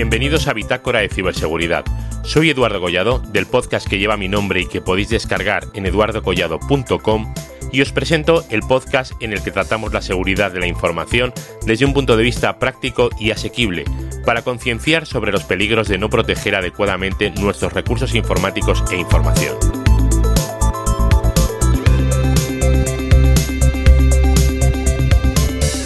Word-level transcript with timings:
Bienvenidos 0.00 0.48
a 0.48 0.54
Bitácora 0.54 1.00
de 1.00 1.10
Ciberseguridad. 1.10 1.84
Soy 2.24 2.48
Eduardo 2.48 2.80
Collado, 2.80 3.18
del 3.18 3.44
podcast 3.44 3.86
que 3.86 3.98
lleva 3.98 4.16
mi 4.16 4.28
nombre 4.28 4.62
y 4.62 4.66
que 4.66 4.80
podéis 4.80 5.10
descargar 5.10 5.66
en 5.74 5.84
eduardocollado.com 5.84 7.34
y 7.70 7.82
os 7.82 7.92
presento 7.92 8.42
el 8.48 8.62
podcast 8.62 9.12
en 9.20 9.34
el 9.34 9.42
que 9.42 9.50
tratamos 9.50 9.92
la 9.92 10.00
seguridad 10.00 10.52
de 10.52 10.60
la 10.60 10.66
información 10.66 11.34
desde 11.66 11.84
un 11.84 11.92
punto 11.92 12.16
de 12.16 12.22
vista 12.22 12.58
práctico 12.58 13.10
y 13.18 13.30
asequible, 13.30 13.84
para 14.24 14.40
concienciar 14.40 15.04
sobre 15.04 15.32
los 15.32 15.44
peligros 15.44 15.86
de 15.86 15.98
no 15.98 16.08
proteger 16.08 16.54
adecuadamente 16.54 17.30
nuestros 17.32 17.74
recursos 17.74 18.14
informáticos 18.14 18.82
e 18.90 18.96
información. 18.96 19.58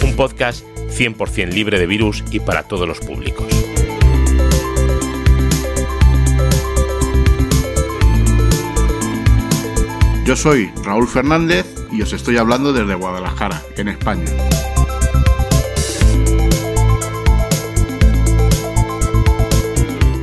Un 0.01 0.15
podcast 0.15 0.65
100% 0.87 1.51
libre 1.51 1.79
de 1.79 1.85
virus 1.85 2.23
y 2.31 2.39
para 2.39 2.63
todos 2.63 2.87
los 2.87 3.01
públicos. 3.01 3.54
Yo 10.25 10.35
soy 10.35 10.71
Raúl 10.83 11.07
Fernández 11.07 11.67
y 11.91 12.01
os 12.01 12.11
estoy 12.11 12.37
hablando 12.37 12.73
desde 12.73 12.95
Guadalajara, 12.95 13.61
en 13.77 13.89
España. 13.89 14.25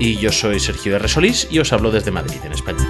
Y 0.00 0.16
yo 0.16 0.32
soy 0.32 0.58
Sergio 0.58 0.96
R. 0.96 1.06
Solís 1.06 1.46
y 1.52 1.60
os 1.60 1.72
hablo 1.72 1.92
desde 1.92 2.10
Madrid, 2.10 2.38
en 2.42 2.50
España. 2.50 2.84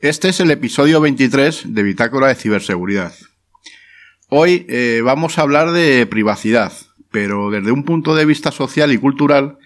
Este 0.00 0.30
es 0.30 0.40
el 0.40 0.50
episodio 0.50 1.00
23 1.00 1.72
de 1.72 1.82
Bitácora 1.84 2.26
de 2.26 2.34
Ciberseguridad. 2.34 3.14
Hoy 4.28 4.66
eh, 4.68 5.02
vamos 5.04 5.38
a 5.38 5.42
hablar 5.42 5.70
de 5.70 6.04
privacidad, 6.06 6.72
pero 7.16 7.48
desde 7.48 7.72
un 7.72 7.82
punto 7.82 8.14
de 8.14 8.26
vista 8.26 8.52
social 8.52 8.92
y 8.92 8.98
cultural, 8.98 9.56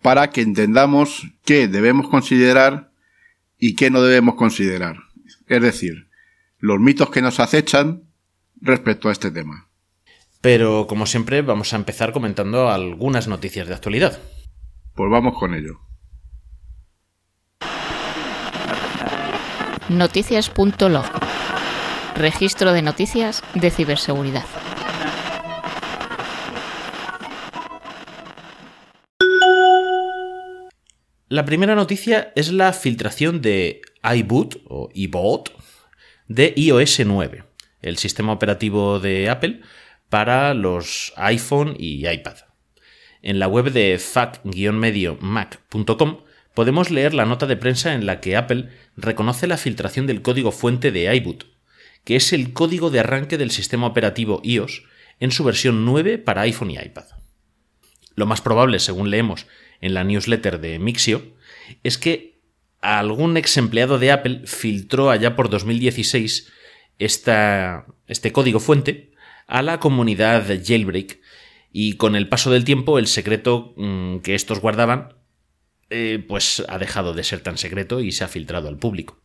para 0.00 0.30
que 0.30 0.40
entendamos 0.40 1.26
qué 1.44 1.68
debemos 1.68 2.08
considerar 2.08 2.90
y 3.58 3.76
qué 3.76 3.90
no 3.90 4.00
debemos 4.00 4.36
considerar. 4.36 4.96
Es 5.46 5.60
decir, 5.60 6.08
los 6.58 6.80
mitos 6.80 7.10
que 7.10 7.20
nos 7.20 7.38
acechan 7.38 8.04
respecto 8.62 9.10
a 9.10 9.12
este 9.12 9.30
tema. 9.30 9.68
Pero, 10.40 10.86
como 10.86 11.04
siempre, 11.04 11.42
vamos 11.42 11.74
a 11.74 11.76
empezar 11.76 12.14
comentando 12.14 12.70
algunas 12.70 13.28
noticias 13.28 13.68
de 13.68 13.74
actualidad. 13.74 14.18
Pues 14.94 15.10
vamos 15.10 15.38
con 15.38 15.52
ello. 15.52 15.80
Noticias.log. 19.90 21.04
Registro 22.16 22.72
de 22.72 22.80
noticias 22.80 23.42
de 23.52 23.70
ciberseguridad. 23.70 24.46
La 31.30 31.44
primera 31.44 31.74
noticia 31.74 32.32
es 32.36 32.52
la 32.52 32.72
filtración 32.72 33.42
de 33.42 33.82
iBoot 34.02 34.62
o 34.64 34.88
iBoot 34.94 35.50
de 36.26 36.54
iOS 36.56 37.00
9, 37.04 37.44
el 37.82 37.98
sistema 37.98 38.32
operativo 38.32 38.98
de 38.98 39.28
Apple 39.28 39.60
para 40.08 40.54
los 40.54 41.12
iPhone 41.16 41.76
y 41.78 42.08
iPad. 42.08 42.36
En 43.20 43.38
la 43.38 43.46
web 43.46 43.72
de 43.72 43.98
fac-mediomac.com 43.98 46.20
podemos 46.54 46.90
leer 46.90 47.12
la 47.12 47.26
nota 47.26 47.44
de 47.44 47.58
prensa 47.58 47.92
en 47.92 48.06
la 48.06 48.20
que 48.20 48.34
Apple 48.34 48.70
reconoce 48.96 49.46
la 49.46 49.58
filtración 49.58 50.06
del 50.06 50.22
código 50.22 50.50
fuente 50.50 50.92
de 50.92 51.14
iBoot, 51.14 51.44
que 52.04 52.16
es 52.16 52.32
el 52.32 52.54
código 52.54 52.88
de 52.88 53.00
arranque 53.00 53.36
del 53.36 53.50
sistema 53.50 53.86
operativo 53.86 54.40
iOS 54.42 54.84
en 55.20 55.30
su 55.30 55.44
versión 55.44 55.84
9 55.84 56.16
para 56.16 56.40
iPhone 56.40 56.70
y 56.70 56.78
iPad. 56.78 57.04
Lo 58.14 58.24
más 58.24 58.40
probable, 58.40 58.78
según 58.78 59.10
leemos 59.10 59.46
en 59.80 59.94
la 59.94 60.04
newsletter 60.04 60.60
de 60.60 60.78
Mixio, 60.78 61.22
es 61.82 61.98
que 61.98 62.38
algún 62.80 63.36
ex 63.36 63.56
empleado 63.56 63.98
de 63.98 64.12
Apple 64.12 64.42
filtró 64.44 65.10
allá 65.10 65.36
por 65.36 65.50
2016 65.50 66.52
este 66.98 68.32
código 68.32 68.60
fuente 68.60 69.12
a 69.46 69.62
la 69.62 69.80
comunidad 69.80 70.46
jailbreak 70.46 71.20
y 71.72 71.94
con 71.94 72.16
el 72.16 72.28
paso 72.28 72.50
del 72.50 72.64
tiempo 72.64 72.98
el 72.98 73.06
secreto 73.06 73.74
mm, 73.76 74.18
que 74.18 74.34
estos 74.34 74.60
guardaban 74.60 75.14
eh, 75.90 76.22
pues 76.26 76.62
ha 76.68 76.78
dejado 76.78 77.14
de 77.14 77.24
ser 77.24 77.40
tan 77.40 77.56
secreto 77.56 78.00
y 78.00 78.12
se 78.12 78.24
ha 78.24 78.28
filtrado 78.28 78.68
al 78.68 78.78
público. 78.78 79.18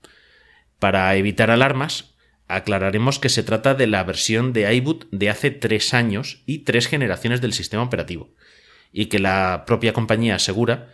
Para 0.79 1.13
evitar 1.15 1.51
alarmas, 1.51 2.13
aclararemos 2.47 3.19
que 3.19 3.29
se 3.29 3.43
trata 3.43 3.73
de 3.73 3.87
la 3.87 4.03
versión 4.03 4.53
de 4.53 4.73
iBoot 4.75 5.09
de 5.11 5.29
hace 5.29 5.51
tres 5.51 5.93
años 5.93 6.41
y 6.45 6.59
tres 6.59 6.87
generaciones 6.87 7.41
del 7.41 7.53
sistema 7.53 7.83
operativo, 7.83 8.33
y 8.93 9.07
que 9.07 9.19
la 9.19 9.63
propia 9.65 9.91
compañía 9.91 10.35
asegura, 10.35 10.89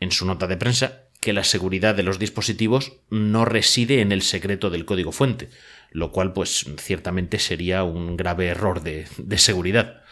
en 0.00 0.10
su 0.10 0.26
nota 0.26 0.46
de 0.46 0.56
prensa, 0.56 1.04
que 1.20 1.32
la 1.32 1.44
seguridad 1.44 1.94
de 1.94 2.02
los 2.02 2.18
dispositivos 2.18 3.00
no 3.08 3.46
reside 3.46 4.02
en 4.02 4.12
el 4.12 4.20
secreto 4.20 4.68
del 4.68 4.84
código 4.84 5.12
fuente, 5.12 5.48
lo 5.90 6.12
cual 6.12 6.34
pues 6.34 6.66
ciertamente 6.76 7.38
sería 7.38 7.84
un 7.84 8.18
grave 8.18 8.48
error 8.48 8.82
de, 8.82 9.06
seguridad. 9.38 10.02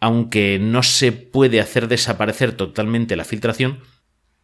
Aunque 0.00 0.58
no 0.58 0.82
se 0.82 1.12
puede 1.12 1.60
hacer 1.60 1.86
desaparecer 1.86 2.52
totalmente 2.52 3.14
la 3.14 3.24
filtración, 3.24 3.80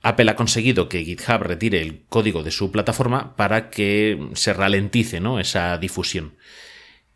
Apple 0.03 0.31
ha 0.31 0.37
conseguido 0.37 0.89
que 0.89 1.05
GitHub 1.05 1.43
retire 1.43 1.83
el 1.83 2.05
código 2.09 2.43
de 2.43 2.53
su 2.53 2.71
plataforma 2.71 3.35
para 3.35 3.69
que 3.69 4.31
se 4.35 4.53
ralentice 4.53 5.21
¿no? 5.21 5.41
esa 5.41 5.77
difusión. 5.77 6.37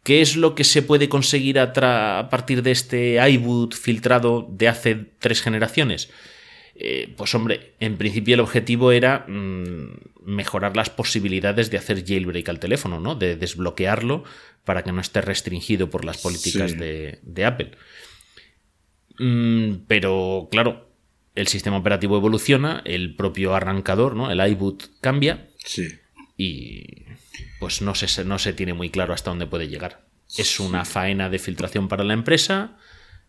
¿Qué 0.05 0.21
es 0.21 0.37
lo 0.37 0.55
que 0.55 0.65
se 0.65 0.83
puede 0.83 1.09
conseguir 1.09 1.59
a, 1.59 2.29
partir 2.31 2.63
de 2.63 2.71
este 2.71 3.31
iBoot 3.31 3.75
filtrado 3.75 4.47
de 4.51 4.69
hace 4.69 4.95
tres 5.19 5.41
generaciones? 5.41 6.11
Eh, 6.75 7.15
pues 7.17 7.35
hombre, 7.35 7.73
en 7.81 7.97
principio 7.97 8.35
el 8.35 8.41
objetivo 8.41 8.93
era 8.93 9.25
mm, 9.27 10.27
mejorar 10.27 10.77
las 10.77 10.91
posibilidades 10.91 11.71
de 11.71 11.79
hacer 11.79 12.05
jailbreak 12.05 12.47
al 12.51 12.61
teléfono, 12.61 13.01
¿no? 13.01 13.15
De 13.15 13.37
desbloquearlo 13.37 14.25
para 14.65 14.85
que 14.85 14.93
no 14.93 15.01
esté 15.01 15.23
restringido 15.23 15.89
por 15.89 16.05
las 16.05 16.19
políticas 16.19 16.77
de, 16.77 17.45
Apple. 17.47 17.71
Mm, 19.19 19.87
pero 19.89 20.49
claro, 20.51 20.91
el 21.35 21.47
sistema 21.47 21.79
operativo 21.79 22.19
evoluciona, 22.19 22.83
el 22.85 23.17
propio 23.17 23.55
arrancador, 23.55 24.17
¿no? 24.17 24.31
El 24.31 24.47
iBoot 24.53 25.01
cambia. 25.01 25.49
Sí. 25.65 25.89
Y 26.37 27.05
pues 27.61 27.83
no 27.83 27.95
se, 27.95 28.25
no 28.25 28.39
se 28.39 28.53
tiene 28.53 28.75
muy 28.75 28.91
claro 28.91 29.15
hasta 29.15 29.31
dónde 29.31 29.47
puede 29.47 29.69
llegar. 29.69 30.07
Es 30.37 30.59
una 30.59 30.85
faena 30.85 31.31
de 31.31 31.39
filtración 31.39 31.89
para 31.89 32.05
la 32.05 32.15
empresa, 32.15 32.77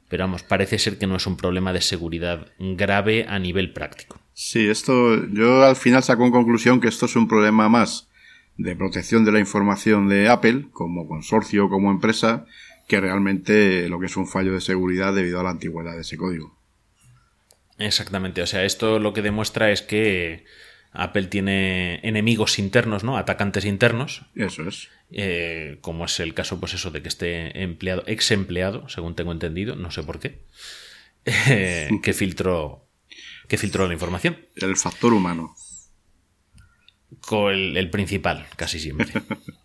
pero 0.09 0.23
vamos, 0.23 0.43
parece 0.43 0.79
ser 0.79 0.97
que 0.97 1.07
no 1.07 1.15
es 1.17 1.27
un 1.27 1.37
problema 1.37 1.73
de 1.73 1.81
seguridad 1.81 2.47
grave 2.59 3.25
a 3.27 3.39
nivel 3.39 3.73
práctico. 3.73 4.19
Sí, 4.33 4.67
esto 4.67 5.25
yo 5.27 5.63
al 5.63 5.75
final 5.75 6.03
saco 6.03 6.25
en 6.25 6.31
conclusión 6.31 6.81
que 6.81 6.87
esto 6.87 7.05
es 7.05 7.15
un 7.15 7.27
problema 7.27 7.69
más 7.69 8.09
de 8.57 8.75
protección 8.75 9.25
de 9.25 9.31
la 9.31 9.39
información 9.39 10.07
de 10.07 10.29
Apple 10.29 10.67
como 10.71 11.07
consorcio, 11.07 11.69
como 11.69 11.91
empresa, 11.91 12.45
que 12.87 13.01
realmente 13.01 13.89
lo 13.89 13.99
que 13.99 14.05
es 14.05 14.17
un 14.17 14.27
fallo 14.27 14.53
de 14.53 14.61
seguridad 14.61 15.13
debido 15.13 15.39
a 15.39 15.43
la 15.43 15.49
antigüedad 15.49 15.95
de 15.95 16.01
ese 16.01 16.17
código. 16.17 16.57
Exactamente, 17.77 18.41
o 18.41 18.47
sea, 18.47 18.63
esto 18.63 18.99
lo 18.99 19.13
que 19.13 19.21
demuestra 19.21 19.71
es 19.71 19.81
que 19.81 20.45
Apple 20.95 21.27
tiene 21.27 21.99
enemigos 22.03 22.59
internos, 22.59 23.03
¿no? 23.03 23.17
Atacantes 23.17 23.65
internos. 23.65 24.23
Eso 24.35 24.67
es. 24.67 24.89
Eh, 25.11 25.77
como 25.81 26.05
es 26.05 26.19
el 26.19 26.33
caso, 26.33 26.59
pues 26.59 26.73
eso, 26.73 26.91
de 26.91 27.01
que 27.01 27.09
esté 27.09 27.61
empleado, 27.61 28.03
ex 28.07 28.31
empleado, 28.31 28.89
según 28.89 29.15
tengo 29.15 29.31
entendido, 29.31 29.75
no 29.75 29.91
sé 29.91 30.03
por 30.03 30.19
qué, 30.19 30.39
eh, 31.25 31.89
que 32.01 32.13
filtró 32.13 32.85
que 33.47 33.57
filtró 33.57 33.87
la 33.87 33.93
información. 33.93 34.37
El 34.55 34.75
factor 34.75 35.13
humano. 35.13 35.55
Con 37.21 37.53
el, 37.53 37.89
principal, 37.89 38.47
casi 38.55 38.79
siempre. 38.79 39.07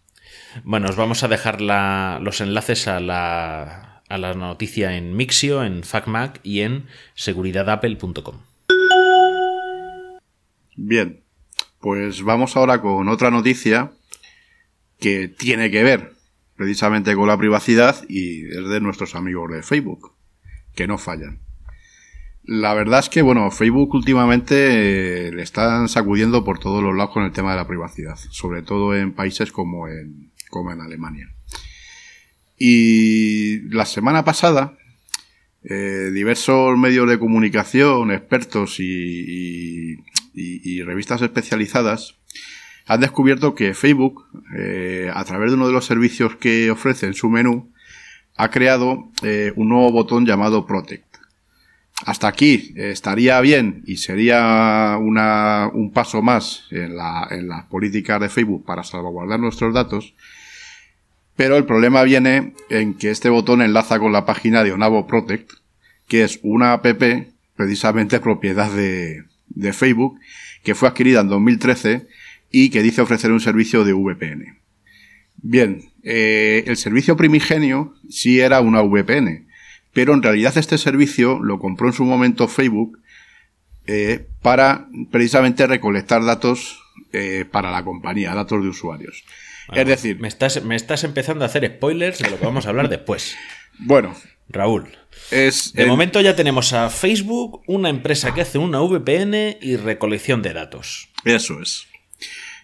bueno, 0.65 0.88
os 0.88 0.97
vamos 0.97 1.23
a 1.23 1.29
dejar 1.29 1.61
los 1.61 2.41
enlaces 2.41 2.88
a 2.88 3.00
la, 3.00 4.03
a 4.09 4.19
la 4.19 4.35
noticia 4.35 4.97
en 4.97 5.17
Mixio, 5.17 5.65
en 5.65 5.82
FacMac 5.82 6.41
y 6.43 6.61
en 6.61 6.87
seguridadapple.com. 7.15 8.50
Bien, 10.82 11.23
pues 11.79 12.23
vamos 12.23 12.56
ahora 12.56 12.81
con 12.81 13.06
otra 13.11 13.31
noticia 13.31 13.93
que 14.99 15.29
tiene 15.29 15.71
que 15.71 15.82
ver 15.82 16.15
precisamente 16.56 17.15
con 17.15 17.29
la 17.29 17.37
privacidad 17.37 18.03
y 18.09 18.47
es 18.47 18.67
de 18.67 18.81
nuestros 18.81 19.15
amigos 19.15 19.53
de 19.53 19.62
Facebook, 19.62 20.15
que 20.75 20.87
no 20.87 20.97
fallan. 20.97 21.41
La 22.44 22.73
verdad 22.73 23.00
es 23.00 23.11
que, 23.11 23.21
bueno, 23.21 23.50
Facebook 23.50 23.94
últimamente 23.94 25.27
eh, 25.29 25.32
le 25.32 25.43
están 25.43 25.91
sacudiendo 25.91 26.44
por 26.44 26.59
todos 26.59 26.82
los 26.82 26.97
lados 26.97 27.12
con 27.12 27.25
el 27.25 27.32
tema 27.32 27.50
de 27.50 27.59
la 27.59 27.69
privacidad, 27.69 28.17
sobre 28.31 28.62
todo 28.62 28.97
en 28.97 29.12
países 29.12 29.53
como 29.53 29.87
en, 29.87 30.32
como 30.49 30.73
en 30.73 30.81
Alemania. 30.81 31.29
Y 32.56 33.69
la 33.69 33.85
semana 33.85 34.25
pasada, 34.25 34.79
eh, 35.62 36.11
diversos 36.15 36.79
medios 36.79 37.06
de 37.06 37.19
comunicación, 37.19 38.12
expertos 38.12 38.81
y, 38.81 39.93
y, 39.93 39.97
revistas 40.85 41.23
especializadas 41.23 42.17
han 42.91 43.00
descubierto 43.00 43.55
que 43.55 43.73
Facebook, 43.73 44.27
eh, 44.56 45.11
a 45.15 45.25
través 45.25 45.50
de 45.50 45.56
uno 45.56 45.69
de 45.69 45.73
los 45.73 45.87
servicios 45.87 46.35
que 46.35 46.73
ofrece 46.73 47.06
en 47.06 47.15
su 47.15 47.29
menú, 47.29 47.73
ha 48.37 48.50
creado 48.50 49.11
eh, 49.23 49.53
un 49.55 49.69
nuevo 49.69 49.93
botón 49.93 50.27
llamado 50.27 50.67
Protect. 50.67 51.06
Hasta 52.05 52.27
aquí 52.27 52.73
eh, 52.77 52.91
estaría 52.91 53.41
bien 53.43 53.85
y 53.87 53.99
sería 53.99 54.97
una, 55.00 55.71
un 55.73 55.93
paso 55.93 56.21
más 56.21 56.65
en 56.73 56.97
en 57.31 57.49
las 57.49 57.65
políticas 57.67 58.21
de 58.21 58.29
Facebook 58.29 58.65
para 58.65 58.82
salvaguardar 58.82 59.38
nuestros 59.38 59.73
datos, 59.73 60.15
pero 61.37 61.56
el 61.56 61.67
problema 61.67 62.03
viene 62.03 62.55
en 62.71 62.94
que 62.94 63.11
este 63.11 63.29
botón 63.29 63.62
enlaza 63.62 64.00
con 64.00 64.12
la 64.12 64.27
página 64.27 64.65
de 64.65 64.73
Onavo 64.73 65.06
Protect, 65.06 65.53
que 66.09 66.25
es 66.25 66.41
una 66.43 66.73
app 66.73 66.87
precisamente 67.55 68.19
propiedad 68.19 68.69
de, 68.73 69.30
de 69.50 69.73
Facebook, 69.73 70.19
que 70.62 70.75
fue 70.75 70.88
adquirida 70.88 71.20
en 71.20 71.29
2013 71.29 72.06
y 72.50 72.70
que 72.70 72.82
dice 72.82 73.00
ofrecer 73.00 73.31
un 73.31 73.41
servicio 73.41 73.85
de 73.85 73.93
VPN. 73.93 74.58
Bien, 75.43 75.91
eh, 76.02 76.64
el 76.67 76.76
servicio 76.76 77.17
primigenio 77.17 77.94
sí 78.08 78.41
era 78.41 78.61
una 78.61 78.82
VPN, 78.82 79.47
pero 79.93 80.14
en 80.14 80.23
realidad 80.23 80.56
este 80.56 80.79
servicio 80.79 81.41
lo 81.41 81.58
compró 81.58 81.88
en 81.88 81.93
su 81.94 82.05
momento 82.05 82.49
Facebook 82.49 82.99
eh, 83.87 84.26
para 84.43 84.87
precisamente 85.11 85.67
recolectar 85.67 86.25
datos 86.25 86.81
eh, 87.12 87.44
para 87.50 87.70
la 87.70 87.85
compañía, 87.85 88.35
datos 88.35 88.62
de 88.62 88.69
usuarios. 88.69 89.25
es 89.73 89.87
decir, 89.87 90.20
me 90.20 90.29
estás, 90.29 90.62
me 90.64 90.76
estás 90.76 91.05
empezando 91.05 91.44
a 91.44 91.46
hacer 91.46 91.67
spoilers 91.67 92.19
de 92.19 92.31
lo 92.31 92.38
que 92.38 92.44
vamos 92.44 92.67
a 92.67 92.70
hablar 92.70 92.88
después. 92.88 93.37
Bueno, 93.78 94.14
Raúl. 94.49 94.88
Es 95.31 95.72
de 95.72 95.87
momento 95.87 96.20
ya 96.20 96.34
tenemos 96.34 96.72
a 96.72 96.90
Facebook, 96.90 97.62
una 97.67 97.88
empresa 97.88 98.34
que 98.34 98.40
hace 98.40 98.58
una 98.58 98.81
VPN 98.81 99.58
y 99.61 99.76
recolección 99.76 100.43
de 100.43 100.52
datos. 100.52 101.08
Eso 101.25 101.61
es. 101.61 101.87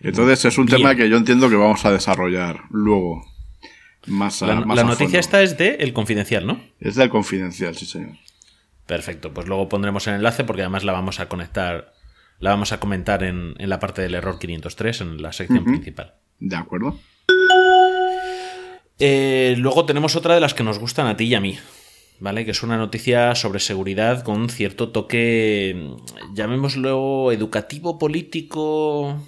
Entonces 0.00 0.44
es 0.44 0.58
un 0.58 0.66
tema 0.66 0.94
que 0.94 1.08
yo 1.08 1.16
entiendo 1.16 1.48
que 1.48 1.56
vamos 1.56 1.84
a 1.84 1.92
desarrollar 1.92 2.62
luego. 2.70 3.24
Más 4.06 4.40
la, 4.42 4.60
la 4.60 4.84
noticia 4.84 5.18
esta 5.18 5.42
es 5.42 5.58
de 5.58 5.76
El 5.80 5.92
Confidencial, 5.92 6.46
¿no? 6.46 6.60
Es 6.80 6.94
del 6.94 7.08
Confidencial, 7.08 7.74
sí, 7.76 7.86
señor. 7.86 8.16
Perfecto, 8.86 9.34
pues 9.34 9.48
luego 9.48 9.68
pondremos 9.68 10.06
el 10.06 10.14
enlace 10.14 10.44
porque 10.44 10.62
además 10.62 10.84
la 10.84 10.92
vamos 10.92 11.18
a 11.18 11.28
conectar, 11.28 11.92
la 12.38 12.50
vamos 12.50 12.70
a 12.70 12.78
comentar 12.78 13.24
en, 13.24 13.54
en 13.58 13.68
la 13.68 13.80
parte 13.80 14.02
del 14.02 14.14
error 14.14 14.38
503, 14.38 15.00
en 15.00 15.22
la 15.22 15.32
sección 15.32 15.64
principal. 15.64 16.14
De 16.38 16.54
acuerdo. 16.54 16.98
Eh, 18.98 19.54
luego 19.58 19.84
tenemos 19.86 20.16
otra 20.16 20.34
de 20.34 20.40
las 20.40 20.54
que 20.54 20.64
nos 20.64 20.78
gustan 20.78 21.06
a 21.06 21.16
ti 21.16 21.24
y 21.24 21.34
a 21.34 21.40
mí. 21.40 21.58
¿Vale? 22.18 22.46
Que 22.46 22.52
es 22.52 22.62
una 22.62 22.78
noticia 22.78 23.34
sobre 23.34 23.60
seguridad 23.60 24.22
con 24.24 24.48
cierto 24.48 24.88
toque, 24.88 25.90
llamémoslo 26.32 27.30
educativo, 27.30 27.98
político, 27.98 29.20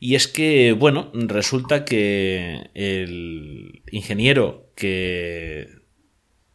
y 0.00 0.14
es 0.14 0.28
que, 0.28 0.72
bueno, 0.72 1.10
resulta 1.12 1.84
que 1.84 2.70
el 2.72 3.82
ingeniero 3.92 4.72
que 4.74 5.68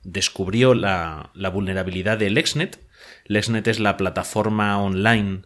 descubrió 0.04 0.74
la, 0.74 1.31
vulnerabilidad 1.54 2.18
de 2.18 2.31
LexNet, 2.31 2.80
LexNet 3.26 3.68
es 3.68 3.80
la 3.80 3.98
plataforma 3.98 4.81
online 4.81 5.44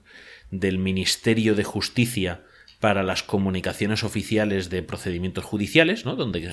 del 0.50 0.78
Ministerio 0.78 1.56
de 1.56 1.66
Justicia 1.66 2.42
para 2.80 3.04
las 3.04 3.24
comunicaciones 3.24 4.04
oficiales 4.04 4.70
de 4.70 4.84
procedimientos 4.84 5.44
judiciales, 5.44 6.06
¿no? 6.06 6.16
Donde 6.16 6.52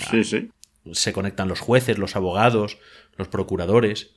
se 0.93 1.13
conectan 1.13 1.49
los 1.49 1.61
jueces, 1.61 1.99
los 1.99 2.17
abogados, 2.17 2.79
los 3.17 3.29
procuradores. 3.29 4.17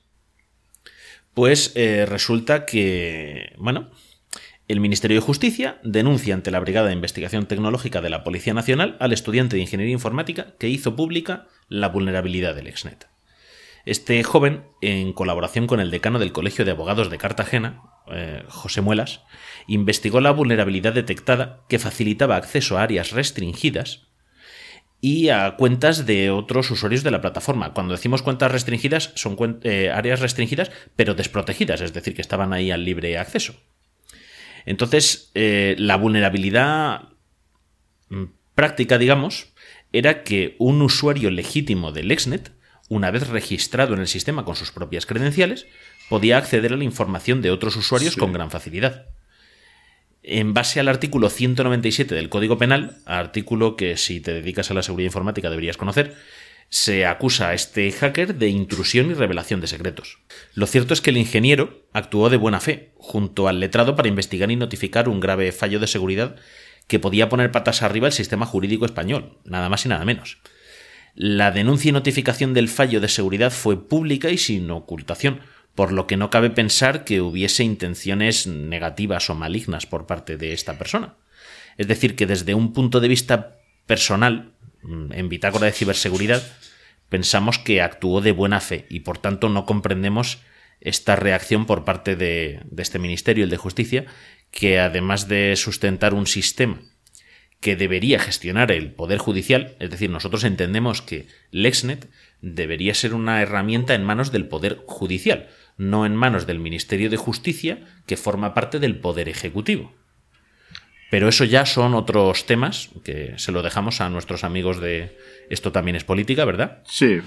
Pues 1.34 1.72
eh, 1.76 2.06
resulta 2.08 2.66
que, 2.66 3.54
bueno, 3.58 3.92
el 4.68 4.80
Ministerio 4.80 5.18
de 5.18 5.26
Justicia 5.26 5.80
denuncia 5.84 6.34
ante 6.34 6.52
la 6.52 6.60
Brigada 6.60 6.88
de 6.88 6.94
Investigación 6.94 7.48
Tecnológica 7.48 8.02
de 8.02 8.10
la 8.10 8.24
Policía 8.24 8.54
Nacional 8.54 8.98
al 9.00 9.14
estudiante 9.14 9.56
de 9.56 9.62
Ingeniería 9.62 9.94
Informática 9.94 10.56
que 10.60 10.70
hizo 10.70 10.96
pública 10.96 11.48
la 11.68 11.90
vulnerabilidad 11.90 12.56
del 12.56 12.68
Exnet. 12.68 13.08
Este 13.86 14.22
joven, 14.24 14.66
en 14.82 15.14
colaboración 15.14 15.66
con 15.66 15.80
el 15.80 15.90
decano 15.90 16.20
del 16.20 16.34
Colegio 16.34 16.66
de 16.66 16.72
Abogados 16.72 17.10
de 17.10 17.18
Cartagena, 17.18 17.82
eh, 18.12 18.44
José 18.48 18.82
Muelas, 18.82 19.22
investigó 19.68 20.22
la 20.22 20.32
vulnerabilidad 20.32 20.94
detectada 20.94 21.62
que 21.70 21.80
facilitaba 21.80 22.36
acceso 22.36 22.78
a 22.78 22.84
áreas 22.84 23.12
restringidas 23.12 24.08
y 25.02 25.30
a 25.30 25.56
cuentas 25.56 26.06
de 26.06 26.30
otros 26.30 26.72
usuarios 26.72 27.04
de 27.04 27.12
la 27.12 27.22
plataforma. 27.22 27.74
Cuando 27.74 27.94
decimos 27.94 28.22
cuentas 28.22 28.52
restringidas, 28.52 29.12
son 29.16 29.60
eh, 29.64 29.92
áreas 29.94 30.20
restringidas, 30.20 30.72
pero 30.96 31.16
desprotegidas, 31.16 31.82
es 31.82 31.94
decir, 31.94 32.14
que 32.14 32.22
estaban 32.22 32.52
ahí 32.52 32.72
al 32.72 32.84
libre 32.84 33.18
acceso. 33.18 33.56
Entonces, 34.66 35.32
eh, 35.36 35.76
la 35.78 35.96
vulnerabilidad 35.96 37.10
mm, 38.10 38.26
práctica, 38.56 38.98
digamos, 38.98 39.54
era 39.94 40.24
que 40.24 40.56
un 40.60 40.82
usuario 40.82 41.32
legítimo 41.32 41.92
del 41.92 42.12
Exnet, 42.12 42.52
una 42.90 43.12
vez 43.12 43.30
registrado 43.30 43.94
en 43.94 44.02
el 44.02 44.08
sistema 44.08 44.46
con 44.46 44.56
sus 44.56 44.72
propias 44.72 45.06
credenciales, 45.06 45.68
podía 46.10 46.38
acceder 46.38 46.74
a 46.74 46.78
la 46.78 46.84
información 46.84 47.42
de 47.42 47.52
otros 47.52 47.76
usuarios 47.76 48.16
con 48.16 48.34
gran 48.34 48.52
facilidad. 48.52 49.06
En 50.24 50.54
base 50.54 50.80
al 50.80 50.90
artículo 50.90 51.30
197 51.30 52.14
del 52.14 52.30
Código 52.30 52.58
Penal, 52.58 52.98
artículo 53.06 53.78
que 53.78 53.96
si 53.96 54.20
te 54.20 54.34
dedicas 54.34 54.70
a 54.70 54.74
la 54.74 54.84
seguridad 54.84 55.08
informática 55.08 55.50
deberías 55.50 55.78
conocer, 55.78 56.16
se 56.70 57.06
acusa 57.06 57.50
a 57.50 57.54
este 57.54 57.92
hacker 57.92 58.36
de 58.36 58.50
intrusión 58.50 59.10
y 59.10 59.14
revelación 59.14 59.62
de 59.62 59.68
secretos. 59.68 60.20
Lo 60.54 60.68
cierto 60.68 60.94
es 60.94 61.02
que 61.02 61.10
el 61.10 61.18
ingeniero 61.18 61.84
actuó 61.94 62.30
de 62.30 62.38
buena 62.38 62.60
fe, 62.60 62.92
junto 62.98 63.48
al 63.48 63.60
letrado, 63.60 63.96
para 63.96 64.10
investigar 64.10 64.52
y 64.52 64.56
notificar 64.56 65.10
un 65.10 65.20
grave 65.20 65.52
fallo 65.52 65.80
de 65.80 65.88
seguridad 65.88 66.36
que 66.88 67.00
podía 67.00 67.30
poner 67.30 67.52
patas 67.52 67.82
arriba 67.82 68.08
el 68.08 68.14
sistema 68.14 68.46
jurídico 68.46 68.86
español, 68.86 69.38
nada 69.46 69.70
más 69.70 69.86
y 69.86 69.90
nada 69.90 70.06
menos. 70.06 70.38
La 71.16 71.52
denuncia 71.52 71.90
y 71.90 71.92
notificación 71.92 72.54
del 72.54 72.70
fallo 72.70 73.02
de 73.02 73.10
seguridad 73.10 73.52
fue 73.52 73.88
pública 73.88 74.30
y 74.30 74.38
sin 74.38 74.70
ocultación, 74.70 75.42
por 75.80 75.94
lo 75.94 76.08
que 76.08 76.18
no 76.18 76.30
cabe 76.30 76.50
pensar 76.50 77.06
que 77.06 77.22
hubiese 77.22 77.64
intenciones 77.64 78.48
negativas 78.48 79.30
o 79.30 79.36
malignas 79.36 79.86
por 79.86 80.08
parte 80.08 80.36
de 80.36 80.52
esta 80.52 80.78
persona. 80.78 81.16
Es 81.78 81.88
decir, 81.88 82.18
que 82.18 82.26
desde 82.26 82.54
un 82.54 82.74
punto 82.74 83.00
de 83.00 83.08
vista 83.08 83.62
personal, 83.88 84.60
Mm, 84.82 85.12
en 85.14 85.30
Bitácora 85.30 85.66
de 85.66 85.74
Ciberseguridad, 85.74 86.44
pensamos 87.10 87.60
que 87.60 87.82
actuó 87.82 88.22
de 88.22 88.32
buena 88.32 88.62
fe 88.62 88.86
y 88.90 89.02
por 89.02 89.18
tanto 89.18 89.50
no 89.50 89.66
comprendemos 89.66 90.40
esta 90.80 91.16
reacción 91.16 91.66
por 91.66 91.84
parte 91.84 92.16
de, 92.16 92.62
este 92.78 93.00
Ministerio, 93.00 93.44
el 93.44 93.50
de 93.50 93.58
Justicia, 93.58 94.06
que 94.52 94.80
además 94.80 95.28
de 95.28 95.56
sustentar 95.58 96.14
un 96.14 96.28
sistema 96.28 96.80
que 97.60 97.76
debería 97.76 98.20
gestionar 98.20 98.72
el 98.72 98.94
Poder 98.94 99.18
Judicial, 99.18 99.76
es 99.80 99.90
decir, 99.90 100.10
nosotros 100.10 100.46
entendemos 100.46 101.02
que 101.02 101.28
LexNet 101.52 102.10
debería 102.42 102.94
ser 102.94 103.14
una 103.14 103.42
herramienta 103.42 103.96
en 103.96 104.06
manos 104.06 104.32
del 104.32 104.48
Poder 104.48 104.84
Judicial, 104.86 105.50
no 105.80 106.06
en 106.06 106.16
manos 106.16 106.46
del 106.46 106.60
Ministerio 106.60 107.10
de 107.10 107.18
Justicia, 107.18 107.80
que 108.06 108.18
forma 108.18 108.54
parte 108.54 108.80
del 108.80 109.00
Poder 109.00 109.30
Ejecutivo. 109.30 109.94
Pero 111.10 111.28
eso 111.28 111.46
ya 111.46 111.66
son 111.66 111.96
otros 111.96 112.46
temas 112.46 112.90
que 113.04 113.34
se 113.38 113.52
lo 113.52 113.64
dejamos 113.64 114.02
a 114.02 114.10
nuestros 114.10 114.44
amigos 114.44 114.80
de 114.80 115.18
Esto 115.50 115.72
también 115.72 115.96
es 115.96 116.04
política, 116.04 116.46
¿verdad? 116.46 116.84
Sí. 116.86 117.22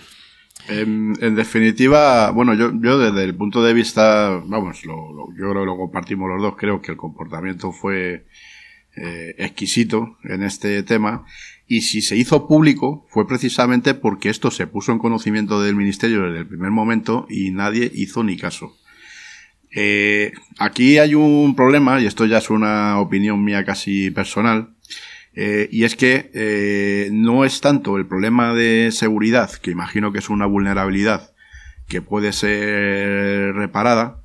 En, 0.69 1.35
definitiva, 1.35 2.31
bueno, 2.31 2.55
yo, 2.55 2.71
yo 2.81 2.99
desde 2.99 3.25
el 3.25 3.35
punto 3.35 3.65
de 3.65 3.73
vista, 3.73 4.41
vamos, 4.45 4.85
lo, 4.85 5.29
yo 5.37 5.51
creo 5.51 5.63
que 5.63 5.67
lo 5.67 5.77
compartimos 5.77 6.29
los 6.29 6.43
dos, 6.43 6.55
creo 6.57 6.81
que 6.81 6.93
el 6.93 6.99
comportamiento 6.99 7.73
fue 7.73 8.27
eh, 8.95 9.35
exquisito 9.39 10.19
en 10.25 10.43
este 10.43 10.83
tema 10.83 11.25
y 11.73 11.81
si 11.81 12.03
se 12.03 12.17
hizo 12.17 12.47
público 12.47 13.07
fue 13.09 13.27
precisamente 13.27 13.95
porque 13.95 14.29
esto 14.29 14.51
se 14.51 14.67
puso 14.67 14.93
en 14.93 14.99
conocimiento 14.99 15.63
del 15.63 15.75
ministerio 15.75 16.25
desde 16.25 16.41
el 16.41 16.47
primer 16.47 16.71
momento 16.71 17.27
y 17.31 17.51
nadie 17.51 17.91
hizo 17.95 18.23
ni 18.23 18.37
caso. 18.37 18.77
Eh, 19.75 20.33
aquí 20.59 20.99
hay 20.99 21.15
un 21.15 21.57
problema, 21.57 21.99
y 21.99 22.05
esto 22.05 22.27
ya 22.27 22.37
es 22.37 22.51
una 22.51 23.01
opinión 23.01 23.43
mía 23.43 23.65
casi 23.65 24.11
personal, 24.11 24.77
eh, 25.33 25.71
y 25.73 25.85
es 25.85 25.97
que 25.97 26.31
eh, 26.35 27.09
no 27.11 27.47
es 27.47 27.63
tanto 27.63 27.97
el 27.97 28.07
problema 28.07 28.53
de 28.53 28.91
seguridad, 28.93 29.51
que 29.51 29.71
imagino 29.71 30.13
que 30.13 30.19
es 30.19 30.29
una 30.29 30.45
vulnerabilidad 30.45 31.33
que 31.89 32.03
puede 32.03 32.35
ser 32.35 33.55
reparada, 33.55 34.21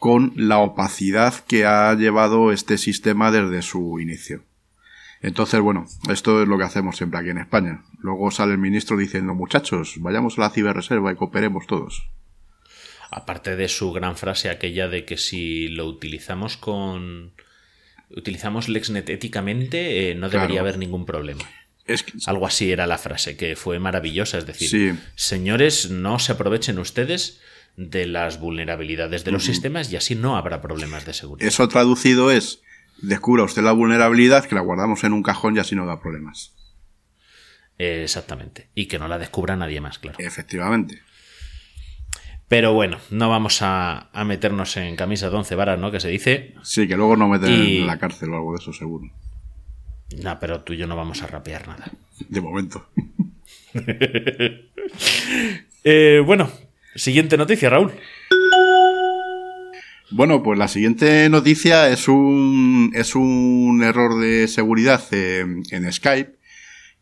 con 0.00 0.32
la 0.34 0.58
opacidad 0.58 1.34
que 1.46 1.66
ha 1.66 1.94
llevado 1.94 2.50
este 2.50 2.78
sistema 2.78 3.30
desde 3.30 3.62
su 3.62 4.00
inicio. 4.00 4.42
Entonces, 5.22 5.60
bueno, 5.60 5.86
esto 6.10 6.42
es 6.42 6.48
lo 6.48 6.58
que 6.58 6.64
hacemos 6.64 6.96
siempre 6.96 7.20
aquí 7.20 7.30
en 7.30 7.38
España. 7.38 7.82
Luego 8.00 8.30
sale 8.30 8.52
el 8.52 8.58
ministro 8.58 8.96
diciendo, 8.96 9.34
muchachos, 9.34 9.94
vayamos 9.98 10.36
a 10.38 10.42
la 10.42 10.50
ciberreserva 10.50 11.12
y 11.12 11.16
cooperemos 11.16 11.66
todos 11.66 12.10
aparte 13.12 13.56
de 13.56 13.68
su 13.68 13.92
gran 13.92 14.16
frase 14.16 14.48
aquella 14.48 14.88
de 14.88 15.04
que 15.04 15.18
si 15.18 15.68
lo 15.68 15.86
utilizamos 15.86 16.56
con 16.56 17.32
utilizamos 18.10 18.68
LexNet 18.68 19.08
éticamente 19.10 20.10
eh, 20.10 20.14
no 20.14 20.28
debería 20.28 20.60
haber 20.60 20.78
ningún 20.78 21.04
problema. 21.06 21.44
Algo 22.26 22.46
así 22.46 22.70
era 22.70 22.86
la 22.86 22.96
frase, 22.96 23.36
que 23.36 23.56
fue 23.56 23.78
maravillosa. 23.78 24.38
Es 24.38 24.46
decir, 24.46 24.96
señores, 25.14 25.90
no 25.90 26.18
se 26.18 26.32
aprovechen 26.32 26.78
ustedes 26.78 27.40
de 27.76 28.06
las 28.06 28.38
vulnerabilidades 28.38 29.24
de 29.24 29.32
los 29.32 29.44
sistemas 29.44 29.92
y 29.92 29.96
así 29.96 30.14
no 30.14 30.36
habrá 30.36 30.62
problemas 30.62 31.04
de 31.04 31.12
seguridad. 31.12 31.48
Eso 31.48 31.68
traducido 31.68 32.30
es, 32.30 32.62
descubra 33.02 33.44
usted 33.44 33.62
la 33.62 33.72
vulnerabilidad, 33.72 34.44
que 34.46 34.54
la 34.54 34.60
guardamos 34.62 35.04
en 35.04 35.12
un 35.12 35.22
cajón 35.22 35.56
y 35.56 35.58
así 35.58 35.74
no 35.76 35.84
da 35.86 36.00
problemas. 36.00 36.54
Exactamente. 37.78 38.68
Y 38.74 38.86
que 38.86 38.98
no 38.98 39.08
la 39.08 39.18
descubra 39.18 39.56
nadie 39.56 39.80
más, 39.80 39.98
claro. 39.98 40.18
Efectivamente. 40.20 41.02
Pero 42.48 42.74
bueno, 42.74 42.98
no 43.10 43.28
vamos 43.30 43.62
a, 43.62 44.10
a 44.12 44.24
meternos 44.24 44.76
en 44.76 44.94
camisas 44.94 45.30
de 45.32 45.36
once 45.38 45.54
varas, 45.54 45.78
¿no? 45.78 45.90
Que 45.90 46.00
se 46.00 46.08
dice. 46.08 46.54
Sí, 46.62 46.86
que 46.86 46.96
luego 46.96 47.16
no 47.16 47.28
meten 47.28 47.50
Y- 47.50 47.78
en 47.78 47.86
la 47.86 47.98
cárcel 47.98 48.30
o 48.32 48.36
algo 48.36 48.52
de 48.52 48.58
eso, 48.58 48.72
seguro. 48.72 49.10
No, 50.22 50.38
pero 50.38 50.60
tú 50.60 50.74
y 50.74 50.76
yo 50.76 50.86
no 50.86 50.94
vamos 50.94 51.22
a 51.22 51.26
rapear 51.26 51.66
nada. 51.68 51.90
De 52.28 52.40
momento. 52.40 52.88
Eh, 55.84 56.22
bueno, 56.24 56.48
siguiente 56.94 57.36
noticia, 57.36 57.68
Raúl. 57.70 57.92
Bueno, 60.14 60.42
pues 60.42 60.58
la 60.58 60.68
siguiente 60.68 61.30
noticia 61.30 61.88
es 61.88 62.06
un, 62.06 62.92
es 62.94 63.14
un 63.14 63.82
error 63.82 64.20
de 64.20 64.46
seguridad 64.46 65.02
en, 65.10 65.90
Skype, 65.90 66.34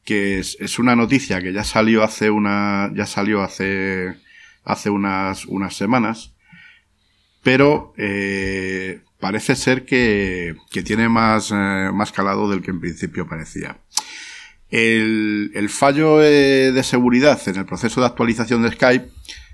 que 0.04 0.38
es, 0.38 0.56
es 0.60 0.78
una 0.78 0.94
noticia 0.94 1.40
que 1.40 1.52
ya 1.52 1.64
salió 1.64 2.04
hace 2.04 2.30
una, 2.30 2.92
ya 2.94 3.06
salió 3.06 3.42
hace, 3.42 4.14
hace 4.62 4.90
unas, 4.90 5.44
unas 5.46 5.74
semanas, 5.74 6.34
pero 7.42 7.94
eh, 7.96 9.00
parece 9.18 9.56
ser 9.56 9.84
que, 9.84 10.54
que 10.70 10.84
tiene 10.84 11.08
más, 11.08 11.50
eh, 11.50 11.90
más 11.92 12.12
calado 12.12 12.48
del 12.48 12.62
que 12.62 12.70
en 12.70 12.78
principio 12.78 13.26
parecía. 13.26 13.78
El, 14.70 15.50
el 15.54 15.68
fallo 15.68 16.22
eh, 16.22 16.70
de 16.70 16.82
seguridad 16.84 17.40
en 17.48 17.56
el 17.56 17.66
proceso 17.66 18.00
de 18.00 18.06
actualización 18.06 18.62
de 18.62 18.70
Skype 18.70 19.10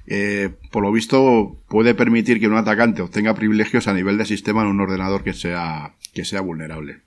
eh, 0.07 0.51
por 0.71 0.83
lo 0.83 0.93
visto 0.93 1.61
puede 1.69 1.95
permitir 1.95 2.39
que 2.39 2.47
un 2.47 2.57
atacante 2.57 3.03
obtenga 3.03 3.35
privilegios 3.35 3.89
a 3.89 3.95
nivel 3.95 4.19
de 4.19 4.25
sistema 4.25 4.63
en 4.63 4.69
un 4.69 4.81
ordenador 4.81 5.25
que 5.25 5.33
sea, 5.33 5.95
que 6.15 6.25
sea 6.25 6.41
vulnerable. 6.41 7.01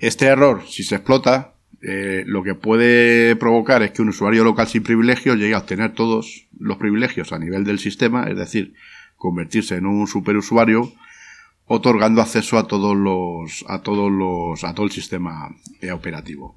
Este 0.00 0.26
error, 0.26 0.62
si 0.66 0.82
se 0.82 0.96
explota, 0.96 1.54
eh, 1.82 2.24
lo 2.26 2.42
que 2.42 2.54
puede 2.54 3.36
provocar 3.36 3.82
es 3.82 3.92
que 3.92 4.02
un 4.02 4.10
usuario 4.10 4.44
local 4.44 4.66
sin 4.66 4.82
privilegios 4.82 5.36
llegue 5.36 5.54
a 5.54 5.58
obtener 5.58 5.94
todos 5.94 6.46
los 6.58 6.76
privilegios 6.76 7.32
a 7.32 7.38
nivel 7.38 7.64
del 7.64 7.78
sistema, 7.78 8.28
es 8.28 8.36
decir, 8.36 8.74
convertirse 9.16 9.76
en 9.76 9.86
un 9.86 10.06
superusuario, 10.06 10.92
otorgando 11.66 12.20
acceso 12.20 12.58
a 12.58 12.66
todos 12.66 12.96
los, 12.96 13.64
a 13.68 13.82
todos 13.82 14.10
los, 14.10 14.64
a 14.64 14.74
todo 14.74 14.86
el 14.86 14.92
sistema 14.92 15.54
eh, 15.80 15.92
operativo. 15.92 16.56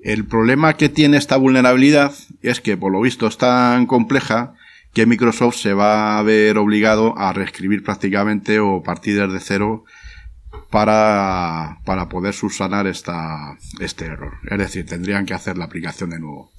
El 0.00 0.26
problema 0.26 0.76
que 0.76 0.88
tiene 0.88 1.16
esta 1.16 1.36
vulnerabilidad 1.36 2.12
es 2.42 2.60
que, 2.60 2.76
por 2.76 2.92
lo 2.92 3.00
visto, 3.00 3.26
es 3.26 3.38
tan 3.38 3.86
compleja 3.86 4.54
que 4.92 5.06
Microsoft 5.06 5.56
se 5.56 5.74
va 5.74 6.18
a 6.18 6.22
ver 6.22 6.58
obligado 6.58 7.16
a 7.18 7.32
reescribir 7.32 7.82
prácticamente 7.82 8.60
o 8.60 8.82
partir 8.82 9.20
desde 9.20 9.40
cero 9.40 9.84
para, 10.70 11.78
para 11.84 12.08
poder 12.08 12.34
subsanar 12.34 12.86
esta, 12.86 13.58
este 13.80 14.06
error. 14.06 14.34
Es 14.50 14.58
decir, 14.58 14.86
tendrían 14.86 15.26
que 15.26 15.34
hacer 15.34 15.58
la 15.58 15.64
aplicación 15.64 16.10
de 16.10 16.18
nuevo. 16.18 16.50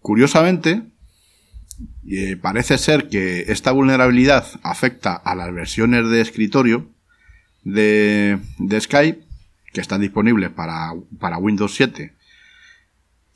Curiosamente, 0.00 0.82
eh, 2.08 2.36
parece 2.40 2.78
ser 2.78 3.08
que 3.08 3.44
esta 3.48 3.72
vulnerabilidad 3.72 4.46
afecta 4.62 5.14
a 5.14 5.34
las 5.34 5.52
versiones 5.52 6.08
de 6.08 6.20
escritorio 6.20 6.88
de, 7.64 8.38
de 8.58 8.80
Skype 8.80 9.22
que 9.72 9.80
están 9.80 10.00
disponibles 10.00 10.50
para, 10.50 10.92
para 11.18 11.38
Windows 11.38 11.74
7 11.74 12.19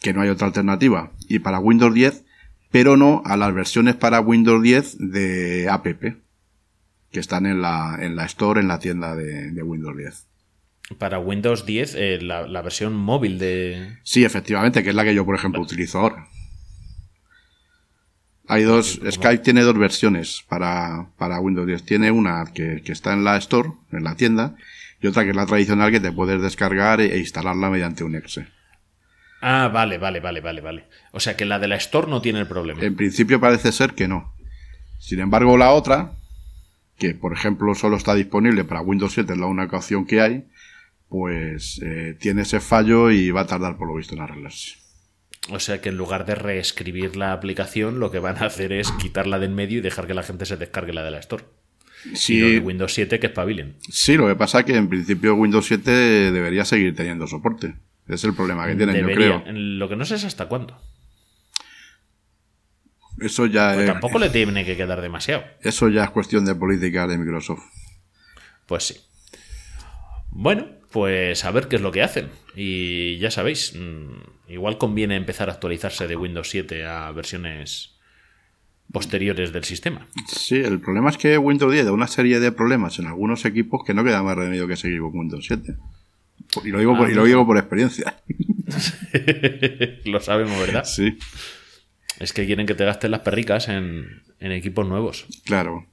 que 0.05 0.13
no 0.13 0.21
hay 0.21 0.29
otra 0.29 0.49
alternativa, 0.49 1.13
y 1.31 1.39
para 1.39 1.59
Windows 1.61 1.95
10, 1.95 2.25
pero 2.71 2.99
no 2.99 3.23
a 3.25 3.39
las 3.39 3.55
versiones 3.55 3.95
para 3.95 4.21
Windows 4.21 4.63
10 4.63 4.99
de 4.99 5.67
app, 5.71 5.87
que 7.11 7.21
están 7.21 7.47
en 7.47 7.63
la, 7.63 7.97
en 7.99 8.15
la 8.15 8.27
Store, 8.27 8.61
en 8.61 8.69
la 8.69 8.79
tienda 8.79 9.17
de, 9.17 9.51
de 9.51 9.63
Windows 9.63 9.97
10. 9.97 10.27
Para 10.99 11.19
Windows 11.19 11.65
10, 11.65 11.95
eh, 11.95 12.19
la, 12.21 12.47
la 12.47 12.61
versión 12.61 12.95
móvil 12.95 13.39
de. 13.39 13.97
Sí, 14.03 14.27
efectivamente, 14.27 14.83
que 14.83 14.91
es 14.91 14.95
la 14.95 15.05
que 15.05 15.15
yo, 15.15 15.25
por 15.25 15.37
ejemplo, 15.37 15.63
utilizo 15.63 16.01
ahora. 16.01 16.29
Hay 18.47 18.65
dos, 18.65 19.01
Skype 19.11 19.43
tiene 19.43 19.63
dos 19.63 19.79
versiones 19.79 20.45
para, 20.51 21.09
para 21.17 21.41
Windows 21.41 21.67
10. 21.67 21.83
Tiene 21.83 22.11
una 22.11 22.45
que, 22.53 22.83
que 22.85 22.93
está 22.93 23.15
en 23.15 23.25
la 23.25 23.39
Store, 23.39 23.71
en 23.91 24.05
la 24.05 24.17
tienda, 24.17 24.55
y 25.01 25.07
otra 25.07 25.25
que 25.25 25.31
es 25.31 25.37
la 25.37 25.47
tradicional 25.47 25.91
que 25.91 26.01
te 26.01 26.13
puedes 26.13 26.43
descargar 26.43 27.01
e, 27.01 27.15
e 27.15 27.19
instalarla 27.21 27.71
mediante 27.71 28.05
un 28.05 28.17
exe. 28.17 28.49
Ah, 29.47 29.69
vale, 29.69 29.99
vale, 29.99 30.21
vale, 30.21 30.41
vale, 30.41 30.61
vale. 30.63 30.85
O 31.13 31.21
sea 31.21 31.37
que 31.37 31.45
la 31.45 31.59
de 31.59 31.69
la 31.69 31.77
Store 31.77 32.09
no 32.09 32.23
tiene 32.23 32.41
el 32.41 32.47
problema. 32.47 32.81
En 32.83 32.97
principio 32.97 33.39
parece 33.39 33.73
ser 33.73 33.93
que 33.93 34.09
no. 34.09 34.33
Sin 34.99 35.21
embargo, 35.21 35.59
la 35.59 35.73
otra, 35.73 36.13
que 36.99 37.15
por 37.15 37.35
ejemplo 37.35 37.75
solo 37.75 37.97
está 37.99 38.15
disponible 38.15 38.65
para 38.65 38.81
Windows 38.81 39.13
7, 39.13 39.35
es 39.35 39.39
la 39.39 39.45
única 39.47 39.77
opción 39.77 40.07
que 40.07 40.23
hay, 40.23 40.45
pues 41.11 41.79
eh, 41.85 42.17
tiene 42.19 42.41
ese 42.43 42.59
fallo 42.61 43.11
y 43.11 43.31
va 43.33 43.43
a 43.43 43.47
tardar 43.47 43.77
por 43.77 43.87
lo 43.87 43.97
visto 43.97 44.15
en 44.15 44.23
arreglarse. 44.23 44.77
O 45.51 45.61
sea 45.61 45.83
que 45.83 45.91
en 45.91 45.99
lugar 45.99 46.25
de 46.25 46.37
reescribir 46.37 47.17
la 47.17 47.33
aplicación, 47.35 48.01
lo 48.01 48.11
que 48.11 48.19
van 48.21 48.43
a 48.43 48.47
hacer 48.47 48.73
es 48.73 48.91
quitarla 48.93 49.39
del 49.39 49.51
medio 49.51 49.79
y 49.79 49.83
dejar 49.83 50.07
que 50.07 50.15
la 50.15 50.23
gente 50.23 50.47
se 50.47 50.57
descargue 50.57 50.95
la 50.95 51.03
de 51.05 51.11
la 51.11 51.19
Store. 51.19 51.45
Y 52.07 52.09
los 52.09 52.19
de 52.19 52.57
Sí, 52.57 52.59
Windows 52.61 52.95
7 52.95 53.21
que 53.21 53.27
espabilen. 53.27 53.77
sí, 53.91 54.17
lo 54.17 54.27
que 54.27 54.37
pasa 54.37 54.61
es 54.61 54.65
que 54.65 54.75
en 54.77 54.89
principio 54.89 55.35
Windows 55.35 55.67
7 55.67 55.91
debería 56.33 56.65
seguir 56.65 56.95
teniendo 56.97 57.27
soporte. 57.27 57.75
Es 58.09 58.25
el 58.25 58.35
problema 58.35 58.67
que 58.67 58.75
tienen, 58.77 58.97
yo 58.97 59.15
creo. 59.15 59.43
Lo 59.47 59.89
que 59.89 59.97
no 59.97 60.05
sé 60.05 60.17
es 60.17 60.25
hasta 60.25 60.47
cuándo. 60.47 60.79
Eso 63.21 63.47
ya, 63.47 63.73
Pues 63.75 63.87
es, 63.87 63.93
tampoco 63.93 64.19
le 64.19 64.29
tiene 64.31 64.65
que 64.65 64.77
quedar 64.77 65.01
demasiado. 65.01 65.45
eso 65.63 65.89
ya 65.89 66.05
es 66.05 66.11
cuestión 66.11 66.45
de 66.45 66.55
política 66.55 67.07
de 67.07 67.17
Microsoft. 67.17 67.63
Pues 68.67 68.85
sí. 68.85 68.97
Bueno, 70.31 70.67
pues 70.91 71.45
a 71.45 71.51
ver 71.53 71.69
qué 71.69 71.77
es 71.77 71.83
lo 71.83 71.93
que 71.93 72.03
hacen. 72.03 72.29
Y 72.57 73.19
ya 73.19 73.31
sabéis, 73.31 73.75
mm, 73.77 74.53
igual 74.53 74.79
conviene 74.79 75.17
empezar 75.17 75.49
a 75.49 75.53
actualizarse 75.53 76.09
de 76.09 76.17
Windows 76.17 76.51
7 76.51 76.85
a 76.85 77.11
versiones 77.13 77.95
posteriores 78.93 79.53
del 79.53 79.65
sistema. 79.65 80.07
Sí, 80.27 80.57
el 80.57 80.81
problema 80.81 81.11
es 81.11 81.17
que 81.17 81.39
Windows 81.39 81.73
10 81.73 81.87
da 81.87 81.93
una 81.93 82.07
serie 82.09 82.41
de 82.41 82.53
problemas 82.53 82.99
en 82.99 83.07
algunos 83.07 83.45
equipos 83.45 83.83
que 83.87 83.95
no 83.95 84.05
queda 84.05 84.23
más 84.23 84.37
remedio 84.37 84.67
que 84.67 84.77
seguir 84.77 85.01
con 85.01 85.17
Windows 85.19 85.47
7. 85.47 85.77
Y 86.65 86.69
lo 86.69 86.79
digo, 86.79 86.97
por, 86.97 87.11
y 87.11 87.15
lo 87.15 87.25
digo 87.25 87.45
por 87.47 87.57
experiencia. 87.59 88.17
lo 90.05 90.21
sabemos, 90.21 90.59
¿verdad? 90.59 90.85
Sí, 90.85 91.19
Es 92.21 92.33
que 92.33 92.47
quieren 92.47 92.67
que 92.67 92.75
te 92.75 92.85
gastes 92.85 93.11
las 93.11 93.21
perricas 93.21 93.69
en, 93.69 94.23
en 94.41 94.53
equipos 94.53 94.87
nuevos. 94.87 95.27
claro. 95.45 95.87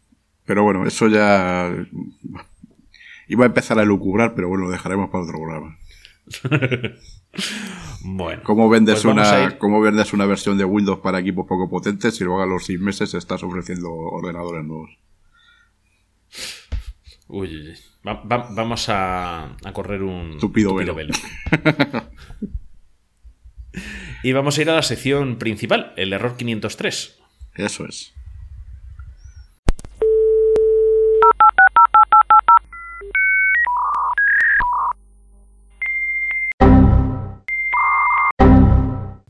Pero 0.46 0.64
bueno, 0.64 0.86
eso 0.86 1.08
ya. 1.08 1.72
Iba 3.28 3.46
a 3.46 3.48
empezar 3.48 3.80
a 3.80 3.86
lucubrar, 3.86 4.34
pero 4.36 4.50
bueno, 4.50 4.66
lo 4.66 4.72
dejaremos 4.72 5.10
para 5.10 5.24
otro 5.24 5.38
programa. 5.40 5.78
Bueno. 8.04 8.42
¿Cómo 8.44 8.68
vendes, 8.68 8.96
pues 9.04 9.06
una, 9.06 9.58
¿Cómo 9.60 9.80
vendes 9.80 10.12
una 10.12 10.26
versión 10.26 10.58
de 10.58 10.66
Windows 10.66 11.00
para 11.00 11.20
equipos 11.20 11.46
poco 11.48 11.70
potentes 11.70 12.20
y 12.20 12.24
luego 12.24 12.42
a 12.42 12.48
los 12.48 12.66
seis 12.66 12.80
meses 12.80 13.14
estás 13.14 13.44
ofreciendo 13.44 13.90
ordenadores 13.92 14.66
nuevos? 14.66 14.90
Uy, 17.28 17.48
uy, 17.56 17.70
uy. 17.70 17.78
Va- 18.08 18.22
va- 18.24 18.48
vamos 18.52 18.90
a, 18.90 19.44
a 19.64 19.74
correr 19.74 20.02
un 20.02 20.38
Tupido 20.40 20.74
velo. 20.74 20.94
y 24.24 24.32
vamos 24.32 24.58
a 24.58 24.62
ir 24.62 24.70
a 24.70 24.76
la 24.76 24.82
sección 24.82 25.38
principal, 25.38 25.94
el 25.98 26.14
error 26.14 26.36
503. 26.38 27.20
Eso 27.56 27.86
es. 27.86 28.14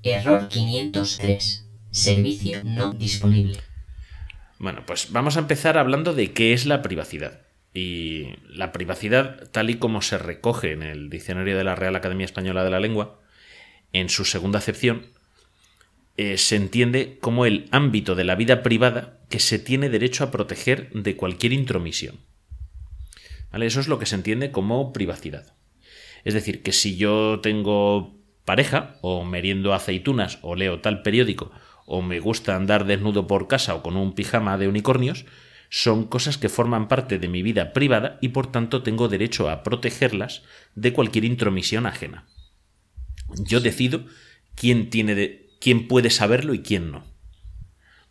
Error 0.03 0.47
503. 0.49 1.67
Servicio 1.91 2.63
no 2.63 2.93
disponible. 2.93 3.59
Bueno, 4.59 4.83
pues 4.85 5.11
vamos 5.11 5.35
a 5.35 5.39
empezar 5.39 5.77
hablando 5.77 6.13
de 6.13 6.33
qué 6.33 6.53
es 6.53 6.65
la 6.65 6.81
privacidad. 6.81 7.41
Y 7.73 8.35
la 8.49 8.71
privacidad, 8.71 9.49
tal 9.51 9.69
y 9.69 9.75
como 9.75 10.01
se 10.01 10.17
recoge 10.17 10.73
en 10.73 10.83
el 10.83 11.09
diccionario 11.09 11.57
de 11.57 11.63
la 11.63 11.75
Real 11.75 11.95
Academia 11.95 12.25
Española 12.25 12.63
de 12.63 12.69
la 12.69 12.79
Lengua, 12.79 13.19
en 13.93 14.09
su 14.09 14.25
segunda 14.25 14.59
acepción, 14.59 15.07
eh, 16.17 16.37
se 16.37 16.55
entiende 16.57 17.17
como 17.21 17.45
el 17.45 17.67
ámbito 17.71 18.15
de 18.15 18.25
la 18.25 18.35
vida 18.35 18.61
privada 18.63 19.19
que 19.29 19.39
se 19.39 19.59
tiene 19.59 19.89
derecho 19.89 20.25
a 20.25 20.31
proteger 20.31 20.89
de 20.91 21.15
cualquier 21.15 21.53
intromisión. 21.53 22.19
¿Vale? 23.51 23.65
Eso 23.65 23.79
es 23.79 23.87
lo 23.87 23.99
que 23.99 24.05
se 24.05 24.15
entiende 24.15 24.51
como 24.51 24.93
privacidad. 24.93 25.53
Es 26.23 26.33
decir, 26.33 26.61
que 26.63 26.71
si 26.73 26.97
yo 26.97 27.39
tengo 27.41 28.15
pareja, 28.45 28.97
o 29.01 29.23
meriendo 29.23 29.73
aceitunas, 29.73 30.39
o 30.41 30.55
leo 30.55 30.81
tal 30.81 31.01
periódico, 31.01 31.51
o 31.85 32.01
me 32.01 32.19
gusta 32.19 32.55
andar 32.55 32.85
desnudo 32.85 33.27
por 33.27 33.47
casa 33.47 33.75
o 33.75 33.81
con 33.81 33.97
un 33.97 34.13
pijama 34.13 34.57
de 34.57 34.67
unicornios, 34.67 35.25
son 35.71 36.05
cosas 36.05 36.37
que 36.37 36.49
forman 36.49 36.89
parte 36.89 37.17
de 37.17 37.29
mi 37.29 37.41
vida 37.41 37.71
privada 37.71 38.19
y 38.21 38.29
por 38.29 38.51
tanto 38.51 38.83
tengo 38.83 39.07
derecho 39.07 39.49
a 39.49 39.63
protegerlas 39.63 40.43
de 40.75 40.91
cualquier 40.91 41.23
intromisión 41.23 41.85
ajena. 41.85 42.25
Yo 43.45 43.61
decido 43.61 44.05
quién 44.53 44.89
tiene 44.89 45.15
de, 45.15 45.49
quién 45.61 45.87
puede 45.87 46.09
saberlo 46.09 46.53
y 46.53 46.59
quién 46.59 46.91
no. 46.91 47.05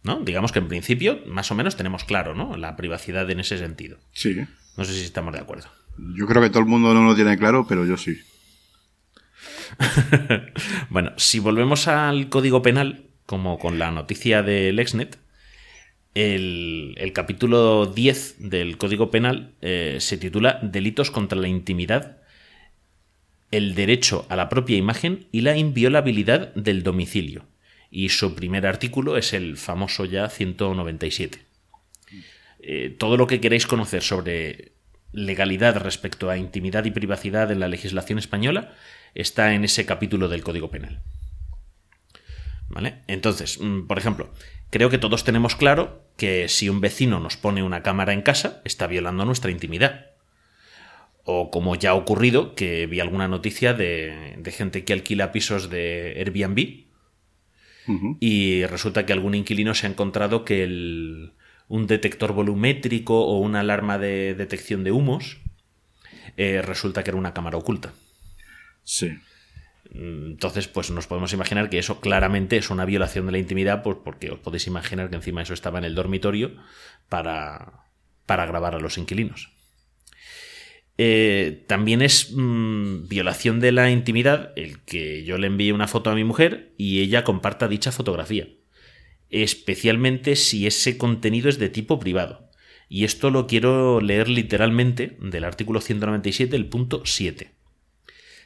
¿No? 0.03 0.21
Digamos 0.21 0.53
que 0.53 0.59
en 0.59 0.69
principio, 0.69 1.21
más 1.27 1.51
o 1.51 1.55
menos 1.55 1.77
tenemos 1.77 2.05
claro, 2.05 2.35
¿no? 2.35 2.57
La 2.57 2.77
privacidad 2.77 3.31
en 3.31 3.41
ese 3.41 3.59
sentido. 3.59 3.99
Sí. 4.13 4.41
No 4.79 4.85
sé 4.85 4.95
si 4.95 5.05
estamos 5.05 5.35
de 5.35 5.41
acuerdo. 5.41 5.69
Yo 6.17 6.27
creo 6.27 6.41
que 6.41 6.49
todo 6.49 6.61
el 6.61 6.69
mundo 6.69 6.95
no 6.95 7.05
lo 7.05 7.15
tiene 7.15 7.37
claro, 7.37 7.67
pero 7.69 7.85
yo 7.85 7.99
sí. 7.99 8.19
bueno, 10.89 11.13
si 11.19 11.41
volvemos 11.41 11.89
al 11.89 12.31
código 12.31 12.63
penal, 12.63 13.11
como 13.27 13.59
con 13.59 13.79
la 13.79 13.91
noticia 13.91 14.43
del 14.43 14.79
Exnet, 14.79 15.19
el, 16.15 17.13
capítulo 17.15 17.87
10 17.87 18.37
del 18.39 18.79
código 18.79 19.11
penal 19.11 19.53
eh, 19.61 19.99
se 20.01 20.17
titula 20.17 20.59
Delitos 20.63 21.11
contra 21.11 21.39
la 21.39 21.49
intimidad, 21.49 22.19
el 23.51 23.75
derecho 23.75 24.27
a 24.29 24.37
la 24.37 24.49
propia 24.49 24.77
imagen 24.77 25.27
y 25.33 25.43
la 25.43 25.57
inviolabilidad 25.57 26.55
del 26.55 26.83
domicilio. 26.83 27.47
Y 27.91 28.11
su 28.11 28.35
primer 28.35 28.67
artículo 28.67 29.17
es 29.17 29.33
el 29.33 29.57
famoso 29.57 30.05
ya 30.05 30.29
197. 30.29 31.39
Eh, 32.63 32.95
todo 32.99 33.17
lo 33.17 33.27
que 33.27 33.41
queréis 33.41 33.67
conocer 33.67 34.03
sobre 34.03 34.73
legalidad 35.13 35.77
respecto 35.77 36.31
a 36.31 36.37
intimidad 36.37 36.85
y 36.85 36.91
privacidad 36.91 37.51
en 37.51 37.59
la 37.59 37.69
legislación 37.69 38.19
española 38.19 38.75
está 39.15 39.55
en 39.55 39.65
ese 39.65 39.87
capítulo 39.87 40.29
del 40.29 40.45
Código 40.45 40.71
Penal. 40.71 41.03
¿Vale? 42.71 43.03
Entonces, 43.09 43.59
mm, 43.61 43.87
por 43.87 43.99
ejemplo, 43.99 44.33
creo 44.71 44.89
que 44.89 44.99
todos 44.99 45.25
tenemos 45.25 45.57
claro 45.57 46.07
que 46.17 46.49
si 46.49 46.69
un 46.69 46.81
vecino 46.81 47.21
nos 47.21 47.37
pone 47.37 47.63
una 47.63 47.83
cámara 47.83 48.13
en 48.13 48.23
casa, 48.23 48.63
está 48.65 48.87
violando 48.87 49.25
nuestra 49.25 49.51
intimidad. 49.51 50.07
O 51.25 51.51
como 51.51 51.75
ya 51.75 51.91
ha 51.91 51.95
ocurrido, 51.95 52.55
que 52.55 52.87
vi 52.87 53.01
alguna 53.01 53.29
noticia 53.29 53.75
de, 53.75 54.37
de 54.39 54.53
gente 54.53 54.85
que 54.85 54.93
alquila 54.93 55.33
pisos 55.33 55.69
de 55.69 56.15
Airbnb 56.17 56.89
y 58.21 58.65
resulta 58.67 59.05
que 59.05 59.13
algún 59.13 59.35
inquilino 59.35 59.75
se 59.75 59.87
ha 59.87 59.91
encontrado 59.91 60.45
que 60.45 60.63
el, 60.63 61.33
un 61.69 61.87
detector 61.87 62.33
volumétrico 62.33 63.25
o 63.25 63.39
una 63.39 63.61
alarma 63.61 63.99
de 63.99 64.35
detección 64.35 64.85
de 64.85 64.93
humos 64.93 65.39
eh, 66.37 66.63
resulta 66.63 67.03
que 67.03 67.11
era 67.11 67.19
una 67.19 67.35
cámara 67.35 67.59
oculta. 67.59 67.93
Sí. 68.85 69.19
Entonces, 69.93 70.69
pues 70.69 70.91
nos 70.91 71.07
podemos 71.07 71.33
imaginar 71.33 71.69
que 71.69 71.79
eso 71.79 72.01
claramente 72.01 72.57
es 72.57 72.71
una 72.71 72.85
violación 72.85 73.27
de 73.27 73.33
la 73.33 73.39
intimidad, 73.39 73.83
pues 73.83 73.99
porque 74.05 74.31
os 74.31 74.39
podéis 74.39 74.67
imaginar 74.67 75.11
que 75.11 75.17
encima 75.17 75.43
eso 75.43 75.55
estaba 75.55 75.79
en 75.79 75.85
el 75.85 75.95
dormitorio 75.95 76.53
para, 77.09 77.87
para 78.27 78.47
grabar 78.47 78.77
a 78.77 78.79
los 78.79 78.99
inquilinos. 78.99 79.51
Eh, 80.97 81.65
también 81.67 82.03
es 82.03 82.33
mm, 82.33 83.09
violación 83.09 83.59
de 83.59 83.73
la 83.73 83.91
intimidad 83.91 84.53
el 84.55 84.81
que 84.81 85.25
yo 85.25 85.39
le 85.39 85.47
envíe 85.47 85.73
una 85.73 85.89
foto 85.89 86.11
a 86.11 86.15
mi 86.15 86.25
mujer 86.25 86.75
y 86.77 87.01
ella 87.01 87.25
comparta 87.25 87.69
dicha 87.69 87.91
fotografía, 87.91 88.49
especialmente 89.31 90.37
si 90.37 90.67
ese 90.67 90.99
contenido 90.99 91.49
es 91.49 91.59
de 91.59 91.69
tipo 91.69 91.99
privado. 91.99 92.51
Y 92.89 93.05
esto 93.05 93.31
lo 93.31 93.47
quiero 93.47 94.01
leer 94.01 94.29
literalmente 94.29 95.17
del 95.21 95.45
artículo 95.45 95.81
197, 95.81 96.55
el 96.55 96.67
punto 96.67 97.03
7 97.05 97.60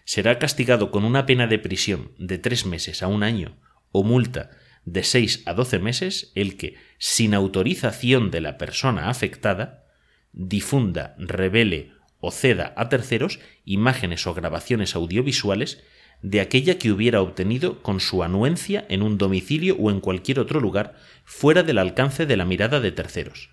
será 0.05 0.39
castigado 0.39 0.91
con 0.91 1.05
una 1.05 1.27
pena 1.27 1.47
de 1.47 1.59
prisión 1.59 2.13
de 2.19 2.39
tres 2.39 2.67
meses 2.67 3.03
a 3.03 3.09
un 3.09 3.23
año 3.23 3.57
o 3.91 4.05
multa 4.05 4.51
de 4.85 5.03
seis 5.03 5.43
a 5.47 5.55
doce 5.55 5.79
meses 5.79 6.33
el 6.35 6.57
que, 6.57 6.77
sin 6.99 7.35
autorización 7.35 8.31
de 8.31 8.41
la 8.41 8.59
persona 8.59 9.09
afectada, 9.09 9.87
difunda, 10.33 11.15
revele 11.19 11.93
o 12.21 12.31
ceda 12.31 12.75
a 12.77 12.89
terceros 12.89 13.41
imágenes 13.65 14.27
o 14.27 14.35
grabaciones 14.35 14.95
audiovisuales 14.95 15.83
de 16.23 16.41
aquella 16.41 16.79
que 16.79 16.91
hubiera 16.91 17.21
obtenido 17.21 17.83
con 17.83 18.01
su 18.01 18.23
anuencia 18.23 18.87
en 18.89 19.03
un 19.03 19.19
domicilio 19.19 19.77
o 19.79 19.91
en 19.91 20.01
cualquier 20.01 20.41
otro 20.41 20.61
lugar 20.61 20.95
fuera 21.25 21.63
del 21.63 21.79
alcance 21.79 22.25
de 22.25 22.37
la 22.37 22.45
mirada 22.45 22.81
de 22.81 22.93
terceros, 22.93 23.51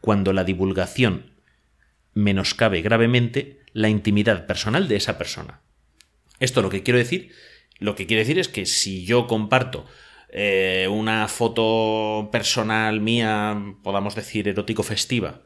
cuando 0.00 0.32
la 0.32 0.44
divulgación 0.44 1.32
menoscabe 2.14 2.82
gravemente 2.82 3.59
la 3.72 3.88
intimidad 3.88 4.46
personal 4.46 4.88
de 4.88 4.96
esa 4.96 5.18
persona. 5.18 5.62
Esto 6.38 6.62
lo 6.62 6.70
que 6.70 6.82
quiero 6.82 6.98
decir, 6.98 7.32
lo 7.78 7.94
que 7.94 8.06
quiere 8.06 8.22
decir 8.22 8.38
es 8.38 8.48
que 8.48 8.66
si 8.66 9.04
yo 9.04 9.26
comparto 9.26 9.86
eh, 10.32 10.86
una 10.90 11.26
foto 11.26 12.28
personal 12.30 13.00
mía, 13.00 13.76
podamos 13.82 14.14
decir 14.14 14.46
erótico 14.46 14.82
festiva, 14.82 15.42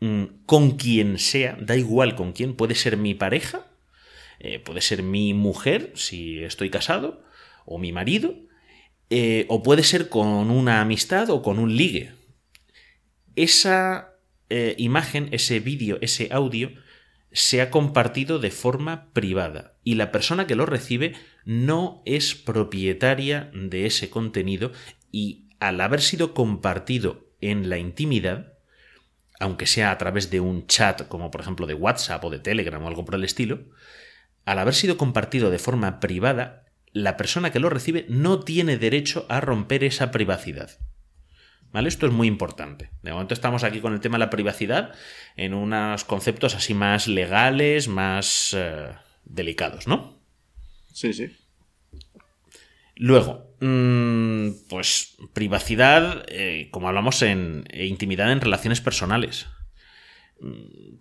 mm, 0.00 0.24
con 0.46 0.72
quien 0.72 1.18
sea, 1.18 1.56
da 1.60 1.76
igual 1.76 2.16
con 2.16 2.32
quién, 2.32 2.54
puede 2.54 2.74
ser 2.74 2.96
mi 2.96 3.14
pareja, 3.14 3.66
eh, 4.38 4.58
puede 4.58 4.82
ser 4.82 5.02
mi 5.02 5.32
mujer, 5.32 5.92
si 5.94 6.42
estoy 6.42 6.70
casado, 6.70 7.24
o 7.64 7.78
mi 7.78 7.92
marido, 7.92 8.34
eh, 9.10 9.46
o 9.48 9.62
puede 9.62 9.82
ser 9.82 10.08
con 10.08 10.50
una 10.50 10.80
amistad 10.80 11.30
o 11.30 11.42
con 11.42 11.58
un 11.58 11.76
ligue. 11.76 12.12
Esa 13.36 14.06
imagen, 14.76 15.28
ese 15.30 15.60
vídeo, 15.60 15.98
ese 16.00 16.28
audio, 16.32 16.72
se 17.32 17.60
ha 17.60 17.70
compartido 17.70 18.38
de 18.38 18.50
forma 18.50 19.12
privada 19.12 19.74
y 19.84 19.94
la 19.94 20.10
persona 20.10 20.46
que 20.46 20.56
lo 20.56 20.66
recibe 20.66 21.14
no 21.44 22.02
es 22.04 22.34
propietaria 22.34 23.50
de 23.54 23.86
ese 23.86 24.10
contenido 24.10 24.72
y 25.12 25.48
al 25.60 25.80
haber 25.80 26.00
sido 26.00 26.34
compartido 26.34 27.28
en 27.40 27.70
la 27.70 27.78
intimidad, 27.78 28.54
aunque 29.38 29.66
sea 29.66 29.90
a 29.90 29.98
través 29.98 30.30
de 30.30 30.40
un 30.40 30.66
chat 30.66 31.06
como 31.08 31.30
por 31.30 31.40
ejemplo 31.40 31.66
de 31.66 31.74
WhatsApp 31.74 32.24
o 32.24 32.30
de 32.30 32.40
Telegram 32.40 32.82
o 32.82 32.88
algo 32.88 33.04
por 33.04 33.14
el 33.14 33.24
estilo, 33.24 33.64
al 34.44 34.58
haber 34.58 34.74
sido 34.74 34.96
compartido 34.96 35.50
de 35.50 35.58
forma 35.58 36.00
privada, 36.00 36.64
la 36.92 37.16
persona 37.16 37.52
que 37.52 37.60
lo 37.60 37.70
recibe 37.70 38.06
no 38.08 38.40
tiene 38.40 38.76
derecho 38.76 39.26
a 39.28 39.40
romper 39.40 39.84
esa 39.84 40.10
privacidad. 40.10 40.78
¿Vale? 41.72 41.88
Esto 41.88 42.06
es 42.06 42.12
muy 42.12 42.26
importante. 42.26 42.90
De 43.02 43.12
momento 43.12 43.34
estamos 43.34 43.62
aquí 43.62 43.80
con 43.80 43.92
el 43.92 44.00
tema 44.00 44.16
de 44.16 44.24
la 44.24 44.30
privacidad 44.30 44.92
en 45.36 45.54
unos 45.54 46.04
conceptos 46.04 46.54
así 46.54 46.74
más 46.74 47.06
legales, 47.06 47.86
más 47.86 48.54
eh, 48.58 48.88
delicados, 49.24 49.86
¿no? 49.86 50.20
Sí, 50.92 51.12
sí. 51.12 51.36
Luego, 52.96 53.54
mm, 53.60 54.68
pues 54.68 55.16
privacidad, 55.32 56.24
eh, 56.28 56.68
como 56.70 56.88
hablamos 56.88 57.22
en 57.22 57.64
e 57.70 57.86
intimidad 57.86 58.32
en 58.32 58.40
relaciones 58.40 58.80
personales. 58.80 59.46
Mm, 60.40 60.98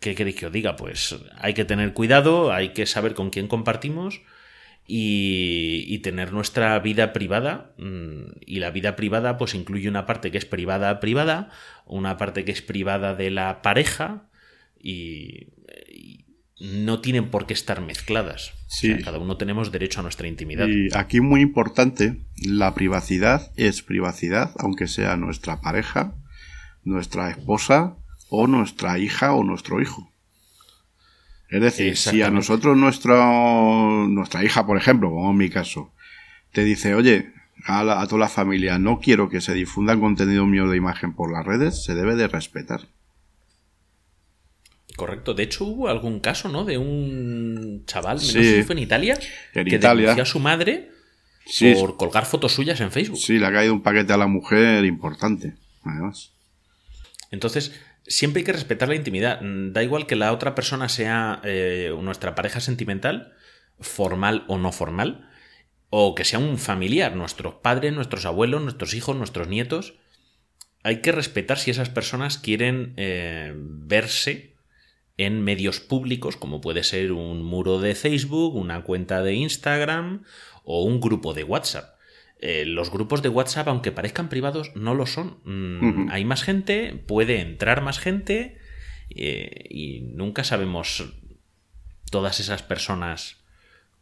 ¿Qué 0.00 0.14
queréis 0.14 0.36
que 0.36 0.46
os 0.46 0.52
diga? 0.52 0.76
Pues 0.76 1.16
hay 1.36 1.54
que 1.54 1.64
tener 1.64 1.92
cuidado, 1.92 2.52
hay 2.52 2.70
que 2.70 2.86
saber 2.86 3.14
con 3.14 3.30
quién 3.30 3.48
compartimos 3.48 4.22
y, 4.86 5.98
tener 5.98 6.32
nuestra 6.32 6.78
vida 6.80 7.12
privada. 7.12 7.74
Mm, 7.78 8.40
y 8.44 8.58
la 8.58 8.70
vida 8.70 8.96
privada 8.96 9.38
pues 9.38 9.54
incluye 9.54 9.88
una 9.88 10.06
parte 10.06 10.30
que 10.30 10.38
es 10.38 10.44
privada 10.44 11.00
privada, 11.00 11.50
una 11.86 12.16
parte 12.16 12.44
que 12.44 12.52
es 12.52 12.62
privada 12.62 13.14
de 13.14 13.30
la 13.30 13.62
pareja 13.62 14.28
y, 14.78 15.48
no 16.60 17.00
tienen 17.00 17.30
por 17.30 17.46
qué 17.46 17.52
estar 17.52 17.80
mezcladas. 17.80 18.52
cada 19.04 19.18
uno 19.18 19.36
tenemos 19.36 19.72
derecho 19.72 20.00
a 20.00 20.02
nuestra 20.04 20.28
intimidad. 20.28 20.68
Y 20.68 20.88
aquí 20.96 21.20
muy 21.20 21.40
importante, 21.40 22.24
la 22.36 22.74
privacidad 22.74 23.52
es 23.56 23.82
privacidad, 23.82 24.52
aunque 24.58 24.86
sea 24.86 25.16
nuestra 25.16 25.60
pareja, 25.60 26.14
nuestra 26.84 27.28
esposa 27.28 27.96
o 28.30 28.46
nuestra 28.46 28.98
hija 28.98 29.34
o 29.34 29.42
nuestro 29.42 29.82
hijo. 29.82 30.13
Es 31.54 31.60
decir, 31.60 31.96
si 31.96 32.20
a 32.20 32.32
nosotros 32.32 32.76
nuestro, 32.76 34.08
nuestra 34.08 34.42
hija, 34.42 34.66
por 34.66 34.76
ejemplo, 34.76 35.10
como 35.10 35.30
en 35.30 35.36
mi 35.36 35.50
caso, 35.50 35.92
te 36.50 36.64
dice, 36.64 36.96
oye, 36.96 37.32
a, 37.64 38.04
toda 38.08 38.18
la 38.18 38.28
familia, 38.28 38.80
no 38.80 38.98
quiero 38.98 39.28
que 39.28 39.40
se 39.40 39.54
difunda 39.54 39.96
contenido 39.96 40.46
mío 40.46 40.68
de 40.68 40.76
imagen 40.76 41.14
por 41.14 41.32
las 41.32 41.46
redes, 41.46 41.84
se 41.84 41.94
debe 41.94 42.16
de 42.16 42.26
respetar. 42.26 42.88
Correcto. 44.96 45.32
De 45.32 45.44
hecho, 45.44 45.64
hubo 45.66 45.86
algún 45.86 46.18
caso, 46.18 46.48
¿no? 46.48 46.64
De 46.64 46.76
un 46.76 47.84
chaval, 47.86 48.16
menos 48.16 48.32
sí, 48.32 48.64
fue 48.64 48.74
en 48.74 48.80
Italia, 48.80 49.16
en 49.54 49.64
que 49.64 49.76
Italia. 49.76 50.06
denunció 50.06 50.24
a 50.24 50.26
su 50.26 50.40
madre 50.40 50.90
por 51.78 51.96
colgar 51.96 52.26
fotos 52.26 52.50
suyas 52.52 52.80
en 52.80 52.90
Facebook. 52.90 53.18
Sí, 53.18 53.38
le 53.38 53.46
ha 53.46 53.52
caído 53.52 53.74
un 53.74 53.82
paquete 53.84 54.12
a 54.12 54.16
la 54.16 54.26
mujer 54.26 54.84
importante, 54.84 55.54
además. 55.84 56.32
Entonces, 57.30 57.80
siempre 58.06 58.40
hay 58.40 58.44
que 58.44 58.52
respetar 58.52 58.88
la 58.88 58.94
intimidad. 58.94 59.40
Mm, 59.40 59.72
da 59.72 59.82
igual 59.82 60.06
que 60.06 60.16
la 60.16 60.32
otra 60.32 60.54
persona 60.54 60.88
sea 60.88 61.40
eh, 61.44 61.94
nuestra 62.00 62.34
pareja 62.34 62.60
sentimental, 62.60 63.32
formal 63.80 64.44
o 64.48 64.58
no 64.58 64.72
formal, 64.72 65.28
o 65.90 66.14
que 66.14 66.24
sea 66.24 66.38
un 66.38 66.58
familiar, 66.58 67.16
nuestros 67.16 67.54
padres, 67.54 67.92
nuestros 67.92 68.24
abuelos, 68.26 68.62
nuestros 68.62 68.94
hijos, 68.94 69.16
nuestros 69.16 69.48
nietos. 69.48 69.94
Hay 70.82 71.00
que 71.00 71.12
respetar 71.12 71.58
si 71.58 71.70
esas 71.70 71.88
personas 71.88 72.36
quieren 72.36 72.94
eh, 72.96 73.52
verse 73.56 74.54
en 75.16 75.42
medios 75.42 75.80
públicos, 75.80 76.36
como 76.36 76.60
puede 76.60 76.82
ser 76.82 77.12
un 77.12 77.42
muro 77.42 77.78
de 77.78 77.94
Facebook, 77.94 78.56
una 78.56 78.82
cuenta 78.82 79.22
de 79.22 79.34
Instagram 79.34 80.24
o 80.64 80.82
un 80.82 81.00
grupo 81.00 81.32
de 81.32 81.44
WhatsApp. 81.44 81.93
Eh, 82.46 82.66
los 82.66 82.90
grupos 82.90 83.22
de 83.22 83.30
WhatsApp, 83.30 83.68
aunque 83.68 83.90
parezcan 83.90 84.28
privados, 84.28 84.70
no 84.74 84.94
lo 84.94 85.06
son. 85.06 85.38
Mm, 85.44 86.10
hay 86.10 86.26
más 86.26 86.42
gente, 86.42 87.02
puede 87.06 87.40
entrar 87.40 87.80
más 87.80 87.98
gente 87.98 88.58
eh, 89.08 89.64
y 89.70 90.02
nunca 90.02 90.44
sabemos 90.44 91.04
todas 92.10 92.40
esas 92.40 92.62
personas 92.62 93.42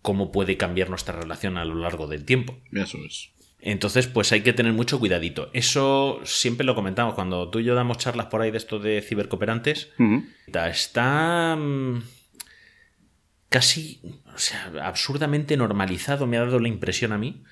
cómo 0.01 0.33
puede 0.33 0.57
cambiar 0.57 0.91
nuestra 0.91 1.15
relación 1.15 1.57
a 1.57 1.65
lo 1.65 1.77
largo 1.77 2.09
del 2.09 2.25
tiempo. 2.25 2.59
Eso 2.73 2.99
es. 3.07 3.31
Entonces, 3.61 4.09
pues 4.09 4.33
hay 4.33 4.41
que 4.41 4.53
tener 4.53 4.73
mucho 4.73 4.99
cuidadito. 4.99 5.49
Eso 5.53 6.21
siempre 6.25 6.67
lo 6.67 6.75
comentamos 6.75 7.15
cuando 7.15 7.49
tú 7.49 7.61
y 7.61 7.65
yo 7.65 7.77
damos 7.77 7.99
charlas 7.99 8.27
por 8.27 8.43
ahí 8.43 8.51
de 8.51 8.59
esto 8.59 8.81
de 8.81 9.03
cibercooperantes. 9.03 9.91
Está 10.53 11.55
mm, 11.55 12.03
casi, 13.49 14.01
o 14.35 14.39
sea, 14.39 14.73
absurdamente 14.83 15.57
normalizado, 15.57 16.27
me 16.27 16.39
ha 16.39 16.41
dado 16.41 16.59
la 16.59 16.67
impresión 16.67 17.13
a 17.13 17.19
mí, 17.19 17.45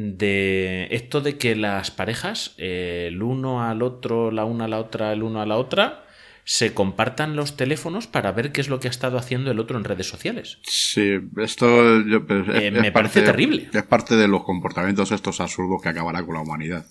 de 0.00 0.88
esto 0.90 1.22
de 1.22 1.38
que 1.38 1.56
las 1.56 1.90
parejas, 1.90 2.54
eh, 2.58 3.06
el 3.08 3.22
uno 3.22 3.62
al 3.62 3.80
otro, 3.82 4.30
la 4.30 4.44
una 4.44 4.66
a 4.66 4.68
la 4.68 4.78
otra, 4.78 5.12
el 5.14 5.22
uno 5.22 5.40
a 5.40 5.46
la 5.46 5.56
otra, 5.56 6.04
se 6.44 6.74
compartan 6.74 7.34
los 7.34 7.56
teléfonos 7.56 8.06
para 8.06 8.30
ver 8.30 8.52
qué 8.52 8.60
es 8.60 8.68
lo 8.68 8.78
que 8.78 8.88
ha 8.88 8.90
estado 8.90 9.16
haciendo 9.16 9.50
el 9.50 9.58
otro 9.58 9.78
en 9.78 9.84
redes 9.84 10.06
sociales. 10.06 10.58
Sí, 10.64 11.18
esto 11.38 12.02
yo- 12.02 12.26
pues, 12.26 12.46
es, 12.48 12.62
Eh, 12.62 12.70
me 12.70 12.92
parece 12.92 13.22
terrible. 13.22 13.70
Es 13.72 13.82
parte 13.84 14.16
de 14.16 14.28
los 14.28 14.44
comportamientos 14.44 15.12
estos 15.12 15.40
absurdos 15.40 15.80
que 15.82 15.88
acabará 15.88 16.22
con 16.24 16.34
la 16.34 16.42
humanidad. 16.42 16.84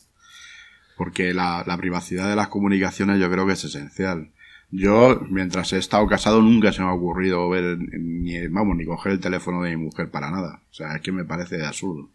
Porque 0.98 1.34
la, 1.34 1.64
la 1.68 1.78
privacidad 1.78 2.28
de 2.30 2.36
las 2.36 2.48
comunicaciones 2.48 3.20
yo 3.20 3.30
creo 3.30 3.46
que 3.46 3.54
es 3.54 3.64
esencial. 3.66 4.32
Yo, 4.72 5.22
mientras 5.30 5.72
he 5.74 5.78
estado 5.78 6.08
casado, 6.08 6.42
nunca 6.42 6.72
se 6.74 6.82
me 6.82 6.88
ha 6.88 6.94
ocurrido 6.94 7.48
ver 7.50 7.78
ni, 7.78 8.48
vamos, 8.48 8.76
ni 8.76 8.86
coger 8.86 9.12
el 9.12 9.20
teléfono 9.20 9.62
de 9.62 9.76
mi 9.76 9.84
mujer 9.84 10.10
para 10.10 10.32
nada. 10.32 10.62
O 10.72 10.74
sea, 10.74 10.96
es 10.96 11.02
que 11.02 11.12
me 11.12 11.24
parece 11.24 11.64
absurdo. 11.64 12.10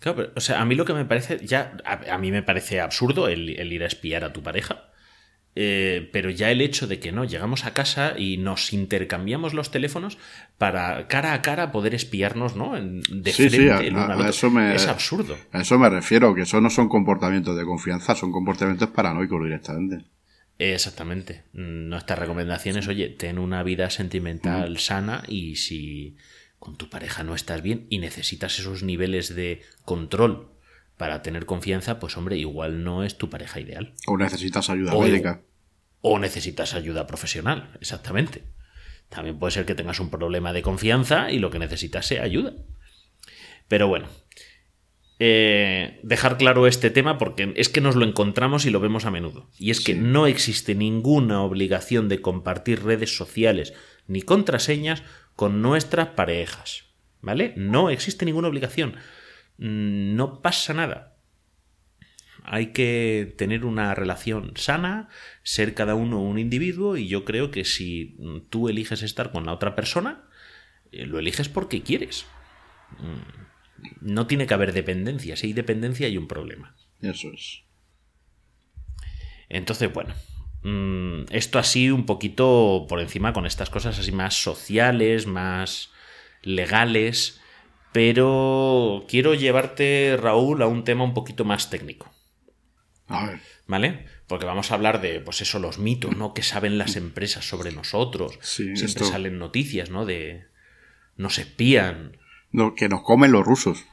Claro, 0.00 0.16
pero, 0.16 0.32
o 0.36 0.40
sea, 0.40 0.60
a 0.60 0.64
mí 0.64 0.74
lo 0.74 0.84
que 0.84 0.94
me 0.94 1.04
parece, 1.04 1.40
ya, 1.44 1.76
a, 1.84 2.14
a 2.14 2.18
mí 2.18 2.30
me 2.30 2.42
parece 2.42 2.80
absurdo 2.80 3.28
el, 3.28 3.58
el 3.58 3.72
ir 3.72 3.82
a 3.82 3.86
espiar 3.86 4.24
a 4.24 4.32
tu 4.32 4.42
pareja. 4.42 4.84
Eh, 5.60 6.08
pero 6.12 6.30
ya 6.30 6.52
el 6.52 6.60
hecho 6.60 6.86
de 6.86 7.00
que 7.00 7.10
no, 7.10 7.24
llegamos 7.24 7.64
a 7.64 7.74
casa 7.74 8.14
y 8.16 8.36
nos 8.36 8.72
intercambiamos 8.72 9.54
los 9.54 9.72
teléfonos 9.72 10.16
para 10.56 11.08
cara 11.08 11.32
a 11.32 11.42
cara 11.42 11.72
poder 11.72 11.94
espiarnos, 11.96 12.54
¿no? 12.54 12.76
En- 12.76 13.00
De 13.10 13.32
Sí, 13.32 13.50
sí, 13.50 13.56
frente 13.56 13.72
a- 13.72 13.78
el 13.80 13.94
uno 13.94 14.02
a- 14.02 14.04
al 14.04 14.10
a 14.12 14.16
otro. 14.18 14.28
eso 14.30 14.50
me- 14.52 14.74
Es 14.76 14.86
absurdo. 14.86 15.36
A 15.50 15.62
eso 15.62 15.76
me 15.78 15.88
refiero, 15.90 16.32
que 16.32 16.42
eso 16.42 16.60
no 16.60 16.70
son 16.70 16.88
comportamientos 16.88 17.56
de 17.56 17.64
confianza, 17.64 18.14
son 18.14 18.30
comportamientos 18.30 18.90
paranoicos 18.90 19.42
directamente. 19.42 20.04
Exactamente. 20.60 21.42
Nuestras 21.52 22.18
recomendaciones, 22.18 22.86
oye, 22.88 23.08
ten 23.10 23.38
una 23.38 23.62
vida 23.64 23.90
sentimental 23.90 24.78
sana 24.78 25.22
y 25.28 25.56
si 25.56 26.16
con 26.58 26.76
tu 26.76 26.88
pareja 26.90 27.22
no 27.24 27.34
estás 27.34 27.62
bien 27.62 27.86
y 27.90 27.98
necesitas 27.98 28.58
esos 28.58 28.82
niveles 28.82 29.34
de 29.34 29.62
control 29.84 30.48
para 30.96 31.22
tener 31.22 31.46
confianza, 31.46 32.00
pues 32.00 32.16
hombre, 32.16 32.36
igual 32.36 32.82
no 32.82 33.04
es 33.04 33.16
tu 33.16 33.30
pareja 33.30 33.60
ideal. 33.60 33.94
O 34.06 34.16
necesitas 34.18 34.68
ayuda 34.70 34.94
O- 34.94 35.02
médica. 35.02 35.42
O 36.00 36.18
necesitas 36.18 36.74
ayuda 36.74 37.06
profesional, 37.06 37.70
exactamente. 37.80 38.42
También 39.08 39.38
puede 39.38 39.52
ser 39.52 39.64
que 39.66 39.74
tengas 39.74 40.00
un 40.00 40.10
problema 40.10 40.52
de 40.52 40.62
confianza 40.62 41.30
y 41.30 41.38
lo 41.38 41.50
que 41.50 41.58
necesitas 41.58 42.06
sea 42.06 42.22
ayuda. 42.24 42.52
Pero 43.68 43.88
bueno, 43.88 44.08
eh, 45.20 45.98
dejar 46.04 46.36
claro 46.38 46.66
este 46.66 46.90
tema 46.90 47.18
porque 47.18 47.52
es 47.56 47.68
que 47.68 47.80
nos 47.80 47.96
lo 47.96 48.04
encontramos 48.04 48.66
y 48.66 48.70
lo 48.70 48.80
vemos 48.80 49.04
a 49.04 49.10
menudo. 49.10 49.48
Y 49.58 49.70
es 49.70 49.80
que 49.80 49.94
no 49.94 50.26
existe 50.26 50.74
ninguna 50.74 51.42
obligación 51.42 52.08
de 52.08 52.20
compartir 52.20 52.84
redes 52.84 53.16
sociales 53.16 53.72
ni 54.06 54.22
contraseñas 54.22 55.02
con 55.38 55.62
nuestras 55.62 56.08
parejas. 56.08 56.82
¿Vale? 57.20 57.54
No 57.56 57.90
existe 57.90 58.24
ninguna 58.24 58.48
obligación. 58.48 58.96
Mm, 59.58 60.16
No 60.16 60.42
pasa 60.42 60.74
nada. 60.74 61.14
Hay 62.42 62.72
que 62.72 63.34
tener 63.38 63.64
una 63.64 63.94
relación 63.94 64.54
sana, 64.56 65.08
ser 65.44 65.74
cada 65.74 65.94
uno 65.94 66.20
un 66.20 66.40
individuo 66.40 66.96
y 66.96 67.06
yo 67.06 67.24
creo 67.24 67.52
que 67.52 67.64
si 67.64 68.16
tú 68.50 68.68
eliges 68.68 69.02
estar 69.04 69.30
con 69.30 69.46
la 69.46 69.52
otra 69.52 69.76
persona, 69.76 70.24
eh, 70.90 71.06
lo 71.06 71.20
eliges 71.20 71.48
porque 71.48 71.82
quieres. 71.82 72.26
Mm, 72.98 74.10
No 74.14 74.26
tiene 74.26 74.48
que 74.48 74.54
haber 74.54 74.72
dependencia. 74.72 75.36
Si 75.36 75.46
hay 75.46 75.52
dependencia 75.52 76.08
hay 76.08 76.18
un 76.18 76.26
problema. 76.26 76.74
Eso 77.00 77.30
es. 77.32 77.62
Entonces, 79.48 79.92
bueno, 79.92 80.14
mm, 80.62 81.24
esto 81.30 81.58
así 81.58 81.90
un 81.90 82.06
poquito 82.06 82.86
por 82.88 83.00
encima 83.00 83.32
con 83.32 83.46
estas 83.46 83.70
cosas 83.70 83.98
así 83.98 84.12
más 84.12 84.40
sociales, 84.42 85.26
más 85.26 85.90
legales, 86.42 87.40
pero 87.92 89.04
quiero 89.08 89.34
llevarte, 89.34 90.16
Raúl, 90.20 90.62
a 90.62 90.66
un 90.66 90.84
tema 90.84 91.04
un 91.04 91.14
poquito 91.14 91.44
más 91.44 91.70
técnico. 91.70 92.10
A 93.06 93.26
ver. 93.26 93.40
¿Vale? 93.66 94.06
Porque 94.26 94.44
vamos 94.46 94.70
a 94.70 94.74
hablar 94.74 95.00
de, 95.00 95.20
pues 95.20 95.40
eso, 95.40 95.58
los 95.58 95.78
mitos, 95.78 96.16
¿no? 96.16 96.34
Que 96.34 96.42
saben 96.42 96.76
las 96.78 96.96
empresas 96.96 97.48
sobre 97.48 97.72
nosotros. 97.72 98.38
Sí, 98.42 98.64
Siempre 98.76 98.84
esto- 98.84 99.04
salen 99.06 99.38
noticias, 99.38 99.90
¿no? 99.90 100.04
De 100.04 100.44
nos 101.16 101.38
espían, 101.38 102.16
No, 102.52 102.74
que 102.74 102.88
nos 102.88 103.02
comen 103.02 103.32
los 103.32 103.44
rusos. 103.44 103.84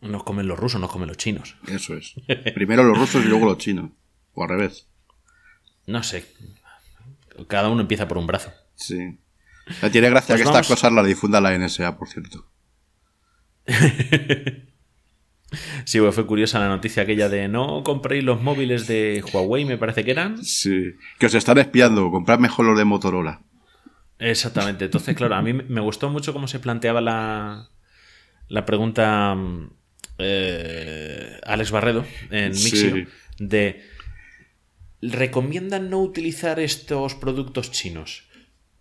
nos 0.00 0.22
comen 0.24 0.46
los 0.46 0.58
rusos, 0.58 0.80
nos 0.80 0.90
comen 0.92 1.08
los 1.08 1.16
chinos. 1.16 1.56
Eso 1.68 1.94
es. 1.96 2.14
Primero 2.54 2.84
los 2.84 2.96
rusos 2.98 3.24
y 3.24 3.28
luego 3.28 3.46
los 3.46 3.58
chinos. 3.58 3.90
O 4.34 4.42
al 4.44 4.50
revés. 4.50 4.87
No 5.88 6.02
sé. 6.04 6.24
Cada 7.48 7.68
uno 7.68 7.80
empieza 7.82 8.06
por 8.06 8.18
un 8.18 8.26
brazo. 8.26 8.52
Sí. 8.76 9.18
Me 9.82 9.90
tiene 9.90 10.08
gracia 10.10 10.34
Pues 10.34 10.42
que 10.42 10.44
vamos- 10.46 10.60
estas 10.60 10.76
cosas 10.76 10.92
las 10.92 11.06
difunda 11.06 11.40
la 11.40 11.52
NSA, 11.58 11.96
por 11.98 12.08
cierto. 12.08 12.46
Sí, 15.86 15.98
pues 15.98 16.14
fue 16.14 16.26
curiosa 16.26 16.58
la 16.58 16.68
noticia 16.68 17.04
aquella 17.04 17.30
de 17.30 17.48
no 17.48 17.82
compréis 17.82 18.22
los 18.22 18.42
móviles 18.42 18.86
de 18.86 19.24
Huawei, 19.32 19.64
me 19.64 19.78
parece 19.78 20.04
que 20.04 20.10
eran. 20.10 20.44
Sí. 20.44 20.92
Que 21.18 21.24
os 21.24 21.32
están 21.34 21.56
espiando. 21.56 22.10
Comprad 22.10 22.38
mejor 22.38 22.66
los 22.66 22.76
de 22.76 22.84
Motorola. 22.84 23.40
Exactamente. 24.18 24.84
Entonces, 24.84 25.16
claro, 25.16 25.36
a 25.36 25.40
mí 25.40 25.54
me 25.54 25.80
gustó 25.80 26.10
mucho 26.10 26.34
cómo 26.34 26.48
se 26.48 26.58
planteaba 26.58 27.00
la, 27.00 27.70
la 28.48 28.66
pregunta 28.66 29.34
mm, 29.34 29.70
eh, 30.18 31.40
Alex 31.46 31.70
Barredo 31.70 32.04
en 32.30 32.54
Sí. 32.54 32.64
Mixio 32.64 33.06
de 33.38 33.82
¿recomiendan 35.02 35.90
no 35.90 36.00
utilizar 36.00 36.60
estos 36.60 37.14
productos 37.14 37.70
chinos 37.70 38.24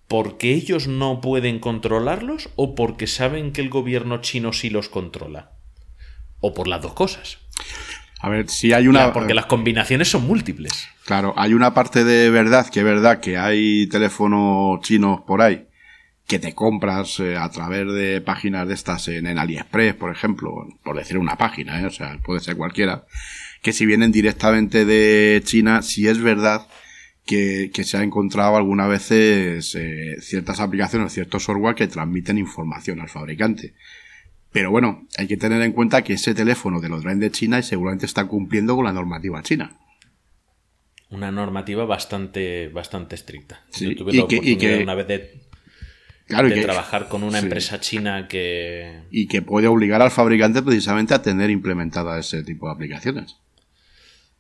porque 0.08 0.53
ellos 0.53 0.88
no 0.88 1.19
pueden 1.19 1.60
controlarlos 1.60 2.49
o 2.56 2.75
porque 2.75 3.08
saben 3.08 3.51
que 3.51 3.62
el 3.62 3.69
gobierno 3.69 4.21
chino 4.21 4.53
sí 4.53 4.69
los 4.69 4.89
controla? 4.89 5.51
O 6.39 6.53
por 6.53 6.67
las 6.67 6.82
dos 6.82 6.93
cosas. 6.93 7.39
A 8.19 8.30
ver, 8.30 8.49
si 8.49 8.73
hay 8.73 8.88
una. 8.88 9.12
Porque 9.13 9.34
las 9.34 9.47
combinaciones 9.47 10.08
son 10.08 10.25
múltiples. 10.25 10.88
Claro, 11.06 11.34
hay 11.36 11.53
una 11.53 11.73
parte 11.73 12.03
de 12.03 12.30
verdad 12.30 12.69
que 12.69 12.80
es 12.80 12.86
verdad 12.86 13.19
que 13.19 13.38
hay 13.38 13.88
teléfonos 13.88 14.82
chinos 14.82 15.21
por 15.27 15.41
ahí 15.41 15.67
que 16.27 16.39
te 16.39 16.53
compras 16.53 17.19
eh, 17.21 17.38
a 17.38 17.49
través 17.49 17.91
de 17.91 18.19
páginas 18.19 18.67
de 18.67 18.73
estas 18.73 19.08
en, 19.08 19.27
en 19.27 19.39
AliExpress, 19.39 19.95
por 19.95 20.12
ejemplo, 20.12 20.67
por 20.84 20.97
decir 20.97 21.17
una 21.17 21.38
página, 21.38 21.80
¿eh? 21.80 21.86
o 21.86 21.89
sea, 21.89 22.19
puede 22.23 22.41
ser 22.41 22.58
cualquiera, 22.58 23.06
que 23.67 23.73
si 23.73 23.86
vienen 23.86 24.13
directamente 24.13 24.86
de 24.86 25.41
China, 25.43 25.82
si 25.82 26.08
es 26.08 26.21
verdad 26.21 26.67
que, 27.25 27.69
que 27.73 27.84
se 27.84 27.97
ha 27.97 28.01
encontrado 28.01 28.56
algunas 28.56 28.88
veces 28.88 29.75
eh, 29.75 30.15
ciertas 30.21 30.62
aplicaciones, 30.62 31.12
ciertos 31.12 31.43
software 31.43 31.75
que 31.75 31.89
transmiten 31.89 32.38
información 32.38 33.01
al 33.01 33.10
fabricante. 33.10 33.73
Pero 34.53 34.71
bueno, 34.71 35.06
hay 35.17 35.27
que 35.27 35.36
tener 35.36 35.62
en 35.63 35.73
cuenta 35.73 36.01
que 36.01 36.13
ese 36.13 36.34
teléfono 36.34 36.80
te 36.80 36.88
lo 36.88 37.01
traen 37.01 37.19
de 37.19 37.30
China 37.30 37.60
y 37.60 37.63
seguramente 37.63 38.06
está 38.06 38.23
cumpliendo 38.23 38.73
con 38.77 38.86
la 38.86 38.93
normativa 38.93 39.43
china. 39.43 39.75
Una 41.10 41.30
normativa 41.30 41.84
bastante, 41.84 42.69
bastante 42.69 43.15
estricta. 43.15 43.65
Sí, 43.69 43.89
Yo 43.89 43.95
tuve 43.97 44.13
y 44.13 44.17
la 44.21 44.27
que- 44.27 44.36
y 44.36 44.38
oportunidad 44.39 44.77
que- 44.77 44.84
una 44.84 44.95
vez 44.95 45.08
de, 45.10 45.41
Claro, 46.27 46.47
y 46.47 46.51
de 46.51 46.56
que- 46.56 46.62
trabajar 46.63 47.10
con 47.10 47.23
una 47.23 47.39
sí. 47.39 47.43
empresa 47.47 47.82
china 47.82 48.30
que... 48.30 49.01
y 49.12 49.27
que 49.27 49.41
puede 49.41 49.67
obligar 49.67 50.01
al 50.01 50.12
fabricante 50.12 50.62
precisamente 50.62 51.13
a 51.13 51.21
tener 51.21 51.49
implementada 51.49 52.17
ese 52.17 52.43
tipo 52.43 52.67
de 52.67 52.73
aplicaciones. 52.75 53.36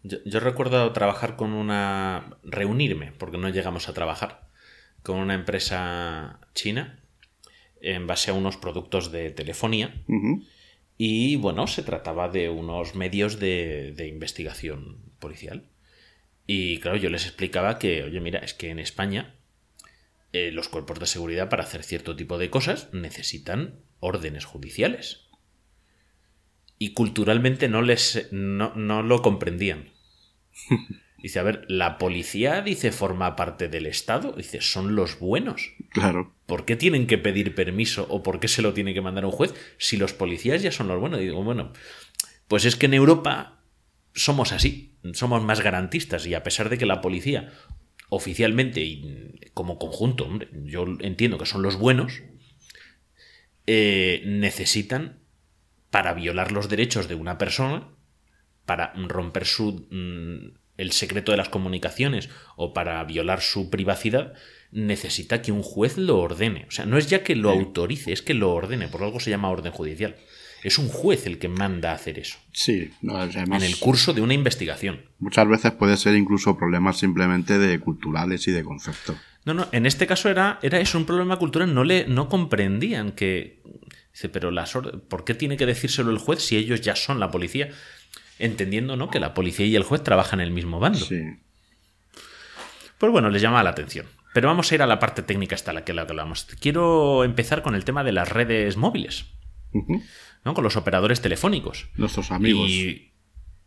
Yo, 0.07 0.17
yo 0.25 0.39
recuerdo 0.39 0.91
trabajar 0.93 1.35
con 1.35 1.53
una... 1.53 2.37
reunirme, 2.43 3.11
porque 3.11 3.37
no 3.37 3.49
llegamos 3.49 3.89
a 3.89 3.93
trabajar, 3.93 4.49
con 5.03 5.17
una 5.17 5.33
empresa 5.33 6.39
china 6.53 7.03
en 7.81 8.07
base 8.07 8.31
a 8.31 8.33
unos 8.33 8.57
productos 8.57 9.11
de 9.11 9.29
telefonía. 9.31 10.03
Y 10.97 11.35
bueno, 11.35 11.67
se 11.67 11.83
trataba 11.83 12.27
de 12.27 12.49
unos 12.49 12.95
medios 12.95 13.39
de, 13.39 13.93
de 13.95 14.07
investigación 14.07 14.97
policial. 15.19 15.69
Y 16.47 16.79
claro, 16.79 16.97
yo 16.97 17.09
les 17.09 17.25
explicaba 17.25 17.77
que, 17.77 18.03
oye, 18.03 18.19
mira, 18.19 18.39
es 18.39 18.53
que 18.53 18.69
en 18.69 18.79
España 18.79 19.35
eh, 20.33 20.51
los 20.51 20.69
cuerpos 20.69 20.99
de 20.99 21.05
seguridad 21.05 21.49
para 21.49 21.63
hacer 21.63 21.83
cierto 21.83 22.15
tipo 22.15 22.37
de 22.37 22.49
cosas 22.49 22.93
necesitan 22.93 23.79
órdenes 23.99 24.45
judiciales. 24.45 25.27
Y 26.79 26.93
culturalmente 26.93 27.69
no 27.69 27.81
les 27.81 28.27
no, 28.31 28.75
no 28.75 29.03
lo 29.03 29.21
comprendían. 29.21 29.91
Dice, 31.17 31.39
a 31.39 31.43
ver, 31.43 31.65
la 31.67 31.97
policía 31.97 32.61
dice 32.61 32.91
forma 32.91 33.35
parte 33.35 33.69
del 33.69 33.87
Estado, 33.87 34.33
dice, 34.33 34.61
son 34.61 34.95
los 34.95 35.19
buenos. 35.19 35.73
Claro. 35.89 36.35
¿Por 36.45 36.63
qué 36.63 36.75
tienen 36.75 37.07
que 37.07 37.17
pedir 37.17 37.55
permiso 37.55 38.05
o 38.09 38.21
por 38.21 38.39
qué 38.39 38.47
se 38.47 38.61
lo 38.61 38.73
tiene 38.73 38.93
que 38.93 39.01
mandar 39.01 39.25
un 39.25 39.31
juez 39.31 39.53
si 39.79 39.97
los 39.97 40.13
policías 40.13 40.61
ya 40.61 40.71
son 40.71 40.87
los 40.87 40.99
buenos? 40.99 41.19
Y 41.19 41.23
digo, 41.23 41.43
bueno, 41.43 41.73
pues 42.47 42.65
es 42.65 42.75
que 42.75 42.85
en 42.85 42.93
Europa 42.93 43.63
somos 44.13 44.51
así, 44.51 44.95
somos 45.13 45.43
más 45.43 45.61
garantistas 45.61 46.25
y 46.27 46.35
a 46.35 46.43
pesar 46.43 46.69
de 46.69 46.77
que 46.77 46.85
la 46.85 47.01
policía 47.01 47.51
oficialmente 48.09 48.81
y 48.81 49.39
como 49.53 49.79
conjunto, 49.79 50.25
hombre, 50.25 50.49
yo 50.65 50.85
entiendo 50.99 51.37
que 51.37 51.45
son 51.47 51.63
los 51.63 51.77
buenos, 51.77 52.21
eh, 53.65 54.23
necesitan 54.25 55.19
para 55.89 56.13
violar 56.13 56.51
los 56.51 56.69
derechos 56.69 57.07
de 57.07 57.15
una 57.15 57.37
persona, 57.37 57.89
para 58.67 58.93
romper 58.93 59.47
su, 59.47 59.87
mm, 59.89 60.57
el 60.77 60.91
secreto 60.91 61.31
de 61.31 61.37
las 61.37 61.49
comunicaciones 61.49 62.29
o 62.55 62.73
para 62.73 63.03
violar 63.05 63.41
su 63.41 63.71
privacidad, 63.71 64.33
necesita 64.71 65.41
que 65.41 65.51
un 65.51 65.63
juez 65.63 65.97
lo 65.97 66.19
ordene. 66.19 66.65
O 66.67 66.71
sea, 66.71 66.85
no 66.85 66.99
es 66.99 67.09
ya 67.09 67.23
que 67.23 67.35
lo 67.35 67.49
autorice, 67.49 68.11
es 68.11 68.21
que 68.21 68.35
lo 68.35 68.51
ordene. 68.53 68.89
Por 68.89 69.01
algo 69.01 69.19
se 69.19 69.31
llama 69.31 69.49
orden 69.49 69.71
judicial. 69.71 70.15
Es 70.63 70.77
un 70.77 70.89
juez 70.89 71.25
el 71.25 71.39
que 71.39 71.47
manda 71.47 71.91
a 71.91 71.95
hacer 71.95 72.19
eso. 72.19 72.37
Sí, 72.51 72.91
no, 73.01 73.15
además, 73.17 73.63
En 73.63 73.69
el 73.69 73.79
curso 73.79 74.13
de 74.13 74.21
una 74.21 74.33
investigación. 74.33 75.01
muchas 75.19 75.47
veces 75.47 75.71
puede 75.71 75.95
ser 75.97 76.15
incluso 76.15 76.57
problemas 76.57 76.97
simplemente 76.97 77.57
de 77.57 77.79
culturales 77.79 78.47
y 78.47 78.51
de 78.51 78.63
concepto. 78.63 79.15
No, 79.45 79.53
no, 79.53 79.67
en 79.71 79.85
este 79.85 80.07
caso 80.07 80.29
era, 80.29 80.59
era 80.61 80.79
eso, 80.81 80.97
un 80.97 81.05
problema 81.05 81.37
cultural. 81.37 81.73
No, 81.73 81.85
le, 81.85 82.05
no 82.07 82.27
comprendían 82.27 83.13
que. 83.13 83.61
Dice, 84.11 84.29
pero 84.29 84.49
las 84.51 84.73
¿por 85.07 85.23
qué 85.23 85.35
tiene 85.35 85.57
que 85.57 85.67
decírselo 85.67 86.09
el 86.11 86.17
juez 86.17 86.41
si 86.41 86.57
ellos 86.57 86.81
ya 86.81 86.95
son 86.95 87.19
la 87.19 87.29
policía? 87.31 87.69
Entendiendo, 88.39 88.95
¿no? 88.95 89.09
Que 89.09 89.19
la 89.19 89.33
policía 89.33 89.65
y 89.65 89.75
el 89.75 89.83
juez 89.83 90.03
trabajan 90.03 90.39
en 90.39 90.47
el 90.47 90.53
mismo 90.53 90.79
bando. 90.79 90.99
Sí. 90.99 91.21
Pues 92.97 93.11
bueno, 93.11 93.29
les 93.29 93.41
llama 93.41 93.63
la 93.63 93.71
atención. 93.71 94.05
Pero 94.33 94.49
vamos 94.49 94.71
a 94.71 94.75
ir 94.75 94.81
a 94.81 94.87
la 94.87 94.99
parte 94.99 95.23
técnica 95.23 95.55
hasta 95.55 95.73
la 95.73 95.83
que 95.83 95.93
la 95.93 96.03
hablamos. 96.03 96.45
Quiero 96.59 97.23
empezar 97.23 97.63
con 97.63 97.75
el 97.75 97.85
tema 97.85 98.03
de 98.03 98.11
las 98.11 98.29
redes 98.29 98.77
móviles. 98.77 99.25
¿no? 100.45 100.53
Con 100.53 100.63
los 100.63 100.75
operadores 100.75 101.21
telefónicos. 101.21 101.89
Nuestros 101.95 102.31
amigos. 102.31 102.69
Y. 102.69 103.13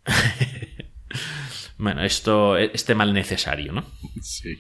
bueno, 1.79 2.05
esto 2.05 2.57
es 2.57 2.95
mal 2.95 3.13
necesario, 3.13 3.73
¿no? 3.73 3.85
Sí. 4.23 4.59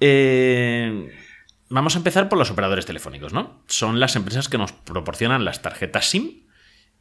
Eh, 0.00 1.12
vamos 1.68 1.94
a 1.94 1.98
empezar 1.98 2.28
por 2.28 2.38
los 2.38 2.50
operadores 2.50 2.86
telefónicos, 2.86 3.32
¿no? 3.32 3.62
Son 3.66 4.00
las 4.00 4.16
empresas 4.16 4.48
que 4.48 4.58
nos 4.58 4.72
proporcionan 4.72 5.44
las 5.44 5.62
tarjetas 5.62 6.06
SIM 6.06 6.41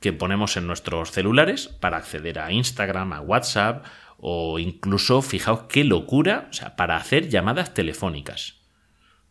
que 0.01 0.11
ponemos 0.11 0.57
en 0.57 0.67
nuestros 0.67 1.11
celulares 1.11 1.67
para 1.67 1.97
acceder 1.97 2.39
a 2.39 2.51
Instagram, 2.51 3.13
a 3.13 3.21
WhatsApp 3.21 3.85
o 4.17 4.59
incluso, 4.59 5.21
fijaos 5.21 5.61
qué 5.69 5.83
locura, 5.83 6.47
o 6.49 6.53
sea, 6.53 6.75
para 6.75 6.97
hacer 6.97 7.29
llamadas 7.29 7.73
telefónicas. 7.73 8.55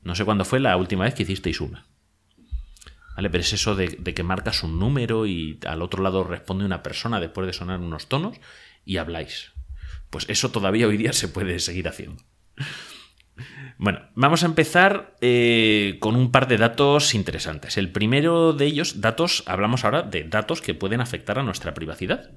No 0.03 0.15
sé 0.15 0.25
cuándo 0.25 0.45
fue 0.45 0.61
la 0.61 0.77
última 0.77 1.05
vez 1.05 1.15
que 1.15 1.25
hicisteis 1.25 1.61
una. 1.61 1.87
¿Vale? 3.17 3.31
Pero 3.31 3.43
es 3.43 3.53
eso 3.53 3.75
de, 3.75 3.89
de 3.89 4.15
que 4.15 4.23
marcas 4.23 4.63
un 4.63 4.79
número 4.79 5.27
y 5.27 5.59
al 5.67 5.83
otro 5.83 6.03
lado 6.03 6.25
responde 6.25 6.65
una 6.65 6.83
persona 6.83 7.21
después 7.21 7.47
de 7.47 7.53
sonar 7.53 7.81
unos 7.81 8.09
tonos 8.09 8.39
y 8.85 8.97
habláis. 8.97 9.53
Pues 10.09 10.25
eso 10.29 10.51
todavía 10.51 10.87
hoy 10.87 10.97
día 10.97 11.13
se 11.13 11.29
puede 11.29 11.59
seguir 11.59 11.89
haciendo. 11.89 12.23
Bueno, 13.79 14.01
vamos 14.15 14.43
a 14.43 14.47
empezar 14.47 15.17
eh, 15.23 15.97
con 16.01 16.15
un 16.15 16.31
par 16.31 16.49
de 16.49 16.59
datos 16.59 17.15
interesantes. 17.15 17.79
El 17.79 17.91
primero 17.91 18.53
de 18.53 18.67
ellos, 18.67 19.01
datos, 19.01 19.43
hablamos 19.47 19.85
ahora 19.85 20.03
de 20.03 20.25
datos 20.25 20.61
que 20.61 20.75
pueden 20.75 21.01
afectar 21.01 21.39
a 21.39 21.43
nuestra 21.43 21.73
privacidad. 21.73 22.31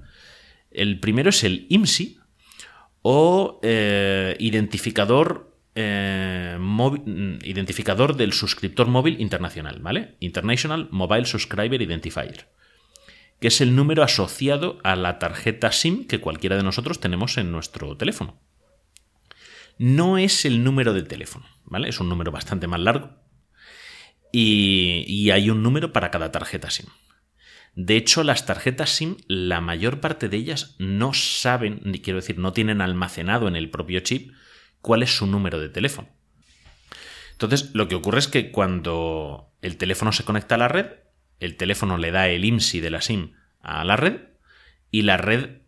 El 0.71 1.01
primero 1.01 1.31
es 1.31 1.43
el 1.43 1.65
IMSI 1.69 2.19
o 3.01 3.59
eh, 3.61 4.37
identificador, 4.39 5.53
eh, 5.75 6.57
mm, 6.57 7.39
identificador 7.43 8.15
del 8.15 8.31
suscriptor 8.31 8.87
móvil 8.87 9.19
internacional, 9.19 9.79
¿vale? 9.81 10.15
International 10.21 10.87
Mobile 10.91 11.25
Subscriber 11.25 11.81
Identifier, 11.81 12.47
que 13.41 13.49
es 13.49 13.59
el 13.59 13.75
número 13.75 14.03
asociado 14.03 14.79
a 14.83 14.95
la 14.95 15.19
tarjeta 15.19 15.73
SIM 15.73 16.07
que 16.07 16.21
cualquiera 16.21 16.55
de 16.55 16.63
nosotros 16.63 17.01
tenemos 17.01 17.37
en 17.37 17.51
nuestro 17.51 17.97
teléfono 17.97 18.39
no 19.77 20.17
es 20.17 20.45
el 20.45 20.63
número 20.63 20.93
de 20.93 21.03
teléfono, 21.03 21.45
¿vale? 21.65 21.89
Es 21.89 21.99
un 21.99 22.09
número 22.09 22.31
bastante 22.31 22.67
más 22.67 22.79
largo. 22.79 23.11
Y, 24.31 25.29
hay 25.29 25.49
un 25.51 25.61
número 25.61 25.93
para 25.93 26.09
cada 26.09 26.31
tarjeta 26.31 26.71
SIM. 26.71 26.87
De 27.75 27.95
hecho, 27.95 28.23
las 28.23 28.45
tarjetas 28.45 28.89
SIM, 28.89 29.17
la 29.27 29.61
mayor 29.61 29.99
parte 29.99 30.27
de 30.27 30.37
ellas 30.37 30.75
no 30.79 31.13
saben, 31.13 31.81
ni 31.83 31.99
quiero 31.99 32.19
decir, 32.19 32.39
no 32.39 32.53
tienen 32.53 32.81
almacenado 32.81 33.47
en 33.47 33.55
el 33.55 33.69
propio 33.69 33.99
chip 33.99 34.31
cuál 34.81 35.03
es 35.03 35.15
su 35.15 35.27
número 35.27 35.59
de 35.59 35.69
teléfono. 35.69 36.09
Entonces, 37.31 37.71
lo 37.73 37.87
que 37.87 37.95
ocurre 37.95 38.19
es 38.19 38.27
que 38.27 38.51
cuando 38.51 39.53
el 39.61 39.77
teléfono 39.77 40.11
se 40.11 40.23
conecta 40.23 40.55
a 40.55 40.59
la 40.59 40.67
red, 40.67 40.87
el 41.39 41.55
teléfono 41.55 41.97
le 41.97 42.11
da 42.11 42.27
el 42.27 42.45
IMSI 42.45 42.79
de 42.79 42.89
la 42.89 43.01
SIM 43.01 43.33
a 43.59 43.83
la 43.83 43.95
red 43.97 44.21
y 44.91 45.03
la 45.03 45.17
red 45.17 45.61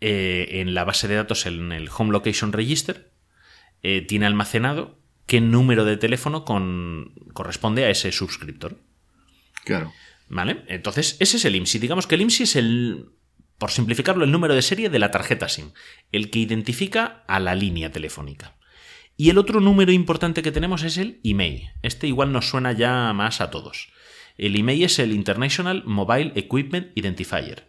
eh, 0.00 0.60
en 0.60 0.74
la 0.74 0.84
base 0.84 1.06
de 1.06 1.14
datos, 1.14 1.46
en 1.46 1.70
el 1.70 1.88
Home 1.96 2.12
Location 2.12 2.52
Register, 2.52 3.11
eh, 3.82 4.02
tiene 4.02 4.26
almacenado 4.26 4.98
qué 5.26 5.40
número 5.40 5.84
de 5.84 5.96
teléfono 5.96 6.44
con- 6.44 7.12
corresponde 7.32 7.84
a 7.84 7.90
ese 7.90 8.12
suscriptor. 8.12 8.78
Claro. 9.64 9.92
¿Vale? 10.28 10.64
Entonces, 10.68 11.16
ese 11.20 11.36
es 11.36 11.44
el 11.44 11.56
IMSI. 11.56 11.78
Digamos 11.78 12.06
que 12.06 12.14
el 12.14 12.22
IMSI 12.22 12.42
es 12.44 12.56
el, 12.56 13.06
por 13.58 13.70
simplificarlo, 13.70 14.24
el 14.24 14.30
número 14.32 14.54
de 14.54 14.62
serie 14.62 14.88
de 14.88 14.98
la 14.98 15.10
tarjeta 15.10 15.48
SIM, 15.48 15.72
el 16.10 16.30
que 16.30 16.38
identifica 16.40 17.24
a 17.28 17.38
la 17.38 17.54
línea 17.54 17.92
telefónica. 17.92 18.56
Y 19.16 19.28
el 19.30 19.38
otro 19.38 19.60
número 19.60 19.92
importante 19.92 20.42
que 20.42 20.52
tenemos 20.52 20.82
es 20.82 20.96
el 20.96 21.20
email. 21.22 21.70
Este 21.82 22.06
igual 22.08 22.32
nos 22.32 22.48
suena 22.48 22.72
ya 22.72 23.12
más 23.12 23.40
a 23.40 23.50
todos. 23.50 23.92
El 24.38 24.56
email 24.56 24.82
es 24.84 24.98
el 24.98 25.12
International 25.12 25.82
Mobile 25.84 26.32
Equipment 26.34 26.90
Identifier, 26.96 27.68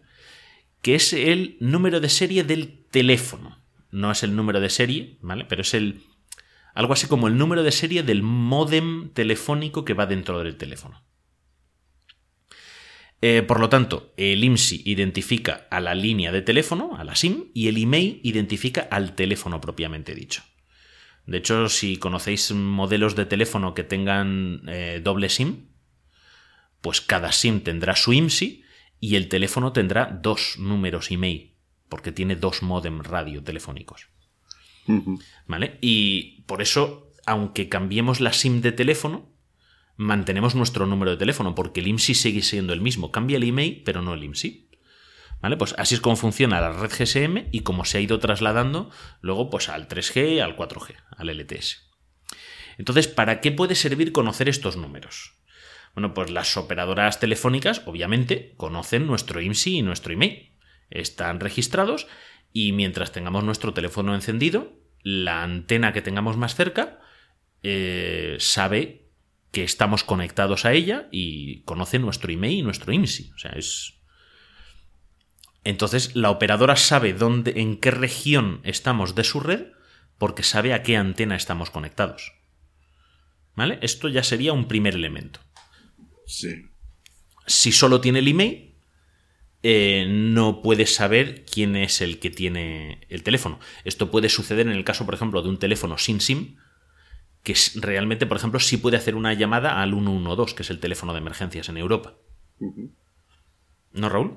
que 0.82 0.96
es 0.96 1.12
el 1.14 1.58
número 1.60 2.00
de 2.00 2.10
serie 2.10 2.44
del 2.46 2.86
teléfono. 2.90 3.62
No 3.94 4.10
es 4.10 4.24
el 4.24 4.36
número 4.36 4.60
de 4.60 4.72
serie, 4.72 5.20
¿vale? 5.22 5.46
Pero 5.46 5.62
es 5.62 5.76
el. 5.76 6.02
algo 6.74 6.94
así 6.94 7.06
como 7.06 7.28
el 7.28 7.38
número 7.38 7.62
de 7.62 7.72
serie 7.72 8.02
del 8.02 8.24
módem 8.24 9.14
telefónico 9.14 9.86
que 9.86 9.94
va 9.94 10.08
dentro 10.08 10.44
del 10.44 10.58
teléfono. 10.58 11.06
Eh, 13.22 13.44
por 13.44 13.60
lo 13.60 13.70
tanto, 13.70 14.12
el 14.18 14.44
IMSI 14.44 14.82
identifica 14.86 15.68
a 15.70 15.80
la 15.80 15.94
línea 15.94 16.32
de 16.32 16.42
teléfono, 16.42 16.98
a 16.98 17.04
la 17.04 17.16
SIM, 17.16 17.52
y 17.54 17.68
el 17.68 17.78
email 17.78 18.20
identifica 18.24 18.82
al 18.90 19.14
teléfono 19.14 19.62
propiamente 19.62 20.16
dicho. 20.16 20.42
De 21.28 21.38
hecho, 21.38 21.70
si 21.70 21.98
conocéis 21.98 22.52
modelos 22.52 23.16
de 23.16 23.28
teléfono 23.28 23.76
que 23.76 23.84
tengan 23.84 24.64
eh, 24.68 25.02
doble 25.04 25.30
SIM, 25.30 25.68
pues 26.82 27.00
cada 27.00 27.32
SIM 27.32 27.62
tendrá 27.62 27.96
su 27.96 28.12
IMSI 28.12 28.64
y 29.00 29.16
el 29.16 29.30
teléfono 29.30 29.72
tendrá 29.72 30.20
dos 30.22 30.56
números 30.58 31.12
email, 31.12 31.53
porque 31.94 32.12
tiene 32.12 32.36
dos 32.36 32.64
modem 32.64 33.04
radio 33.04 33.44
telefónicos. 33.44 34.08
¿Vale? 35.46 35.78
Y 35.80 36.42
por 36.48 36.64
eso, 36.64 37.12
aunque 37.28 37.70
cambiemos 37.70 38.20
la 38.20 38.34
SIM 38.34 38.62
de 38.62 38.72
teléfono, 38.72 39.30
mantenemos 39.96 40.56
nuestro 40.56 40.88
número 40.88 41.12
de 41.12 41.18
teléfono, 41.18 41.54
porque 41.54 41.82
el 41.82 41.88
IMSI 41.90 42.16
sigue 42.16 42.42
siendo 42.42 42.74
el 42.74 42.82
mismo. 42.82 43.12
Cambia 43.12 43.38
el 43.38 43.44
email, 43.44 43.84
pero 43.86 44.02
no 44.02 44.16
el 44.16 44.24
IMSI. 44.24 44.72
¿Vale? 45.40 45.56
Pues 45.56 45.76
así 45.78 45.94
es 45.94 46.02
como 46.02 46.16
funciona 46.16 46.60
la 46.62 46.72
red 46.72 46.90
GSM 46.90 47.50
y 47.52 47.60
como 47.60 47.86
se 47.86 48.00
ha 48.00 48.02
ido 48.02 48.18
trasladando 48.20 48.90
luego 49.22 49.52
pues 49.52 49.70
al 49.70 49.88
3G, 49.88 50.42
al 50.42 50.58
4G, 50.58 50.96
al 51.16 51.30
LTS. 51.30 51.92
Entonces, 52.80 53.08
¿para 53.08 53.40
qué 53.40 53.52
puede 53.52 53.76
servir 53.76 54.12
conocer 54.12 54.50
estos 54.50 54.78
números? 54.78 55.36
Bueno, 55.94 56.16
pues 56.16 56.32
las 56.32 56.58
operadoras 56.58 57.20
telefónicas, 57.20 57.84
obviamente, 57.86 58.56
conocen 58.58 59.06
nuestro 59.06 59.42
IMSI 59.42 59.78
y 59.78 59.82
nuestro 59.84 60.12
email. 60.12 60.53
Están 60.90 61.40
registrados 61.40 62.08
y 62.52 62.72
mientras 62.72 63.12
tengamos 63.12 63.44
nuestro 63.44 63.74
teléfono 63.74 64.14
encendido, 64.14 64.74
la 65.02 65.44
antena 65.44 65.92
que 65.92 66.02
tengamos 66.02 66.38
más 66.38 66.56
cerca 66.56 67.00
eh, 67.64 68.38
sabe 68.40 69.04
que 69.52 69.64
estamos 69.64 70.04
conectados 70.04 70.66
a 70.66 70.74
ella 70.74 71.08
y 71.12 71.62
conoce 71.62 72.00
nuestro 72.00 72.32
email 72.32 72.60
y 72.60 72.62
nuestro 72.64 72.92
IMSI. 72.92 73.32
O 73.36 73.38
sea, 73.38 73.52
es. 73.52 73.94
Entonces, 75.64 76.16
la 76.16 76.30
operadora 76.30 76.76
sabe 76.76 77.14
dónde, 77.14 77.54
en 77.58 77.80
qué 77.80 77.92
región 77.92 78.62
estamos 78.64 79.16
de 79.16 79.24
su 79.24 79.40
red, 79.40 79.68
porque 80.18 80.44
sabe 80.44 80.74
a 80.74 80.84
qué 80.84 80.98
antena 80.98 81.36
estamos 81.36 81.70
conectados. 81.70 82.34
¿Vale? 83.56 83.78
Esto 83.82 84.10
ya 84.10 84.24
sería 84.24 84.54
un 84.54 84.68
primer 84.68 84.96
elemento. 84.96 85.40
Sí. 86.26 86.70
Si 87.46 87.72
solo 87.72 88.02
tiene 88.02 88.20
el 88.20 88.28
email, 88.28 88.73
eh, 89.64 90.06
no 90.10 90.62
puede 90.62 90.86
saber 90.86 91.46
quién 91.46 91.76
es 91.76 92.02
el 92.02 92.20
que 92.20 92.30
tiene 92.30 93.02
el 93.10 93.24
teléfono. 93.24 93.60
Esto 93.86 94.12
puede 94.12 94.30
suceder 94.30 94.68
en 94.68 94.74
el 94.74 94.84
caso, 94.86 95.06
por 95.06 95.16
ejemplo, 95.16 95.42
de 95.42 95.50
un 95.50 95.60
teléfono 95.60 95.98
sin 95.98 96.22
SIM, 96.22 96.58
que 97.44 97.54
es- 97.54 97.74
realmente, 97.82 98.26
por 98.28 98.38
ejemplo, 98.38 98.60
sí 98.60 98.78
puede 98.78 98.98
hacer 98.98 99.16
una 99.16 99.34
llamada 99.34 99.82
al 99.82 99.92
112, 99.94 100.56
que 100.56 100.64
es 100.64 100.70
el 100.72 100.80
teléfono 100.80 101.14
de 101.14 101.20
emergencias 101.20 101.70
en 101.70 101.78
Europa. 101.78 102.16
¿No, 103.94 104.10
Raúl? 104.10 104.32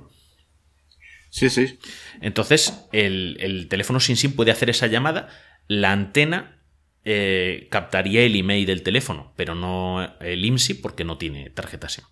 Sí, 1.31 1.51
sí. 1.51 1.79
Entonces, 2.21 2.87
el, 2.93 3.37
el 3.41 3.69
teléfono 3.69 4.01
sin 4.01 4.17
SIM 4.17 4.33
puede 4.35 4.53
hacer 4.53 4.71
esa 4.71 4.87
llamada, 4.87 5.29
la 5.69 5.93
antena 5.93 6.63
eh, 7.05 7.69
captaría 7.71 8.23
el 8.23 8.37
email 8.37 8.67
del 8.67 8.83
teléfono, 8.83 9.33
pero 9.37 9.55
no 9.55 10.17
el 10.21 10.45
IMSI 10.45 10.75
porque 10.75 11.05
no 11.05 11.19
tiene 11.19 11.51
tarjeta 11.51 11.89
SIM. 11.89 12.05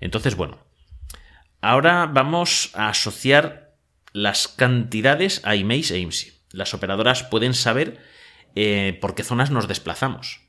Entonces, 0.00 0.36
bueno, 0.36 0.66
ahora 1.60 2.06
vamos 2.06 2.70
a 2.74 2.88
asociar 2.88 3.74
las 4.12 4.48
cantidades 4.48 5.40
a 5.44 5.54
emails 5.54 5.90
e 5.90 5.98
IMSI. 5.98 6.32
Las 6.52 6.74
operadoras 6.74 7.22
pueden 7.22 7.54
saber 7.54 7.98
eh, 8.56 8.98
por 9.00 9.14
qué 9.14 9.22
zonas 9.22 9.50
nos 9.50 9.68
desplazamos. 9.68 10.40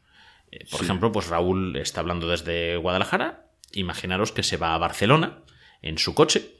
Eh, 0.52 0.66
por 0.70 0.80
Sí. 0.80 0.86
ejemplo, 0.86 1.12
pues 1.12 1.28
Raúl 1.28 1.76
está 1.76 2.02
hablando 2.02 2.28
desde 2.28 2.76
Guadalajara. 2.78 3.46
Imaginaros 3.74 4.32
que 4.32 4.44
se 4.44 4.58
va 4.58 4.74
a 4.74 4.78
Barcelona. 4.80 5.44
en 5.84 5.98
su 5.98 6.14
coche 6.14 6.60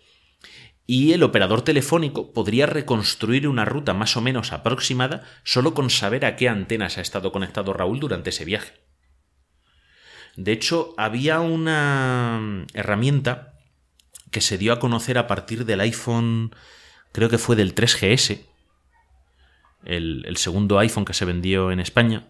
y 0.88 1.14
el 1.14 1.22
operador 1.22 1.62
telefónico 1.62 2.34
podría 2.34 2.66
reconstruir 2.66 3.48
una 3.48 3.66
ruta 3.66 3.94
más 3.94 4.18
o 4.18 4.22
menos 4.22 4.52
aproximada 4.52 5.24
solo 5.44 5.76
con 5.76 5.92
saber 5.92 6.26
a 6.26 6.36
qué 6.36 6.50
antenas 6.50 6.98
ha 6.98 7.02
estado 7.02 7.32
conectado 7.32 7.72
Raúl 7.72 8.00
durante 8.00 8.32
ese 8.32 8.44
viaje. 8.46 8.74
De 10.36 10.52
hecho, 10.54 10.96
había 10.98 11.40
una 11.40 12.66
herramienta 12.74 13.51
que 14.32 14.42
se 14.42 14.58
dio 14.58 14.74
a 14.74 14.80
conocer 14.80 15.18
a 15.18 15.28
partir 15.28 15.66
del 15.66 15.82
iPhone, 15.82 16.56
creo 17.12 17.30
que 17.30 17.38
fue 17.38 17.56
del 17.56 17.76
3GS, 17.76 18.46
el, 19.84 20.38
segundo 20.38 20.80
iPhone 20.80 21.06
que 21.06 21.14
se 21.14 21.26
vendió 21.26 21.72
en 21.72 21.80
España, 21.80 22.28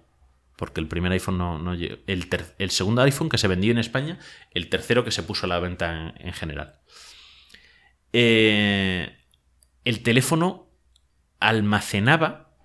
porque 0.56 0.82
el 0.82 0.88
primer 0.88 1.12
iPhone 1.12 1.38
no, 1.38 1.60
no 1.60 1.74
el, 1.74 1.98
el, 2.08 2.72
segundo 2.72 3.02
iPhone 3.04 3.30
que 3.30 3.38
se 3.38 3.48
vendió 3.48 3.72
en 3.72 3.78
España, 3.78 4.20
el 4.52 4.70
tercero 4.70 5.04
que 5.04 5.12
se 5.12 5.24
puso 5.24 5.46
a 5.46 5.50
la 5.50 5.60
venta 5.60 6.14
en, 6.18 6.34
general. 6.34 6.80
Eh, 8.14 9.18
el 9.86 10.04
teléfono 10.04 10.70
almacenaba 11.40 12.56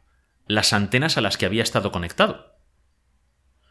las 0.46 0.72
antenas 0.72 1.16
a 1.16 1.20
las 1.20 1.36
que 1.36 1.46
había 1.46 1.62
estado 1.62 1.92
conectado. 1.92 2.56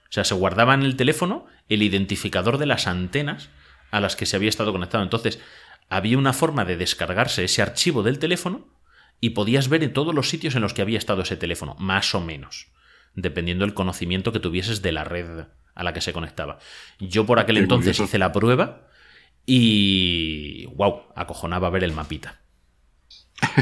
O 0.10 0.12
sea, 0.16 0.24
se 0.24 0.36
guardaba 0.36 0.74
en 0.74 0.84
el 0.84 0.96
teléfono 0.96 1.46
el 1.70 1.82
identificador 1.82 2.58
de 2.58 2.66
las 2.66 2.88
antenas 2.88 3.50
a 3.96 4.02
las 4.02 4.18
que 4.18 4.26
se 4.26 4.36
había 4.36 4.50
estado 4.50 4.74
conectado. 4.74 5.04
Entonces, 5.04 5.40
había 5.90 6.18
una 6.18 6.34
forma 6.34 6.66
de 6.66 6.76
descargarse 6.76 7.46
ese 7.46 7.62
archivo 7.62 8.04
del 8.04 8.20
teléfono 8.20 8.68
y 9.22 9.30
podías 9.30 9.70
ver 9.70 9.84
en 9.84 9.94
todos 9.94 10.14
los 10.14 10.30
sitios 10.30 10.56
en 10.56 10.62
los 10.62 10.74
que 10.74 10.82
había 10.82 10.98
estado 10.98 11.22
ese 11.22 11.38
teléfono, 11.38 11.76
más 11.80 12.14
o 12.14 12.20
menos, 12.20 12.68
dependiendo 13.14 13.64
del 13.64 13.74
conocimiento 13.74 14.34
que 14.34 14.42
tuvieses 14.42 14.82
de 14.82 14.92
la 14.92 15.06
red 15.06 15.46
a 15.74 15.84
la 15.84 15.94
que 15.94 16.02
se 16.02 16.12
conectaba. 16.12 16.60
Yo 17.00 17.26
por 17.26 17.40
aquel 17.40 17.58
entonces 17.58 17.98
hice 17.98 18.18
la 18.18 18.34
prueba 18.34 18.88
y 19.46 20.66
wow, 20.76 21.04
acojonaba 21.16 21.70
ver 21.70 21.86
el 21.86 21.94
mapita. 21.94 22.42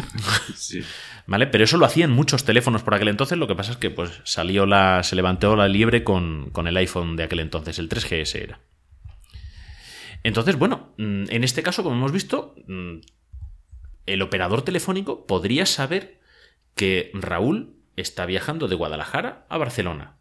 ¿Vale? 1.27 1.47
Pero 1.47 1.63
eso 1.63 1.77
lo 1.77 1.85
hacían 1.85 2.11
muchos 2.11 2.43
teléfonos 2.43 2.81
por 2.81 2.95
aquel 2.95 3.09
entonces. 3.09 3.37
Lo 3.37 3.47
que 3.47 3.55
pasa 3.55 3.71
es 3.71 3.77
que 3.77 3.91
pues, 3.91 4.21
salió 4.23 4.65
la. 4.65 5.03
se 5.03 5.15
levantó 5.15 5.55
la 5.55 5.67
liebre 5.67 6.03
con, 6.03 6.49
con 6.51 6.67
el 6.67 6.77
iPhone 6.77 7.15
de 7.15 7.23
aquel 7.23 7.39
entonces, 7.39 7.79
el 7.79 7.89
3GS 7.89 8.35
era. 8.35 8.59
Entonces, 10.23 10.57
bueno, 10.57 10.93
mm, 10.97 11.25
en 11.29 11.43
este 11.43 11.63
caso, 11.63 11.83
como 11.83 11.95
hemos 11.97 12.11
visto, 12.11 12.55
mm, 12.67 12.99
el 14.05 14.21
operador 14.21 14.63
telefónico 14.63 15.27
podría 15.27 15.65
saber 15.65 16.19
que 16.75 17.11
Raúl 17.13 17.75
está 17.95 18.25
viajando 18.25 18.67
de 18.67 18.75
Guadalajara 18.75 19.45
a 19.49 19.57
Barcelona. 19.57 20.17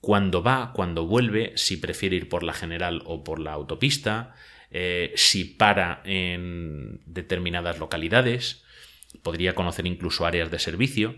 Cuando 0.00 0.42
va, 0.42 0.72
cuando 0.74 1.06
vuelve, 1.06 1.52
si 1.56 1.76
prefiere 1.76 2.16
ir 2.16 2.28
por 2.28 2.42
la 2.42 2.52
general 2.52 3.02
o 3.04 3.24
por 3.24 3.40
la 3.40 3.52
autopista, 3.52 4.34
eh, 4.70 5.12
si 5.16 5.44
para 5.44 6.02
en 6.04 7.00
determinadas 7.06 7.78
localidades, 7.78 8.62
podría 9.22 9.54
conocer 9.54 9.86
incluso 9.86 10.26
áreas 10.26 10.50
de 10.50 10.58
servicio. 10.58 11.16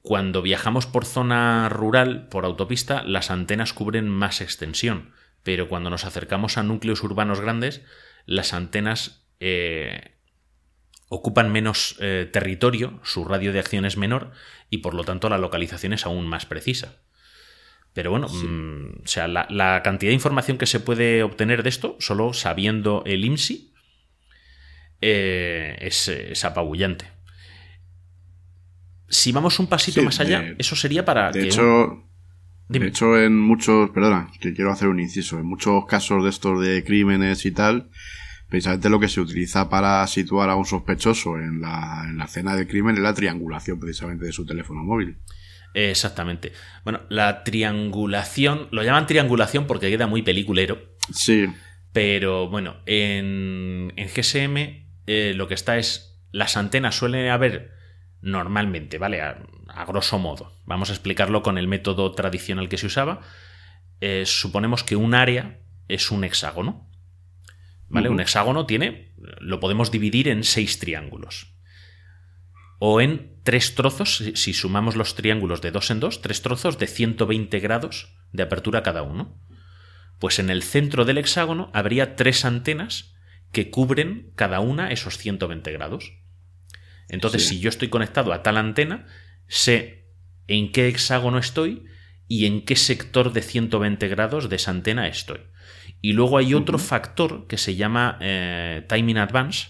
Cuando 0.00 0.40
viajamos 0.40 0.86
por 0.86 1.04
zona 1.04 1.68
rural, 1.68 2.28
por 2.28 2.44
autopista, 2.44 3.02
las 3.02 3.30
antenas 3.30 3.72
cubren 3.72 4.08
más 4.08 4.40
extensión 4.40 5.12
pero 5.42 5.68
cuando 5.68 5.90
nos 5.90 6.04
acercamos 6.04 6.58
a 6.58 6.62
núcleos 6.62 7.02
urbanos 7.02 7.40
grandes, 7.40 7.82
las 8.26 8.52
antenas 8.52 9.24
eh, 9.40 10.12
ocupan 11.08 11.52
menos 11.52 11.96
eh, 12.00 12.28
territorio, 12.32 13.00
su 13.02 13.24
radio 13.24 13.52
de 13.52 13.58
acción 13.58 13.84
es 13.84 13.96
menor 13.96 14.32
y 14.70 14.78
por 14.78 14.94
lo 14.94 15.04
tanto 15.04 15.28
la 15.28 15.38
localización 15.38 15.92
es 15.92 16.06
aún 16.06 16.26
más 16.26 16.46
precisa. 16.46 17.02
Pero 17.92 18.10
bueno, 18.10 18.28
mm, 18.28 19.02
o 19.04 19.06
sea, 19.06 19.28
la, 19.28 19.82
cantidad 19.82 20.10
de 20.10 20.14
información 20.14 20.56
que 20.56 20.66
se 20.66 20.80
puede 20.80 21.22
obtener 21.22 21.62
de 21.62 21.68
esto, 21.68 21.96
solo 22.00 22.32
sabiendo 22.32 23.02
el 23.04 23.24
IMSI, 23.24 23.74
eh, 25.02 25.76
es, 25.80 26.44
apabullante. 26.44 27.04
Si 29.08 29.32
vamos 29.32 29.58
un 29.58 29.66
pasito 29.66 30.00
más 30.02 30.20
allá, 30.20 30.54
eso 30.56 30.74
sería 30.74 31.04
para 31.04 31.30
de 31.30 31.42
Hecho, 31.42 32.04
de 32.72 32.86
hecho, 32.86 33.18
en 33.18 33.38
muchos, 33.38 33.90
perdona, 33.90 34.30
que 34.40 34.54
quiero 34.54 34.70
hacer 34.70 34.88
un 34.88 35.00
inciso, 35.00 35.38
en 35.38 35.46
muchos 35.46 35.86
casos 35.86 36.22
de 36.24 36.30
estos 36.30 36.60
de 36.60 36.82
crímenes 36.84 37.44
y 37.46 37.52
tal, 37.52 37.90
precisamente 38.48 38.90
lo 38.90 39.00
que 39.00 39.08
se 39.08 39.20
utiliza 39.20 39.68
para 39.68 40.06
situar 40.06 40.50
a 40.50 40.56
un 40.56 40.64
sospechoso 40.64 41.36
en 41.38 41.60
la, 41.60 42.04
en 42.08 42.18
la 42.18 42.24
escena 42.24 42.54
del 42.54 42.68
crimen 42.68 42.96
es 42.96 43.02
la 43.02 43.14
triangulación 43.14 43.80
precisamente 43.80 44.26
de 44.26 44.32
su 44.32 44.44
teléfono 44.44 44.82
móvil. 44.82 45.18
Exactamente. 45.74 46.52
Bueno, 46.84 47.00
la 47.08 47.44
triangulación, 47.44 48.68
lo 48.70 48.82
llaman 48.82 49.06
triangulación 49.06 49.66
porque 49.66 49.90
queda 49.90 50.06
muy 50.06 50.22
peliculero. 50.22 50.96
Sí. 51.12 51.46
Pero 51.92 52.48
bueno, 52.48 52.76
en, 52.86 53.92
en 53.96 54.08
GSM 54.08 54.56
eh, 55.06 55.32
lo 55.34 55.48
que 55.48 55.54
está 55.54 55.78
es, 55.78 56.20
las 56.30 56.56
antenas 56.56 56.94
suelen 56.94 57.28
haber 57.30 57.70
normalmente, 58.22 58.98
¿vale? 58.98 59.20
a 59.20 59.84
grosso 59.86 60.18
modo. 60.18 60.52
Vamos 60.64 60.90
a 60.90 60.92
explicarlo 60.92 61.42
con 61.42 61.58
el 61.58 61.68
método 61.68 62.12
tradicional 62.12 62.68
que 62.68 62.78
se 62.78 62.86
usaba. 62.86 63.20
Eh, 64.00 64.24
suponemos 64.26 64.84
que 64.84 64.96
un 64.96 65.14
área 65.14 65.60
es 65.88 66.10
un 66.10 66.24
hexágono. 66.24 66.88
¿Vale? 67.88 68.08
Un 68.08 68.20
hexágono 68.20 68.66
tiene. 68.66 69.12
Lo 69.38 69.60
podemos 69.60 69.90
dividir 69.90 70.28
en 70.28 70.44
seis 70.44 70.78
triángulos. 70.78 71.54
O 72.78 73.00
en 73.00 73.38
tres 73.44 73.74
trozos, 73.74 74.16
si, 74.34 74.54
sumamos 74.54 74.96
los 74.96 75.14
triángulos 75.14 75.60
de 75.60 75.70
dos 75.70 75.90
en 75.90 76.00
dos, 76.00 76.22
tres 76.22 76.42
trozos 76.42 76.78
de 76.78 76.86
120 76.86 77.60
grados 77.60 78.16
de 78.32 78.42
apertura 78.42 78.82
cada 78.82 79.02
uno. 79.02 79.38
Pues 80.18 80.38
en 80.38 80.50
el 80.50 80.62
centro 80.62 81.04
del 81.04 81.18
hexágono 81.18 81.70
habría 81.74 82.16
tres 82.16 82.44
antenas 82.44 83.14
que 83.52 83.70
cubren 83.70 84.32
cada 84.36 84.60
una 84.60 84.90
esos 84.90 85.18
120 85.18 85.70
grados. 85.72 86.12
Entonces, 87.12 87.46
si 87.46 87.60
yo 87.60 87.68
estoy 87.68 87.88
conectado 87.88 88.32
a 88.32 88.42
tal 88.42 88.56
antena, 88.56 89.06
sé 89.46 90.08
en 90.48 90.72
qué 90.72 90.88
hexágono 90.88 91.38
estoy 91.38 91.84
y 92.26 92.46
en 92.46 92.64
qué 92.64 92.74
sector 92.74 93.32
de 93.32 93.42
120 93.42 94.08
grados 94.08 94.48
de 94.48 94.56
esa 94.56 94.70
antena 94.70 95.06
estoy. 95.06 95.40
Y 96.00 96.14
luego 96.14 96.38
hay 96.38 96.54
otro 96.54 96.78
factor 96.78 97.46
que 97.46 97.58
se 97.58 97.76
llama 97.76 98.18
eh, 98.20 98.84
timing 98.88 99.18
advance, 99.18 99.68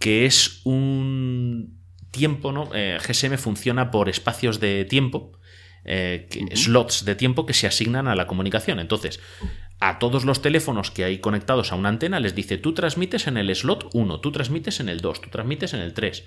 que 0.00 0.26
es 0.26 0.60
un 0.64 1.80
tiempo, 2.10 2.50
¿no? 2.50 2.70
Eh, 2.74 2.98
GSM 3.00 3.38
funciona 3.38 3.92
por 3.92 4.08
espacios 4.08 4.58
de 4.58 4.84
tiempo, 4.84 5.38
eh, 5.84 6.28
slots 6.54 7.04
de 7.04 7.14
tiempo 7.14 7.46
que 7.46 7.54
se 7.54 7.68
asignan 7.68 8.08
a 8.08 8.16
la 8.16 8.26
comunicación. 8.26 8.80
Entonces, 8.80 9.20
a 9.78 9.98
todos 9.98 10.24
los 10.24 10.42
teléfonos 10.42 10.90
que 10.90 11.04
hay 11.04 11.18
conectados 11.18 11.72
a 11.72 11.76
una 11.76 11.90
antena 11.90 12.20
les 12.20 12.34
dice, 12.34 12.56
tú 12.58 12.72
transmites 12.72 13.26
en 13.26 13.36
el 13.36 13.54
slot 13.54 13.90
1, 13.92 14.20
tú 14.20 14.32
transmites 14.32 14.80
en 14.80 14.88
el 14.88 15.00
2, 15.00 15.20
tú 15.20 15.30
transmites 15.30 15.74
en 15.74 15.80
el 15.80 15.92
3 15.92 16.24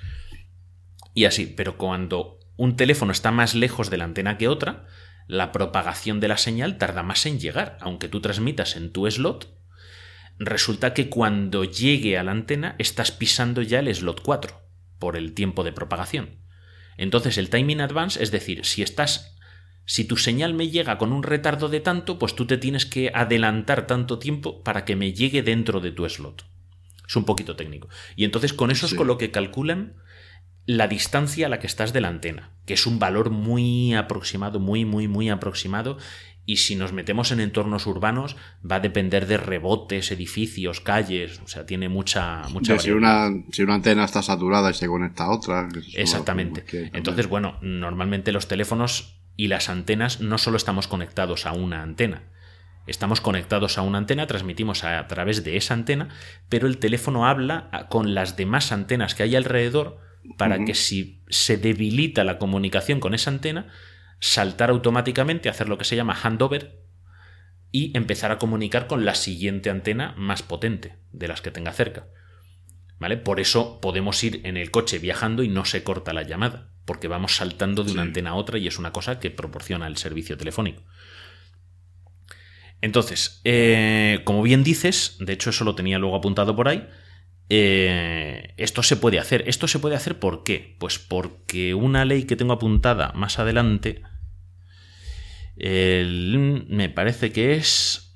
y 1.14 1.26
así, 1.26 1.48
pero 1.48 1.78
cuando 1.78 2.40
un 2.56 2.76
teléfono 2.76 3.12
está 3.12 3.32
más 3.32 3.56
lejos 3.56 3.90
de 3.90 3.98
la 3.98 4.04
antena 4.04 4.38
que 4.38 4.48
otra, 4.48 4.86
la 5.28 5.52
propagación 5.52 6.20
de 6.20 6.28
la 6.28 6.38
señal 6.38 6.78
tarda 6.78 7.04
más 7.04 7.26
en 7.26 7.40
llegar, 7.40 7.78
aunque 7.82 8.08
tú 8.08 8.22
transmitas 8.22 8.76
en 8.76 8.92
tu 8.92 9.10
slot, 9.10 9.54
resulta 10.38 10.94
que 10.94 11.10
cuando 11.10 11.64
llegue 11.64 12.18
a 12.18 12.24
la 12.24 12.32
antena 12.32 12.76
estás 12.78 13.12
pisando 13.12 13.62
ya 13.62 13.80
el 13.80 13.94
slot 13.94 14.22
4 14.22 14.62
por 15.00 15.18
el 15.18 15.34
tiempo 15.34 15.64
de 15.64 15.72
propagación. 15.72 16.40
Entonces 16.98 17.38
el 17.38 17.50
timing 17.50 17.82
advance, 17.82 18.22
es 18.22 18.32
decir, 18.32 18.66
si 18.66 18.82
estás 18.82 19.38
si 19.90 20.06
tu 20.06 20.18
señal 20.18 20.54
me 20.54 20.70
llega 20.70 21.00
con 21.00 21.12
un 21.12 21.24
retardo 21.24 21.68
de 21.68 21.80
tanto, 21.80 22.20
pues 22.20 22.36
tú 22.36 22.46
te 22.46 22.60
tienes 22.60 22.86
que 22.86 23.12
adelantar 23.12 23.88
tanto 23.88 24.20
tiempo 24.20 24.62
para 24.62 24.86
que 24.86 24.96
me 24.96 25.14
llegue 25.14 25.42
dentro 25.42 25.80
de 25.80 25.92
tu 25.92 26.08
slot. 26.08 26.46
Es 27.08 27.16
un 27.16 27.26
poquito 27.26 27.56
técnico. 27.56 27.90
Y 28.16 28.24
entonces 28.24 28.54
con 28.54 28.70
eso 28.70 28.86
es 28.86 28.94
con 28.94 29.08
lo 29.08 29.18
que 29.18 29.32
calculan 29.32 29.96
la 30.68 30.88
distancia 30.88 31.48
a 31.48 31.50
la 31.50 31.58
que 31.58 31.66
estás 31.66 31.92
de 31.92 32.02
la 32.02 32.08
antena, 32.08 32.52
que 32.68 32.76
es 32.76 32.86
un 32.86 33.00
valor 33.00 33.32
muy 33.32 33.96
aproximado, 33.96 34.60
muy, 34.60 34.86
muy, 34.86 35.08
muy 35.08 35.30
aproximado. 35.30 35.98
Y 36.46 36.58
si 36.58 36.76
nos 36.76 36.94
metemos 36.94 37.32
en 37.32 37.40
entornos 37.40 37.88
urbanos, 37.88 38.36
va 38.64 38.76
a 38.76 38.82
depender 38.82 39.26
de 39.26 39.38
rebotes, 39.38 40.12
edificios, 40.12 40.82
calles. 40.82 41.42
O 41.44 41.48
sea, 41.48 41.66
tiene 41.66 41.90
mucha. 41.90 42.44
mucha 42.50 42.78
si, 42.78 42.92
una, 42.92 43.32
si 43.52 43.64
una 43.64 43.74
antena 43.74 44.06
está 44.06 44.22
saturada 44.22 44.70
y 44.70 44.76
se 44.76 44.86
conecta 44.86 45.24
a 45.24 45.32
otra. 45.32 45.68
Exactamente. 45.96 46.64
Entonces, 46.94 47.28
bueno, 47.28 47.58
normalmente 47.64 48.32
los 48.32 48.48
teléfonos 48.48 49.19
y 49.40 49.48
las 49.48 49.70
antenas 49.70 50.20
no 50.20 50.38
solo 50.38 50.58
estamos 50.58 50.90
conectados 50.90 51.46
a 51.46 51.54
una 51.54 51.82
antena. 51.82 52.24
Estamos 52.88 53.22
conectados 53.22 53.78
a 53.78 53.84
una 53.84 53.98
antena, 53.98 54.28
transmitimos 54.28 54.84
a 54.84 55.08
través 55.08 55.46
de 55.46 55.56
esa 55.56 55.76
antena, 55.76 56.10
pero 56.50 56.68
el 56.68 56.78
teléfono 56.78 57.26
habla 57.26 57.88
con 57.90 58.14
las 58.14 58.36
demás 58.36 58.74
antenas 58.74 59.16
que 59.16 59.24
hay 59.24 59.38
alrededor 59.38 60.02
para 60.38 60.66
que 60.66 60.76
si 60.76 61.24
se 61.30 61.56
debilita 61.56 62.26
la 62.26 62.38
comunicación 62.38 63.00
con 63.00 63.14
esa 63.14 63.30
antena, 63.30 63.70
saltar 64.20 64.72
automáticamente, 64.72 65.48
hacer 65.48 65.70
lo 65.70 65.78
que 65.78 65.86
se 65.86 65.96
llama 65.96 66.20
handover 66.22 66.82
y 67.72 67.96
empezar 67.96 68.34
a 68.34 68.40
comunicar 68.40 68.88
con 68.88 69.06
la 69.06 69.16
siguiente 69.16 69.70
antena 69.70 70.16
más 70.18 70.44
potente 70.44 70.98
de 71.14 71.30
las 71.30 71.40
que 71.40 71.52
tenga 71.52 71.72
cerca. 71.72 72.08
¿Vale? 73.00 73.16
Por 73.16 73.40
eso 73.40 73.80
podemos 73.80 74.22
ir 74.22 74.42
en 74.44 74.58
el 74.58 74.70
coche 74.70 75.00
viajando 75.00 75.44
y 75.44 75.48
no 75.48 75.64
se 75.64 75.86
corta 75.86 76.12
la 76.12 76.24
llamada, 76.24 76.74
porque 76.90 77.08
vamos 77.08 77.36
saltando 77.36 77.84
de 77.84 77.92
una 77.92 78.02
antena 78.02 78.32
a 78.32 78.34
otra 78.34 78.58
y 78.58 78.66
es 78.66 78.80
una 78.80 78.92
cosa 78.92 79.20
que 79.20 79.30
proporciona 79.30 79.86
el 79.86 79.98
servicio 79.98 80.38
telefónico. 80.38 80.82
Entonces, 82.82 83.42
eh, 83.44 84.22
como 84.24 84.42
bien 84.42 84.64
dices, 84.64 85.16
de 85.20 85.34
hecho 85.34 85.52
eso 85.52 85.66
lo 85.66 85.76
tenía 85.76 86.00
luego 86.00 86.16
apuntado 86.16 86.56
por 86.56 86.68
ahí, 86.68 86.90
eh, 87.48 88.56
esto 88.58 88.82
se 88.82 88.96
puede 88.96 89.20
hacer. 89.20 89.44
¿Esto 89.46 89.68
se 89.68 89.78
puede 89.78 89.96
hacer 89.96 90.18
por 90.18 90.44
qué? 90.44 90.78
Pues 90.80 90.98
porque 90.98 91.76
una 91.76 92.06
ley 92.06 92.24
que 92.24 92.36
tengo 92.36 92.54
apuntada 92.54 93.12
más 93.14 93.38
adelante, 93.38 94.02
me 95.60 96.90
parece 96.90 97.32
que 97.32 97.54
es... 97.54 98.09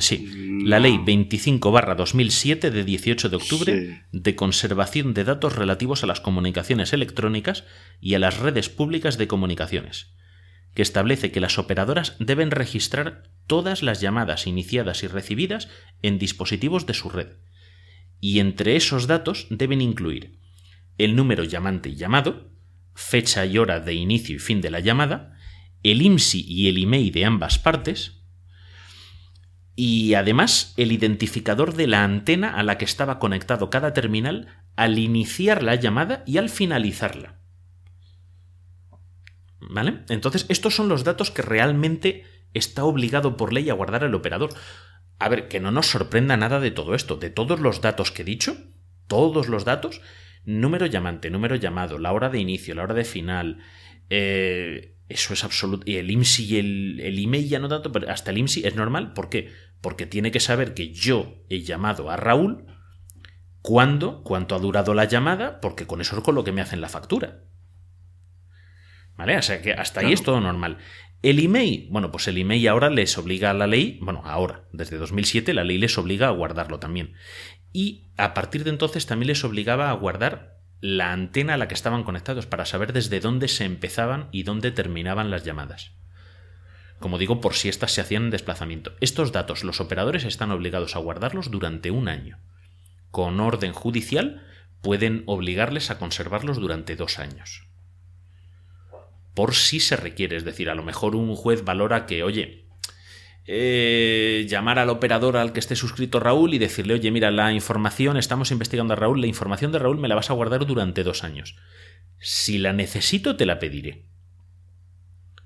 Sí, 0.00 0.28
la 0.64 0.80
ley 0.80 0.98
25 0.98 1.72
2007 1.96 2.70
de 2.70 2.84
18 2.84 3.28
de 3.28 3.36
octubre 3.36 4.06
de 4.12 4.34
conservación 4.34 5.14
de 5.14 5.24
datos 5.24 5.56
relativos 5.56 6.02
a 6.02 6.06
las 6.06 6.20
comunicaciones 6.20 6.92
electrónicas 6.92 7.64
y 8.00 8.14
a 8.14 8.18
las 8.18 8.38
redes 8.38 8.68
públicas 8.68 9.18
de 9.18 9.28
comunicaciones, 9.28 10.14
que 10.74 10.82
establece 10.82 11.30
que 11.30 11.40
las 11.40 11.58
operadoras 11.58 12.16
deben 12.18 12.50
registrar 12.50 13.24
todas 13.46 13.82
las 13.82 14.00
llamadas 14.00 14.46
iniciadas 14.46 15.02
y 15.02 15.06
recibidas 15.06 15.68
en 16.02 16.18
dispositivos 16.18 16.86
de 16.86 16.94
su 16.94 17.10
red. 17.10 17.28
Y 18.20 18.40
entre 18.40 18.76
esos 18.76 19.06
datos 19.06 19.46
deben 19.50 19.80
incluir 19.80 20.40
el 20.96 21.16
número 21.16 21.44
llamante 21.44 21.90
y 21.90 21.96
llamado, 21.96 22.50
fecha 22.94 23.44
y 23.44 23.58
hora 23.58 23.80
de 23.80 23.94
inicio 23.94 24.36
y 24.36 24.38
fin 24.38 24.60
de 24.60 24.70
la 24.70 24.80
llamada, 24.80 25.36
el 25.82 26.00
IMSI 26.00 26.44
y 26.46 26.68
el 26.68 26.82
email 26.82 27.12
de 27.12 27.24
ambas 27.24 27.58
partes, 27.58 28.23
y 29.76 30.14
además 30.14 30.72
el 30.76 30.92
identificador 30.92 31.74
de 31.74 31.86
la 31.86 32.04
antena 32.04 32.54
a 32.54 32.62
la 32.62 32.78
que 32.78 32.84
estaba 32.84 33.18
conectado 33.18 33.70
cada 33.70 33.92
terminal 33.92 34.48
al 34.76 34.98
iniciar 34.98 35.62
la 35.62 35.74
llamada 35.74 36.22
y 36.26 36.38
al 36.38 36.48
finalizarla. 36.48 37.40
¿Vale? 39.60 40.00
Entonces, 40.08 40.46
estos 40.48 40.74
son 40.74 40.88
los 40.88 41.04
datos 41.04 41.30
que 41.30 41.42
realmente 41.42 42.24
está 42.52 42.84
obligado 42.84 43.36
por 43.36 43.52
ley 43.52 43.70
a 43.70 43.74
guardar 43.74 44.04
el 44.04 44.14
operador. 44.14 44.50
A 45.18 45.28
ver, 45.28 45.48
que 45.48 45.60
no 45.60 45.70
nos 45.70 45.86
sorprenda 45.86 46.36
nada 46.36 46.60
de 46.60 46.70
todo 46.70 46.94
esto. 46.94 47.16
De 47.16 47.30
todos 47.30 47.60
los 47.60 47.80
datos 47.80 48.12
que 48.12 48.22
he 48.22 48.26
dicho, 48.26 48.56
todos 49.08 49.48
los 49.48 49.64
datos, 49.64 50.00
número 50.44 50.86
llamante, 50.86 51.30
número 51.30 51.56
llamado, 51.56 51.98
la 51.98 52.12
hora 52.12 52.28
de 52.28 52.38
inicio, 52.38 52.74
la 52.74 52.82
hora 52.82 52.94
de 52.94 53.04
final, 53.04 53.58
eh, 54.10 54.94
eso 55.08 55.34
es 55.34 55.44
absoluto. 55.44 55.84
Y 55.86 55.96
el 55.96 56.10
IMSI 56.10 56.44
y 56.44 56.58
el, 56.58 57.18
email 57.18 57.48
ya 57.48 57.58
no 57.58 57.68
tanto, 57.68 57.92
pero 57.92 58.10
hasta 58.10 58.30
el 58.30 58.38
IMSI 58.38 58.66
es 58.66 58.74
normal. 58.74 59.12
¿Por 59.12 59.28
qué? 59.28 59.50
Porque 59.84 60.06
tiene 60.06 60.30
que 60.30 60.40
saber 60.40 60.72
que 60.72 60.94
yo 60.94 61.44
he 61.50 61.60
llamado 61.60 62.10
a 62.10 62.16
Raúl, 62.16 62.64
cuándo, 63.60 64.22
cuánto 64.22 64.54
ha 64.54 64.58
durado 64.58 64.94
la 64.94 65.04
llamada, 65.04 65.60
porque 65.60 65.86
con 65.86 66.00
eso 66.00 66.16
es 66.16 66.22
con 66.22 66.34
lo 66.34 66.42
que 66.42 66.52
me 66.52 66.62
hacen 66.62 66.80
la 66.80 66.88
factura. 66.88 67.42
¿Vale? 69.14 69.36
O 69.36 69.42
sea 69.42 69.60
que 69.60 69.74
hasta 69.74 70.00
ahí 70.00 70.14
es 70.14 70.22
todo 70.22 70.40
normal. 70.40 70.78
El 71.20 71.38
email, 71.38 71.88
bueno, 71.90 72.10
pues 72.10 72.26
el 72.28 72.38
email 72.38 72.66
ahora 72.68 72.88
les 72.88 73.18
obliga 73.18 73.50
a 73.50 73.52
la 73.52 73.66
ley, 73.66 73.98
bueno, 74.00 74.22
ahora, 74.24 74.64
desde 74.72 74.96
2007 74.96 75.52
la 75.52 75.64
ley 75.64 75.76
les 75.76 75.98
obliga 75.98 76.28
a 76.28 76.30
guardarlo 76.30 76.78
también. 76.78 77.12
Y 77.70 78.10
a 78.16 78.32
partir 78.32 78.64
de 78.64 78.70
entonces 78.70 79.04
también 79.04 79.26
les 79.26 79.44
obligaba 79.44 79.90
a 79.90 79.92
guardar 79.92 80.62
la 80.80 81.12
antena 81.12 81.54
a 81.54 81.56
la 81.58 81.68
que 81.68 81.74
estaban 81.74 82.04
conectados 82.04 82.46
para 82.46 82.64
saber 82.64 82.94
desde 82.94 83.20
dónde 83.20 83.48
se 83.48 83.66
empezaban 83.66 84.30
y 84.32 84.44
dónde 84.44 84.70
terminaban 84.70 85.30
las 85.30 85.44
llamadas. 85.44 85.92
Como 87.04 87.18
digo, 87.18 87.42
por 87.42 87.52
si 87.52 87.68
éstas 87.68 87.92
se 87.92 88.00
hacían 88.00 88.24
en 88.24 88.30
desplazamiento. 88.30 88.94
Estos 89.02 89.30
datos 89.30 89.62
los 89.62 89.78
operadores 89.78 90.24
están 90.24 90.50
obligados 90.50 90.96
a 90.96 91.00
guardarlos 91.00 91.50
durante 91.50 91.90
un 91.90 92.08
año. 92.08 92.38
Con 93.10 93.40
orden 93.40 93.74
judicial 93.74 94.42
pueden 94.80 95.22
obligarles 95.26 95.90
a 95.90 95.98
conservarlos 95.98 96.56
durante 96.56 96.96
dos 96.96 97.18
años 97.18 97.68
por 99.34 99.54
si 99.54 99.80
se 99.80 99.96
requiere. 99.96 100.34
Es 100.34 100.46
decir, 100.46 100.70
a 100.70 100.74
lo 100.74 100.82
mejor 100.82 101.14
un 101.14 101.34
juez 101.36 101.62
valora 101.62 102.06
que, 102.06 102.22
oye, 102.22 102.68
eh, 103.44 104.46
llamar 104.48 104.78
al 104.78 104.88
operador 104.88 105.36
al 105.36 105.52
que 105.52 105.60
esté 105.60 105.76
suscrito 105.76 106.20
Raúl 106.20 106.54
y 106.54 106.58
decirle, 106.58 106.94
oye, 106.94 107.10
mira, 107.10 107.30
la 107.30 107.52
información, 107.52 108.16
estamos 108.16 108.50
investigando 108.50 108.94
a 108.94 108.96
Raúl, 108.96 109.20
la 109.20 109.26
información 109.26 109.72
de 109.72 109.78
Raúl 109.78 109.98
me 109.98 110.08
la 110.08 110.14
vas 110.14 110.30
a 110.30 110.32
guardar 110.32 110.64
durante 110.64 111.02
dos 111.02 111.22
años. 111.22 111.54
Si 112.18 112.56
la 112.56 112.72
necesito, 112.72 113.36
te 113.36 113.44
la 113.44 113.58
pediré. 113.58 114.13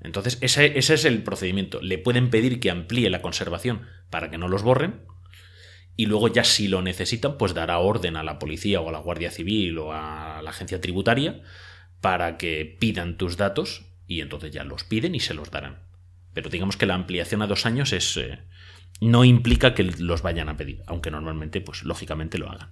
Entonces, 0.01 0.39
ese, 0.41 0.79
ese 0.79 0.95
es 0.95 1.05
el 1.05 1.23
procedimiento. 1.23 1.81
Le 1.81 1.99
pueden 1.99 2.31
pedir 2.31 2.61
que 2.61 2.71
amplíe 2.71 3.11
la 3.11 3.23
conservación 3.23 3.87
para 4.11 4.31
que 4.31 4.39
no 4.39 4.49
los 4.49 4.63
borren. 4.63 5.03
Y 5.97 6.07
luego 6.07 6.29
ya 6.29 6.45
si 6.45 6.69
lo 6.69 6.83
necesitan, 6.83 7.37
pues 7.37 7.55
dará 7.55 7.79
orden 7.79 8.17
a 8.17 8.23
la 8.23 8.39
policía 8.39 8.81
o 8.81 8.89
a 8.89 8.93
la 8.93 9.01
Guardia 9.01 9.31
Civil 9.31 9.79
o 9.79 9.93
a 9.93 10.41
la 10.43 10.51
agencia 10.51 10.81
tributaria 10.81 11.43
para 12.01 12.37
que 12.39 12.77
pidan 12.79 13.17
tus 13.17 13.37
datos 13.37 13.87
y 14.07 14.21
entonces 14.21 14.53
ya 14.53 14.65
los 14.65 14.85
piden 14.85 15.15
y 15.15 15.21
se 15.21 15.35
los 15.35 15.51
darán. 15.51 15.81
Pero 16.35 16.51
digamos 16.51 16.77
que 16.77 16.87
la 16.87 16.95
ampliación 16.95 17.43
a 17.43 17.49
dos 17.49 17.67
años 17.67 17.93
es 17.93 18.17
eh, 18.17 18.39
no 19.01 19.25
implica 19.25 19.75
que 19.75 19.85
los 19.85 20.23
vayan 20.23 20.49
a 20.49 20.57
pedir, 20.57 20.83
aunque 20.87 21.11
normalmente, 21.11 21.61
pues 21.61 21.85
lógicamente 21.85 22.39
lo 22.39 22.51
hagan. 22.51 22.71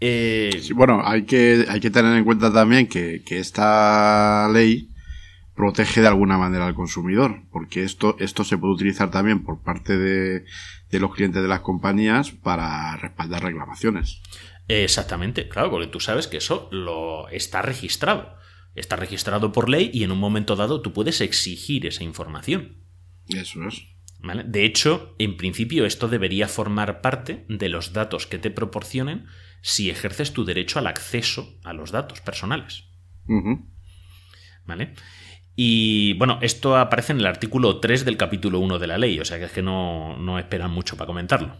Eh, 0.00 0.62
bueno, 0.74 1.02
hay 1.04 1.24
que, 1.24 1.64
hay 1.68 1.80
que 1.80 1.90
tener 1.90 2.16
en 2.16 2.24
cuenta 2.24 2.52
también 2.52 2.88
que, 2.88 3.22
esta 3.28 4.48
ley 4.52 4.90
protege 5.54 6.00
de 6.00 6.08
alguna 6.08 6.36
manera 6.36 6.66
al 6.66 6.74
consumidor, 6.74 7.42
porque 7.50 7.84
esto, 7.84 8.16
esto 8.18 8.44
se 8.44 8.58
puede 8.58 8.74
utilizar 8.74 9.10
también 9.10 9.44
por 9.44 9.62
parte 9.62 9.96
de, 9.96 10.44
de 10.90 11.00
los 11.00 11.14
clientes 11.14 11.42
de 11.42 11.48
las 11.48 11.60
compañías 11.60 12.30
para 12.32 12.96
respaldar 12.96 13.42
reclamaciones. 13.42 14.20
Exactamente, 14.68 15.48
claro, 15.48 15.70
porque 15.70 15.86
tú 15.86 16.00
sabes 16.00 16.26
que 16.26 16.38
eso 16.38 16.68
lo 16.72 17.28
está 17.28 17.62
registrado. 17.62 18.36
Está 18.74 18.96
registrado 18.96 19.52
por 19.52 19.68
ley 19.68 19.90
y 19.92 20.02
en 20.02 20.10
un 20.10 20.18
momento 20.18 20.56
dado 20.56 20.80
tú 20.80 20.92
puedes 20.92 21.20
exigir 21.20 21.86
esa 21.86 22.02
información. 22.02 22.78
Eso 23.28 23.66
es. 23.68 23.94
De 24.46 24.64
hecho, 24.64 25.14
en 25.18 25.36
principio 25.36 25.84
esto 25.84 26.08
debería 26.08 26.48
formar 26.48 27.00
parte 27.00 27.44
de 27.48 27.68
los 27.68 27.92
datos 27.92 28.26
que 28.26 28.38
te 28.38 28.50
proporcionen 28.50 29.26
si 29.60 29.90
ejerces 29.90 30.32
tu 30.32 30.44
derecho 30.44 30.78
al 30.78 30.86
acceso 30.86 31.58
a 31.62 31.72
los 31.72 31.90
datos 31.90 32.20
personales. 32.20 32.84
¿Vale? 34.66 34.94
Y 35.56 36.14
bueno, 36.14 36.38
esto 36.42 36.76
aparece 36.76 37.12
en 37.12 37.20
el 37.20 37.26
artículo 37.26 37.78
3 37.78 38.04
del 38.04 38.16
capítulo 38.16 38.58
1 38.58 38.78
de 38.78 38.86
la 38.86 38.98
ley, 38.98 39.20
o 39.20 39.24
sea 39.24 39.38
que 39.38 39.44
es 39.44 39.52
que 39.52 39.62
no, 39.62 40.16
no 40.18 40.38
esperan 40.38 40.70
mucho 40.70 40.96
para 40.96 41.06
comentarlo. 41.06 41.56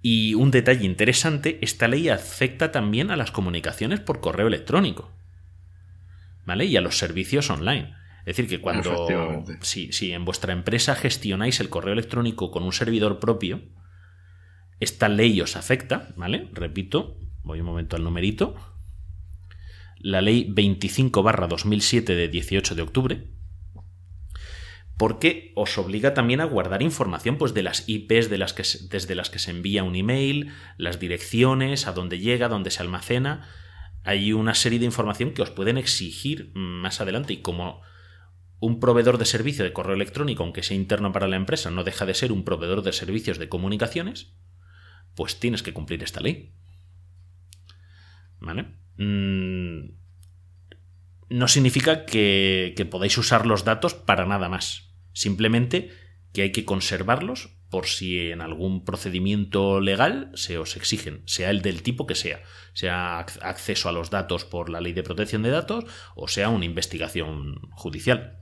Y 0.00 0.34
un 0.34 0.50
detalle 0.50 0.86
interesante, 0.86 1.58
esta 1.60 1.88
ley 1.88 2.08
afecta 2.08 2.70
también 2.70 3.10
a 3.10 3.16
las 3.16 3.30
comunicaciones 3.30 4.00
por 4.00 4.20
correo 4.20 4.46
electrónico. 4.46 5.12
¿Vale? 6.46 6.64
Y 6.64 6.76
a 6.76 6.80
los 6.80 6.96
servicios 6.96 7.50
online. 7.50 7.94
Es 8.20 8.36
decir, 8.36 8.48
que 8.48 8.60
cuando 8.60 9.44
si, 9.60 9.92
si 9.92 10.12
en 10.12 10.24
vuestra 10.24 10.52
empresa 10.52 10.94
gestionáis 10.94 11.60
el 11.60 11.68
correo 11.68 11.92
electrónico 11.92 12.50
con 12.50 12.62
un 12.62 12.72
servidor 12.72 13.20
propio, 13.20 13.62
esta 14.80 15.08
ley 15.08 15.40
os 15.40 15.56
afecta, 15.56 16.08
¿vale? 16.16 16.48
Repito, 16.52 17.16
voy 17.42 17.60
un 17.60 17.66
momento 17.66 17.96
al 17.96 18.04
numerito. 18.04 18.54
La 20.00 20.22
ley 20.22 20.46
25 20.48 21.22
2007 21.22 22.14
de 22.14 22.28
18 22.28 22.74
de 22.74 22.82
octubre, 22.82 23.28
porque 24.98 25.52
os 25.54 25.78
obliga 25.78 26.12
también 26.12 26.40
a 26.40 26.44
guardar 26.44 26.82
información 26.82 27.38
pues, 27.38 27.54
de 27.54 27.62
las 27.62 27.88
IPs 27.88 28.28
de 28.28 28.38
las 28.38 28.52
que 28.52 28.64
desde 28.90 29.14
las 29.14 29.30
que 29.30 29.38
se 29.38 29.52
envía 29.52 29.84
un 29.84 29.94
email, 29.94 30.52
las 30.76 30.98
direcciones, 30.98 31.86
a 31.86 31.92
dónde 31.92 32.18
llega, 32.18 32.48
dónde 32.48 32.70
se 32.70 32.82
almacena. 32.82 33.48
Hay 34.02 34.32
una 34.32 34.54
serie 34.54 34.80
de 34.80 34.84
información 34.86 35.32
que 35.32 35.42
os 35.42 35.50
pueden 35.50 35.78
exigir 35.78 36.50
más 36.54 37.00
adelante 37.00 37.32
y 37.32 37.42
como 37.42 37.80
un 38.58 38.80
proveedor 38.80 39.18
de 39.18 39.24
servicio 39.24 39.64
de 39.64 39.72
correo 39.72 39.94
electrónico, 39.94 40.42
aunque 40.42 40.64
sea 40.64 40.76
interno 40.76 41.12
para 41.12 41.28
la 41.28 41.36
empresa, 41.36 41.70
no 41.70 41.84
deja 41.84 42.04
de 42.04 42.14
ser 42.14 42.32
un 42.32 42.44
proveedor 42.44 42.82
de 42.82 42.92
servicios 42.92 43.38
de 43.38 43.48
comunicaciones, 43.48 44.34
pues 45.14 45.38
tienes 45.38 45.62
que 45.62 45.72
cumplir 45.72 46.02
esta 46.02 46.20
ley. 46.20 46.54
¿Vale? 48.40 48.66
Mm, 48.98 49.90
no 51.30 51.48
significa 51.48 52.04
que, 52.04 52.74
que 52.76 52.84
podáis 52.84 53.16
usar 53.16 53.46
los 53.46 53.64
datos 53.64 53.94
para 53.94 54.26
nada 54.26 54.48
más. 54.48 54.94
Simplemente 55.12 55.90
que 56.32 56.42
hay 56.42 56.52
que 56.52 56.64
conservarlos 56.64 57.58
por 57.70 57.86
si 57.86 58.30
en 58.30 58.40
algún 58.40 58.84
procedimiento 58.84 59.80
legal 59.80 60.30
se 60.34 60.58
os 60.58 60.76
exigen, 60.76 61.22
sea 61.26 61.50
el 61.50 61.60
del 61.60 61.82
tipo 61.82 62.06
que 62.06 62.14
sea, 62.14 62.42
sea 62.72 63.18
acceso 63.18 63.88
a 63.88 63.92
los 63.92 64.10
datos 64.10 64.44
por 64.44 64.70
la 64.70 64.80
ley 64.80 64.92
de 64.92 65.02
protección 65.02 65.42
de 65.42 65.50
datos 65.50 65.84
o 66.14 66.28
sea 66.28 66.48
una 66.48 66.64
investigación 66.64 67.60
judicial. 67.72 68.38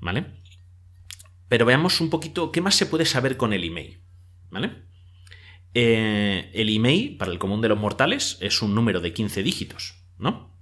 ¿Vale? 0.00 0.26
Pero 1.48 1.64
veamos 1.64 2.00
un 2.00 2.10
poquito 2.10 2.52
qué 2.52 2.60
más 2.60 2.74
se 2.74 2.86
puede 2.86 3.06
saber 3.06 3.36
con 3.36 3.52
el 3.52 3.64
email. 3.64 4.02
¿Vale? 4.50 4.84
Eh, 5.74 6.50
el 6.54 6.68
email, 6.74 7.16
para 7.16 7.32
el 7.32 7.38
común 7.38 7.60
de 7.60 7.68
los 7.68 7.78
mortales, 7.78 8.38
es 8.40 8.62
un 8.62 8.74
número 8.74 9.00
de 9.00 9.12
15 9.12 9.42
dígitos, 9.42 9.96
¿no? 10.18 10.54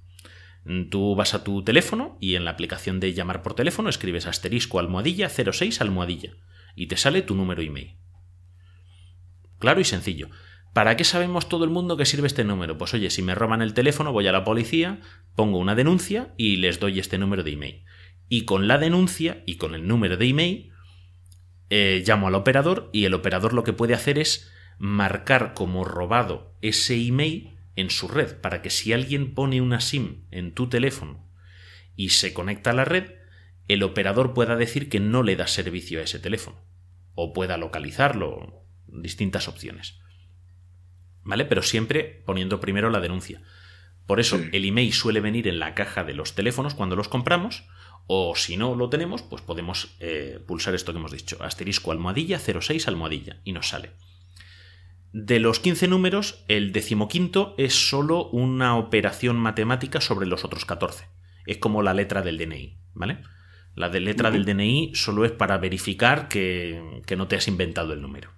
Tú 0.91 1.15
vas 1.17 1.35
a 1.35 1.43
tu 1.43 1.65
teléfono 1.65 2.17
y 2.21 2.37
en 2.37 2.45
la 2.45 2.53
aplicación 2.53 3.01
de 3.01 3.13
llamar 3.13 3.43
por 3.43 3.55
teléfono 3.55 3.89
escribes 3.89 4.27
asterisco 4.27 4.79
almohadilla 4.79 5.29
06 5.29 5.81
almohadilla 5.81 6.35
y 6.77 6.87
te 6.87 6.97
sale 6.97 7.23
tu 7.23 7.35
número 7.35 7.63
email. 7.63 7.97
Claro 9.59 9.81
y 9.81 9.85
sencillo. 9.85 10.31
¿Para 10.73 10.97
qué 10.97 11.05
sabemos 11.05 11.49
todo 11.49 11.65
el 11.65 11.71
mundo 11.71 11.97
que 11.97 12.07
sirve 12.07 12.29
este 12.29 12.45
número? 12.45 12.79
Pues 12.79 12.95
oye, 12.95 13.11
si 13.11 13.23
me 13.23 13.35
roban 13.35 13.61
el 13.61 13.75
teléfono 13.75 14.13
voy 14.13 14.27
a 14.29 14.33
la 14.33 14.45
policía, 14.45 15.01
pongo 15.35 15.59
una 15.59 15.75
denuncia 15.75 16.33
y 16.39 16.57
les 16.57 16.81
doy 16.81 16.99
este 16.99 17.19
número 17.19 17.43
de 17.43 17.53
email. 17.53 17.85
y 18.29 18.47
con 18.47 18.67
la 18.67 18.79
denuncia 18.79 19.43
y 19.45 19.57
con 19.57 19.75
el 19.75 19.87
número 19.87 20.17
de 20.17 20.27
email 20.27 20.73
eh, 21.69 22.03
llamo 22.07 22.29
al 22.29 22.35
operador 22.35 22.89
y 22.93 23.05
el 23.05 23.13
operador 23.13 23.53
lo 23.53 23.63
que 23.63 23.75
puede 23.75 23.93
hacer 23.93 24.19
es 24.19 24.51
marcar 24.83 25.55
como 25.55 25.85
robado 25.85 26.57
ese 26.61 26.97
email 26.97 27.57
en 27.77 27.89
su 27.89 28.09
red 28.09 28.41
para 28.41 28.63
que 28.63 28.71
si 28.71 28.93
alguien 28.93 29.33
pone 29.33 29.61
una 29.61 29.81
SIM 29.81 30.25
en 30.33 30.55
tu 30.55 30.69
teléfono 30.69 31.25
y 31.95 32.09
se 32.09 32.35
conecta 32.35 32.71
a 32.71 32.73
la 32.73 32.85
red, 32.85 33.13
el 33.69 33.85
operador 33.85 34.35
pueda 34.35 34.57
decir 34.57 34.89
que 34.89 34.99
no 34.99 35.23
le 35.23 35.37
da 35.37 35.47
servicio 35.47 36.01
a 36.01 36.03
ese 36.03 36.19
teléfono 36.19 36.65
o 37.15 37.33
pueda 37.33 37.59
localizarlo, 37.59 38.65
distintas 38.89 39.47
opciones. 39.47 40.01
¿Vale? 41.23 41.45
Pero 41.45 41.63
siempre 41.63 42.21
poniendo 42.27 42.59
primero 42.59 42.91
la 42.91 42.99
denuncia. 42.99 43.41
Por 44.05 44.19
eso 44.19 44.41
el 44.51 44.65
email 44.65 44.93
suele 44.93 45.21
venir 45.21 45.47
en 45.47 45.61
la 45.61 45.77
caja 45.77 46.03
de 46.03 46.15
los 46.15 46.35
teléfonos 46.35 46.75
cuando 46.75 46.97
los 46.97 47.07
compramos 47.07 47.69
o 48.09 48.35
si 48.35 48.57
no 48.57 48.75
lo 48.75 48.91
tenemos, 48.91 49.23
pues 49.23 49.43
podemos 49.43 49.95
eh, 50.01 50.43
pulsar 50.45 50.75
esto 50.75 50.93
que 50.93 50.99
hemos 50.99 51.13
dicho, 51.13 51.41
asterisco 51.41 51.93
almohadilla 51.93 52.41
06 52.41 52.89
almohadilla 52.89 53.41
y 53.45 53.53
nos 53.53 53.69
sale. 53.69 53.93
De 55.13 55.41
los 55.41 55.61
15 55.61 55.89
números, 55.89 56.43
el 56.49 56.73
decimoquinto 56.73 57.55
es 57.59 57.75
solo 57.75 58.31
una 58.31 58.77
operación 58.77 59.37
matemática 59.37 60.01
sobre 60.01 60.27
los 60.27 60.43
otros 60.43 60.65
14. 60.65 61.07
Es 61.45 61.59
como 61.59 61.83
la 61.83 61.93
letra 61.93 62.23
del 62.23 62.39
DNI, 62.39 62.79
¿vale? 62.95 63.19
La 63.75 63.91
de 63.91 64.01
letra 64.01 64.31
del 64.31 64.47
DNI 64.47 64.95
solo 64.95 65.27
es 65.27 65.33
para 65.33 65.59
verificar 65.59 66.29
que, 66.29 67.03
que, 67.05 67.17
no 67.17 67.29
te 67.29 67.37
has 67.37 67.47
inventado 67.47 67.93
el 67.93 68.01
número. 68.01 68.31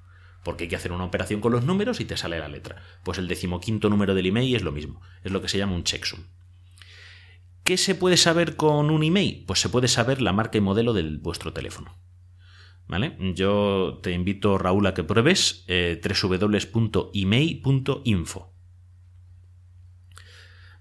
Porque 0.43 0.64
hay 0.64 0.68
que 0.68 0.77
hacer 0.77 0.91
una 0.91 1.05
operación 1.05 1.41
con 1.41 1.53
los 1.53 1.64
números 1.64 2.01
y 2.01 2.07
te 2.07 2.16
sale 2.16 2.41
la 2.41 2.49
letra. 2.49 2.83
Pues 3.05 3.18
el 3.18 3.29
decimoquinto 3.29 3.89
número 3.89 4.14
del 4.16 4.27
email 4.27 4.57
es 4.57 4.62
lo 4.62 4.72
mismo. 4.72 5.01
Es 5.22 5.31
lo 5.31 5.41
que 5.41 5.49
se 5.49 5.59
llama 5.59 5.75
un 5.75 5.85
checksum. 5.85 6.25
¿Qué 7.62 7.77
se 7.77 7.95
puede 7.95 8.16
saber 8.16 8.57
con 8.57 8.91
un 8.91 9.05
email? 9.05 9.45
Pues 9.47 9.61
se 9.61 9.68
puede 9.68 9.87
saber 9.87 10.20
la 10.20 10.33
marca 10.33 10.59
y 10.59 10.61
modelo 10.61 10.93
de 10.93 11.18
vuestro 11.18 11.53
teléfono. 11.53 11.97
¿Vale? 12.87 13.16
Yo 13.35 13.99
te 14.03 14.12
invito, 14.12 14.59
Raúl, 14.59 14.87
a 14.87 14.93
que 14.95 15.05
pruebes 15.05 15.64
eh, 15.68 16.01
www.email.info. 16.03 17.14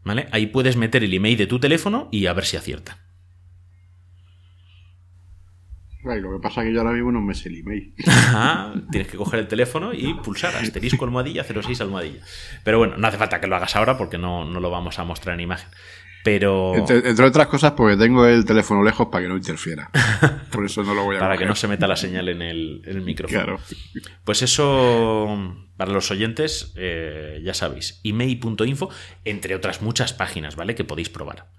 ¿Vale? 0.03 0.27
Ahí 0.31 0.47
puedes 0.47 0.75
meter 0.75 1.03
el 1.03 1.13
email 1.13 1.37
de 1.37 1.47
tu 1.47 1.59
teléfono 1.59 2.09
y 2.11 2.25
a 2.25 2.33
ver 2.33 2.43
si 2.45 2.57
acierta. 2.57 2.97
lo 6.03 6.33
que 6.33 6.39
pasa 6.41 6.61
es 6.61 6.67
que 6.67 6.73
yo 6.73 6.81
ahora 6.81 6.91
mismo 6.91 7.13
no 7.13 7.21
me 7.21 7.33
sé 7.33 7.47
el 7.47 7.59
email. 7.59 7.93
tienes 8.91 9.09
que 9.09 9.15
coger 9.15 9.39
el 9.39 9.47
teléfono 9.47 9.93
y 9.93 10.13
pulsar 10.15 10.53
asterisco 10.57 11.05
almohadilla 11.05 11.45
06 11.45 11.79
almohadilla. 11.79 12.19
Pero 12.65 12.79
bueno, 12.79 12.97
no 12.97 13.07
hace 13.07 13.17
falta 13.17 13.39
que 13.39 13.47
lo 13.47 13.55
hagas 13.55 13.77
ahora 13.77 13.97
porque 13.97 14.17
no, 14.17 14.43
no 14.43 14.59
lo 14.59 14.69
vamos 14.69 14.99
a 14.99 15.05
mostrar 15.05 15.35
en 15.35 15.39
imagen. 15.39 15.69
Pero. 16.23 16.75
Entre, 16.75 17.25
otras 17.25 17.47
cosas, 17.47 17.73
porque 17.73 17.97
tengo 17.97 18.25
el 18.25 18.45
teléfono 18.45 18.81
lejos 18.83 19.07
para 19.07 19.23
que 19.23 19.29
no 19.29 19.35
interfiera. 19.35 19.89
Por 20.51 20.65
eso 20.65 20.83
no 20.83 20.93
lo 20.93 21.03
voy 21.03 21.17
a 21.17 21.19
Para 21.19 21.37
que 21.37 21.45
no 21.45 21.55
se 21.55 21.67
meta 21.67 21.85
la 21.87 21.97
señal 21.97 22.29
en 22.29 22.41
el, 22.41 23.01
micrófono. 23.03 23.43
Claro. 23.43 23.59
Pues 24.23 24.41
eso, 24.41 25.55
para 25.75 25.91
los 25.91 26.09
oyentes, 26.11 26.73
eh, 26.77 27.41
ya 27.43 27.53
sabéis, 27.53 27.99
email.info, 28.03 28.89
entre 29.25 29.55
otras 29.55 29.81
muchas 29.81 30.13
páginas, 30.13 30.55
¿vale? 30.55 30.75
Que 30.75 30.85
podéis 30.85 31.09
probar. 31.09 31.51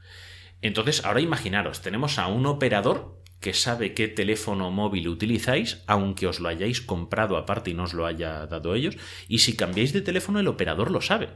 Entonces, 0.62 1.04
ahora 1.04 1.20
imaginaros, 1.20 1.82
tenemos 1.82 2.18
a 2.18 2.28
un 2.28 2.46
operador 2.46 3.20
que 3.40 3.52
sabe 3.52 3.92
qué 3.92 4.08
teléfono 4.08 4.70
móvil 4.70 5.08
utilizáis, 5.08 5.82
aunque 5.86 6.26
os 6.26 6.40
lo 6.40 6.48
hayáis 6.48 6.80
comprado 6.80 7.36
aparte 7.36 7.70
y 7.70 7.74
no 7.74 7.82
os 7.82 7.92
lo 7.92 8.06
haya 8.06 8.46
dado 8.46 8.74
ellos, 8.74 8.96
y 9.28 9.40
si 9.40 9.54
cambiáis 9.54 9.92
de 9.92 10.00
teléfono, 10.00 10.40
el 10.40 10.48
operador 10.48 10.90
lo 10.90 11.02
sabe. 11.02 11.28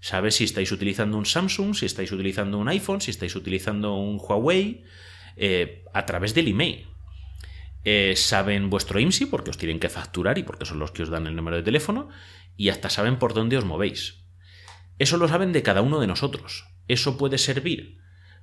Sabe 0.00 0.30
si 0.30 0.44
estáis 0.44 0.72
utilizando 0.72 1.16
un 1.16 1.26
Samsung, 1.26 1.74
si 1.74 1.86
estáis 1.86 2.12
utilizando 2.12 2.58
un 2.58 2.68
iPhone, 2.68 3.00
si 3.00 3.10
estáis 3.10 3.34
utilizando 3.34 3.94
un 3.94 4.18
Huawei, 4.18 4.84
eh, 5.36 5.84
a 5.92 6.06
través 6.06 6.34
del 6.34 6.48
email. 6.48 6.86
Eh, 7.84 8.14
saben 8.16 8.70
vuestro 8.70 8.98
IMSI 8.98 9.26
porque 9.26 9.50
os 9.50 9.58
tienen 9.58 9.78
que 9.78 9.88
facturar 9.88 10.38
y 10.38 10.42
porque 10.42 10.64
son 10.64 10.78
los 10.78 10.90
que 10.90 11.02
os 11.02 11.08
dan 11.08 11.26
el 11.26 11.36
número 11.36 11.56
de 11.56 11.62
teléfono 11.62 12.08
y 12.56 12.70
hasta 12.70 12.90
saben 12.90 13.18
por 13.18 13.32
dónde 13.34 13.56
os 13.56 13.64
movéis. 13.64 14.24
Eso 14.98 15.18
lo 15.18 15.28
saben 15.28 15.52
de 15.52 15.62
cada 15.62 15.82
uno 15.82 16.00
de 16.00 16.06
nosotros. 16.06 16.64
Eso 16.88 17.18
puede 17.18 17.38
servir 17.38 17.98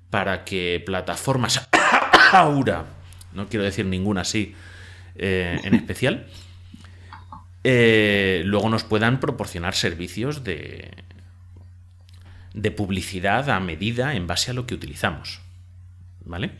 para 0.09 0.45
que 0.45 0.81
plataformas 0.85 1.67
ahora, 2.31 2.85
no 3.33 3.47
quiero 3.47 3.65
decir 3.65 3.85
ninguna 3.85 4.21
así 4.21 4.55
eh, 5.15 5.59
en 5.63 5.73
especial, 5.73 6.27
luego 7.63 8.69
nos 8.69 8.83
puedan 8.83 9.19
proporcionar 9.19 9.73
servicios 9.73 10.43
de, 10.43 10.91
de 12.53 12.71
publicidad 12.71 13.49
a 13.49 13.59
medida 13.59 14.15
en 14.15 14.27
base 14.27 14.51
a 14.51 14.53
lo 14.53 14.65
que 14.65 14.75
utilizamos. 14.75 15.41
¿Vale? 16.25 16.51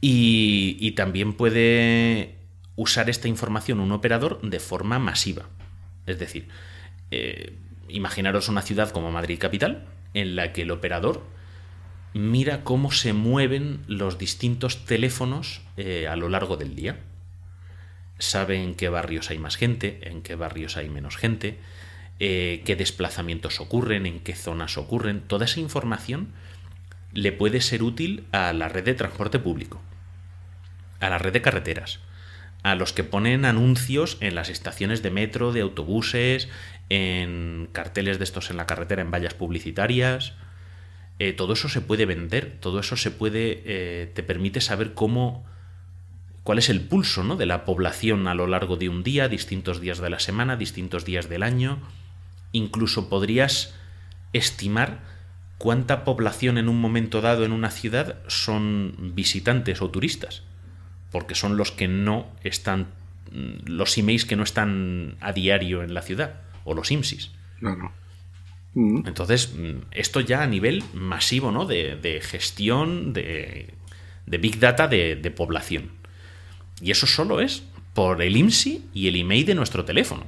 Y, 0.00 0.90
también 0.92 1.32
puede 1.32 2.34
usar 2.74 3.08
esta 3.08 3.28
información 3.28 3.78
un 3.78 3.92
operador 3.92 4.40
de 4.42 4.58
forma 4.58 4.98
masiva. 4.98 5.48
Es 6.06 6.18
decir, 6.18 6.48
eh, 7.12 7.54
imaginaros 7.88 8.48
una 8.48 8.62
ciudad 8.62 8.90
como 8.90 9.12
Madrid 9.12 9.38
Capital, 9.38 9.86
en 10.12 10.34
la 10.34 10.52
que 10.52 10.62
el 10.62 10.72
operador 10.72 11.22
mira 12.14 12.64
cómo 12.64 12.90
se 12.90 13.12
mueven 13.12 13.80
los 13.86 14.18
distintos 14.18 14.84
teléfonos 14.84 15.62
eh, 15.76 16.08
a 16.08 16.16
lo 16.16 16.28
largo 16.28 16.56
del 16.56 16.74
día. 16.74 16.98
Sabe 18.18 18.62
en 18.62 18.74
qué 18.74 18.88
barrios 18.88 19.30
hay 19.30 19.38
más 19.38 19.56
gente, 19.56 20.00
en 20.02 20.22
qué 20.22 20.34
barrios 20.34 20.76
hay 20.76 20.88
menos 20.88 21.16
gente, 21.16 21.58
eh, 22.20 22.62
qué 22.64 22.76
desplazamientos 22.76 23.60
ocurren, 23.60 24.06
en 24.06 24.20
qué 24.20 24.34
zonas 24.34 24.78
ocurren. 24.78 25.22
Toda 25.22 25.46
esa 25.46 25.60
información 25.60 26.28
le 27.12 27.32
puede 27.32 27.60
ser 27.60 27.82
útil 27.82 28.24
a 28.32 28.52
la 28.52 28.68
red 28.68 28.84
de 28.84 28.94
transporte 28.94 29.38
público, 29.38 29.80
a 31.00 31.10
la 31.10 31.18
red 31.18 31.32
de 31.32 31.42
carreteras, 31.42 32.00
a 32.62 32.74
los 32.74 32.92
que 32.92 33.04
ponen 33.04 33.44
anuncios 33.44 34.18
en 34.20 34.34
las 34.34 34.48
estaciones 34.48 35.02
de 35.02 35.10
metro, 35.10 35.52
de 35.52 35.62
autobuses, 35.62 36.48
en 36.88 37.68
carteles 37.72 38.18
de 38.18 38.24
estos 38.24 38.50
en 38.50 38.56
la 38.56 38.66
carretera, 38.66 39.02
en 39.02 39.10
vallas 39.10 39.34
publicitarias. 39.34 40.34
Eh, 41.18 41.32
todo 41.32 41.54
eso 41.54 41.68
se 41.68 41.80
puede 41.80 42.06
vender, 42.06 42.58
todo 42.60 42.80
eso 42.80 42.96
se 42.96 43.10
puede, 43.10 43.62
eh, 43.64 44.10
te 44.14 44.22
permite 44.22 44.60
saber 44.60 44.94
cómo, 44.94 45.44
cuál 46.44 46.58
es 46.58 46.68
el 46.68 46.80
pulso 46.82 47.24
¿no? 47.24 47.36
de 47.36 47.46
la 47.46 47.64
población 47.64 48.28
a 48.28 48.34
lo 48.34 48.46
largo 48.46 48.76
de 48.76 48.88
un 48.88 49.02
día, 49.02 49.28
distintos 49.28 49.80
días 49.80 49.98
de 49.98 50.10
la 50.10 50.20
semana, 50.20 50.56
distintos 50.56 51.04
días 51.04 51.28
del 51.28 51.42
año 51.42 51.80
incluso 52.52 53.08
podrías 53.08 53.74
estimar 54.32 55.00
cuánta 55.58 56.04
población 56.04 56.58
en 56.58 56.68
un 56.68 56.80
momento 56.80 57.20
dado 57.20 57.44
en 57.44 57.52
una 57.52 57.70
ciudad 57.70 58.18
son 58.26 59.12
visitantes 59.14 59.80
o 59.80 59.90
turistas, 59.90 60.42
porque 61.10 61.34
son 61.34 61.56
los 61.56 61.70
que 61.70 61.88
no 61.88 62.26
están, 62.42 62.88
los 63.30 63.96
emails 63.98 64.24
que 64.24 64.36
no 64.36 64.42
están 64.42 65.16
a 65.20 65.32
diario 65.32 65.82
en 65.82 65.94
la 65.94 66.02
ciudad, 66.02 66.40
o 66.64 66.74
los 66.74 66.90
IMSIS. 66.90 67.30
Mm. 68.74 69.06
Entonces, 69.06 69.54
esto 69.90 70.20
ya 70.20 70.42
a 70.42 70.46
nivel 70.46 70.82
masivo, 70.94 71.52
¿no? 71.52 71.66
De, 71.66 72.20
gestión 72.22 73.12
de, 73.12 73.74
de, 74.26 74.38
Big 74.38 74.58
Data 74.58 74.88
de, 74.88 75.16
de 75.16 75.30
población. 75.30 75.92
Y 76.80 76.90
eso 76.90 77.06
solo 77.06 77.40
es 77.40 77.62
por 77.94 78.22
el 78.22 78.36
IMSI 78.36 78.86
y 78.94 79.08
el 79.08 79.16
email 79.16 79.44
de 79.44 79.54
nuestro 79.54 79.84
teléfono 79.84 80.24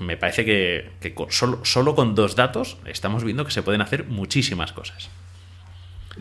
me 0.00 0.16
parece 0.16 0.44
que, 0.44 0.90
solo, 1.30 1.94
con 1.94 2.14
dos 2.14 2.36
datos 2.36 2.78
estamos 2.84 3.24
viendo 3.24 3.44
que 3.44 3.50
se 3.50 3.62
pueden 3.62 3.80
hacer 3.80 4.04
muchísimas 4.04 4.72
cosas. 4.72 5.10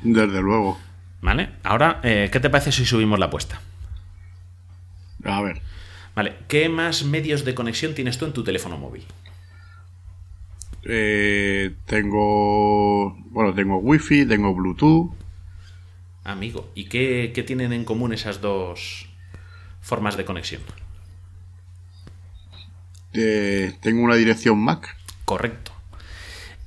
Desde 0.03 0.41
luego. 0.41 0.79
¿Vale? 1.21 1.49
Ahora, 1.63 1.99
eh, 2.03 2.29
¿qué 2.31 2.39
te 2.39 2.49
parece 2.49 2.71
si 2.71 2.85
subimos 2.85 3.19
la 3.19 3.25
apuesta? 3.27 3.61
A 5.23 5.41
ver. 5.41 5.61
Vale, 6.15 6.35
¿qué 6.47 6.69
más 6.69 7.03
medios 7.03 7.45
de 7.45 7.55
conexión 7.55 7.93
tienes 7.93 8.17
tú 8.17 8.25
en 8.25 8.33
tu 8.33 8.43
teléfono 8.43 8.77
móvil? 8.77 9.03
Eh, 10.83 11.75
tengo. 11.85 13.15
Bueno, 13.29 13.53
tengo 13.53 13.77
Wi-Fi, 13.77 14.25
tengo 14.25 14.53
Bluetooth. 14.53 15.13
Amigo, 16.23 16.71
¿y 16.75 16.85
qué, 16.85 17.31
qué 17.33 17.43
tienen 17.43 17.73
en 17.73 17.85
común 17.85 18.13
esas 18.13 18.41
dos 18.41 19.07
formas 19.81 20.17
de 20.17 20.25
conexión? 20.25 20.61
Tengo 23.81 24.01
una 24.01 24.15
dirección 24.15 24.59
MAC. 24.59 24.95
Correcto. 25.25 25.71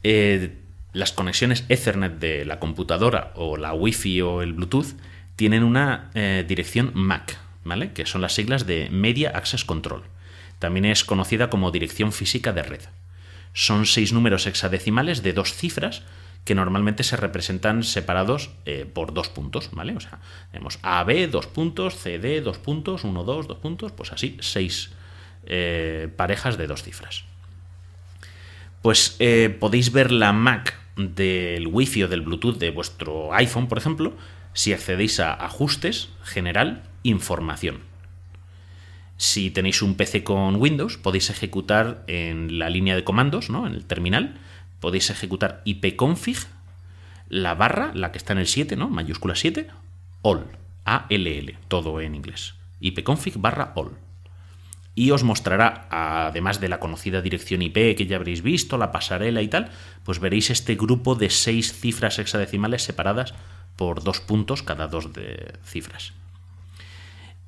Eh, 0.03 0.57
las 0.93 1.13
conexiones 1.13 1.65
Ethernet 1.69 2.19
de 2.19 2.45
la 2.45 2.59
computadora 2.59 3.33
o 3.37 3.57
la 3.57 3.73
Wi-Fi 3.75 4.23
o 4.23 4.43
el 4.43 4.53
Bluetooth 4.55 4.97
tienen 5.37 5.63
una 5.63 6.11
eh, 6.15 6.45
dirección 6.47 6.91
MAC, 6.95 7.39
¿vale? 7.65 7.93
Que 7.93 8.07
son 8.07 8.21
las 8.21 8.35
siglas 8.35 8.67
de 8.67 8.89
Media 8.91 9.31
Access 9.31 9.65
Control. 9.65 10.03
También 10.59 10.85
es 10.85 11.05
conocida 11.05 11.49
como 11.49 11.71
dirección 11.71 12.13
física 12.13 12.53
de 12.53 12.63
red. 12.63 12.81
Son 13.53 13.87
seis 13.87 14.13
números 14.13 14.47
hexadecimales 14.47 15.23
de 15.23 15.33
dos 15.33 15.55
cifras 15.55 16.03
que 16.45 16.55
normalmente 16.55 17.03
se 17.03 17.17
representan 17.17 17.83
separados 17.85 18.51
eh, 18.65 18.87
por 18.93 19.13
dos 19.13 19.29
puntos, 19.29 19.71
¿vale? 19.73 19.97
O 19.97 20.01
sea, 20.01 20.21
tenemos 20.51 20.79
AB, 20.83 21.31
dos 21.31 21.47
puntos, 21.47 21.97
CD, 21.97 22.41
dos 22.41 22.59
puntos, 22.59 23.05
1, 23.05 23.25
2, 23.25 23.49
dos 23.49 23.59
puntos, 23.59 23.93
pues 23.93 24.13
así, 24.13 24.37
seis 24.41 24.91
eh, 25.47 26.09
parejas 26.17 26.59
de 26.59 26.67
dos 26.67 26.83
cifras. 26.83 27.25
Pues 28.83 29.17
eh, 29.19 29.55
podéis 29.59 29.93
ver 29.93 30.11
la 30.11 30.33
MAC 30.33 30.75
del 30.97 31.67
Wi-Fi 31.67 32.05
o 32.05 32.09
del 32.09 32.23
Bluetooth 32.23 32.59
de 32.59 32.71
vuestro 32.71 33.35
iPhone, 33.35 33.69
por 33.69 33.79
ejemplo, 33.79 34.15
si 34.53 34.73
accedéis 34.73 35.21
a 35.21 35.33
Ajustes, 35.33 36.11
General, 36.23 36.83
Información. 37.03 37.81
Si 39.17 39.51
tenéis 39.51 39.83
un 39.83 39.97
PC 39.97 40.25
con 40.25 40.57
Windows, 40.57 40.97
podéis 40.97 41.29
ejecutar 41.31 42.05
en 42.07 42.59
la 42.59 42.71
línea 42.71 42.97
de 42.97 43.05
comandos, 43.05 43.51
¿no? 43.51 43.67
en 43.67 43.75
el 43.75 43.85
terminal, 43.85 44.39
podéis 44.81 45.11
ejecutar 45.11 45.61
ipconfig, 45.65 46.39
la 47.29 47.55
barra, 47.55 47.93
la 47.95 48.13
que 48.13 48.19
está 48.19 48.33
en 48.33 48.39
el 48.41 48.47
7, 48.47 48.77
¿no? 48.77 48.89
mayúscula 48.89 49.35
7, 49.35 49.69
all, 50.23 50.47
A-L-L, 50.85 51.59
todo 51.69 52.01
en 52.01 52.15
inglés. 52.15 52.55
ipconfig 52.81 53.37
barra 53.37 53.73
all 53.77 53.93
y 55.01 55.13
os 55.13 55.25
mostrará, 55.25 55.87
además 55.89 56.61
de 56.61 56.69
la 56.69 56.79
conocida 56.79 57.23
dirección 57.23 57.63
IP 57.63 57.97
que 57.97 58.07
ya 58.07 58.17
habréis 58.17 58.43
visto, 58.43 58.77
la 58.77 58.93
pasarela 58.93 59.41
y 59.41 59.49
tal, 59.49 59.71
pues 60.05 60.19
veréis 60.19 60.51
este 60.51 60.75
grupo 60.75 61.15
de 61.15 61.31
seis 61.31 61.73
cifras 61.73 62.19
hexadecimales 62.19 62.83
separadas 62.83 63.33
por 63.77 64.05
dos 64.05 64.21
puntos 64.21 64.63
cada 64.63 64.89
dos 64.89 65.15
de 65.15 65.55
cifras. 65.65 66.13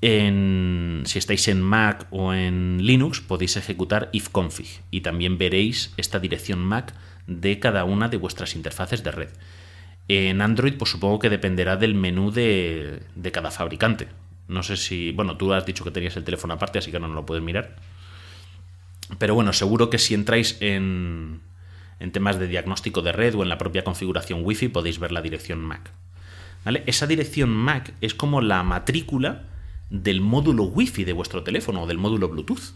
si 0.01 1.19
estáis 1.19 1.47
en 1.49 1.61
Mac 1.61 2.07
o 2.11 2.33
en 2.33 2.87
Linux 2.87 3.21
podéis 3.21 3.59
ejecutar 3.59 4.09
ifconfig 4.13 4.81
y 4.91 5.03
también 5.03 5.37
veréis 5.37 5.93
esta 5.99 6.19
dirección 6.21 6.59
MAC 6.61 6.95
de 7.27 7.59
cada 7.59 7.85
una 7.85 8.09
de 8.09 8.17
vuestras 8.17 8.57
interfaces 8.57 9.05
de 9.05 9.11
red. 9.11 9.31
En 10.09 10.41
Android 10.41 10.79
pues 10.79 10.91
supongo 10.91 11.19
que 11.19 11.29
dependerá 11.29 11.77
del 11.77 11.95
menú 11.95 12.31
de 12.31 13.31
cada 13.31 13.51
fabricante. 13.51 14.09
No 14.53 14.63
sé 14.63 14.77
si. 14.77 15.13
Bueno, 15.13 15.37
tú 15.37 15.53
has 15.53 15.67
dicho 15.67 15.83
que 15.85 15.91
tenías 15.91 16.17
el 16.17 16.25
teléfono 16.25 16.55
aparte, 16.55 16.79
así 16.79 16.91
que 16.91 17.01
no, 17.01 17.09
lo 17.09 17.27
puedes 17.27 17.43
mirar. 17.43 17.77
Pero 19.19 19.35
bueno, 19.35 19.53
seguro 19.53 19.91
que 19.91 19.99
si 19.99 20.15
entráis 20.15 20.59
en, 20.61 21.41
en 21.99 22.13
temas 22.13 22.39
de 22.39 22.49
diagnóstico 22.49 23.03
de 23.03 23.13
red 23.13 23.35
o 23.35 23.43
en 23.43 23.49
la 23.49 23.59
propia 23.59 23.85
configuración 23.85 24.41
Wi-Fi 24.45 24.69
podéis 24.69 24.99
ver 24.99 25.13
la 25.13 25.23
dirección 25.23 25.61
MAC. 25.61 25.91
¿Vale? 26.65 26.85
Esa 26.87 27.07
dirección 27.07 27.51
MAC 27.51 27.95
es 28.01 28.15
como 28.15 28.41
la 28.41 28.63
matrícula 28.63 29.45
del 29.91 30.21
módulo 30.21 30.65
Wi-Fi 30.65 31.05
de 31.05 31.13
vuestro 31.13 31.43
teléfono 31.43 31.83
o 31.83 31.87
del 31.87 31.99
módulo 31.99 32.29
Bluetooth. 32.29 32.75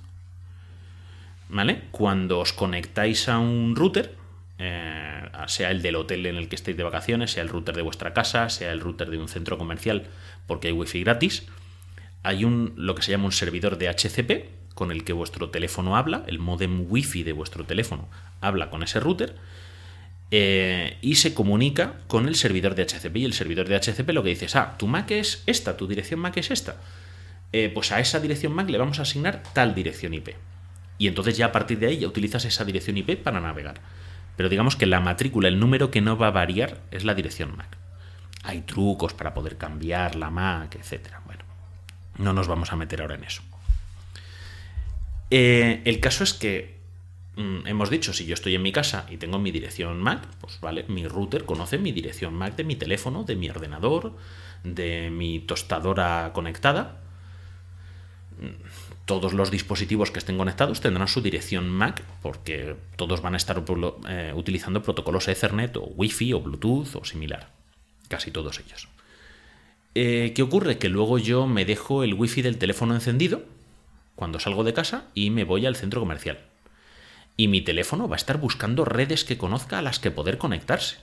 ¿Vale? 1.49 1.85
Cuando 1.93 2.41
os 2.41 2.53
conectáis 2.53 3.29
a 3.29 3.39
un 3.39 3.77
router, 3.77 4.14
eh, 4.59 5.22
sea 5.47 5.70
el 5.70 5.83
del 5.83 5.97
hotel 5.97 6.27
en 6.27 6.37
el 6.37 6.49
que 6.49 6.57
estéis 6.57 6.77
de 6.77 6.83
vacaciones, 6.83 7.31
sea 7.31 7.43
el 7.43 7.49
router 7.49 7.77
de 7.77 7.83
vuestra 7.83 8.12
casa, 8.12 8.49
sea 8.49 8.72
el 8.72 8.81
router 8.81 9.11
de 9.11 9.18
un 9.18 9.29
centro 9.29 9.59
comercial, 9.59 10.07
porque 10.47 10.68
hay 10.68 10.74
wifi 10.74 11.05
gratis, 11.05 11.47
hay 12.27 12.45
un, 12.45 12.72
lo 12.77 12.95
que 12.95 13.03
se 13.03 13.12
llama 13.12 13.27
un 13.27 13.33
servidor 13.33 13.79
de 13.79 13.89
HCP 13.89 14.74
con 14.74 14.91
el 14.91 15.05
que 15.05 15.12
vuestro 15.12 15.51
teléfono 15.51 15.97
habla, 15.97 16.24
el 16.27 16.39
modem 16.39 16.87
wifi 16.91 17.22
de 17.22 17.33
vuestro 17.33 17.64
teléfono 17.64 18.09
habla 18.41 18.68
con 18.68 18.83
ese 18.83 19.01
router 19.01 19.37
eh, 20.33 20.99
y 21.01 21.14
se 21.14 21.35
comunica 21.35 21.95
con 22.09 22.27
el 22.27 22.35
servidor 22.35 22.74
de 22.74 22.85
HCP. 22.85 23.16
Y 23.16 23.24
el 23.24 23.33
servidor 23.33 23.68
de 23.68 23.77
HCP 23.77 24.11
lo 24.11 24.22
que 24.22 24.31
dice 24.31 24.47
es, 24.47 24.57
ah, 24.57 24.74
tu 24.77 24.89
MAC 24.89 25.12
es 25.12 25.45
esta, 25.47 25.77
tu 25.77 25.87
dirección 25.87 26.20
MAC 26.20 26.39
es 26.39 26.51
esta. 26.51 26.77
Eh, 27.53 27.70
pues 27.72 27.93
a 27.93 28.01
esa 28.01 28.18
dirección 28.18 28.53
MAC 28.53 28.70
le 28.70 28.79
vamos 28.79 28.99
a 28.99 29.03
asignar 29.03 29.43
tal 29.55 29.74
dirección 29.74 30.12
IP. 30.12 30.31
Y 30.99 31.07
entonces 31.07 31.37
ya 31.37 31.47
a 31.47 31.53
partir 31.53 31.79
de 31.79 31.87
ahí 31.87 31.99
ya 31.99 32.09
utilizas 32.09 32.45
esa 32.45 32.64
dirección 32.64 32.97
IP 32.97 33.22
para 33.22 33.41
navegar. 33.41 33.81
Pero 34.37 34.49
digamos 34.49 34.77
que 34.77 34.87
la 34.87 35.01
matrícula, 35.01 35.49
el 35.49 35.61
número 35.61 35.91
que 35.91 36.01
no 36.01 36.18
va 36.18 36.27
a 36.27 36.33
variar 36.33 36.81
es 36.91 37.05
la 37.05 37.14
dirección 37.14 37.57
MAC. 37.57 37.79
Hay 38.43 38.62
trucos 38.62 39.14
para 39.14 39.33
poder 39.33 39.57
cambiar 39.57 40.16
la 40.16 40.31
MAC, 40.31 40.77
etc. 40.77 41.09
No 42.19 42.33
nos 42.33 42.49
vamos 42.49 42.73
a 42.73 42.77
meter 42.77 43.03
ahora 43.03 43.17
en 43.17 43.25
eso. 43.25 43.43
Eh, 45.31 45.83
el 45.85 46.01
caso 46.01 46.25
es 46.25 46.33
que 46.35 46.79
mm, 47.37 47.67
hemos 47.67 47.91
dicho, 47.91 48.12
si 48.12 48.27
yo 48.27 48.35
estoy 48.35 48.55
en 48.55 48.62
mi 48.62 48.73
casa 48.73 49.07
y 49.11 49.17
tengo 49.17 49.39
mi 49.39 49.51
dirección 49.51 50.01
MAC, 50.01 50.27
pues 50.41 50.61
vale, 50.61 50.85
mi 50.89 51.07
router 51.07 51.45
conoce 51.45 51.79
mi 51.79 51.93
dirección 51.93 52.35
MAC 52.35 52.57
de 52.57 52.64
mi 52.64 52.77
teléfono, 52.77 53.25
de 53.25 53.37
mi 53.37 53.51
ordenador, 53.51 54.17
de 54.64 55.11
mi 55.11 55.41
tostadora 55.41 56.31
conectada 56.33 57.01
todos 59.07 59.33
los 59.33 59.51
dispositivos 59.51 60.11
que 60.11 60.19
estén 60.19 60.37
conectados 60.37 60.81
tendrán 60.81 61.09
su 61.09 61.23
dirección 61.23 61.71
MAC 61.71 62.03
porque 62.23 62.77
todos 62.97 63.23
van 63.23 63.35
a 63.35 63.37
estar 63.37 63.62
eh, 64.09 64.33
utilizando 64.35 64.83
protocolos 64.83 65.29
Ethernet 65.29 65.77
o 65.77 65.85
Wi-Fi 65.85 66.35
o 66.35 66.41
Bluetooth 66.41 66.97
o 66.97 67.05
similar. 67.05 67.49
Casi 68.09 68.31
todos 68.31 68.59
ellos. 68.59 68.89
Eh, 69.99 70.34
¿Qué 70.34 70.42
ocurre? 70.42 70.76
Que 70.76 70.90
luego 70.90 71.16
yo 71.16 71.47
me 71.47 71.64
dejo 71.64 72.05
el 72.05 72.12
Wi-Fi 72.12 72.42
del 72.42 72.59
teléfono 72.59 72.94
encendido 72.94 73.44
cuando 74.14 74.38
salgo 74.38 74.62
de 74.62 74.74
casa 74.74 75.07
y 75.14 75.30
me 75.30 75.44
voy 75.44 75.64
al 75.64 75.74
centro 75.74 76.01
comercial. 76.01 76.38
Y 77.38 77.49
mi 77.49 77.62
teléfono 77.62 78.07
va 78.07 78.16
a 78.16 78.18
estar 78.18 78.36
buscando 78.36 78.84
redes 78.84 79.24
que 79.24 79.38
conozca 79.38 79.78
a 79.78 79.82
las 79.82 79.99
que 79.99 80.11
poder 80.11 80.36
conectarse. 80.36 80.99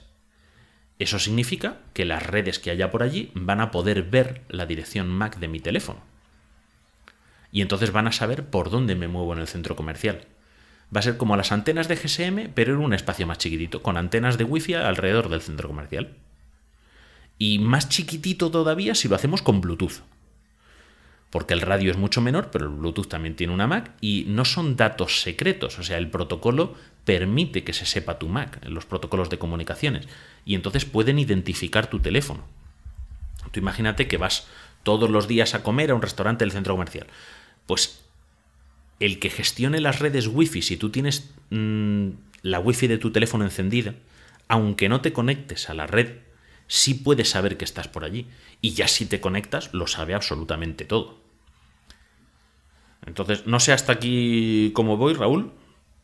Eso 1.00 1.18
significa 1.18 1.78
que 1.92 2.04
las 2.04 2.24
redes 2.24 2.60
que 2.60 2.70
haya 2.70 2.92
por 2.92 3.02
allí 3.02 3.32
van 3.34 3.60
a 3.60 3.72
poder 3.72 4.04
ver 4.04 4.42
la 4.48 4.64
dirección 4.64 5.08
MAC 5.08 5.40
de 5.40 5.48
mi 5.48 5.58
teléfono 5.58 6.00
y 7.50 7.62
entonces 7.62 7.90
van 7.90 8.06
a 8.06 8.12
saber 8.12 8.46
por 8.46 8.70
dónde 8.70 8.94
me 8.94 9.08
muevo 9.08 9.32
en 9.32 9.40
el 9.40 9.48
centro 9.48 9.74
comercial. 9.74 10.26
Va 10.94 11.00
a 11.00 11.02
ser 11.02 11.16
como 11.16 11.36
las 11.36 11.50
antenas 11.50 11.88
de 11.88 11.96
GSM, 11.96 12.52
pero 12.54 12.74
en 12.74 12.80
un 12.80 12.94
espacio 12.94 13.26
más 13.26 13.38
chiquitito, 13.38 13.82
con 13.82 13.96
antenas 13.96 14.38
de 14.38 14.44
wifi 14.44 14.74
alrededor 14.74 15.28
del 15.28 15.40
centro 15.40 15.68
comercial. 15.68 16.16
Y 17.38 17.58
más 17.58 17.88
chiquitito 17.88 18.50
todavía 18.50 18.94
si 18.94 19.08
lo 19.08 19.16
hacemos 19.16 19.42
con 19.42 19.60
Bluetooth. 19.60 20.02
Porque 21.30 21.54
el 21.54 21.62
radio 21.62 21.90
es 21.90 21.96
mucho 21.96 22.20
menor, 22.20 22.50
pero 22.52 22.66
el 22.66 22.70
Bluetooth 22.70 23.08
también 23.08 23.34
tiene 23.34 23.52
una 23.52 23.66
MAC 23.66 23.90
y 24.00 24.24
no 24.28 24.44
son 24.44 24.76
datos 24.76 25.20
secretos. 25.20 25.78
O 25.78 25.82
sea, 25.82 25.98
el 25.98 26.08
protocolo 26.08 26.74
permite 27.04 27.64
que 27.64 27.72
se 27.72 27.86
sepa 27.86 28.18
tu 28.18 28.28
MAC, 28.28 28.64
los 28.68 28.86
protocolos 28.86 29.30
de 29.30 29.38
comunicaciones. 29.38 30.06
Y 30.44 30.54
entonces 30.54 30.84
pueden 30.84 31.18
identificar 31.18 31.88
tu 31.88 31.98
teléfono. 31.98 32.44
Tú 33.50 33.58
imagínate 33.58 34.06
que 34.06 34.16
vas 34.16 34.46
todos 34.84 35.10
los 35.10 35.26
días 35.26 35.54
a 35.54 35.62
comer 35.62 35.90
a 35.90 35.94
un 35.94 36.02
restaurante 36.02 36.44
del 36.44 36.52
centro 36.52 36.74
comercial 36.74 37.08
pues 37.66 38.04
el 39.00 39.18
que 39.18 39.30
gestione 39.30 39.80
las 39.80 39.98
redes 39.98 40.28
wifi, 40.28 40.62
si 40.62 40.76
tú 40.76 40.90
tienes 40.90 41.30
mm, 41.50 42.08
la 42.42 42.60
wifi 42.60 42.86
de 42.86 42.98
tu 42.98 43.10
teléfono 43.10 43.44
encendida, 43.44 43.94
aunque 44.48 44.88
no 44.88 45.00
te 45.00 45.12
conectes 45.12 45.68
a 45.70 45.74
la 45.74 45.86
red, 45.86 46.18
sí 46.66 46.94
puede 46.94 47.24
saber 47.24 47.56
que 47.56 47.64
estás 47.64 47.88
por 47.88 48.04
allí. 48.04 48.26
Y 48.60 48.70
ya 48.70 48.88
si 48.88 49.06
te 49.06 49.20
conectas, 49.20 49.72
lo 49.74 49.86
sabe 49.86 50.14
absolutamente 50.14 50.84
todo. 50.84 51.18
Entonces, 53.06 53.46
no 53.46 53.60
sé 53.60 53.72
hasta 53.72 53.92
aquí 53.92 54.72
cómo 54.74 54.96
voy, 54.96 55.14
Raúl, 55.14 55.52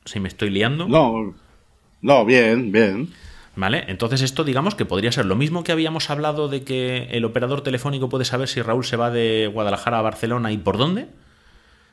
si 0.05 0.21
me 0.21 0.29
estoy 0.29 0.51
liando. 0.51 0.87
No, 0.87 1.35
no, 2.03 2.25
bien, 2.25 2.73
bien. 2.73 3.13
¿Vale? 3.57 3.85
Entonces 3.89 4.23
esto 4.23 4.45
digamos 4.45 4.75
que 4.75 4.85
podría 4.85 5.13
ser 5.13 5.27
lo 5.27 5.35
mismo 5.35 5.65
que 5.65 5.73
habíamos 5.73 6.09
hablado 6.09 6.49
de 6.49 6.63
que 6.63 7.09
el 7.11 7.25
operador 7.25 7.63
telefónico 7.63 8.09
puede 8.09 8.25
saber 8.25 8.49
si 8.49 8.63
Raúl 8.63 8.85
se 8.85 8.97
va 8.97 9.11
de 9.11 9.51
Guadalajara 9.53 9.99
a 9.99 10.03
Barcelona 10.03 10.53
y 10.53 10.59
por 10.59 10.79
dónde. 10.79 11.09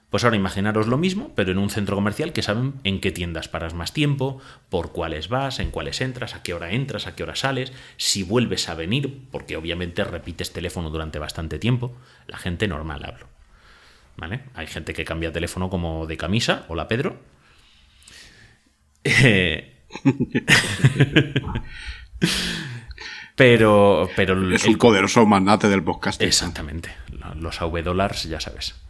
Pues 0.10 0.24
ahora 0.24 0.38
imaginaros 0.38 0.88
lo 0.88 0.98
mismo, 0.98 1.34
pero 1.36 1.52
en 1.52 1.58
un 1.58 1.70
centro 1.70 1.96
comercial 1.96 2.32
que 2.32 2.42
saben 2.42 2.76
en 2.86 3.02
qué 3.02 3.12
tiendas 3.12 3.50
paras 3.50 3.74
más 3.74 3.92
tiempo, 3.92 4.40
por 4.70 4.94
cuáles 4.94 5.28
vas, 5.28 5.60
en 5.60 5.70
cuáles 5.70 6.00
entras, 6.00 6.34
a 6.34 6.44
qué 6.44 6.54
hora 6.54 6.72
entras, 6.72 7.08
a 7.08 7.16
qué 7.16 7.24
hora 7.24 7.36
sales, 7.36 7.74
si 7.98 8.24
vuelves 8.24 8.70
a 8.70 8.76
venir, 8.76 9.28
porque 9.32 9.58
obviamente 9.58 10.06
repites 10.06 10.54
teléfono 10.54 10.90
durante 10.90 11.20
bastante 11.20 11.60
tiempo. 11.60 11.94
La 12.26 12.38
gente 12.38 12.70
normal 12.70 13.04
hablo. 13.04 13.28
¿Vale? 14.16 14.46
Hay 14.56 14.68
gente 14.68 14.94
que 14.94 15.04
cambia 15.04 15.34
teléfono 15.34 15.70
como 15.70 16.06
de 16.08 16.16
camisa, 16.16 16.64
hola 16.70 16.88
Pedro. 16.88 17.20
pero, 23.36 24.10
pero 24.16 24.56
es 24.56 24.66
un 24.66 24.78
poderoso 24.78 25.26
magnate 25.26 25.68
del 25.68 25.84
podcast. 25.84 26.22
Exactamente. 26.22 26.92
Los 27.36 27.62
AV 27.62 27.84
dólares, 27.84 28.24
ya 28.24 28.40
sabes. 28.40 28.87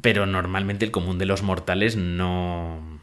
Pero 0.00 0.26
normalmente 0.26 0.84
el 0.84 0.90
común 0.90 1.18
de 1.18 1.26
los 1.26 1.42
mortales 1.42 1.96
no, 1.96 3.00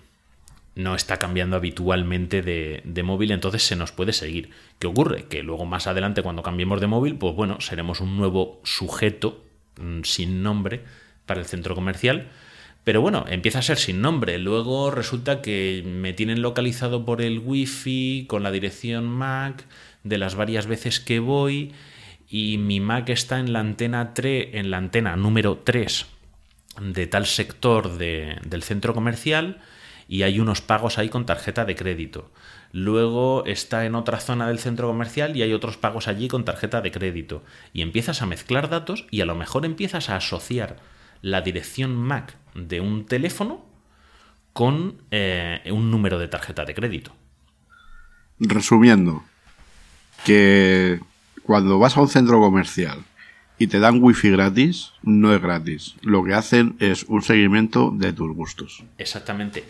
no 0.75 0.95
está 0.95 1.17
cambiando 1.17 1.55
habitualmente 1.55 2.41
de, 2.41 2.81
de, 2.83 3.03
móvil, 3.03 3.31
entonces 3.31 3.63
se 3.63 3.75
nos 3.75 3.91
puede 3.91 4.13
seguir. 4.13 4.49
¿Qué 4.79 4.87
ocurre? 4.87 5.25
Que 5.25 5.43
luego 5.43 5.65
más 5.65 5.87
adelante 5.87 6.21
cuando 6.21 6.43
cambiemos 6.43 6.81
de 6.81 6.87
móvil, 6.87 7.15
pues 7.15 7.35
bueno, 7.35 7.59
seremos 7.59 8.01
un 8.01 8.17
nuevo 8.17 8.61
sujeto 8.63 9.43
mm, 9.79 10.01
sin 10.03 10.43
nombre 10.43 10.83
para 11.25 11.39
el 11.39 11.45
centro 11.45 11.75
comercial. 11.75 12.29
Pero 12.83 13.01
bueno, 13.01 13.25
empieza 13.27 13.59
a 13.59 13.63
ser 13.63 13.77
sin 13.77 14.01
nombre. 14.01 14.37
Luego 14.39 14.89
resulta 14.89 15.41
que 15.41 15.83
me 15.85 16.13
tienen 16.13 16.41
localizado 16.41 17.05
por 17.05 17.21
el 17.21 17.39
wifi 17.39 18.25
con 18.27 18.41
la 18.43 18.51
dirección 18.51 19.07
MAC 19.07 19.65
de 20.03 20.17
las 20.17 20.35
varias 20.35 20.65
veces 20.65 20.99
que 20.99 21.19
voy 21.19 21.73
y 22.27 22.57
mi 22.57 22.79
MAC 22.79 23.09
está 23.09 23.39
en 23.39 23.53
la 23.53 23.59
antena 23.59 24.13
3, 24.13 24.49
en 24.53 24.71
la 24.71 24.77
antena 24.77 25.15
número 25.15 25.61
3 25.63 26.07
de 26.79 27.07
tal 27.07 27.25
sector 27.25 27.97
del 27.97 28.63
centro 28.63 28.93
comercial 28.93 29.61
y 30.07 30.23
hay 30.23 30.39
unos 30.39 30.61
pagos 30.61 30.97
ahí 30.97 31.09
con 31.09 31.25
tarjeta 31.25 31.65
de 31.65 31.75
crédito. 31.75 32.31
Luego 32.73 33.43
está 33.45 33.85
en 33.85 33.95
otra 33.95 34.19
zona 34.19 34.47
del 34.47 34.59
centro 34.59 34.87
comercial 34.87 35.35
y 35.35 35.41
hay 35.41 35.53
otros 35.53 35.77
pagos 35.77 36.07
allí 36.07 36.27
con 36.27 36.45
tarjeta 36.45 36.81
de 36.81 36.91
crédito. 36.91 37.43
Y 37.73 37.81
empiezas 37.81 38.21
a 38.21 38.25
mezclar 38.25 38.69
datos 38.69 39.05
y 39.11 39.21
a 39.21 39.25
lo 39.25 39.35
mejor 39.35 39.65
empiezas 39.65 40.09
a 40.09 40.15
asociar 40.15 40.77
la 41.21 41.41
dirección 41.41 41.95
MAC 41.95 42.35
de 42.55 42.81
un 42.81 43.05
teléfono 43.05 43.65
con 44.53 45.01
eh, 45.11 45.61
un 45.71 45.91
número 45.91 46.19
de 46.19 46.27
tarjeta 46.27 46.65
de 46.65 46.73
crédito. 46.73 47.15
resumiendo, 48.39 49.23
que 50.25 50.99
cuando 51.43 51.79
vas 51.79 51.95
a 51.97 52.01
un 52.01 52.09
centro 52.09 52.39
comercial 52.39 52.99
y 53.61 53.67
te 53.67 53.79
dan 53.79 54.01
wifi 54.01 54.29
gratis, 54.31 54.91
no 55.03 55.33
es 55.35 55.41
gratis. 55.41 55.95
Lo 56.01 56.23
que 56.23 56.33
hacen 56.33 56.75
es 56.79 57.03
un 57.03 57.21
seguimiento 57.21 57.91
de 57.95 58.11
tus 58.13 58.33
gustos. 58.35 58.83
Exactamente. 58.97 59.63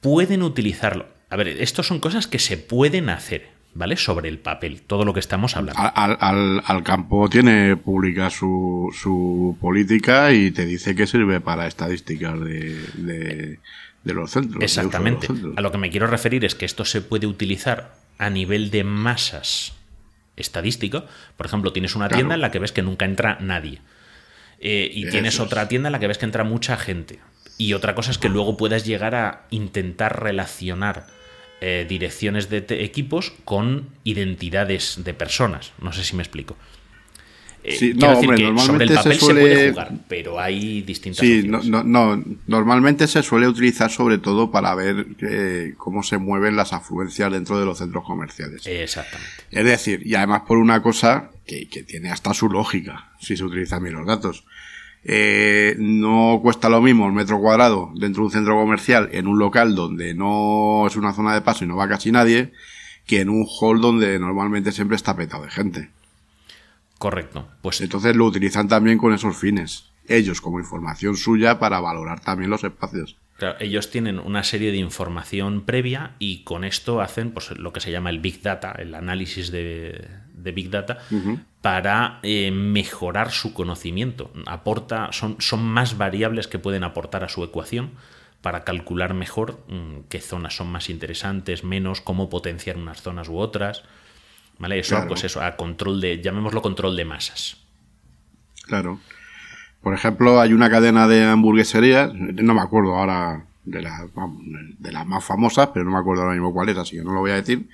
Pueden 0.00 0.42
utilizarlo. 0.42 1.06
A 1.30 1.36
ver, 1.36 1.48
estos 1.48 1.86
son 1.86 1.98
cosas 2.00 2.26
que 2.26 2.38
se 2.38 2.56
pueden 2.58 3.08
hacer, 3.08 3.48
¿vale? 3.74 3.96
Sobre 3.96 4.28
el 4.28 4.38
papel, 4.38 4.82
todo 4.82 5.04
lo 5.04 5.12
que 5.14 5.20
estamos 5.20 5.56
hablando. 5.56 5.80
Al, 5.80 6.16
al- 6.20 6.62
al 6.64 6.82
campo 6.84 7.28
tiene 7.28 7.76
pública 7.76 8.30
su, 8.30 8.90
su 8.98 9.56
política 9.60 10.32
y 10.32 10.50
te 10.50 10.64
dice 10.66 10.94
que 10.94 11.06
sirve 11.06 11.40
para 11.40 11.66
estadísticas 11.66 12.38
de, 12.40 12.76
de, 12.94 13.58
de 14.04 14.14
los 14.14 14.30
centros. 14.30 14.56
los 14.62 14.64
Exactamente. 14.64 15.26
centros. 15.26 15.54
A 15.56 15.60
lo 15.60 15.72
que 15.72 15.78
me 15.78 15.90
quiero 15.90 16.06
referir 16.06 16.44
es 16.44 16.54
que 16.54 16.66
esto 16.66 16.84
se 16.84 17.00
puede 17.00 17.26
utilizar 17.26 17.94
a 18.18 18.30
nivel 18.30 18.70
de 18.70 18.84
masas 18.84 19.72
estadístico. 20.36 21.04
Por 21.36 21.46
ejemplo, 21.46 21.72
tienes 21.72 21.94
una 21.96 22.08
Claro. 22.08 22.18
tienda 22.20 22.34
en 22.34 22.40
la 22.40 22.50
que 22.50 22.58
ves 22.58 22.72
que 22.72 22.82
nunca 22.82 23.04
entra 23.04 23.38
nadie. 23.40 23.80
Eh, 24.60 24.90
y 24.92 25.02
Eso 25.02 25.10
tienes 25.12 25.34
es. 25.34 25.40
otra 25.40 25.68
tienda 25.68 25.88
en 25.88 25.92
la 25.92 26.00
que 26.00 26.06
ves 26.06 26.18
que 26.18 26.24
entra 26.24 26.44
mucha 26.44 26.76
gente. 26.76 27.18
Y 27.58 27.72
otra 27.74 27.94
cosa 27.94 28.10
es 28.10 28.18
que 28.18 28.28
luego 28.28 28.56
puedas 28.56 28.84
llegar 28.84 29.14
a 29.14 29.46
intentar 29.50 30.22
relacionar 30.22 31.06
eh, 31.60 31.86
direcciones 31.88 32.50
de 32.50 32.64
equipos 32.84 33.32
con 33.44 33.88
identidades 34.02 35.02
de 35.04 35.14
personas. 35.14 35.72
No 35.80 35.92
sé 35.92 36.04
si 36.04 36.16
me 36.16 36.22
explico. 36.22 36.56
Eh, 37.66 37.72
Sí, 37.76 37.94
no, 37.94 38.08
hombre, 38.12 38.36
que 38.36 38.42
sobre 38.42 38.48
el 38.48 38.54
normalmente 38.54 38.88
se 38.88 38.94
papel 38.96 39.12
se, 39.14 39.18
suele- 39.20 39.40
puede 39.40 39.70
jugar, 39.70 39.92
pero 40.06 40.38
hay 40.38 40.82
distintas 40.82 41.26
Sí, 41.26 41.44
no, 41.48 41.62
no, 41.62 41.82
no, 41.82 42.22
normalmente 42.46 43.06
se 43.06 43.22
suele 43.22 43.48
utilizar 43.48 43.90
sobre 43.90 44.18
todo 44.18 44.50
para 44.50 44.74
ver 44.74 45.06
eh, 45.22 45.72
cómo 45.78 46.02
se 46.02 46.18
mueven 46.18 46.56
las 46.56 46.72
afluencias 46.74 47.32
dentro 47.32 47.58
de 47.58 47.64
los 47.64 47.78
centros 47.78 48.04
comerciales. 48.04 48.66
Exactamente. 48.66 49.30
Es 49.50 49.64
decir, 49.64 50.06
y 50.06 50.14
además 50.14 50.42
por 50.46 50.58
una 50.58 50.82
cosa 50.82 51.30
que, 51.46 51.66
que 51.68 51.82
tiene 51.82 52.10
hasta 52.10 52.34
su 52.34 52.50
lógica, 52.50 53.12
si 53.18 53.36
se 53.36 53.44
utilizan 53.44 53.82
bien 53.82 53.94
los 53.96 54.06
datos. 54.06 54.44
Eh, 55.06 55.76
no 55.78 56.40
cuesta 56.42 56.70
lo 56.70 56.80
mismo 56.80 57.06
el 57.06 57.12
metro 57.12 57.38
cuadrado 57.38 57.92
dentro 57.94 58.22
de 58.22 58.26
un 58.26 58.32
centro 58.32 58.54
comercial 58.56 59.10
en 59.12 59.26
un 59.26 59.38
local 59.38 59.74
donde 59.74 60.14
no 60.14 60.86
es 60.86 60.96
una 60.96 61.12
zona 61.12 61.34
de 61.34 61.42
paso 61.42 61.64
y 61.64 61.68
no 61.68 61.76
va 61.76 61.86
casi 61.88 62.10
nadie, 62.10 62.52
que 63.06 63.20
en 63.20 63.28
un 63.28 63.46
hall 63.46 63.80
donde 63.82 64.18
normalmente 64.18 64.72
siempre 64.72 64.96
está 64.96 65.14
petado 65.14 65.44
de 65.44 65.50
gente. 65.50 65.90
Correcto. 66.98 67.48
Pues 67.60 67.80
Entonces 67.80 68.16
lo 68.16 68.26
utilizan 68.26 68.68
también 68.68 68.98
con 68.98 69.12
esos 69.12 69.36
fines. 69.36 69.90
Ellos 70.06 70.40
como 70.40 70.60
información 70.60 71.16
suya 71.16 71.58
para 71.58 71.80
valorar 71.80 72.20
también 72.20 72.50
los 72.50 72.64
espacios. 72.64 73.16
Claro, 73.36 73.56
ellos 73.58 73.90
tienen 73.90 74.18
una 74.18 74.44
serie 74.44 74.70
de 74.70 74.76
información 74.76 75.62
previa 75.62 76.14
y 76.18 76.44
con 76.44 76.62
esto 76.62 77.00
hacen 77.00 77.32
pues, 77.32 77.50
lo 77.58 77.72
que 77.72 77.80
se 77.80 77.90
llama 77.90 78.10
el 78.10 78.20
Big 78.20 78.42
Data, 78.42 78.72
el 78.78 78.94
análisis 78.94 79.50
de, 79.50 80.08
de 80.32 80.52
Big 80.52 80.70
Data, 80.70 80.98
para 81.60 82.20
eh, 82.22 82.50
mejorar 82.52 83.32
su 83.32 83.52
conocimiento. 83.52 84.30
Aporta, 84.46 85.10
son, 85.12 85.36
son 85.40 85.64
más 85.64 85.98
variables 85.98 86.46
que 86.46 86.60
pueden 86.60 86.84
aportar 86.84 87.24
a 87.24 87.28
su 87.28 87.42
ecuación 87.42 87.92
para 88.40 88.62
calcular 88.62 89.14
mejor 89.14 89.64
mm, 89.68 90.00
qué 90.08 90.20
zonas 90.20 90.54
son 90.54 90.68
más 90.68 90.88
interesantes, 90.88 91.64
menos, 91.64 92.00
cómo 92.00 92.28
potenciar 92.28 92.76
unas 92.76 93.02
zonas 93.02 93.28
u 93.28 93.38
otras. 93.38 93.82
¿Vale? 94.58 94.78
Eso, 94.78 94.94
Claro. 94.96 95.08
pues 95.08 95.24
eso, 95.24 95.40
a 95.42 95.56
control 95.56 96.00
de, 96.00 96.20
llamémoslo 96.22 96.62
control 96.62 96.96
de 96.96 97.04
masas. 97.04 97.56
Claro. 98.66 99.00
Por 99.82 99.94
ejemplo, 99.94 100.40
hay 100.40 100.52
una 100.52 100.70
cadena 100.70 101.06
de 101.08 101.24
hamburgueserías, 101.24 102.14
no 102.14 102.54
me 102.54 102.60
acuerdo 102.62 102.94
ahora 102.94 103.44
de, 103.64 103.82
la- 103.82 104.06
de 104.78 104.92
las 104.92 105.06
más 105.06 105.24
famosas, 105.24 105.68
pero 105.74 105.84
no 105.84 105.90
me 105.92 105.98
acuerdo 105.98 106.22
ahora 106.22 106.34
mismo 106.34 106.52
cuál 106.54 106.68
es, 106.70 106.78
así 106.78 106.96
que 106.96 107.02
no 107.04 107.12
lo 107.12 107.20
voy 107.20 107.32
a 107.32 107.34
decir, 107.34 107.68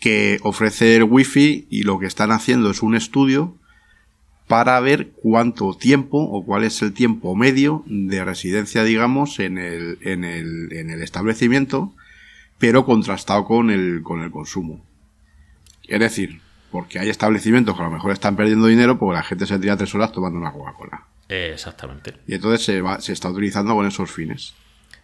que 0.00 0.38
ofrece 0.42 0.94
el 0.96 1.04
wifi 1.04 1.66
y 1.70 1.82
lo 1.82 1.98
que 1.98 2.06
están 2.06 2.30
haciendo 2.30 2.70
es 2.70 2.82
un 2.82 2.94
estudio 2.94 3.56
para 4.46 4.78
ver 4.80 5.10
cuánto 5.16 5.72
tiempo 5.74 6.18
o 6.18 6.44
cuál 6.44 6.64
es 6.64 6.82
el 6.82 6.92
tiempo 6.92 7.34
medio 7.34 7.82
de 7.86 8.22
residencia, 8.24 8.84
digamos, 8.84 9.40
en 9.40 9.56
el, 9.58 9.98
en 10.02 10.22
el, 10.24 10.68
en 10.72 10.90
el 10.90 11.02
establecimiento, 11.02 11.94
pero 12.58 12.84
contrastado 12.84 13.44
con 13.46 13.70
el, 13.70 14.02
con 14.02 14.20
el 14.22 14.30
consumo. 14.30 14.84
Es 15.88 16.00
decir, 16.00 16.40
porque 16.70 16.98
hay 16.98 17.08
establecimientos 17.08 17.76
que 17.76 17.82
a 17.82 17.86
lo 17.86 17.90
mejor 17.92 18.12
están 18.12 18.36
perdiendo 18.36 18.66
dinero 18.66 18.98
porque 18.98 19.16
la 19.16 19.22
gente 19.22 19.46
se 19.46 19.58
tira 19.58 19.76
tres 19.76 19.94
horas 19.94 20.12
tomando 20.12 20.38
una 20.38 20.52
Coca-Cola. 20.52 21.04
Eh, 21.28 21.50
exactamente. 21.54 22.14
Y 22.26 22.34
entonces 22.34 22.64
se, 22.64 22.80
va, 22.80 23.00
se 23.00 23.12
está 23.12 23.30
utilizando 23.30 23.74
con 23.74 23.86
esos 23.86 24.10
fines. 24.10 24.54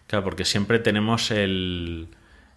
Claro, 0.07 0.23
porque 0.25 0.45
siempre 0.45 0.79
tenemos 0.79 1.31
el, 1.31 2.09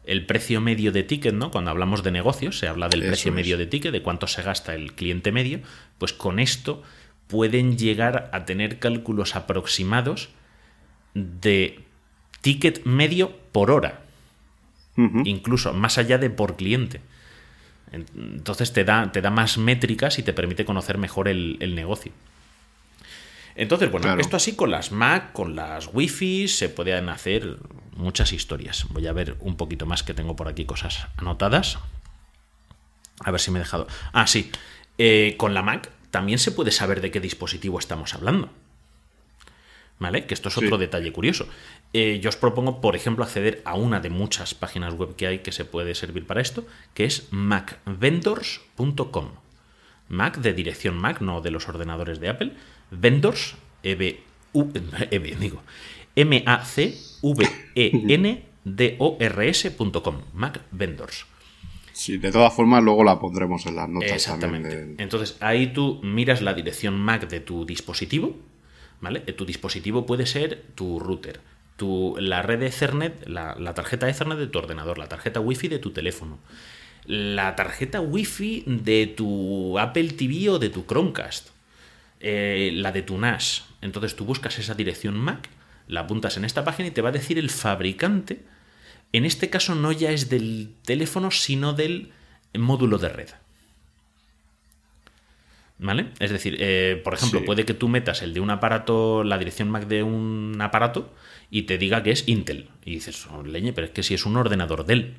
el 0.04 0.26
precio 0.26 0.60
medio 0.60 0.90
de 0.92 1.02
ticket, 1.04 1.34
¿no? 1.34 1.50
Cuando 1.50 1.70
hablamos 1.70 2.02
de 2.02 2.10
negocios, 2.10 2.58
se 2.58 2.66
habla 2.68 2.88
del 2.88 3.02
Eso 3.02 3.10
precio 3.10 3.28
es. 3.30 3.34
medio 3.36 3.56
de 3.56 3.66
ticket, 3.66 3.92
de 3.92 4.02
cuánto 4.02 4.26
se 4.26 4.42
gasta 4.42 4.74
el 4.74 4.92
cliente 4.94 5.32
medio, 5.32 5.60
pues 5.98 6.12
con 6.12 6.38
esto 6.38 6.82
pueden 7.28 7.78
llegar 7.78 8.30
a 8.32 8.44
tener 8.44 8.78
cálculos 8.78 9.34
aproximados 9.36 10.28
de 11.14 11.80
ticket 12.42 12.84
medio 12.84 13.32
por 13.52 13.70
hora, 13.70 14.02
incluso 15.24 15.72
más 15.72 15.96
allá 15.96 16.18
de 16.18 16.28
por 16.30 16.56
cliente. 16.56 17.00
En- 17.94 18.06
Entonces 18.36 18.72
te 18.72 18.84
da, 18.84 19.10
te 19.12 19.20
da 19.22 19.30
más 19.30 19.56
métricas 19.58 20.18
y 20.18 20.22
te 20.22 20.32
permite 20.32 20.64
conocer 20.64 20.98
mejor 20.98 21.28
el, 21.28 21.56
el 21.60 21.74
negocio. 21.74 22.12
Entonces, 23.56 23.90
bueno, 23.90 24.04
Claro. 24.06 24.20
esto 24.20 24.36
así 24.36 24.56
con 24.56 24.70
las 24.70 24.90
Mac, 24.90 25.32
con 25.32 25.54
las 25.54 25.88
Wi-Fi, 25.92 26.48
se 26.48 26.68
pueden 26.68 27.08
hacer 27.08 27.56
muchas 27.96 28.32
historias. 28.32 28.86
Voy 28.90 29.06
a 29.06 29.12
ver 29.12 29.36
un 29.40 29.56
poquito 29.56 29.86
más 29.86 30.02
que 30.02 30.12
tengo 30.14 30.34
por 30.34 30.48
aquí 30.48 30.64
cosas 30.64 31.06
anotadas. 31.16 31.78
A 33.20 33.30
ver 33.30 33.40
si 33.40 33.52
me 33.52 33.60
he 33.60 33.62
dejado. 33.62 33.86
Ah, 34.12 34.26
sí. 34.26 34.50
Eh, 34.98 35.34
con 35.38 35.54
la 35.54 35.62
Mac 35.62 35.90
también 36.10 36.38
se 36.40 36.50
puede 36.50 36.72
saber 36.72 37.00
de 37.00 37.12
qué 37.12 37.20
dispositivo 37.20 37.78
estamos 37.78 38.12
hablando. 38.14 38.50
¿Vale? 39.98 40.26
Que 40.26 40.34
esto 40.34 40.48
es 40.48 40.54
Sí. 40.56 40.64
otro 40.64 40.76
detalle 40.76 41.12
curioso. 41.12 41.46
Eh, 41.92 42.18
yo 42.20 42.28
os 42.28 42.36
propongo, 42.36 42.80
por 42.80 42.96
ejemplo, 42.96 43.24
acceder 43.24 43.62
a 43.64 43.74
una 43.74 44.00
de 44.00 44.10
muchas 44.10 44.52
páginas 44.54 44.94
web 44.94 45.14
que 45.16 45.26
hay 45.28 45.38
que 45.38 45.52
se 45.52 45.64
puede 45.64 45.94
servir 45.94 46.26
para 46.26 46.40
esto, 46.40 46.66
que 46.94 47.04
es 47.04 47.28
macvendors.com. 47.30 49.28
Mac 50.08 50.38
de 50.38 50.52
dirección 50.52 50.98
Mac, 50.98 51.20
no 51.20 51.40
de 51.40 51.50
los 51.52 51.68
ordenadores 51.68 52.18
de 52.20 52.28
Apple. 52.28 52.52
Vendors, 52.90 53.54
E 53.82 53.96
-B 53.96 54.18
-U, 54.52 54.70
E 55.10 55.18
-B, 55.20 55.36
digo, 55.38 55.62
M-A-C-V-E-N-D-O-R-S.com. 58.96 60.16
Mac 60.34 60.60
Vendors. 60.70 61.26
Sí, 61.92 62.18
de 62.18 62.32
todas 62.32 62.52
formas, 62.52 62.82
luego 62.82 63.04
la 63.04 63.18
pondremos 63.20 63.64
en 63.66 63.76
las 63.76 63.88
notas 63.88 64.10
Exactamente. 64.12 64.68
también. 64.70 64.96
Entonces 64.98 65.36
ahí 65.40 65.68
tú 65.72 66.00
miras 66.02 66.42
la 66.42 66.52
dirección 66.54 66.98
MAC 66.98 67.28
de 67.28 67.38
tu 67.40 67.64
dispositivo, 67.64 68.36
Eh, 69.26 69.32
Tu 69.32 69.44
dispositivo 69.44 70.06
puede 70.06 70.26
ser 70.26 70.62
tu 70.74 70.98
router, 70.98 71.40
tu, 71.76 72.16
la 72.18 72.42
red 72.42 72.62
Ethernet, 72.62 73.26
la, 73.28 73.54
la 73.58 73.74
tarjeta 73.74 74.08
Ethernet 74.08 74.38
de 74.38 74.46
tu 74.46 74.58
ordenador, 74.58 74.98
la 74.98 75.08
tarjeta 75.08 75.40
Wi-Fi 75.40 75.68
de 75.68 75.78
tu 75.78 75.90
teléfono, 75.90 76.38
la 77.06 77.54
tarjeta 77.56 78.00
Wi-Fi 78.00 78.64
de 78.66 79.06
tu 79.06 79.78
Apple 79.78 80.10
TV 80.12 80.48
o 80.50 80.58
de 80.58 80.70
tu 80.70 80.86
Chromecast, 80.86 81.50
eh, 82.20 82.70
la 82.74 82.92
de 82.92 83.02
tu 83.02 83.18
NAS. 83.18 83.64
Entonces 83.82 84.16
tú 84.16 84.24
buscas 84.24 84.58
esa 84.58 84.74
dirección 84.74 85.18
MAC, 85.18 85.48
la 85.88 86.00
apuntas 86.00 86.36
en 86.36 86.44
esta 86.44 86.64
página 86.64 86.88
y 86.88 86.92
te 86.92 87.02
va 87.02 87.10
a 87.10 87.12
decir 87.12 87.38
el 87.38 87.50
fabricante. 87.50 88.40
En 89.12 89.24
este 89.24 89.50
caso 89.50 89.74
no 89.74 89.92
ya 89.92 90.10
es 90.10 90.30
del 90.30 90.70
teléfono, 90.84 91.30
sino 91.30 91.74
del 91.74 92.12
módulo 92.54 92.98
de 92.98 93.08
red. 93.10 93.28
¿Vale? 95.78 96.10
Es 96.20 96.30
decir, 96.30 96.56
eh, 96.60 97.00
por 97.02 97.14
ejemplo, 97.14 97.40
Sí. 97.40 97.46
puede 97.46 97.64
que 97.64 97.74
tú 97.74 97.88
metas 97.88 98.22
el 98.22 98.32
de 98.32 98.40
un 98.40 98.50
aparato, 98.50 99.24
la 99.24 99.38
dirección 99.38 99.70
MAC 99.70 99.86
de 99.88 100.02
un 100.04 100.56
aparato 100.60 101.12
y 101.50 101.62
te 101.62 101.78
diga 101.78 102.02
que 102.02 102.12
es 102.12 102.28
Intel. 102.28 102.68
Y 102.84 102.94
dices, 102.94 103.26
oh, 103.26 103.42
leñe, 103.42 103.72
pero 103.72 103.86
es 103.88 103.92
que 103.92 104.02
si 104.04 104.14
es 104.14 104.24
un 104.24 104.36
ordenador 104.36 104.86
Dell. 104.86 105.14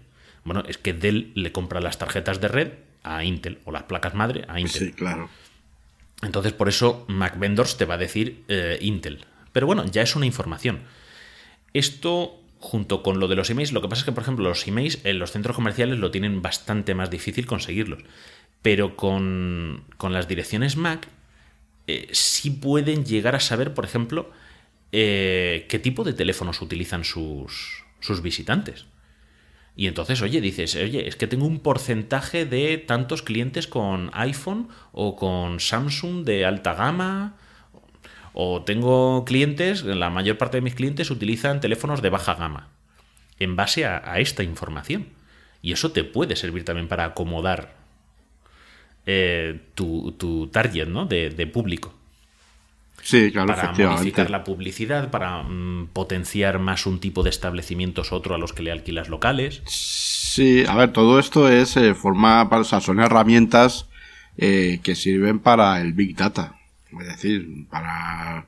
Bueno, 0.46 0.64
es 0.68 0.78
que 0.78 0.94
Dell 0.94 1.32
le 1.36 1.52
compra 1.52 1.82
las 1.82 1.98
tarjetas 1.98 2.40
de 2.40 2.48
red 2.48 2.70
a 3.04 3.24
Intel 3.26 3.60
o 3.66 3.72
las 3.72 3.84
placas 3.84 4.14
madre 4.14 4.46
a 4.48 4.60
Intel. 4.60 4.88
Sí, 4.88 4.92
claro. 4.94 5.30
Entonces, 6.22 6.54
por 6.54 6.70
eso 6.70 7.04
Mac 7.10 7.38
Vendors 7.38 7.78
te 7.78 7.86
va 7.86 7.96
a 7.96 7.98
decir 7.98 8.44
eh, 8.48 8.78
Intel. 8.82 9.26
Pero 9.52 9.68
bueno, 9.68 9.84
ya 9.86 10.02
es 10.02 10.16
una 10.16 10.26
información. 10.26 10.80
Esto, 11.74 12.40
junto 12.60 13.04
con 13.04 13.20
lo 13.20 13.28
de 13.28 13.36
los 13.36 13.50
emails, 13.50 13.74
lo 13.74 13.82
que 13.82 13.90
pasa 13.90 14.00
es 14.02 14.06
que, 14.06 14.12
por 14.14 14.24
ejemplo, 14.24 14.48
los 14.48 14.66
emails 14.68 15.00
en 15.04 15.20
los 15.20 15.32
centros 15.32 15.56
comerciales 15.56 16.00
lo 16.00 16.12
tienen 16.12 16.42
bastante 16.42 16.96
más 16.96 17.10
difícil 17.10 17.46
conseguirlos. 17.46 18.00
Pero 18.66 18.96
con, 18.96 19.84
con 19.98 20.12
las 20.12 20.28
direcciones 20.28 20.76
Mac, 20.76 21.08
eh, 21.86 22.08
sí 22.14 22.50
pueden 22.50 23.06
llegar 23.06 23.36
a 23.36 23.40
saber, 23.40 23.76
por 23.76 23.86
ejemplo, 23.86 24.32
eh, 24.92 25.68
qué 25.70 25.78
tipo 25.78 26.04
de 26.04 26.14
teléfonos 26.14 26.64
utilizan 26.64 27.04
sus, 27.04 27.84
sus 28.00 28.24
visitantes. 28.24 28.88
Y 29.76 29.86
entonces, 29.86 30.20
oye, 30.24 30.42
dices, 30.42 30.76
oye, 30.78 31.08
es 31.08 31.16
que 31.16 31.28
tengo 31.28 31.46
un 31.46 31.60
porcentaje 31.60 32.48
de 32.48 32.80
tantos 32.80 33.22
clientes 33.22 33.68
con 33.68 34.10
iPhone 34.14 34.70
o 34.94 35.16
con 35.16 35.60
Samsung 35.60 36.26
de 36.26 36.48
alta 36.48 36.74
gama. 36.74 37.36
O 38.34 38.64
tengo 38.64 39.26
clientes, 39.26 39.84
la 39.84 40.10
mayor 40.10 40.40
parte 40.40 40.58
de 40.58 40.62
mis 40.62 40.74
clientes 40.74 41.12
utilizan 41.12 41.62
teléfonos 41.62 42.02
de 42.02 42.10
baja 42.10 42.34
gama. 42.34 42.70
En 43.38 43.56
base 43.56 43.86
a, 43.86 44.02
a 44.12 44.20
esta 44.22 44.42
información. 44.42 45.10
Y 45.62 45.72
eso 45.72 45.92
te 45.92 46.04
puede 46.04 46.36
servir 46.36 46.66
también 46.66 46.88
para 46.88 47.06
acomodar 47.06 47.85
eh, 49.06 49.60
tu, 49.76 50.12
tu 50.14 50.48
target 50.48 50.88
¿no? 50.88 51.06
de, 51.06 51.30
de 51.30 51.48
público. 51.48 51.94
Sí, 53.02 53.32
claro, 53.32 53.48
para 53.54 53.72
modificar 53.72 54.32
la 54.32 54.44
publicidad, 54.44 55.12
para 55.12 55.44
mm, 55.44 55.90
potenciar 55.94 56.58
más 56.58 56.88
un 56.88 57.00
tipo 57.00 57.22
de 57.22 57.30
establecimientos 57.30 58.12
otro 58.12 58.34
a 58.34 58.40
los 58.40 58.52
que 58.52 58.64
le 58.64 58.72
alquilas 58.72 59.10
locales. 59.10 59.62
Sí, 59.68 60.64
a 60.68 60.76
ver, 60.76 60.92
todo 60.92 61.20
esto 61.20 61.48
es 61.48 61.78
eh, 61.78 61.94
forma, 61.94 62.50
para- 62.50 62.64
o 62.64 62.66
sea, 62.66 62.82
son 62.82 63.00
herramientas 63.00 63.86
eh, 64.38 64.80
que 64.82 64.96
sirven 64.96 65.38
para 65.40 65.80
el 65.82 65.94
big 65.94 66.16
data, 66.16 66.56
es 67.00 67.08
decir, 67.08 67.68
para 67.70 68.48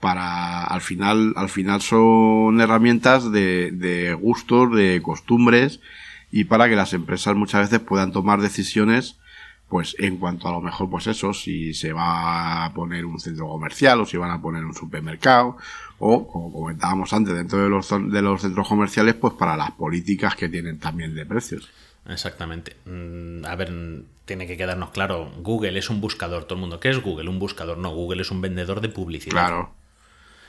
para 0.00 0.62
al 0.64 0.80
final 0.80 1.32
al 1.34 1.48
final 1.48 1.80
son 1.82 2.60
herramientas 2.60 3.32
de, 3.32 3.70
de 3.72 4.14
gustos, 4.14 4.72
de 4.76 5.00
costumbres 5.02 5.80
y 6.30 6.44
para 6.44 6.68
que 6.68 6.76
las 6.76 6.92
empresas 6.92 7.34
muchas 7.34 7.62
veces 7.68 7.84
puedan 7.84 8.12
tomar 8.12 8.40
decisiones 8.40 9.16
pues 9.68 9.94
en 9.98 10.16
cuanto 10.16 10.48
a 10.48 10.52
lo 10.52 10.60
mejor 10.60 10.88
pues 10.90 11.06
eso 11.06 11.32
si 11.34 11.74
se 11.74 11.92
va 11.92 12.64
a 12.64 12.72
poner 12.74 13.04
un 13.04 13.20
centro 13.20 13.48
comercial 13.48 14.00
o 14.00 14.06
si 14.06 14.16
van 14.16 14.30
a 14.30 14.40
poner 14.40 14.64
un 14.64 14.74
supermercado 14.74 15.56
o 15.98 16.26
como 16.26 16.52
comentábamos 16.52 17.12
antes 17.12 17.34
dentro 17.34 17.62
de 17.62 17.68
los 17.68 17.88
de 17.90 18.22
los 18.22 18.40
centros 18.42 18.66
comerciales 18.68 19.14
pues 19.14 19.34
para 19.34 19.56
las 19.56 19.72
políticas 19.72 20.34
que 20.36 20.48
tienen 20.48 20.78
también 20.78 21.14
de 21.14 21.26
precios 21.26 21.68
Exactamente. 22.06 22.76
Mm, 22.86 23.44
A 23.44 23.54
ver, 23.54 23.70
tiene 24.24 24.46
que 24.46 24.56
quedarnos 24.56 24.90
claro, 24.90 25.30
Google 25.42 25.78
es 25.78 25.90
un 25.90 26.00
buscador, 26.00 26.44
todo 26.44 26.54
el 26.54 26.60
mundo. 26.60 26.80
¿Qué 26.80 26.88
es 26.88 27.02
Google? 27.02 27.28
Un 27.28 27.38
buscador. 27.38 27.76
No, 27.76 27.90
Google 27.90 28.22
es 28.22 28.30
un 28.30 28.40
vendedor 28.40 28.80
de 28.80 28.88
publicidad. 28.88 29.46
claro 29.46 29.74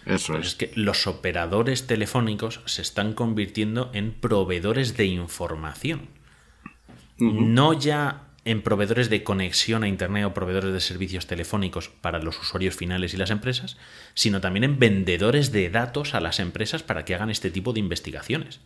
eso 0.06 0.34
Pues 0.34 0.48
es 0.48 0.48
es 0.48 0.56
que 0.56 0.72
los 0.76 1.08
operadores 1.08 1.86
telefónicos 1.86 2.62
se 2.66 2.82
están 2.82 3.14
convirtiendo 3.14 3.90
en 3.94 4.14
proveedores 4.14 4.96
de 4.96 5.06
información. 5.06 6.08
No 7.18 7.74
ya 7.74 8.29
en 8.46 8.62
proveedores 8.62 9.10
de 9.10 9.24
conexión 9.24 9.84
a 9.84 9.88
Internet 9.88 10.26
o 10.26 10.34
proveedores 10.34 10.74
de 10.74 10.80
servicios 10.80 11.28
telefónicos 11.28 11.90
para 11.90 12.20
los 12.20 12.40
usuarios 12.40 12.76
finales 12.76 13.14
y 13.14 13.18
las 13.18 13.32
empresas, 13.32 13.78
sino 14.14 14.42
también 14.42 14.64
en 14.64 14.80
vendedores 14.80 15.52
de 15.52 15.70
datos 15.70 16.14
a 16.14 16.22
las 16.22 16.40
empresas 16.40 16.84
para 16.84 17.06
que 17.06 17.16
hagan 17.16 17.30
este 17.30 17.52
tipo 17.52 17.74
de 17.74 17.82
investigaciones. 17.82 18.62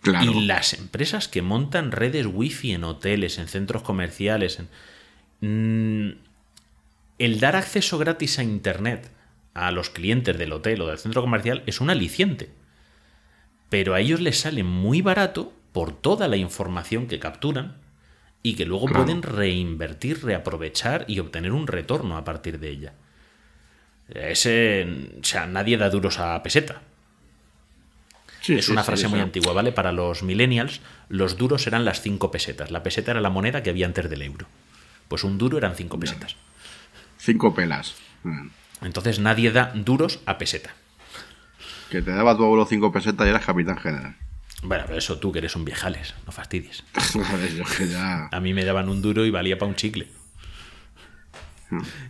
claro 0.00 0.30
Y 0.30 0.46
las 0.46 0.74
empresas 0.74 1.28
que 1.28 1.42
montan 1.42 1.92
redes 1.92 2.26
wifi 2.26 2.72
en 2.72 2.84
hoteles, 2.84 3.38
en 3.38 3.48
centros 3.48 3.82
comerciales, 3.82 4.60
en... 4.60 4.68
Mm, 5.40 6.18
el 7.18 7.40
dar 7.40 7.56
acceso 7.56 7.98
gratis 7.98 8.38
a 8.38 8.44
Internet 8.44 9.10
a 9.54 9.72
los 9.72 9.90
clientes 9.90 10.38
del 10.38 10.52
hotel 10.52 10.80
o 10.82 10.86
del 10.86 10.98
centro 10.98 11.20
comercial 11.20 11.64
es 11.66 11.80
un 11.80 11.90
aliciente. 11.90 12.50
Pero 13.68 13.94
a 13.94 14.00
ellos 14.00 14.20
les 14.20 14.38
sale 14.38 14.62
muy 14.62 15.02
barato 15.02 15.52
por 15.72 15.92
toda 15.92 16.28
la 16.28 16.36
información 16.36 17.08
que 17.08 17.18
capturan 17.18 17.76
y 18.42 18.54
que 18.54 18.64
luego 18.66 18.86
Claro. 18.86 19.04
pueden 19.04 19.22
reinvertir, 19.22 20.24
reaprovechar 20.24 21.04
y 21.08 21.18
obtener 21.18 21.52
un 21.52 21.66
retorno 21.66 22.16
a 22.16 22.24
partir 22.24 22.58
de 22.58 22.70
ella. 22.70 22.92
Ese, 24.08 24.86
o 25.20 25.24
sea, 25.24 25.46
nadie 25.46 25.76
da 25.76 25.90
duros 25.90 26.18
a 26.18 26.42
peseta. 26.42 26.80
Sí, 28.40 28.54
Es 28.54 28.66
sí, 28.66 28.72
una 28.72 28.84
frase 28.84 29.08
muy 29.08 29.20
antigua, 29.20 29.52
¿vale? 29.52 29.72
Para 29.72 29.92
los 29.92 30.22
millennials, 30.22 30.80
los 31.08 31.36
duros 31.36 31.66
eran 31.66 31.84
las 31.84 32.00
cinco 32.00 32.30
pesetas. 32.30 32.70
La 32.70 32.82
peseta 32.82 33.10
era 33.10 33.20
la 33.20 33.28
moneda 33.30 33.62
que 33.62 33.70
había 33.70 33.84
antes 33.86 34.08
del 34.08 34.22
euro. 34.22 34.46
Pues 35.08 35.24
un 35.24 35.36
duro 35.36 35.58
eran 35.58 35.74
cinco 35.74 35.98
pesetas. 36.00 36.36
cinco 37.18 37.54
pelas 37.54 37.96
Mm. 38.24 38.48
Entonces 38.82 39.18
nadie 39.20 39.52
da 39.52 39.72
duros 39.74 40.20
a 40.26 40.38
peseta. 40.38 40.70
que 41.90 42.02
te 42.02 42.10
daba 42.10 42.36
tu 42.36 42.44
abuelo 42.44 42.66
cinco 42.66 42.90
pesetas 42.92 43.26
y 43.26 43.30
eras 43.30 43.44
capitán 43.44 43.78
general 43.78 44.16
Bueno, 44.62 44.84
pero 44.86 44.98
eso 44.98 45.18
tú 45.18 45.30
que 45.32 45.38
eres 45.38 45.54
un 45.56 45.64
viejales, 45.64 46.14
no 46.26 46.32
fastidies. 46.32 46.84
Joder, 47.12 47.54
yo 47.54 47.64
que 47.64 47.88
ya 47.88 48.28
A 48.32 48.40
mí 48.40 48.54
me 48.54 48.64
daban 48.64 48.88
un 48.88 49.00
duro 49.02 49.24
y 49.24 49.30
valía 49.30 49.56
para 49.58 49.68
un 49.70 49.76
chicle. 49.76 50.08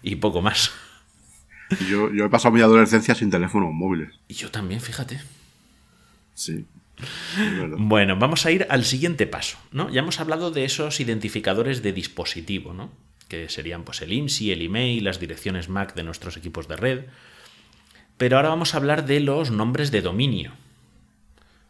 Y 0.03 0.17
poco 0.17 0.41
más. 0.41 0.71
yo, 1.91 2.13
yo 2.13 2.25
he 2.25 2.29
pasado 2.31 2.55
mi 2.55 2.61
adolescencia 2.61 3.15
sin 3.15 3.29
teléfonos 3.31 3.73
móviles 3.73 4.15
Y 4.29 4.35
yo 4.35 4.51
también, 4.51 4.81
fíjate. 4.81 5.21
sí. 6.35 6.67
Bueno, 7.77 8.17
vamos 8.17 8.45
a 8.45 8.51
ir 8.51 8.67
al 8.71 8.85
siguiente 8.85 9.29
paso, 9.29 9.57
¿no? 9.71 9.89
Ya 9.89 10.01
hemos 10.01 10.19
hablado 10.19 10.51
de 10.51 10.65
esos 10.65 10.99
identificadores 10.99 11.81
de 11.81 11.93
dispositivo, 11.93 12.75
¿no? 12.75 12.91
Que 13.29 13.49
serían 13.49 13.85
pues 13.85 14.03
el 14.03 14.13
IMSI, 14.13 14.51
el 14.51 14.63
email, 14.63 15.05
las 15.05 15.21
direcciones 15.21 15.69
MAC 15.69 15.95
de 15.95 16.03
nuestros 16.03 16.37
equipos 16.37 16.67
de 16.67 16.75
red. 16.75 17.05
Pero 18.17 18.37
ahora 18.37 18.49
vamos 18.49 18.75
a 18.75 18.79
hablar 18.79 19.07
de 19.07 19.21
los 19.21 19.53
nombres 19.53 19.93
de 19.93 20.03
dominio. 20.03 20.55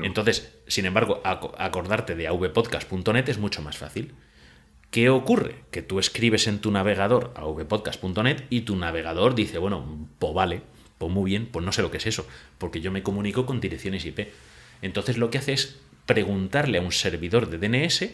Entonces, 0.03 0.53
sin 0.67 0.85
embargo, 0.85 1.21
aco- 1.23 1.53
acordarte 1.57 2.15
de 2.15 2.27
avpodcast.net 2.27 3.29
es 3.29 3.37
mucho 3.37 3.61
más 3.61 3.77
fácil. 3.77 4.13
¿Qué 4.91 5.09
ocurre? 5.09 5.63
Que 5.71 5.81
tú 5.81 5.99
escribes 5.99 6.47
en 6.47 6.59
tu 6.59 6.71
navegador 6.71 7.33
avpodcast.net 7.35 8.43
y 8.49 8.61
tu 8.61 8.75
navegador 8.75 9.35
dice, 9.35 9.57
bueno, 9.57 10.07
pues 10.19 10.33
vale, 10.33 10.61
pues 10.97 11.11
muy 11.11 11.29
bien, 11.31 11.47
pues 11.51 11.65
no 11.65 11.71
sé 11.71 11.81
lo 11.81 11.91
que 11.91 11.97
es 11.97 12.07
eso, 12.07 12.25
porque 12.57 12.81
yo 12.81 12.91
me 12.91 13.03
comunico 13.03 13.45
con 13.45 13.59
direcciones 13.59 14.05
IP. 14.05 14.31
Entonces 14.81 15.17
lo 15.17 15.29
que 15.29 15.37
hace 15.39 15.53
es 15.53 15.77
preguntarle 16.05 16.77
a 16.77 16.81
un 16.81 16.91
servidor 16.93 17.49
de 17.49 17.57
DNS, 17.57 18.11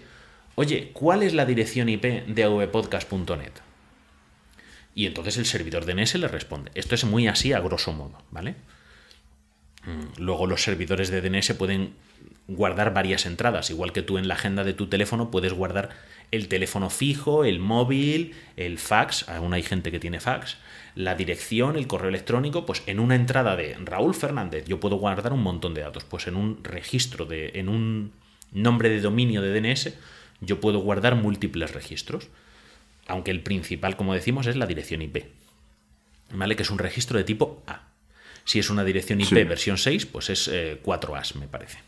oye, 0.55 0.89
¿cuál 0.93 1.22
es 1.24 1.34
la 1.34 1.45
dirección 1.45 1.89
IP 1.89 2.26
de 2.28 2.43
avpodcast.net? 2.43 3.51
Y 4.95 5.05
entonces 5.07 5.38
el 5.38 5.45
servidor 5.45 5.86
DNS 5.86 6.16
le 6.16 6.28
responde. 6.28 6.72
Esto 6.76 6.95
es 6.95 7.03
muy 7.05 7.28
así 7.28 7.53
a 7.53 7.59
grosso 7.59 7.93
modo, 7.93 8.22
¿vale? 8.32 8.55
Mm, 9.86 10.21
Luego 10.21 10.47
los 10.47 10.63
servidores 10.63 11.09
de 11.09 11.21
DNS 11.21 11.53
pueden 11.53 11.93
guardar 12.47 12.93
varias 12.93 13.25
entradas, 13.25 13.69
igual 13.69 13.93
que 13.93 14.01
tú 14.01 14.17
en 14.17 14.27
la 14.27 14.34
agenda 14.34 14.63
de 14.63 14.73
tu 14.73 14.88
teléfono 14.88 15.31
puedes 15.31 15.53
guardar 15.53 15.89
el 16.31 16.47
teléfono 16.47 16.89
fijo, 16.89 17.45
el 17.45 17.59
móvil, 17.59 18.34
el 18.57 18.79
fax, 18.79 19.29
aún 19.29 19.53
hay 19.53 19.63
gente 19.63 19.91
que 19.91 19.99
tiene 19.99 20.19
fax, 20.19 20.57
la 20.95 21.15
dirección, 21.15 21.77
el 21.77 21.88
correo 21.88 22.09
electrónico, 22.09 22.65
pues 22.65 22.84
en 22.86 22.99
una 22.99 23.15
entrada 23.15 23.55
de 23.55 23.75
Raúl 23.86 24.13
Fernández 24.13 24.65
yo 24.67 24.79
puedo 24.79 24.97
guardar 24.97 25.31
un 25.31 25.41
montón 25.41 25.73
de 25.73 25.81
datos, 25.81 26.03
pues 26.03 26.27
en 26.27 26.36
un 26.36 26.63
registro 26.63 27.25
de 27.25 27.51
en 27.55 27.69
un 27.69 28.11
nombre 28.51 28.89
de 28.89 29.01
dominio 29.01 29.41
de 29.41 29.59
DNS 29.59 29.93
yo 30.41 30.59
puedo 30.59 30.79
guardar 30.79 31.15
múltiples 31.15 31.73
registros, 31.73 32.27
aunque 33.07 33.31
el 33.31 33.41
principal, 33.41 33.95
como 33.95 34.13
decimos, 34.13 34.47
es 34.47 34.55
la 34.55 34.65
dirección 34.65 35.01
IP. 35.01 35.25
¿Vale? 36.31 36.55
Que 36.55 36.63
es 36.63 36.71
un 36.71 36.79
registro 36.79 37.17
de 37.17 37.23
tipo 37.23 37.61
A. 37.67 37.92
Si 38.45 38.59
es 38.59 38.69
una 38.69 38.83
dirección 38.83 39.21
IP 39.21 39.27
Sí. 39.29 39.43
versión 39.43 39.77
6, 39.77 40.05
pues 40.07 40.29
es 40.29 40.47
eh, 40.47 40.79
4As, 40.83 41.35
me 41.35 41.47
parece. 41.47 41.79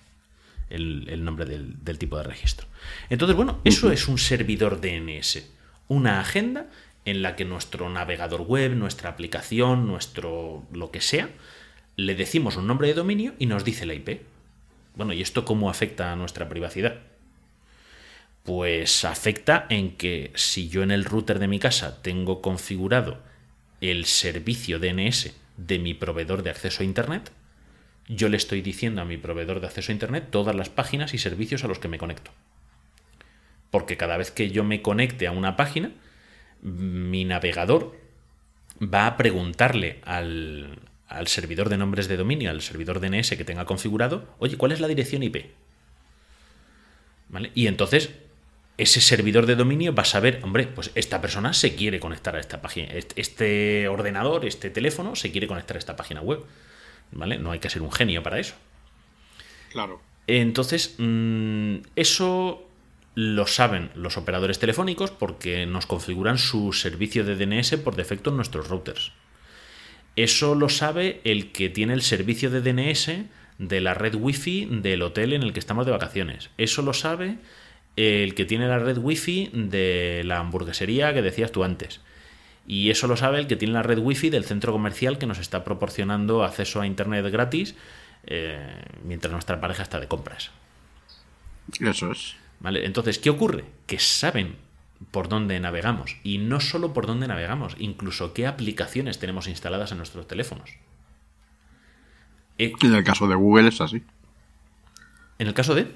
El, 0.69 1.07
el 1.09 1.23
nombre 1.23 1.45
del, 1.45 1.83
del 1.83 1.97
tipo 1.99 2.17
de 2.17 2.23
registro. 2.23 2.67
Entonces, 3.09 3.35
bueno, 3.35 3.59
eso 3.63 3.91
es 3.91 4.07
un 4.07 4.17
servidor 4.17 4.81
DNS. 4.81 5.43
Una 5.87 6.19
agenda 6.19 6.67
en 7.05 7.21
la 7.21 7.35
que 7.35 7.45
nuestro 7.45 7.89
navegador 7.89 8.41
web, 8.41 8.73
nuestra 8.73 9.09
aplicación, 9.11 9.85
nuestro 9.85 10.65
lo 10.73 10.89
que 10.89 11.01
sea, 11.01 11.29
le 11.97 12.15
decimos 12.15 12.55
un 12.55 12.65
nombre 12.67 12.87
de 12.87 12.95
dominio 12.95 13.33
y 13.37 13.45
nos 13.45 13.63
dice 13.63 13.85
la 13.85 13.93
IP. 13.93 14.21
Bueno, 14.95 15.13
¿y 15.13 15.21
esto 15.21 15.45
cómo 15.45 15.69
afecta 15.69 16.11
a 16.11 16.15
nuestra 16.15 16.49
privacidad? 16.49 16.95
Pues 18.43 19.05
afecta 19.05 19.65
en 19.69 19.95
que 19.95 20.31
si 20.35 20.69
yo 20.69 20.83
en 20.83 20.91
el 20.91 21.05
router 21.05 21.39
de 21.39 21.47
mi 21.47 21.59
casa 21.59 22.01
tengo 22.01 22.41
configurado 22.41 23.19
el 23.81 24.05
servicio 24.05 24.79
DNS 24.79 25.33
de 25.57 25.79
mi 25.79 25.93
proveedor 25.93 26.43
de 26.43 26.49
acceso 26.49 26.83
a 26.83 26.85
Internet, 26.85 27.31
yo 28.07 28.29
le 28.29 28.37
estoy 28.37 28.61
diciendo 28.61 29.01
a 29.01 29.05
mi 29.05 29.17
proveedor 29.17 29.59
de 29.59 29.67
acceso 29.67 29.91
a 29.91 29.93
Internet 29.93 30.27
todas 30.29 30.55
las 30.55 30.69
páginas 30.69 31.13
y 31.13 31.17
servicios 31.17 31.63
a 31.63 31.67
los 31.67 31.79
que 31.79 31.87
me 31.87 31.97
conecto. 31.97 32.31
Porque 33.71 33.97
cada 33.97 34.17
vez 34.17 34.31
que 34.31 34.51
yo 34.51 34.63
me 34.63 34.81
conecte 34.81 35.27
a 35.27 35.31
una 35.31 35.55
página, 35.55 35.91
mi 36.61 37.25
navegador 37.25 37.97
va 38.81 39.07
a 39.07 39.17
preguntarle 39.17 39.99
al, 40.05 40.79
al 41.07 41.27
servidor 41.27 41.69
de 41.69 41.77
nombres 41.77 42.07
de 42.07 42.17
dominio, 42.17 42.49
al 42.49 42.61
servidor 42.61 42.99
DNS 42.99 43.29
que 43.31 43.45
tenga 43.45 43.65
configurado, 43.65 44.27
oye, 44.39 44.57
¿cuál 44.57 44.71
es 44.71 44.79
la 44.79 44.87
dirección 44.87 45.23
IP? 45.23 45.51
¿Vale? 47.29 47.51
Y 47.55 47.67
entonces 47.67 48.11
ese 48.77 49.01
servidor 49.01 49.45
de 49.45 49.55
dominio 49.55 49.93
va 49.93 50.03
a 50.03 50.05
saber, 50.05 50.41
hombre, 50.43 50.67
pues 50.67 50.91
esta 50.95 51.21
persona 51.21 51.53
se 51.53 51.75
quiere 51.75 51.99
conectar 51.99 52.35
a 52.35 52.39
esta 52.39 52.61
página, 52.61 52.89
este 53.15 53.87
ordenador, 53.87 54.45
este 54.45 54.69
teléfono 54.69 55.15
se 55.15 55.31
quiere 55.31 55.47
conectar 55.47 55.77
a 55.77 55.79
esta 55.79 55.95
página 55.95 56.21
web. 56.21 56.43
¿Vale? 57.11 57.37
No 57.37 57.51
hay 57.51 57.59
que 57.59 57.69
ser 57.69 57.81
un 57.81 57.91
genio 57.91 58.23
para 58.23 58.39
eso. 58.39 58.55
Claro. 59.71 60.01
Entonces, 60.27 60.95
mm, 60.97 61.77
eso 61.95 62.67
lo 63.13 63.47
saben 63.47 63.91
los 63.95 64.17
operadores 64.17 64.59
telefónicos 64.59 65.11
porque 65.11 65.65
nos 65.65 65.85
configuran 65.85 66.37
su 66.37 66.73
servicio 66.73 67.23
de 67.23 67.35
DNS 67.35 67.77
por 67.77 67.95
defecto 67.95 68.31
en 68.31 68.35
nuestros 68.35 68.67
routers. 68.67 69.13
Eso 70.15 70.55
lo 70.55 70.69
sabe 70.69 71.21
el 71.23 71.51
que 71.51 71.69
tiene 71.69 71.93
el 71.93 72.01
servicio 72.01 72.49
de 72.49 72.61
DNS 72.61 73.25
de 73.57 73.81
la 73.81 73.93
red 73.93 74.15
wifi 74.15 74.65
del 74.69 75.01
hotel 75.01 75.33
en 75.33 75.43
el 75.43 75.53
que 75.53 75.59
estamos 75.59 75.85
de 75.85 75.91
vacaciones. 75.91 76.49
Eso 76.57 76.81
lo 76.81 76.93
sabe 76.93 77.37
el 77.95 78.35
que 78.35 78.45
tiene 78.45 78.67
la 78.67 78.79
red 78.79 78.97
wifi 78.97 79.49
de 79.53 80.23
la 80.25 80.39
hamburguesería 80.39 81.13
que 81.13 81.21
decías 81.21 81.51
tú 81.51 81.63
antes. 81.63 82.01
Y 82.67 82.89
eso 82.89 83.07
lo 83.07 83.15
sabe 83.15 83.39
el 83.39 83.47
que 83.47 83.55
tiene 83.55 83.73
la 83.73 83.83
red 83.83 83.99
wifi 83.99 84.29
del 84.29 84.43
centro 84.43 84.71
comercial 84.71 85.17
que 85.17 85.27
nos 85.27 85.39
está 85.39 85.63
proporcionando 85.63 86.43
acceso 86.43 86.81
a 86.81 86.87
internet 86.87 87.25
gratis 87.31 87.75
eh, 88.25 88.83
mientras 89.03 89.31
nuestra 89.31 89.61
pareja 89.61 89.83
está 89.83 89.99
de 89.99 90.07
compras. 90.07 90.51
Eso 91.79 92.11
es. 92.11 92.35
¿Vale? 92.59 92.85
Entonces, 92.85 93.19
¿qué 93.19 93.29
ocurre? 93.29 93.65
Que 93.85 93.99
saben 93.99 94.55
por 95.11 95.29
dónde 95.29 95.59
navegamos. 95.59 96.17
Y 96.23 96.39
no 96.39 96.59
solo 96.59 96.93
por 96.93 97.05
dónde 97.05 97.27
navegamos, 97.27 97.75
incluso 97.77 98.33
qué 98.33 98.47
aplicaciones 98.47 99.19
tenemos 99.19 99.47
instaladas 99.47 99.91
en 99.91 99.97
nuestros 99.97 100.27
teléfonos. 100.27 100.71
Eh, 102.57 102.71
en 102.81 102.95
el 102.95 103.03
caso 103.03 103.27
de 103.27 103.35
Google 103.35 103.67
es 103.67 103.81
así. 103.81 104.03
¿En 105.37 105.47
el 105.47 105.53
caso 105.53 105.75
de? 105.75 105.91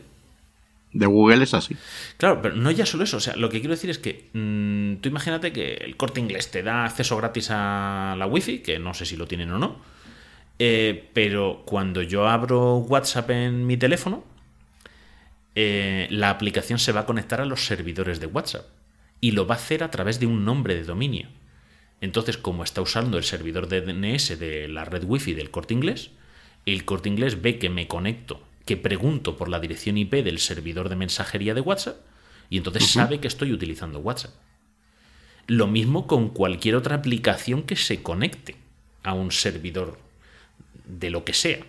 De 0.92 1.06
Google 1.06 1.44
es 1.44 1.54
así. 1.54 1.76
Claro, 2.18 2.42
pero 2.42 2.56
no 2.56 2.72
ya 2.72 2.86
solo 2.86 3.04
eso. 3.04 3.18
O 3.18 3.20
sea, 3.20 3.36
lo 3.36 3.50
que 3.50 3.60
quiero 3.60 3.76
decir 3.76 3.90
es 3.90 4.00
que 4.00 4.30
mmm, 4.34 4.96
tú 5.02 5.10
imagínate 5.10 5.54
que 5.54 5.74
el 5.74 5.98
corte 5.98 6.20
inglés 6.20 6.50
te 6.50 6.64
da 6.64 6.86
acceso 6.86 7.16
gratis 7.18 7.50
a 7.52 8.16
la 8.18 8.26
wifi, 8.26 8.60
que 8.60 8.80
no 8.80 8.94
sé 8.94 9.06
si 9.06 9.16
lo 9.16 9.28
tienen 9.28 9.52
o 9.52 9.60
no. 9.60 9.82
Eh, 10.58 11.10
pero 11.14 11.64
cuando 11.66 12.02
yo 12.02 12.28
abro 12.28 12.78
WhatsApp 12.78 13.30
en 13.30 13.66
mi 13.66 13.78
teléfono, 13.78 14.24
eh, 15.56 16.08
la 16.10 16.30
aplicación 16.30 16.80
se 16.80 16.92
va 16.92 17.02
a 17.02 17.06
conectar 17.06 17.40
a 17.40 17.46
los 17.46 17.66
servidores 17.66 18.20
de 18.20 18.28
WhatsApp 18.28 18.66
y 19.22 19.32
lo 19.32 19.46
va 19.48 19.56
a 19.56 19.58
hacer 19.58 19.84
a 19.84 19.92
través 19.92 20.20
de 20.20 20.26
un 20.26 20.44
nombre 20.44 20.76
de 20.76 20.84
dominio. 20.84 21.28
Entonces, 22.02 22.38
como 22.38 22.64
está 22.64 22.82
usando 22.82 23.18
el 23.18 23.24
servidor 23.24 23.68
de 23.68 23.82
DNS 23.82 24.40
de 24.40 24.68
la 24.68 24.86
red 24.86 25.04
Wi-Fi 25.04 25.34
del 25.34 25.52
corte 25.52 25.74
inglés, 25.74 26.12
el 26.66 26.86
corte 26.86 27.10
inglés 27.10 27.42
ve 27.42 27.60
que 27.60 27.70
me 27.70 27.88
conecto, 27.88 28.42
que 28.70 28.78
pregunto 28.78 29.36
por 29.36 29.50
la 29.50 29.60
dirección 29.60 29.98
IP 29.98 30.14
del 30.24 30.38
servidor 30.38 30.90
de 30.90 30.96
mensajería 30.96 31.56
de 31.56 31.62
WhatsApp 31.62 31.98
y 32.52 32.58
entonces 32.58 32.86
sabe 32.86 33.20
que 33.20 33.28
estoy 33.28 33.52
utilizando 33.52 33.98
WhatsApp. 33.98 34.36
Lo 35.48 35.66
mismo 35.66 36.06
con 36.06 36.30
cualquier 36.30 36.76
otra 36.76 36.98
aplicación 36.98 37.64
que 37.64 37.76
se 37.76 38.04
conecte 38.04 38.58
a 39.02 39.16
un 39.16 39.32
servidor 39.32 39.98
de 40.86 41.10
lo 41.10 41.24
que 41.26 41.34
sea. 41.34 41.62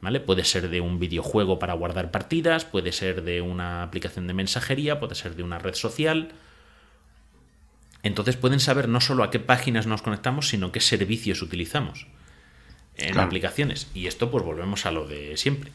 ¿Vale? 0.00 0.20
Puede 0.20 0.44
ser 0.44 0.70
de 0.70 0.80
un 0.80 0.98
videojuego 0.98 1.58
para 1.58 1.74
guardar 1.74 2.10
partidas, 2.10 2.64
puede 2.64 2.92
ser 2.92 3.24
de 3.24 3.42
una 3.42 3.82
aplicación 3.82 4.26
de 4.26 4.32
mensajería, 4.32 4.98
puede 5.00 5.16
ser 5.16 5.36
de 5.36 5.42
una 5.42 5.58
red 5.58 5.74
social. 5.74 6.32
Entonces 8.02 8.36
pueden 8.36 8.60
saber 8.60 8.88
no 8.88 9.02
solo 9.02 9.22
a 9.22 9.30
qué 9.30 9.38
páginas 9.38 9.86
nos 9.86 10.00
conectamos, 10.00 10.48
sino 10.48 10.72
qué 10.72 10.80
servicios 10.80 11.42
utilizamos 11.42 12.06
en 12.96 13.12
Claro. 13.12 13.26
aplicaciones. 13.26 13.88
Y 13.92 14.06
esto 14.06 14.30
pues 14.30 14.42
volvemos 14.44 14.86
a 14.86 14.92
lo 14.92 15.06
de 15.06 15.36
siempre. 15.36 15.72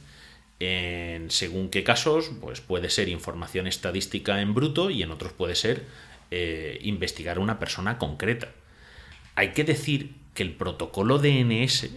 En 0.66 1.30
según 1.30 1.68
qué 1.70 1.84
casos, 1.84 2.32
pues 2.39 2.61
puede 2.61 2.89
ser 2.89 3.09
información 3.09 3.68
estadística 3.68 4.39
en 4.39 4.53
bruto 4.53 4.89
y 4.89 5.03
en 5.03 5.11
otros 5.11 5.34
puede 5.34 5.55
ser 5.55 5.84
eh, 6.32 6.80
investigar 6.84 7.36
a 7.36 7.41
una 7.41 7.59
persona 7.59 7.97
concreta. 7.97 8.47
Hay 9.36 9.49
que 9.49 9.66
decir 9.66 10.16
que 10.34 10.43
el 10.43 10.53
protocolo 10.53 11.20
DNS, 11.20 11.89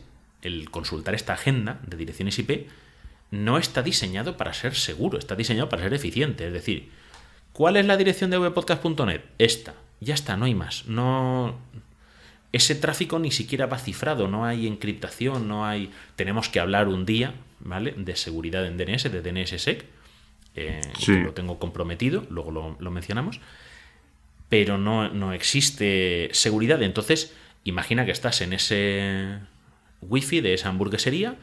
el 0.42 0.68
consultar 0.70 1.14
esta 1.14 1.34
agenda 1.34 1.78
de 1.86 1.96
direcciones 1.96 2.40
IP, 2.40 2.68
no 3.30 3.56
está 3.56 3.82
diseñado 3.82 4.36
para 4.36 4.52
ser 4.52 4.74
seguro, 4.74 5.16
está 5.16 5.36
diseñado 5.36 5.68
para 5.68 5.84
ser 5.84 5.94
eficiente. 5.94 6.48
Es 6.48 6.52
decir, 6.52 6.90
¿cuál 7.52 7.76
es 7.76 7.86
la 7.86 7.96
dirección 7.96 8.30
de 8.30 8.38
webpodcast.net? 8.38 9.20
Esta. 9.38 9.74
Ya 10.00 10.14
está, 10.14 10.36
no 10.36 10.44
hay 10.44 10.56
más. 10.56 10.86
No. 10.86 11.56
Ese 12.50 12.74
tráfico 12.74 13.20
ni 13.20 13.30
siquiera 13.30 13.66
va 13.66 13.78
cifrado, 13.78 14.26
no 14.26 14.44
hay 14.44 14.66
encriptación, 14.66 15.46
no 15.46 15.64
hay. 15.64 15.92
Tenemos 16.16 16.48
que 16.48 16.58
hablar 16.58 16.88
un 16.88 17.06
día, 17.06 17.34
¿vale? 17.60 17.94
De 17.96 18.16
seguridad 18.16 18.66
en 18.66 18.76
DNS, 18.76 19.04
de 19.10 19.22
DNSSEC. 19.22 19.84
eh, 20.58 20.80
Sí. 20.98 21.12
que 21.12 21.18
lo 21.20 21.32
tengo 21.34 21.58
comprometido, 21.58 22.26
luego 22.30 22.50
lo, 22.50 22.76
lo 22.80 22.90
mencionamos. 22.90 23.40
Pero 24.48 24.78
no, 24.78 25.08
no 25.10 25.32
existe 25.34 26.30
seguridad. 26.32 26.82
Entonces, 26.82 27.34
imagina 27.64 28.06
que 28.06 28.12
estás 28.12 28.40
en 28.40 28.52
ese 28.54 29.38
wifi 30.00 30.40
de 30.40 30.54
esa 30.54 30.68
hamburguesería 30.70 31.36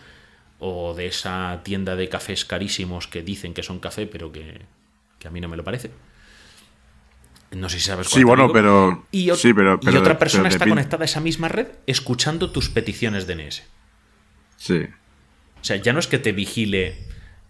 o 0.59 0.93
de 0.95 1.07
esa 1.07 1.59
tienda 1.63 1.95
de 1.95 2.07
cafés 2.09 2.43
carísimos 2.45 3.07
que 3.07 3.21
dicen 3.21 3.53
que 3.53 3.61
son 3.61 3.79
café, 3.79 4.07
pero 4.07 4.31
que, 4.31 4.61
que 5.19 5.27
a 5.27 5.31
mí 5.31 5.41
no 5.41 5.47
me 5.49 5.57
lo 5.57 5.63
parece. 5.63 5.91
No 7.51 7.69
sé 7.69 7.77
si 7.79 7.85
sabes 7.85 8.07
cuál 8.09 8.19
Sí, 8.19 8.23
bueno, 8.23 8.43
digo. 8.43 8.53
pero. 8.53 9.05
Y, 9.11 9.29
sí, 9.35 9.53
pero, 9.53 9.75
y 9.81 9.85
pero- 9.85 9.99
otra 9.99 10.17
persona 10.17 10.43
pero 10.45 10.53
está 10.55 10.67
conectada 10.67 11.03
a 11.03 11.05
esa 11.05 11.19
misma 11.19 11.49
red 11.49 11.67
escuchando 11.85 12.49
tus 12.51 12.69
peticiones 12.69 13.27
DNS. 13.27 13.63
Sí. 14.57 14.85
O 15.63 15.65
sea, 15.65 15.77
ya 15.77 15.93
no 15.93 15.99
es 15.99 16.07
que 16.07 16.19
te 16.19 16.33
vigile 16.33 16.97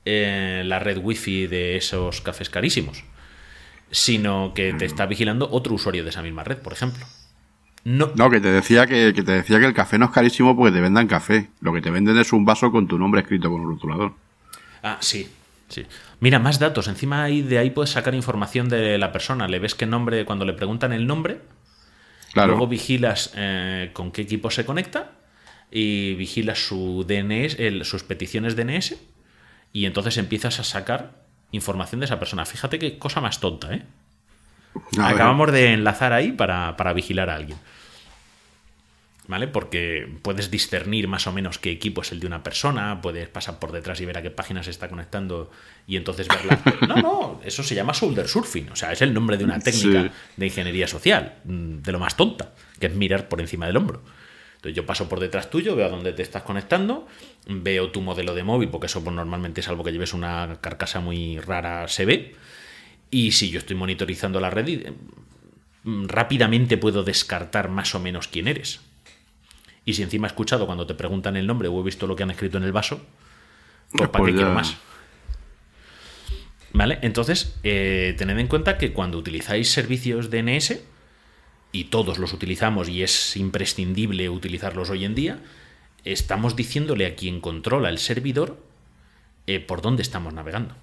eh, 0.06 0.62
la 0.66 0.78
red 0.78 1.00
wifi 1.00 1.48
de 1.48 1.76
esos 1.78 2.22
cafés 2.22 2.50
carísimos, 2.52 3.04
sino 3.92 4.54
que 4.54 4.74
Mm. 4.74 4.78
te 4.78 4.86
está 4.86 5.06
vigilando 5.08 5.50
otro 5.52 5.74
usuario 5.74 6.04
de 6.04 6.12
esa 6.12 6.22
misma 6.22 6.44
red, 6.44 6.58
por 6.60 6.74
ejemplo. 6.74 7.04
No, 7.86 8.12
No, 8.16 8.30
que 8.30 8.40
te 8.40 8.50
decía 8.52 8.86
que, 8.88 9.14
que 9.14 9.24
te 9.24 9.32
decía 9.34 9.60
que 9.60 9.66
el 9.66 9.74
café 9.74 9.98
no 9.98 10.06
es 10.06 10.12
carísimo 10.12 10.56
porque 10.56 10.72
te 10.74 10.80
vendan 10.82 11.08
café. 11.08 11.50
Lo 11.60 11.74
que 11.74 11.82
te 11.82 11.90
venden 11.90 12.18
es 12.18 12.32
un 12.32 12.46
vaso 12.46 12.72
con 12.72 12.88
tu 12.88 12.98
nombre 13.00 13.22
escrito 13.22 13.50
con 13.50 13.62
un 13.62 13.72
rotulador. 13.72 14.14
Ah, 14.84 14.98
sí, 15.02 15.28
sí. 15.68 15.86
Mira, 16.22 16.40
más 16.40 16.60
datos. 16.60 16.88
Encima 16.88 17.24
ahí 17.24 17.42
de 17.42 17.58
ahí 17.58 17.72
puedes 17.72 17.90
sacar 17.90 18.14
información 18.16 18.70
de 18.70 18.98
la 18.98 19.12
persona. 19.12 19.48
Le 19.50 19.60
ves 19.60 19.76
qué 19.76 19.86
nombre, 19.86 20.24
cuando 20.24 20.46
le 20.46 20.54
preguntan 20.54 20.94
el 20.94 21.08
nombre, 21.08 21.40
Claro. 22.34 22.50
luego 22.52 22.68
vigilas 22.68 23.32
eh, 23.36 23.90
con 23.94 24.12
qué 24.12 24.22
equipo 24.22 24.50
se 24.50 24.66
conecta 24.66 25.12
y 25.76 26.14
vigilas 26.14 26.68
su 26.68 27.04
DNS, 27.08 27.56
el- 27.60 27.84
sus 27.86 28.04
peticiones 28.04 28.56
DNS 28.56 28.96
y 29.74 29.86
entonces 29.86 30.18
empiezas 30.18 30.60
a 30.60 30.64
sacar 30.64 31.24
información 31.52 32.00
de 32.00 32.06
esa 32.06 32.20
persona. 32.20 32.46
Fíjate 32.46 32.78
qué 32.78 33.00
cosa 33.00 33.22
más 33.22 33.40
tonta, 33.40 33.74
¿eh? 33.74 33.82
A 35.00 35.08
ver, 35.08 35.16
Acabamos 35.16 35.52
de 35.52 35.74
enlazar 35.74 36.14
ahí 36.14 36.32
para, 36.32 36.78
para 36.78 36.94
vigilar 36.94 37.30
a 37.30 37.36
alguien. 37.36 37.58
¿Vale? 39.26 39.48
Porque 39.48 40.06
puedes 40.22 40.52
discernir 40.52 41.08
más 41.08 41.28
o 41.28 41.32
menos 41.32 41.58
qué 41.58 41.72
equipo 41.72 42.02
es 42.02 42.12
el 42.12 42.20
de 42.20 42.28
una 42.28 42.44
persona, 42.44 43.00
puedes 43.02 43.30
pasar 43.30 43.58
por 43.58 43.72
detrás 43.72 44.02
y 44.02 44.06
ver 44.06 44.18
a 44.18 44.22
qué 44.22 44.32
página 44.32 44.64
se 44.64 44.70
está 44.70 44.90
conectando 44.90 45.50
y 45.88 45.96
entonces 45.96 46.28
verla. 46.28 46.60
No, 46.88 46.96
no, 46.98 47.42
eso 47.46 47.64
se 47.64 47.74
llama 47.74 47.94
shoulder 47.94 48.28
surfing, 48.28 48.70
o 48.72 48.76
sea, 48.76 48.92
es 48.92 49.02
el 49.02 49.14
nombre 49.14 49.38
de 49.38 49.46
una 49.46 49.60
técnica 49.60 50.02
Sí. 50.04 50.10
de 50.36 50.46
ingeniería 50.46 50.88
social, 50.90 51.36
mm, 51.46 51.78
de 51.78 51.92
lo 51.94 52.00
más 52.00 52.18
tonta, 52.18 52.52
que 52.80 52.88
es 52.88 52.96
mirar 52.96 53.30
por 53.30 53.40
encima 53.40 53.66
del 53.66 53.78
hombro. 53.78 54.02
Entonces 54.64 54.78
yo 54.78 54.86
paso 54.86 55.10
por 55.10 55.20
detrás 55.20 55.50
tuyo, 55.50 55.76
veo 55.76 55.88
a 55.88 55.90
dónde 55.90 56.14
te 56.14 56.22
estás 56.22 56.44
conectando, 56.44 57.06
veo 57.48 57.92
tu 57.92 58.00
modelo 58.00 58.34
de 58.34 58.44
móvil, 58.44 58.70
porque 58.70 58.86
eso 58.86 59.04
pues, 59.04 59.14
normalmente, 59.14 59.62
salvo 59.62 59.84
que 59.84 59.92
lleves 59.92 60.14
una 60.14 60.60
carcasa 60.62 61.02
muy 61.02 61.38
rara, 61.38 61.86
se 61.90 62.06
ve. 62.06 62.36
Y 63.12 63.34
si 63.34 63.50
yo 63.50 63.60
estoy 63.60 63.76
monitorizando 63.76 64.40
la 64.40 64.50
red, 64.50 64.94
mm, 65.84 66.06
rápidamente 66.06 66.78
puedo 66.78 67.04
descartar 67.04 67.68
más 67.68 67.94
o 67.94 68.00
menos 68.00 68.30
quién 68.30 68.48
eres. 68.48 68.80
Y 69.84 69.96
si 69.96 70.04
encima 70.04 70.28
he 70.28 70.30
escuchado 70.30 70.66
cuando 70.66 70.88
te 70.88 70.94
preguntan 70.94 71.36
el 71.36 71.46
nombre 71.46 71.68
o 71.68 71.82
he 71.82 71.84
visto 71.84 72.08
lo 72.08 72.16
que 72.16 72.24
han 72.24 72.32
escrito 72.32 72.58
en 72.58 72.64
el 72.64 72.72
vaso, 72.72 73.02
pues 73.92 74.08
¿para 74.10 74.24
Pues 74.24 74.32
qué 74.32 74.36
quiero 74.38 74.52
ya. 74.52 74.56
más? 74.56 74.78
¿Vale? 76.72 77.00
Entonces, 77.02 77.60
eh, 77.64 78.16
tened 78.18 78.40
en 78.40 78.48
cuenta 78.48 78.78
que 78.78 78.94
cuando 78.94 79.18
utilizáis 79.18 79.70
servicios 79.70 80.30
DNS, 80.30 80.80
y 81.74 81.86
todos 81.86 82.20
los 82.20 82.32
utilizamos 82.32 82.88
y 82.88 83.04
es 83.04 83.36
imprescindible 83.36 84.30
utilizarlos 84.30 84.92
hoy 84.92 85.04
en 85.04 85.16
día, 85.16 85.40
estamos 86.06 86.56
diciéndole 86.56 87.08
a 87.08 87.16
quien 87.16 87.42
controla 87.42 87.90
el 87.90 87.98
servidor 87.98 88.64
eh, 89.48 89.60
por 89.60 89.82
dónde 89.82 90.04
estamos 90.04 90.34
navegando. 90.34 90.76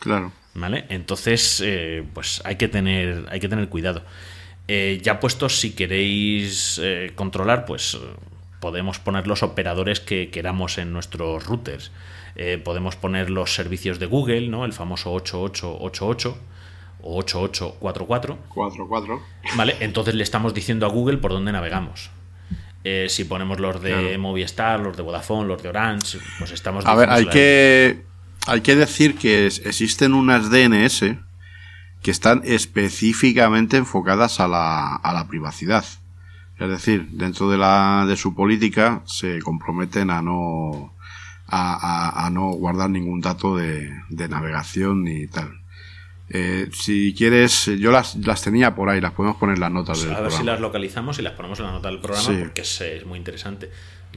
Claro. 0.00 0.32
¿Vale? 0.54 0.86
Entonces, 0.88 1.62
eh, 1.64 2.04
pues 2.14 2.40
hay 2.44 2.56
que 2.56 2.68
tener, 2.68 3.26
hay 3.30 3.38
que 3.38 3.50
tener 3.50 3.68
cuidado. 3.68 4.02
Eh, 4.66 4.98
ya 5.02 5.20
puestos, 5.20 5.60
si 5.60 5.72
queréis 5.72 6.80
controlar, 7.16 7.66
pues 7.66 7.98
podemos 8.60 8.98
poner 8.98 9.26
los 9.26 9.42
operadores 9.42 10.00
que 10.00 10.30
queramos 10.30 10.78
en 10.78 10.92
nuestros 10.92 11.46
routers. 11.46 11.92
Podemos 12.64 12.96
poner 12.96 13.28
los 13.28 13.54
servicios 13.54 13.98
de 13.98 14.06
Google, 14.06 14.48
¿no? 14.48 14.64
El 14.64 14.72
famoso 14.72 15.12
8888 15.12 16.38
o 17.02 17.18
8844. 17.18 18.38
44. 18.48 19.20
Vale, 19.56 19.76
entonces 19.80 20.14
le 20.14 20.22
estamos 20.22 20.54
diciendo 20.54 20.86
a 20.86 20.88
Google 20.88 21.18
por 21.18 21.32
dónde 21.32 21.52
navegamos. 21.52 22.10
Eh, 22.84 23.06
si 23.10 23.24
ponemos 23.24 23.60
los 23.60 23.82
de 23.82 23.90
Claro. 23.90 24.18
Movistar, 24.20 24.80
los 24.80 24.96
de 24.96 25.02
Vodafone, 25.02 25.46
los 25.48 25.62
de 25.62 25.68
Orange, 25.68 26.18
pues 26.38 26.50
estamos 26.52 26.86
A 26.86 26.94
ver, 26.94 27.10
hay 27.10 27.26
que, 27.26 28.04
hay 28.46 28.60
que 28.62 28.74
decir 28.76 29.16
que 29.18 29.46
existen 29.46 30.14
unas 30.14 30.50
DNS 30.50 31.16
que 32.02 32.10
están 32.10 32.40
específicamente 32.44 33.76
enfocadas 33.76 34.40
a 34.40 34.48
la, 34.48 34.96
a 34.96 35.12
la 35.12 35.26
privacidad. 35.28 35.84
Es 36.58 36.68
decir, 36.68 37.08
dentro 37.10 37.50
de, 37.50 37.58
la, 37.58 38.04
de 38.08 38.16
su 38.16 38.34
política 38.34 39.02
se 39.06 39.40
comprometen 39.40 40.10
a 40.10 40.22
no, 40.22 40.94
a, 41.46 41.74
a- 41.74 42.26
a 42.26 42.30
no 42.30 42.48
guardar 42.52 42.88
ningún 42.90 43.20
dato 43.20 43.56
de, 43.56 43.90
de 44.08 44.28
navegación 44.28 45.04
ni 45.04 45.26
tal. 45.26 45.59
Eh, 46.32 46.68
si 46.72 47.12
quieres, 47.16 47.66
yo 47.78 47.90
las, 47.90 48.14
las 48.16 48.40
tenía 48.42 48.74
por 48.74 48.88
ahí, 48.88 49.00
las 49.00 49.12
podemos 49.14 49.36
poner 49.36 49.56
en 49.56 49.60
las 49.62 49.72
notas 49.72 49.98
Pues 49.98 50.08
del 50.08 50.16
a 50.16 50.20
ver 50.20 50.30
si 50.32 50.44
las 50.44 50.60
localizamos 50.60 51.18
y 51.18 51.22
las 51.22 51.32
ponemos 51.32 51.58
en 51.58 51.66
la 51.66 51.72
nota 51.72 51.88
del 51.88 51.98
programa 51.98 52.24
Sí. 52.28 52.36
porque 52.38 52.60
es, 52.62 52.80
es 52.80 53.04
muy 53.04 53.18
interesante. 53.18 53.70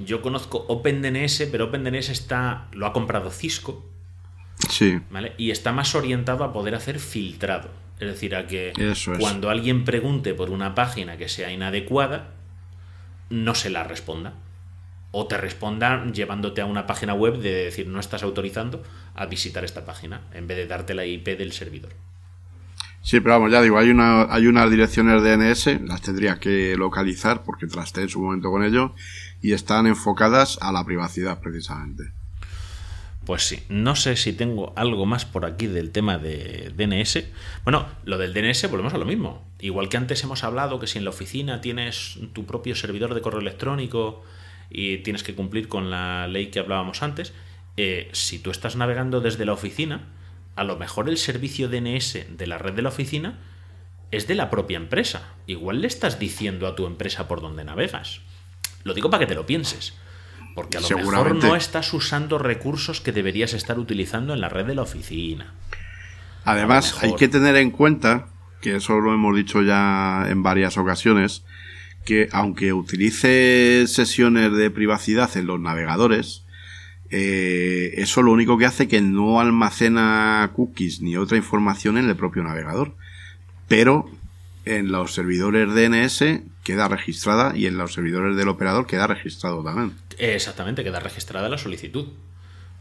Yo 0.05 0.21
conozco 0.21 0.63
OpenDNS, 0.67 1.47
pero 1.51 1.65
OpenDNS 1.65 2.09
está, 2.09 2.67
lo 2.73 2.85
ha 2.85 2.93
comprado 2.93 3.31
Cisco, 3.31 3.89
Sí, 4.69 4.99
¿vale? 5.09 5.33
Y 5.37 5.49
está 5.51 5.71
más 5.71 5.93
orientado 5.95 6.43
a 6.43 6.53
poder 6.53 6.75
hacer 6.75 6.99
filtrado. 6.99 7.69
Es 7.99 8.07
decir, 8.07 8.35
a 8.35 8.45
que 8.47 8.71
Eso 8.77 9.13
es. 9.13 9.19
cuando 9.19 9.49
alguien 9.49 9.83
pregunte 9.83 10.33
por 10.33 10.51
una 10.51 10.75
página 10.75 11.17
que 11.17 11.27
sea 11.29 11.51
inadecuada, 11.51 12.31
no 13.29 13.55
se 13.55 13.69
la 13.71 13.83
responda. 13.83 14.33
O 15.11 15.27
te 15.27 15.37
responda 15.37 16.05
llevándote 16.11 16.61
a 16.61 16.65
una 16.65 16.87
página 16.87 17.13
web 17.13 17.37
de 17.39 17.51
decir 17.65 17.87
no 17.87 17.99
estás 17.99 18.23
autorizando 18.23 18.83
a 19.15 19.25
visitar 19.25 19.63
esta 19.63 19.85
página, 19.85 20.21
en 20.33 20.47
vez 20.47 20.57
de 20.57 20.67
darte 20.67 20.93
la 20.93 21.05
IP 21.05 21.37
del 21.37 21.51
servidor. 21.51 21.91
Sí, 23.03 23.19
pero 23.19 23.35
vamos, 23.35 23.51
ya 23.51 23.61
digo, 23.61 23.77
hay, 23.77 23.89
una, 23.89 24.33
hay 24.33 24.47
unas 24.47 24.71
direcciones 24.71 25.21
DNS, 25.21 25.81
las 25.87 26.01
tendría 26.01 26.39
que 26.39 26.75
localizar 26.77 27.43
porque 27.43 27.67
trasté 27.67 28.01
en 28.01 28.09
su 28.09 28.21
momento 28.21 28.49
con 28.49 28.63
ello 28.63 28.95
y 29.41 29.51
están 29.51 29.87
enfocadas 29.87 30.57
a 30.61 30.71
la 30.71 30.85
privacidad 30.85 31.41
precisamente. 31.41 32.13
Pues 33.25 33.43
sí, 33.43 33.59
no 33.69 33.95
sé 33.95 34.15
si 34.15 34.33
tengo 34.33 34.73
algo 34.75 35.05
más 35.05 35.25
por 35.25 35.45
aquí 35.45 35.67
del 35.67 35.91
tema 35.91 36.17
de 36.17 36.73
DNS. 36.75 37.25
Bueno, 37.63 37.87
lo 38.05 38.17
del 38.17 38.33
DNS 38.33 38.69
volvemos 38.69 38.93
a 38.93 38.97
lo 38.97 39.05
mismo. 39.05 39.45
Igual 39.59 39.87
que 39.87 39.97
antes 39.97 40.23
hemos 40.23 40.43
hablado 40.43 40.79
que 40.79 40.87
si 40.87 40.97
en 40.97 41.05
la 41.05 41.11
oficina 41.11 41.61
tienes 41.61 42.19
tu 42.33 42.45
propio 42.45 42.75
servidor 42.75 43.13
de 43.13 43.21
correo 43.21 43.39
electrónico 43.39 44.23
y 44.69 44.97
tienes 44.99 45.23
que 45.23 45.35
cumplir 45.35 45.69
con 45.69 45.89
la 45.89 46.27
ley 46.27 46.47
que 46.47 46.59
hablábamos 46.59 47.01
antes, 47.01 47.33
eh, 47.77 48.09
si 48.13 48.39
tú 48.39 48.51
estás 48.51 48.75
navegando 48.75 49.21
desde 49.21 49.45
la 49.45 49.53
oficina, 49.53 50.07
a 50.55 50.63
lo 50.63 50.77
mejor 50.77 51.09
el 51.09 51.17
servicio 51.17 51.67
DNS 51.67 52.37
de 52.37 52.47
la 52.47 52.57
red 52.57 52.73
de 52.73 52.81
la 52.81 52.89
oficina 52.89 53.39
es 54.11 54.27
de 54.27 54.35
la 54.35 54.49
propia 54.49 54.77
empresa. 54.77 55.33
Igual 55.47 55.81
le 55.81 55.87
estás 55.87 56.19
diciendo 56.19 56.67
a 56.67 56.75
tu 56.75 56.85
empresa 56.85 57.27
por 57.27 57.41
dónde 57.41 57.63
navegas. 57.63 58.21
Lo 58.83 58.93
digo 58.93 59.09
para 59.09 59.21
que 59.21 59.27
te 59.27 59.35
lo 59.35 59.45
pienses. 59.45 59.93
Porque 60.53 60.77
a 60.77 60.81
lo 60.81 60.97
mejor 60.97 61.35
no 61.35 61.55
estás 61.55 61.93
usando 61.93 62.37
recursos 62.37 63.01
que 63.01 63.11
deberías 63.11 63.53
estar 63.53 63.79
utilizando 63.79 64.35
en 64.35 64.41
la 64.41 64.49
red 64.49 64.65
de 64.65 64.75
la 64.75 64.83
oficina. 64.83 65.53
Además, 66.45 67.01
hay 67.01 67.15
que 67.15 67.27
tener 67.27 67.55
en 67.55 67.71
cuenta, 67.71 68.27
que 68.61 68.75
eso 68.75 68.99
lo 68.99 69.13
hemos 69.13 69.35
dicho 69.35 69.63
ya 69.63 70.25
en 70.27 70.43
varias 70.43 70.77
ocasiones, 70.77 71.43
que 72.05 72.29
aunque 72.31 72.73
utilice 72.73 73.85
sesiones 73.87 74.51
de 74.51 74.69
privacidad 74.69 75.35
en 75.37 75.47
los 75.47 75.59
navegadores, 75.59 76.42
eh, 77.15 78.01
eso 78.01 78.23
lo 78.23 78.31
único 78.31 78.57
que 78.57 78.65
hace 78.65 78.87
que 78.87 78.99
no 78.99 79.39
almacena 79.39 80.49
cookies 80.55 80.99
ni 81.01 81.15
otra 81.15 81.37
información 81.37 81.99
en 81.99 82.09
el 82.09 82.15
propio 82.15 82.41
navegador. 82.41 82.95
Pero 83.67 84.09
en 84.65 84.91
los 84.91 85.13
servidores 85.13 85.75
DNS 85.75 86.41
queda 86.63 86.87
registrada 86.87 87.55
y 87.55 87.67
en 87.67 87.77
los 87.77 87.93
servidores 87.93 88.35
del 88.35 88.47
operador 88.47 88.87
queda 88.87 89.05
registrado 89.05 89.63
también. 89.63 89.93
Exactamente, 90.17 90.83
queda 90.83 90.99
registrada 90.99 91.49
la 91.49 91.59
solicitud. 91.59 92.07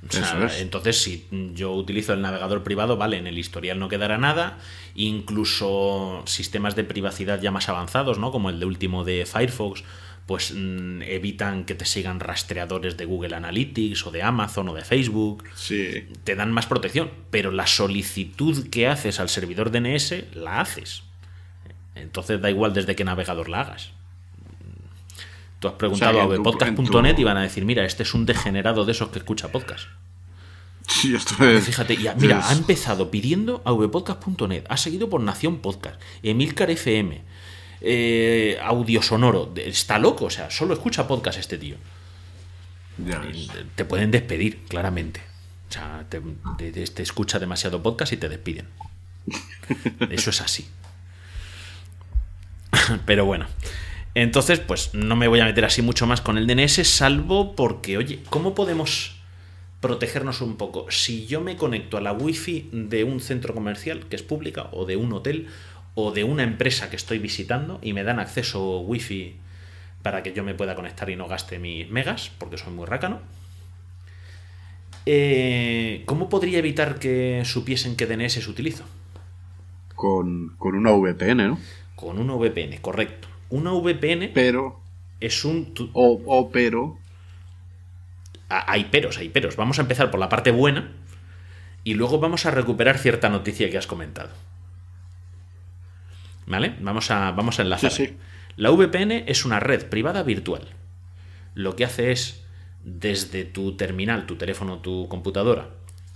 O 0.08 0.10
sea, 0.10 0.46
es. 0.46 0.62
Entonces, 0.62 0.96
si 0.96 1.28
yo 1.52 1.72
utilizo 1.72 2.14
el 2.14 2.22
navegador 2.22 2.62
privado, 2.62 2.96
vale, 2.96 3.18
en 3.18 3.26
el 3.26 3.38
historial 3.38 3.78
no 3.78 3.90
quedará 3.90 4.16
nada. 4.16 4.58
Incluso 4.94 6.22
sistemas 6.24 6.74
de 6.74 6.84
privacidad 6.84 7.38
ya 7.42 7.50
más 7.50 7.68
avanzados, 7.68 8.18
¿no? 8.18 8.32
Como 8.32 8.48
el 8.48 8.58
de 8.58 8.64
último 8.64 9.04
de 9.04 9.26
Firefox, 9.26 9.84
pues 10.26 10.52
mm, 10.54 11.02
evitan 11.02 11.64
que 11.64 11.74
te 11.74 11.84
sigan 11.84 12.20
rastreadores 12.20 12.96
de 12.96 13.04
Google 13.04 13.34
Analytics 13.34 14.06
o 14.06 14.10
de 14.10 14.22
Amazon 14.22 14.68
o 14.68 14.74
de 14.74 14.82
Facebook. 14.84 15.44
Sí. 15.54 16.06
Te 16.24 16.34
dan 16.36 16.52
más 16.52 16.66
protección, 16.66 17.10
pero 17.30 17.50
la 17.50 17.66
solicitud 17.66 18.68
que 18.70 18.86
haces 18.88 19.20
al 19.20 19.28
servidor 19.28 19.70
DNS 19.70 20.24
la 20.34 20.60
haces. 20.60 21.02
Entonces 21.94 22.40
da 22.40 22.50
igual 22.50 22.72
desde 22.72 22.94
qué 22.96 23.04
navegador 23.04 23.48
la 23.48 23.60
hagas. 23.62 23.90
Tú 25.58 25.68
has 25.68 25.74
preguntado 25.74 26.18
a 26.20 26.24
tu- 27.14 27.20
y 27.20 27.24
van 27.24 27.36
a 27.36 27.42
decir, 27.42 27.64
mira, 27.64 27.84
este 27.84 28.02
es 28.02 28.14
un 28.14 28.26
degenerado 28.26 28.84
de 28.84 28.92
esos 28.92 29.10
que 29.10 29.18
escucha 29.18 29.52
podcast. 29.52 29.86
Sí, 30.88 31.14
esto 31.14 31.44
es. 31.46 31.64
Fíjate, 31.64 31.96
ya, 31.96 32.14
mira, 32.14 32.40
es- 32.40 32.46
ha 32.46 32.52
empezado 32.52 33.10
pidiendo 33.10 33.62
a 33.64 33.70
vpodcast.net, 33.72 34.64
ha 34.68 34.76
seguido 34.76 35.08
por 35.08 35.20
Nación 35.20 35.58
Podcast, 35.58 36.00
Emilcar 36.24 36.70
FM, 36.70 37.22
eh, 37.82 38.58
Audio 38.62 39.02
Sonoro. 39.02 39.52
Está 39.56 39.98
loco, 39.98 40.26
o 40.26 40.30
sea, 40.30 40.50
solo 40.50 40.74
escucha 40.74 41.06
podcast 41.08 41.38
este 41.38 41.58
tío. 41.58 41.76
Te 43.74 43.84
pueden 43.84 44.10
despedir, 44.10 44.60
claramente. 44.68 45.20
O 45.68 45.72
sea, 45.72 46.04
te, 46.08 46.20
te- 46.58 46.70
te 46.86 47.02
escucha 47.02 47.38
demasiado 47.38 47.82
podcast 47.82 48.12
y 48.12 48.16
te 48.18 48.28
despiden. 48.28 48.66
Eso 50.10 50.30
es 50.30 50.40
así. 50.40 50.66
Pero 53.06 53.24
bueno. 53.24 53.46
Entonces, 54.14 54.60
pues 54.60 54.92
no 54.92 55.16
me 55.16 55.26
voy 55.26 55.40
a 55.40 55.46
meter 55.46 55.64
así 55.64 55.80
mucho 55.80 56.06
más 56.06 56.20
con 56.20 56.36
el 56.36 56.46
DNS, 56.46 56.86
salvo 56.86 57.56
porque, 57.56 57.96
oye, 57.96 58.20
¿cómo 58.28 58.54
podemos 58.54 59.16
protegernos 59.80 60.42
un 60.42 60.56
poco? 60.56 60.86
Si 60.90 61.26
yo 61.26 61.40
me 61.40 61.56
conecto 61.56 61.96
a 61.96 62.02
la 62.02 62.12
wifi 62.12 62.68
de 62.72 63.04
un 63.04 63.20
centro 63.20 63.54
comercial 63.54 64.04
que 64.10 64.16
es 64.16 64.22
pública, 64.22 64.68
o 64.72 64.84
de 64.84 64.96
un 64.96 65.14
hotel, 65.14 65.48
o 65.94 66.12
de 66.12 66.24
una 66.24 66.42
empresa 66.42 66.90
que 66.90 66.96
estoy 66.96 67.18
visitando 67.18 67.78
y 67.82 67.92
me 67.92 68.04
dan 68.04 68.18
acceso 68.18 68.80
wifi 68.80 69.36
para 70.02 70.22
que 70.22 70.32
yo 70.32 70.42
me 70.42 70.54
pueda 70.54 70.74
conectar 70.74 71.08
y 71.10 71.16
no 71.16 71.28
gaste 71.28 71.58
mis 71.58 71.88
megas, 71.90 72.30
porque 72.38 72.58
soy 72.58 72.72
muy 72.72 72.86
rácano. 72.86 73.20
Eh, 75.06 76.02
¿Cómo 76.06 76.28
podría 76.28 76.58
evitar 76.58 76.98
que 76.98 77.42
supiesen 77.44 77.96
qué 77.96 78.06
DNS 78.06 78.46
utilizo? 78.48 78.84
Con, 79.94 80.54
con 80.58 80.74
una 80.74 80.92
VPN, 80.92 81.48
¿no? 81.48 81.58
Con 81.94 82.18
una 82.18 82.34
VPN, 82.34 82.78
correcto. 82.80 83.28
Una 83.50 83.72
VPN 83.72 84.30
Pero. 84.32 84.80
es 85.20 85.44
un... 85.44 85.74
O, 85.92 86.20
o 86.26 86.50
pero. 86.50 86.98
Hay 88.48 88.84
peros, 88.86 89.18
hay 89.18 89.28
peros. 89.28 89.56
Vamos 89.56 89.78
a 89.78 89.82
empezar 89.82 90.10
por 90.10 90.20
la 90.20 90.28
parte 90.28 90.50
buena 90.50 90.92
y 91.84 91.94
luego 91.94 92.18
vamos 92.18 92.46
a 92.46 92.50
recuperar 92.50 92.98
cierta 92.98 93.28
noticia 93.28 93.70
que 93.70 93.78
has 93.78 93.86
comentado. 93.86 94.30
¿Vale? 96.46 96.76
Vamos 96.80 97.10
a, 97.10 97.30
vamos 97.32 97.58
a 97.58 97.62
enlazar. 97.62 97.90
Sí, 97.90 98.06
sí. 98.06 98.16
La 98.56 98.70
VPN 98.70 99.24
es 99.26 99.44
una 99.44 99.60
red 99.60 99.86
privada 99.88 100.22
virtual. 100.22 100.68
Lo 101.54 101.76
que 101.76 101.84
hace 101.84 102.12
es, 102.12 102.44
desde 102.84 103.44
tu 103.44 103.76
terminal, 103.76 104.26
tu 104.26 104.36
teléfono, 104.36 104.78
tu 104.78 105.08
computadora, 105.08 105.70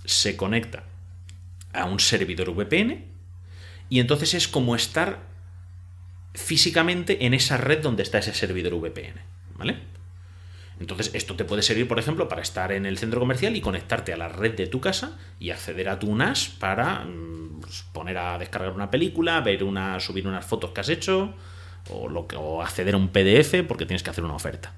se 0.05 0.37
conecta 0.37 0.83
a 1.73 1.85
un 1.85 1.99
servidor 1.99 2.53
VPN 2.53 3.05
y 3.89 3.99
entonces 3.99 4.33
es 4.33 4.47
como 4.47 4.75
estar 4.75 5.19
físicamente 6.33 7.25
en 7.25 7.33
esa 7.33 7.57
red 7.57 7.81
donde 7.81 8.03
está 8.03 8.19
ese 8.19 8.33
servidor 8.33 8.75
VPN. 8.75 9.19
¿Vale? 9.57 9.77
Entonces, 10.79 11.11
esto 11.13 11.35
te 11.35 11.43
puede 11.43 11.63
servir, 11.63 11.87
por 11.87 11.97
ejemplo, 11.97 12.27
para 12.27 12.41
estar 12.41 12.71
en 12.71 12.85
el 12.85 12.97
centro 12.97 13.19
comercial 13.19 13.55
y 13.55 13.61
conectarte 13.61 14.13
a 14.13 14.17
la 14.17 14.27
red 14.27 14.55
de 14.55 14.67
tu 14.67 14.79
casa 14.79 15.17
y 15.39 15.49
acceder 15.49 15.89
a 15.89 15.97
tu 15.97 16.15
NAS 16.15 16.49
para 16.59 16.99
mm, 16.99 17.61
pues, 17.61 17.83
poner 17.93 18.17
a 18.17 18.37
descargar 18.37 18.71
una 18.71 18.91
película, 18.91 19.41
ver 19.41 19.63
una, 19.63 19.99
subir 19.99 20.27
unas 20.27 20.45
fotos 20.45 20.71
que 20.71 20.81
has 20.81 20.89
hecho 20.89 21.33
o, 21.89 22.07
lo 22.07 22.61
acceder 22.61 22.93
a 22.93 22.97
un 22.97 23.09
PDF 23.09 23.63
porque 23.67 23.85
tienes 23.85 24.03
que 24.03 24.11
hacer 24.11 24.23
una 24.23 24.35
oferta. 24.35 24.73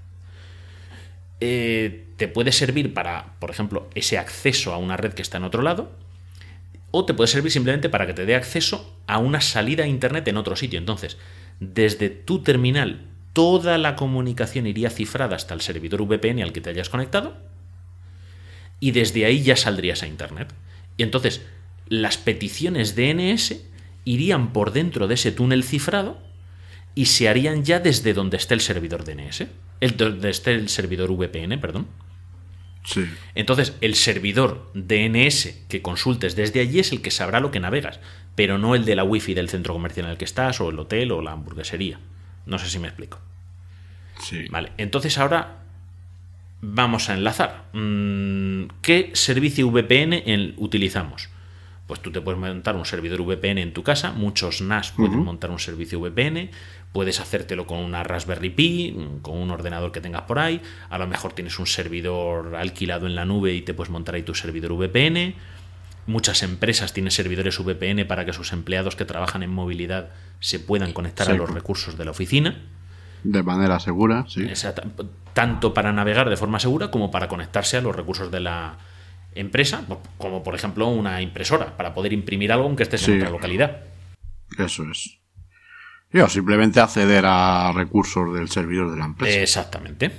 Eh, 1.41 2.07
te 2.17 2.27
puede 2.27 2.51
servir 2.51 2.93
para, 2.93 3.35
por 3.39 3.49
ejemplo, 3.49 3.89
ese 3.95 4.17
acceso 4.17 4.73
a 4.73 4.77
una 4.77 4.97
red 4.97 5.13
que 5.13 5.21
está 5.21 5.37
en 5.37 5.43
otro 5.43 5.61
lado, 5.61 5.91
o 6.91 7.05
te 7.05 7.13
puede 7.13 7.27
servir 7.27 7.51
simplemente 7.51 7.89
para 7.89 8.07
que 8.07 8.13
te 8.13 8.25
dé 8.25 8.35
acceso 8.35 8.97
a 9.05 9.19
una 9.19 9.41
salida 9.41 9.83
a 9.83 9.87
Internet 9.87 10.27
en 10.27 10.37
otro 10.37 10.55
sitio. 10.55 10.79
Entonces, 10.79 11.17
desde 11.59 12.09
tu 12.09 12.41
terminal, 12.41 13.08
toda 13.33 13.77
la 13.77 13.95
comunicación 13.95 14.67
iría 14.67 14.89
cifrada 14.89 15.35
hasta 15.35 15.53
el 15.53 15.61
servidor 15.61 16.01
VPN 16.03 16.41
al 16.41 16.53
que 16.53 16.61
te 16.61 16.69
hayas 16.69 16.89
conectado, 16.89 17.37
y 18.79 18.91
desde 18.91 19.25
ahí 19.25 19.43
ya 19.43 19.55
saldrías 19.55 20.03
a 20.03 20.07
Internet. 20.07 20.53
Y 20.97 21.03
entonces, 21.03 21.41
las 21.87 22.17
peticiones 22.17 22.95
DNS 22.95 23.55
irían 24.05 24.53
por 24.53 24.71
dentro 24.71 25.07
de 25.07 25.15
ese 25.15 25.31
túnel 25.31 25.63
cifrado 25.63 26.17
y 26.95 27.05
se 27.05 27.29
harían 27.29 27.63
ya 27.63 27.79
desde 27.79 28.13
donde 28.13 28.37
esté 28.37 28.53
el 28.53 28.61
servidor 28.61 29.03
DNS. 29.03 29.45
El, 29.81 29.97
donde 29.97 30.29
esté 30.29 30.53
el 30.53 30.69
servidor 30.69 31.11
VPN, 31.11 31.59
perdón. 31.59 31.87
Sí. 32.83 33.05
Entonces, 33.35 33.73
el 33.81 33.95
servidor 33.95 34.71
DNS 34.73 35.65
que 35.67 35.81
consultes 35.81 36.35
desde 36.35 36.61
allí 36.61 36.79
es 36.79 36.91
el 36.91 37.01
que 37.01 37.11
sabrá 37.11 37.39
lo 37.39 37.51
que 37.51 37.59
navegas, 37.59 37.99
pero 38.35 38.57
no 38.57 38.75
el 38.75 38.85
de 38.85 38.95
la 38.95 39.03
wifi 39.03 39.33
del 39.33 39.49
centro 39.49 39.73
comercial 39.73 40.05
en 40.05 40.11
el 40.11 40.17
que 40.17 40.25
estás, 40.25 40.59
o 40.61 40.69
el 40.69 40.79
hotel, 40.79 41.11
o 41.11 41.21
la 41.21 41.33
hamburguesería. 41.33 41.99
No 42.49 42.57
sé 42.57 42.69
si 42.69 42.79
me 42.79 42.87
explico. 42.87 43.19
Sí. 44.19 44.47
Vale, 44.49 44.71
entonces 44.77 45.17
ahora 45.17 45.59
vamos 46.61 47.09
a 47.09 47.13
enlazar. 47.13 47.65
Mm, 47.73 48.65
¿Qué 48.81 49.11
servicio 49.13 49.69
VPN 49.69 50.55
utilizamos? 50.57 51.29
Pues 51.87 52.01
tú 52.01 52.11
te 52.11 52.21
puedes 52.21 52.39
montar 52.39 52.75
un 52.75 52.85
servidor 52.85 53.21
VPN 53.23 53.59
en 53.59 53.73
tu 53.73 53.81
casa, 53.81 54.11
muchos 54.11 54.61
NAS 54.61 54.91
pueden 54.91 55.23
montar 55.23 55.49
un 55.49 55.57
servicio 55.57 55.99
VPN, 55.99 56.51
puedes 56.91 57.19
hacértelo 57.19 57.65
con 57.65 57.79
una 57.79 58.03
Raspberry 58.03 58.51
Pi, 58.51 58.95
con 59.23 59.37
un 59.37 59.49
ordenador 59.49 59.91
que 59.91 59.99
tengas 59.99 60.21
por 60.23 60.37
ahí, 60.37 60.61
a 60.89 60.99
lo 60.99 61.07
mejor 61.07 61.33
tienes 61.33 61.57
un 61.57 61.65
servidor 61.65 62.55
alquilado 62.55 63.07
en 63.07 63.15
la 63.15 63.25
nube 63.25 63.55
y 63.55 63.63
te 63.63 63.73
puedes 63.73 63.89
montar 63.89 64.13
ahí 64.13 64.21
tu 64.21 64.35
servidor 64.35 64.73
VPN. 64.73 65.33
Muchas 66.09 66.41
empresas 66.41 66.91
tienen 66.91 67.11
servidores 67.11 67.59
VPN 67.59 68.03
para 68.07 68.25
que 68.25 68.33
sus 68.33 68.51
empleados 68.51 68.95
que 68.95 69.05
trabajan 69.05 69.43
en 69.43 69.51
movilidad 69.51 70.09
se 70.39 70.59
puedan 70.59 70.91
conectar 70.91 71.29
a 71.29 71.35
los 71.35 71.51
recursos 71.51 71.99
de 71.99 72.05
la 72.05 72.09
oficina. 72.09 72.63
De 73.23 73.43
manera 73.43 73.79
segura, 73.79 74.25
sí. 74.27 74.47
Tanto 75.33 75.71
para 75.75 75.93
navegar 75.93 76.27
de 76.27 76.35
forma 76.35 76.59
segura 76.59 76.89
como 76.89 77.11
para 77.11 77.27
conectarse 77.27 77.77
a 77.77 77.81
los 77.81 77.95
recursos 77.95 78.31
de 78.31 78.39
la 78.39 78.79
empresa, 79.35 79.83
como 80.17 80.41
por 80.41 80.55
ejemplo 80.55 80.87
una 80.87 81.21
impresora, 81.21 81.77
para 81.77 81.93
poder 81.93 82.11
imprimir 82.11 82.51
algo 82.51 82.65
aunque 82.65 82.81
estés 82.83 83.01
Sí. 83.01 83.11
en 83.11 83.17
otra 83.19 83.29
localidad. 83.29 83.77
Eso 84.57 84.89
es. 84.89 85.19
Yo 86.11 86.27
simplemente 86.27 86.79
acceder 86.79 87.23
a 87.27 87.71
recursos 87.71 88.33
del 88.33 88.49
servidor 88.49 88.89
de 88.89 88.97
la 88.97 89.05
empresa. 89.05 89.41
Exactamente. 89.41 90.11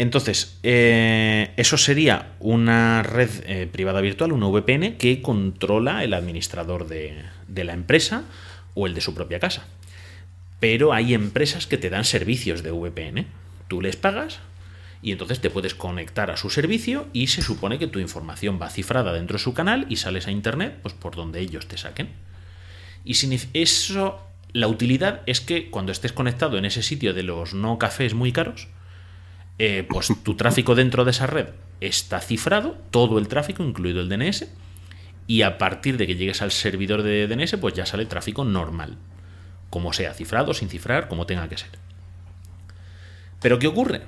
Entonces, 0.00 0.56
eh, 0.62 1.52
eso 1.58 1.76
sería 1.76 2.32
una 2.40 3.02
red 3.02 3.28
eh, 3.44 3.68
privada 3.70 4.00
virtual, 4.00 4.32
una 4.32 4.46
VPN, 4.46 4.96
que 4.96 5.20
controla 5.20 6.02
el 6.04 6.14
administrador 6.14 6.88
de, 6.88 7.22
de 7.48 7.64
la 7.64 7.74
empresa 7.74 8.24
o 8.72 8.86
el 8.86 8.94
de 8.94 9.02
su 9.02 9.14
propia 9.14 9.40
casa. 9.40 9.66
Pero 10.58 10.94
hay 10.94 11.12
empresas 11.12 11.66
que 11.66 11.76
te 11.76 11.90
dan 11.90 12.06
servicios 12.06 12.62
de 12.62 12.70
VPN. 12.70 13.26
Tú 13.68 13.82
les 13.82 13.96
pagas 13.96 14.38
y 15.02 15.12
entonces 15.12 15.42
te 15.42 15.50
puedes 15.50 15.74
conectar 15.74 16.30
a 16.30 16.38
su 16.38 16.48
servicio 16.48 17.06
y 17.12 17.26
se 17.26 17.42
supone 17.42 17.78
que 17.78 17.86
tu 17.86 17.98
información 17.98 18.58
va 18.58 18.70
cifrada 18.70 19.12
dentro 19.12 19.36
de 19.36 19.44
su 19.44 19.52
canal 19.52 19.84
y 19.90 19.96
sales 19.96 20.26
a 20.26 20.30
internet 20.30 20.78
pues 20.80 20.94
por 20.94 21.14
donde 21.14 21.40
ellos 21.40 21.68
te 21.68 21.76
saquen. 21.76 22.08
Y 23.04 23.18
eso, 23.52 24.18
la 24.54 24.66
utilidad 24.66 25.20
es 25.26 25.42
que 25.42 25.68
cuando 25.68 25.92
estés 25.92 26.14
conectado 26.14 26.56
en 26.56 26.64
ese 26.64 26.82
sitio 26.82 27.12
de 27.12 27.22
los 27.22 27.52
no 27.52 27.78
cafés 27.78 28.14
muy 28.14 28.32
caros, 28.32 28.68
eh, 29.62 29.86
pues 29.86 30.10
tu 30.22 30.36
tráfico 30.36 30.74
dentro 30.74 31.04
de 31.04 31.10
esa 31.10 31.26
red 31.26 31.48
está 31.82 32.20
cifrado, 32.20 32.78
todo 32.90 33.18
el 33.18 33.28
tráfico, 33.28 33.62
incluido 33.62 34.00
el 34.00 34.08
DNS, 34.08 34.46
y 35.26 35.42
a 35.42 35.58
partir 35.58 35.98
de 35.98 36.06
que 36.06 36.16
llegues 36.16 36.40
al 36.40 36.50
servidor 36.50 37.02
de 37.02 37.28
DNS, 37.28 37.58
pues 37.58 37.74
ya 37.74 37.84
sale 37.84 38.06
tráfico 38.06 38.42
normal, 38.42 38.96
como 39.68 39.92
sea, 39.92 40.14
cifrado, 40.14 40.54
sin 40.54 40.70
cifrar, 40.70 41.08
como 41.08 41.26
tenga 41.26 41.46
que 41.50 41.58
ser. 41.58 41.68
Pero 43.42 43.58
¿qué 43.58 43.66
ocurre? 43.66 44.00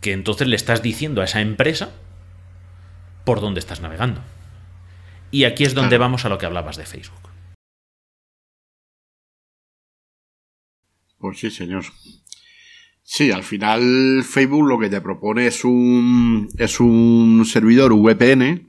Que 0.00 0.12
entonces 0.12 0.46
le 0.46 0.54
estás 0.54 0.80
diciendo 0.80 1.22
a 1.22 1.24
esa 1.24 1.40
empresa 1.40 1.90
por 3.24 3.40
dónde 3.40 3.58
estás 3.58 3.80
navegando. 3.80 4.20
Y 5.32 5.42
aquí 5.42 5.64
es 5.64 5.74
donde 5.74 5.98
vamos 5.98 6.24
a 6.24 6.28
lo 6.28 6.38
que 6.38 6.46
hablabas 6.46 6.76
de 6.76 6.86
Facebook. 6.86 7.30
Pues 11.18 11.40
sí, 11.40 11.50
señor. 11.50 11.82
Sí, 13.06 13.30
al 13.30 13.42
final 13.44 14.24
Facebook 14.28 14.66
lo 14.66 14.78
que 14.78 14.88
te 14.88 15.00
propone 15.00 15.46
es 15.46 15.64
un, 15.64 16.48
es 16.58 16.80
un 16.80 17.44
servidor 17.46 17.92
VPN, 17.92 18.66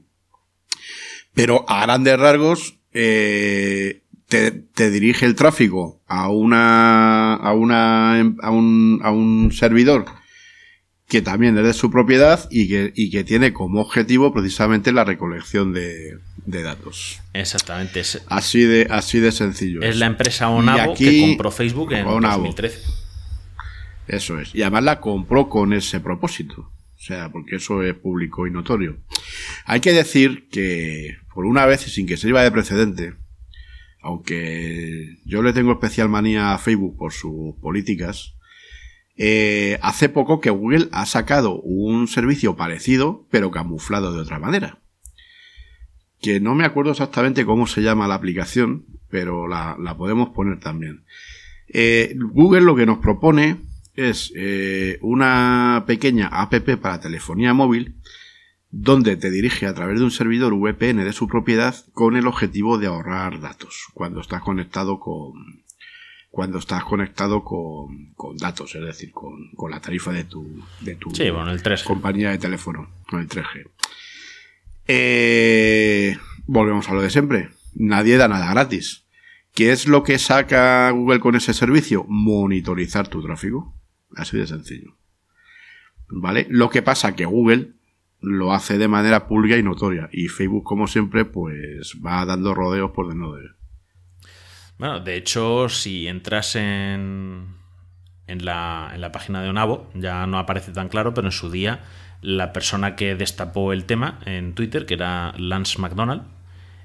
pero 1.34 1.64
a 1.68 1.82
grandes 1.82 2.18
rasgos 2.18 2.78
eh, 2.92 4.02
te, 4.28 4.50
te 4.52 4.90
dirige 4.90 5.24
el 5.26 5.34
tráfico 5.34 6.00
a 6.06 6.28
una, 6.28 7.34
a 7.34 7.52
una, 7.54 8.20
a 8.20 8.50
un, 8.50 9.00
a 9.02 9.10
un 9.10 9.52
servidor 9.52 10.04
que 11.08 11.22
también 11.22 11.56
es 11.56 11.64
de 11.64 11.72
su 11.72 11.90
propiedad 11.90 12.48
y 12.50 12.68
que, 12.68 12.92
y 12.96 13.10
que 13.10 13.22
tiene 13.24 13.52
como 13.52 13.80
objetivo 13.80 14.34
precisamente 14.34 14.90
la 14.92 15.04
recolección 15.04 15.72
de, 15.72 16.18
de 16.44 16.62
datos. 16.62 17.20
Exactamente. 17.32 18.00
Es, 18.00 18.22
Así 18.28 18.62
de, 18.62 18.88
así 18.90 19.20
de 19.20 19.30
sencillo. 19.30 19.82
es 19.82 19.96
la 19.96 20.06
empresa 20.06 20.48
Onavo 20.48 20.92
aquí- 20.92 21.04
que 21.04 21.20
compró 21.28 21.50
Facebook 21.52 21.92
en 21.92 22.06
Onavo. 22.06 22.42
2013. 22.42 22.80
Eso 24.08 24.38
es. 24.38 24.54
Y 24.54 24.62
además 24.62 24.84
la 24.84 25.00
compró 25.00 25.48
con 25.48 25.72
ese 25.72 26.00
propósito. 26.00 26.72
O 26.96 26.98
sea, 26.98 27.30
porque 27.30 27.56
eso 27.56 27.82
es 27.82 27.94
público 27.94 28.46
y 28.46 28.50
notorio. 28.50 28.98
Hay 29.64 29.80
que 29.80 29.92
decir 29.92 30.48
que, 30.48 31.16
por 31.34 31.44
una 31.44 31.66
vez 31.66 31.82
sin 31.82 32.06
que 32.06 32.16
sirva 32.16 32.42
de 32.42 32.50
precedente, 32.50 33.14
aunque 34.00 35.18
yo 35.24 35.42
le 35.42 35.52
tengo 35.52 35.72
especial 35.72 36.08
manía 36.08 36.54
a 36.54 36.58
Facebook 36.58 36.96
por 36.96 37.12
sus 37.12 37.54
políticas, 37.56 38.34
eh, 39.18 39.78
hace 39.82 40.08
poco 40.08 40.40
que 40.40 40.50
Google 40.50 40.88
ha 40.92 41.06
sacado 41.06 41.60
un 41.60 42.06
servicio 42.08 42.56
parecido, 42.56 43.26
pero 43.30 43.50
camuflado 43.50 44.12
de 44.14 44.20
otra 44.20 44.38
manera. 44.38 44.78
Que 46.20 46.40
no 46.40 46.54
me 46.54 46.64
acuerdo 46.64 46.92
exactamente 46.92 47.44
cómo 47.44 47.66
se 47.66 47.82
llama 47.82 48.08
la 48.08 48.14
aplicación, 48.14 48.86
pero 49.10 49.48
la, 49.48 49.76
la 49.78 49.96
podemos 49.96 50.30
poner 50.30 50.60
también. 50.60 51.04
Eh, 51.68 52.14
Google 52.16 52.62
lo 52.62 52.76
que 52.76 52.86
nos 52.86 52.98
propone 52.98 53.58
es 53.96 54.32
eh, 54.36 54.98
una 55.02 55.84
pequeña 55.86 56.28
app 56.28 56.54
para 56.80 57.00
telefonía 57.00 57.54
móvil 57.54 57.96
donde 58.70 59.16
te 59.16 59.30
dirige 59.30 59.66
a 59.66 59.74
través 59.74 59.98
de 59.98 60.04
un 60.04 60.10
servidor 60.10 60.54
VPN 60.54 61.04
de 61.04 61.12
su 61.12 61.28
propiedad 61.28 61.74
con 61.92 62.16
el 62.16 62.26
objetivo 62.26 62.78
de 62.78 62.88
ahorrar 62.88 63.40
datos 63.40 63.86
cuando 63.94 64.20
estás 64.20 64.42
conectado 64.42 65.00
con 65.00 65.64
cuando 66.36 66.58
estás 66.58 66.84
conectado 66.84 67.42
con, 67.42 68.12
con 68.14 68.36
datos, 68.36 68.74
es 68.74 68.84
decir, 68.84 69.10
con, 69.10 69.52
con 69.56 69.70
la 69.70 69.80
tarifa 69.80 70.12
de 70.12 70.24
tu, 70.24 70.62
de 70.82 70.94
tu 70.94 71.08
Sí, 71.14 71.30
bueno, 71.30 71.50
el 71.50 71.62
3G. 71.62 71.84
compañía 71.84 72.30
de 72.30 72.36
teléfono, 72.36 72.90
con 73.08 73.20
el 73.20 73.28
3G. 73.28 73.70
Eh, 74.86 76.18
volvemos 76.44 76.90
a 76.90 76.92
lo 76.92 77.00
de 77.00 77.08
siempre. 77.08 77.48
Nadie 77.74 78.18
da 78.18 78.28
nada 78.28 78.50
gratis. 78.50 79.06
¿Qué 79.54 79.72
es 79.72 79.86
lo 79.86 80.02
que 80.02 80.18
saca 80.18 80.90
Google 80.90 81.20
con 81.20 81.36
ese 81.36 81.54
servicio? 81.54 82.04
Monitorizar 82.06 83.08
tu 83.08 83.22
tráfico. 83.22 83.74
Así 84.16 84.36
de 84.36 84.46
sencillo. 84.46 84.96
¿Vale? 86.08 86.46
Lo 86.50 86.70
que 86.70 86.82
pasa 86.82 87.14
que 87.14 87.24
Google 87.24 87.72
lo 88.20 88.52
hace 88.52 88.78
de 88.78 88.88
manera 88.88 89.28
pública 89.28 89.56
y 89.56 89.62
notoria. 89.62 90.08
Y 90.12 90.28
Facebook, 90.28 90.64
como 90.64 90.86
siempre, 90.86 91.24
pues 91.24 91.96
va 92.04 92.24
dando 92.24 92.54
rodeos 92.54 92.90
por 92.92 93.08
de 93.08 93.14
no 93.14 93.32
debe. 93.32 93.50
Bueno, 94.78 95.00
de 95.00 95.16
hecho, 95.16 95.68
si 95.68 96.06
entras 96.06 96.56
en, 96.56 97.46
en, 98.26 98.44
la, 98.44 98.90
en 98.94 99.00
la 99.00 99.12
página 99.12 99.42
de 99.42 99.48
Onavo, 99.48 99.90
ya 99.94 100.26
no 100.26 100.38
aparece 100.38 100.72
tan 100.72 100.88
claro, 100.88 101.14
pero 101.14 101.28
en 101.28 101.32
su 101.32 101.50
día 101.50 101.84
la 102.20 102.52
persona 102.52 102.96
que 102.96 103.14
destapó 103.14 103.72
el 103.72 103.84
tema 103.84 104.20
en 104.24 104.54
Twitter, 104.54 104.86
que 104.86 104.94
era 104.94 105.34
Lance 105.38 105.78
McDonald, 105.78 106.22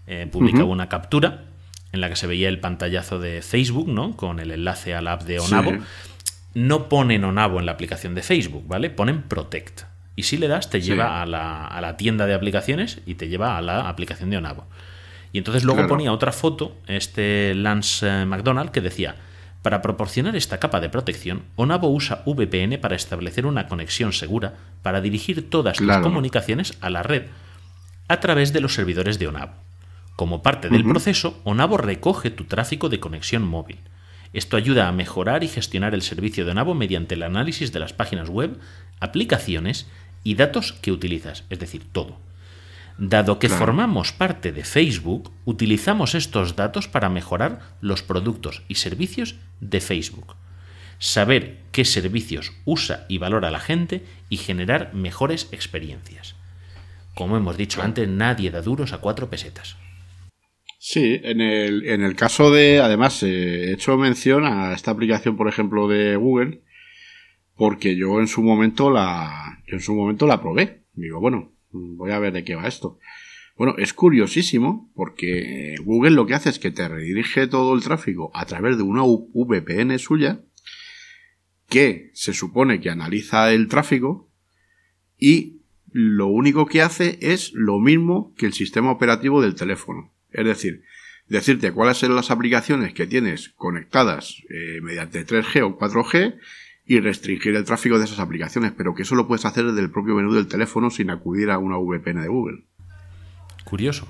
eh, 0.07 0.27
publicaba 0.31 0.65
una 0.65 0.89
captura 0.89 1.45
en 1.91 2.01
la 2.01 2.09
que 2.09 2.15
se 2.15 2.27
veía 2.27 2.47
el 2.47 2.59
pantallazo 2.59 3.19
de 3.19 3.41
Facebook, 3.41 3.87
¿no? 3.87 4.15
Con 4.15 4.39
el 4.39 4.51
enlace 4.51 4.93
a 4.93 5.01
la 5.01 5.13
app 5.13 5.23
de 5.23 5.39
Onavo. 5.39 5.71
Sí. 5.71 5.77
No 6.53 6.89
ponen 6.89 7.23
Onavo 7.23 7.59
en 7.59 7.65
la 7.65 7.71
aplicación 7.73 8.13
de 8.15 8.23
Facebook, 8.23 8.67
¿vale? 8.67 8.89
Ponen 8.89 9.23
Protect. 9.23 9.83
Y 10.15 10.23
si 10.23 10.37
le 10.37 10.47
das, 10.47 10.69
te 10.69 10.81
Sí. 10.81 10.87
lleva 10.89 11.21
a 11.21 11.25
la, 11.25 11.65
a 11.65 11.79
la 11.81 11.95
tienda 11.97 12.25
de 12.25 12.33
aplicaciones 12.33 12.99
y 13.05 13.15
te 13.15 13.29
lleva 13.29 13.57
a 13.57 13.61
la 13.61 13.87
aplicación 13.87 14.29
de 14.29 14.37
Onavo. 14.37 14.65
Y 15.33 15.37
entonces 15.37 15.63
luego 15.63 15.77
Claro. 15.79 15.89
ponía 15.89 16.11
otra 16.11 16.33
foto, 16.33 16.75
este 16.87 17.55
Lance 17.55 18.05
eh, 18.05 18.25
McDonald, 18.25 18.71
que 18.71 18.81
decía, 18.81 19.15
para 19.61 19.81
proporcionar 19.81 20.35
esta 20.35 20.59
capa 20.59 20.81
de 20.81 20.89
protección, 20.89 21.43
Onavo 21.55 21.87
usa 21.89 22.23
VPN 22.25 22.77
para 22.79 22.95
establecer 22.97 23.45
una 23.45 23.67
conexión 23.67 24.11
segura 24.11 24.55
para 24.81 24.99
dirigir 24.99 25.49
todas 25.49 25.77
Claro. 25.77 26.01
tus 26.01 26.09
comunicaciones 26.09 26.77
a 26.81 26.89
la 26.89 27.03
red 27.03 27.23
a 28.09 28.19
través 28.19 28.51
de 28.51 28.59
los 28.59 28.73
servidores 28.73 29.19
de 29.19 29.27
Onavo. 29.27 29.53
Como 30.17 30.43
parte 30.43 30.67
del 30.67 30.83
proceso, 30.83 31.39
Onavo 31.45 31.77
recoge 31.77 32.29
tu 32.29 32.43
tráfico 32.43 32.89
de 32.89 32.99
conexión 32.99 33.43
móvil. 33.43 33.77
Esto 34.33 34.57
ayuda 34.57 34.87
a 34.87 34.91
mejorar 34.91 35.43
y 35.43 35.47
gestionar 35.47 35.93
el 35.93 36.01
servicio 36.01 36.45
de 36.45 36.51
Onavo 36.51 36.73
mediante 36.73 37.15
el 37.15 37.23
análisis 37.23 37.71
de 37.71 37.79
las 37.79 37.93
páginas 37.93 38.29
web, 38.29 38.57
aplicaciones 38.99 39.87
y 40.23 40.35
datos 40.35 40.73
que 40.73 40.91
utilizas, 40.91 41.43
es 41.49 41.59
decir, 41.59 41.83
todo. 41.91 42.17
Dado 42.97 43.39
que 43.39 43.47
Claro. 43.47 43.65
formamos 43.65 44.11
parte 44.11 44.51
de 44.51 44.63
Facebook, 44.63 45.31
utilizamos 45.45 46.13
estos 46.15 46.55
datos 46.55 46.87
para 46.87 47.09
mejorar 47.09 47.59
los 47.81 48.03
productos 48.03 48.61
y 48.67 48.75
servicios 48.75 49.35
de 49.59 49.81
Facebook. 49.81 50.35
Saber 50.99 51.57
qué 51.71 51.83
servicios 51.83 52.51
usa 52.63 53.05
y 53.09 53.17
valora 53.17 53.49
la 53.49 53.59
gente 53.59 54.05
y 54.29 54.37
generar 54.37 54.93
mejores 54.93 55.47
experiencias. 55.51 56.35
Como 57.15 57.37
hemos 57.37 57.57
dicho 57.57 57.81
antes, 57.81 58.07
nadie 58.07 58.51
da 58.51 58.61
duros 58.61 58.93
a 58.93 58.99
cuatro 58.99 59.29
pesetas. 59.29 59.77
Sí, 60.83 61.19
en 61.23 61.41
el, 61.41 61.87
en 61.87 62.01
el 62.01 62.15
caso 62.15 62.49
de, 62.49 62.79
además, 62.79 63.21
eh, 63.21 63.65
he 63.65 63.73
hecho 63.73 63.97
mención 63.97 64.45
a 64.45 64.73
esta 64.73 64.89
aplicación, 64.89 65.37
por 65.37 65.47
ejemplo, 65.47 65.87
de 65.87 66.15
Google, 66.15 66.63
porque 67.55 67.95
yo 67.95 68.19
en 68.19 68.27
su 68.27 68.41
momento 68.41 68.89
la, 68.89 69.61
yo 69.67 69.75
en 69.75 69.81
su 69.81 69.93
momento 69.93 70.25
la 70.25 70.41
probé. 70.41 70.81
Digo, 70.93 71.19
bueno, 71.19 71.53
voy 71.69 72.09
a 72.09 72.17
ver 72.17 72.33
de 72.33 72.43
qué 72.43 72.55
va 72.55 72.67
esto. 72.67 72.97
Bueno, 73.55 73.75
es 73.77 73.93
curiosísimo 73.93 74.91
porque 74.95 75.75
Google 75.83 76.15
lo 76.15 76.25
que 76.25 76.33
hace 76.33 76.49
es 76.49 76.57
que 76.57 76.71
te 76.71 76.87
redirige 76.87 77.45
todo 77.45 77.75
el 77.75 77.83
tráfico 77.83 78.31
a 78.33 78.45
través 78.45 78.77
de 78.77 78.83
una 78.83 79.03
VPN 79.03 79.99
suya 79.99 80.41
que 81.69 82.09
se 82.15 82.33
supone 82.33 82.81
que 82.81 82.89
analiza 82.89 83.53
el 83.53 83.67
tráfico 83.67 84.31
y 85.15 85.61
lo 85.91 86.25
único 86.25 86.65
que 86.65 86.81
hace 86.81 87.19
es 87.21 87.51
lo 87.53 87.77
mismo 87.77 88.33
que 88.35 88.47
el 88.47 88.53
sistema 88.53 88.89
operativo 88.89 89.43
del 89.43 89.53
teléfono. 89.53 90.11
Es 90.31 90.45
decir, 90.45 90.83
decirte 91.27 91.71
cuáles 91.71 91.97
son 91.97 92.15
las 92.15 92.31
aplicaciones 92.31 92.93
que 92.93 93.07
tienes 93.07 93.49
conectadas 93.49 94.37
eh, 94.49 94.79
mediante 94.81 95.25
3G 95.25 95.63
o 95.63 95.77
4G 95.77 96.39
y 96.85 96.99
restringir 96.99 97.55
el 97.55 97.63
tráfico 97.63 97.97
de 97.97 98.05
esas 98.05 98.19
aplicaciones, 98.19 98.73
pero 98.75 98.93
que 98.93 99.03
eso 99.03 99.15
lo 99.15 99.27
puedes 99.27 99.45
hacer 99.45 99.65
desde 99.65 99.81
el 99.81 99.91
propio 99.91 100.15
menú 100.15 100.33
del 100.33 100.47
teléfono 100.47 100.89
sin 100.89 101.09
acudir 101.09 101.49
a 101.49 101.57
una 101.57 101.77
VPN 101.77 102.21
de 102.21 102.27
Google. 102.27 102.63
Curioso. 103.63 104.07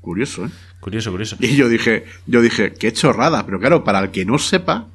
Curioso, 0.00 0.46
¿eh? 0.46 0.50
Curioso, 0.80 1.10
curioso. 1.10 1.36
Y 1.40 1.56
yo 1.56 1.68
dije, 1.68 2.04
yo 2.26 2.42
dije, 2.42 2.72
qué 2.74 2.92
chorrada, 2.92 3.46
pero 3.46 3.58
claro, 3.58 3.84
para 3.84 4.00
el 4.00 4.10
que 4.10 4.24
no 4.24 4.38
sepa, 4.38 4.88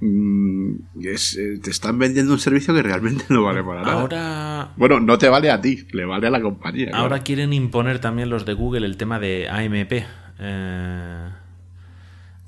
es, 0.00 1.36
eh, 1.36 1.58
te 1.62 1.70
están 1.70 1.98
vendiendo 1.98 2.32
un 2.32 2.38
servicio 2.38 2.74
que 2.74 2.82
realmente 2.82 3.24
no 3.28 3.42
vale 3.44 3.62
para 3.62 3.82
nada. 3.82 3.92
Ahora, 4.00 4.72
Bueno, 4.76 4.98
no 5.00 5.18
te 5.18 5.28
vale 5.28 5.50
a 5.50 5.60
ti, 5.60 5.86
le 5.92 6.04
vale 6.04 6.26
a 6.26 6.30
la 6.30 6.40
compañía. 6.40 6.90
ahora 6.94 7.08
claro. 7.08 7.24
quieren 7.24 7.52
imponer 7.52 7.98
también 7.98 8.30
los 8.30 8.44
de 8.46 8.54
Google 8.54 8.86
el 8.86 8.96
tema 8.96 9.18
de 9.18 9.48
AMP. 9.48 9.92
eh, 10.38 11.28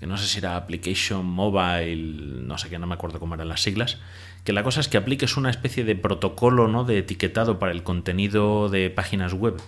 que 0.01 0.07
no 0.07 0.17
sé 0.17 0.27
si 0.27 0.39
era 0.39 0.57
Application 0.57 1.25
Mobile, 1.25 2.43
no 2.45 2.59
sé 2.59 2.69
qué, 2.69 2.79
no 2.79 2.87
me 2.89 2.95
acuerdo 2.95 3.21
cómo 3.21 3.35
eran 3.35 3.49
las 3.49 3.63
siglas. 3.63 3.99
Que 4.43 4.53
la 4.53 4.65
cosa 4.65 4.81
es 4.81 4.89
que 4.89 4.97
apliques 4.97 5.37
una 5.37 5.51
especie 5.51 5.85
de 5.85 5.95
protocolo 5.95 6.67
¿no? 6.67 6.83
de 6.85 6.99
etiquetado 6.99 7.61
para 7.61 7.71
el 7.71 7.85
contenido 7.85 8.69
de 8.69 8.91
páginas 8.91 9.33
web. 9.33 9.61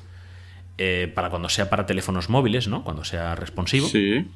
eh, 0.77 1.13
para 1.15 1.31
cuando 1.31 1.49
sea 1.49 1.71
para 1.71 1.87
teléfonos 1.87 2.29
móviles, 2.31 2.67
¿no? 2.67 2.83
Cuando 2.83 3.05
sea 3.05 3.37
responsivo. 3.37 3.87
Sí, 3.87 4.27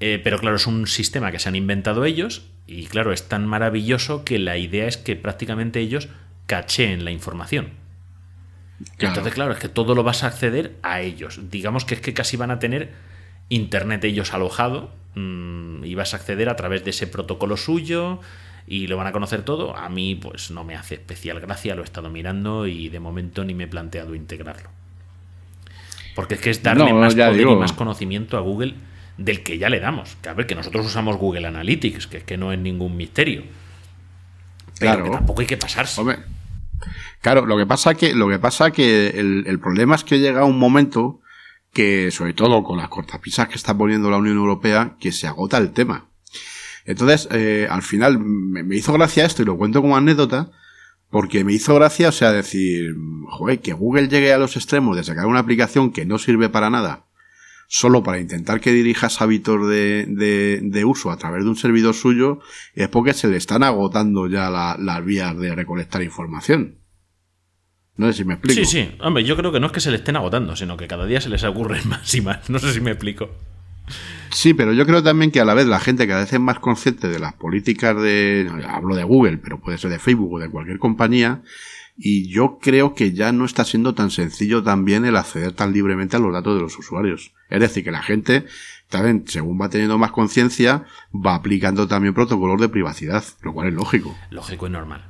Eh, 0.00 0.20
pero 0.22 0.38
claro, 0.38 0.56
es 0.56 0.66
un 0.66 0.86
sistema 0.86 1.32
que 1.32 1.38
se 1.38 1.48
han 1.48 1.56
inventado 1.56 2.04
ellos 2.04 2.46
y 2.66 2.86
claro, 2.86 3.12
es 3.12 3.28
tan 3.28 3.46
maravilloso 3.46 4.24
que 4.24 4.38
la 4.38 4.56
idea 4.56 4.86
es 4.86 4.96
que 4.96 5.16
prácticamente 5.16 5.80
ellos 5.80 6.08
cacheen 6.46 7.04
la 7.04 7.10
información. 7.10 7.70
Claro. 8.96 9.14
Entonces, 9.14 9.34
claro, 9.34 9.52
es 9.52 9.58
que 9.58 9.68
todo 9.68 9.94
lo 9.96 10.04
vas 10.04 10.22
a 10.22 10.28
acceder 10.28 10.76
a 10.82 11.00
ellos. 11.00 11.50
Digamos 11.50 11.84
que 11.84 11.94
es 11.94 12.00
que 12.00 12.14
casi 12.14 12.36
van 12.36 12.52
a 12.52 12.58
tener 12.60 12.92
internet 13.48 14.04
ellos 14.04 14.32
alojado 14.34 14.90
mm, 15.14 15.84
y 15.84 15.94
vas 15.96 16.14
a 16.14 16.18
acceder 16.18 16.48
a 16.48 16.54
través 16.54 16.84
de 16.84 16.90
ese 16.90 17.08
protocolo 17.08 17.56
suyo 17.56 18.20
y 18.68 18.86
lo 18.86 18.96
van 18.96 19.08
a 19.08 19.12
conocer 19.12 19.42
todo. 19.42 19.76
A 19.76 19.88
mí, 19.88 20.14
pues 20.14 20.52
no 20.52 20.62
me 20.62 20.76
hace 20.76 20.94
especial 20.94 21.40
gracia, 21.40 21.74
lo 21.74 21.80
he 21.80 21.84
estado 21.84 22.08
mirando 22.08 22.66
y 22.68 22.88
de 22.88 23.00
momento 23.00 23.44
ni 23.44 23.54
me 23.54 23.64
he 23.64 23.68
planteado 23.68 24.14
integrarlo. 24.14 24.68
Porque 26.14 26.34
es 26.34 26.40
que 26.40 26.50
es 26.50 26.62
darle 26.62 26.84
No, 26.84 27.00
más 27.00 27.14
poder 27.14 27.34
digo. 27.36 27.52
y 27.52 27.56
más 27.56 27.72
conocimiento 27.72 28.36
a 28.36 28.40
Google 28.40 28.74
del 29.18 29.42
que 29.42 29.58
ya 29.58 29.68
le 29.68 29.80
damos. 29.80 30.16
Que 30.22 30.30
a 30.30 30.34
ver, 30.34 30.46
que 30.46 30.54
nosotros 30.54 30.86
usamos 30.86 31.16
Google 31.18 31.46
Analytics, 31.46 32.06
que 32.06 32.16
es 32.18 32.24
que 32.24 32.36
no 32.38 32.52
es 32.52 32.58
ningún 32.58 32.96
misterio. 32.96 33.42
Pero 34.78 34.92
Claro. 34.92 35.04
que 35.04 35.10
tampoco 35.10 35.40
hay 35.42 35.46
que 35.46 35.56
pasarse. 35.56 36.00
Hombre, 36.00 36.20
claro, 37.20 37.44
lo 37.44 37.58
que 37.58 37.66
pasa 37.66 37.94
que, 37.94 38.14
lo 38.14 38.28
que 38.28 38.38
pasa 38.38 38.70
que 38.70 39.08
el, 39.08 39.44
el 39.46 39.58
problema 39.58 39.96
es 39.96 40.04
que 40.04 40.20
llega 40.20 40.44
un 40.44 40.58
momento 40.58 41.20
que, 41.72 42.10
sobre 42.10 42.32
todo 42.32 42.62
con 42.62 42.78
las 42.78 42.88
cortapisas 42.88 43.48
que 43.48 43.56
está 43.56 43.76
poniendo 43.76 44.10
la 44.10 44.16
Unión 44.18 44.36
Europea, 44.36 44.96
que 45.00 45.12
se 45.12 45.26
agota 45.26 45.58
el 45.58 45.72
tema. 45.72 46.06
Entonces, 46.84 47.28
eh, 47.32 47.66
al 47.68 47.82
final 47.82 48.18
me, 48.18 48.62
me 48.62 48.76
hizo 48.76 48.92
gracia 48.94 49.26
esto 49.26 49.42
y 49.42 49.44
lo 49.44 49.58
cuento 49.58 49.82
como 49.82 49.96
anécdota, 49.96 50.50
porque 51.10 51.44
me 51.44 51.52
hizo 51.52 51.74
gracia, 51.74 52.08
o 52.08 52.12
sea, 52.12 52.32
decir, 52.32 52.94
joder, 53.28 53.60
que 53.60 53.72
Google 53.72 54.08
llegue 54.08 54.32
a 54.32 54.38
los 54.38 54.56
extremos 54.56 54.96
de 54.96 55.04
sacar 55.04 55.26
una 55.26 55.40
aplicación 55.40 55.90
que 55.90 56.06
no 56.06 56.18
sirve 56.18 56.48
para 56.48 56.70
nada, 56.70 57.04
solo 57.70 58.02
para 58.02 58.18
intentar 58.18 58.60
que 58.60 58.72
dirijas 58.72 59.20
hábitos 59.20 59.68
de, 59.68 60.06
de, 60.08 60.60
de 60.62 60.84
uso 60.84 61.10
a 61.10 61.18
través 61.18 61.44
de 61.44 61.50
un 61.50 61.56
servidor 61.56 61.94
suyo, 61.94 62.40
es 62.74 62.88
porque 62.88 63.12
se 63.12 63.28
le 63.28 63.36
están 63.36 63.62
agotando 63.62 64.26
ya 64.26 64.48
la- 64.50 64.76
las 64.78 65.04
vías 65.04 65.38
de 65.38 65.54
recolectar 65.54 66.02
información. 66.02 66.78
No 67.96 68.06
sé 68.06 68.14
si 68.18 68.24
me 68.24 68.34
explico. 68.34 68.54
Sí, 68.58 68.64
sí. 68.64 68.96
Hombre, 69.00 69.24
yo 69.24 69.36
creo 69.36 69.52
que 69.52 69.60
no 69.60 69.66
es 69.66 69.72
que 69.72 69.80
se 69.80 69.90
le 69.90 69.96
estén 69.98 70.16
agotando, 70.16 70.56
sino 70.56 70.76
que 70.76 70.86
cada 70.88 71.04
día 71.04 71.20
se 71.20 71.28
les 71.28 71.44
ocurren 71.44 71.86
más 71.88 72.14
y 72.14 72.20
más. 72.22 72.48
No 72.48 72.58
sé 72.58 72.72
si 72.72 72.80
me 72.80 72.92
explico. 72.92 73.28
Sí, 74.30 74.54
pero 74.54 74.72
yo 74.72 74.86
creo 74.86 75.02
también 75.02 75.30
que 75.30 75.40
a 75.40 75.44
la 75.44 75.54
vez 75.54 75.66
la 75.66 75.80
gente 75.80 76.06
cada 76.06 76.20
vez 76.20 76.32
es 76.32 76.40
más 76.40 76.58
consciente 76.60 77.08
de 77.08 77.18
las 77.18 77.32
políticas 77.34 77.96
de, 78.00 78.48
hablo 78.68 78.94
de 78.94 79.02
Google, 79.04 79.38
pero 79.38 79.60
puede 79.60 79.78
ser 79.78 79.90
de 79.90 79.98
Facebook 79.98 80.34
o 80.34 80.38
de 80.38 80.50
cualquier 80.50 80.78
compañía, 80.78 81.42
y 82.00 82.28
yo 82.28 82.58
creo 82.60 82.94
que 82.94 83.12
ya 83.12 83.32
no 83.32 83.44
está 83.44 83.64
siendo 83.64 83.94
tan 83.94 84.12
sencillo 84.12 84.62
también 84.62 85.04
el 85.04 85.16
acceder 85.16 85.52
tan 85.52 85.72
libremente 85.72 86.16
a 86.16 86.20
los 86.20 86.32
datos 86.32 86.54
de 86.54 86.62
los 86.62 86.78
usuarios. 86.78 87.32
Es 87.50 87.58
decir, 87.58 87.82
que 87.82 87.90
la 87.90 88.02
gente, 88.02 88.46
también, 88.88 89.24
según 89.26 89.60
va 89.60 89.68
teniendo 89.68 89.98
más 89.98 90.12
conciencia, 90.12 90.84
va 91.12 91.34
aplicando 91.34 91.88
también 91.88 92.14
protocolos 92.14 92.60
de 92.60 92.68
privacidad, 92.68 93.24
lo 93.42 93.52
cual 93.52 93.68
es 93.68 93.74
lógico. 93.74 94.16
Lógico 94.30 94.68
y 94.68 94.70
normal. 94.70 95.06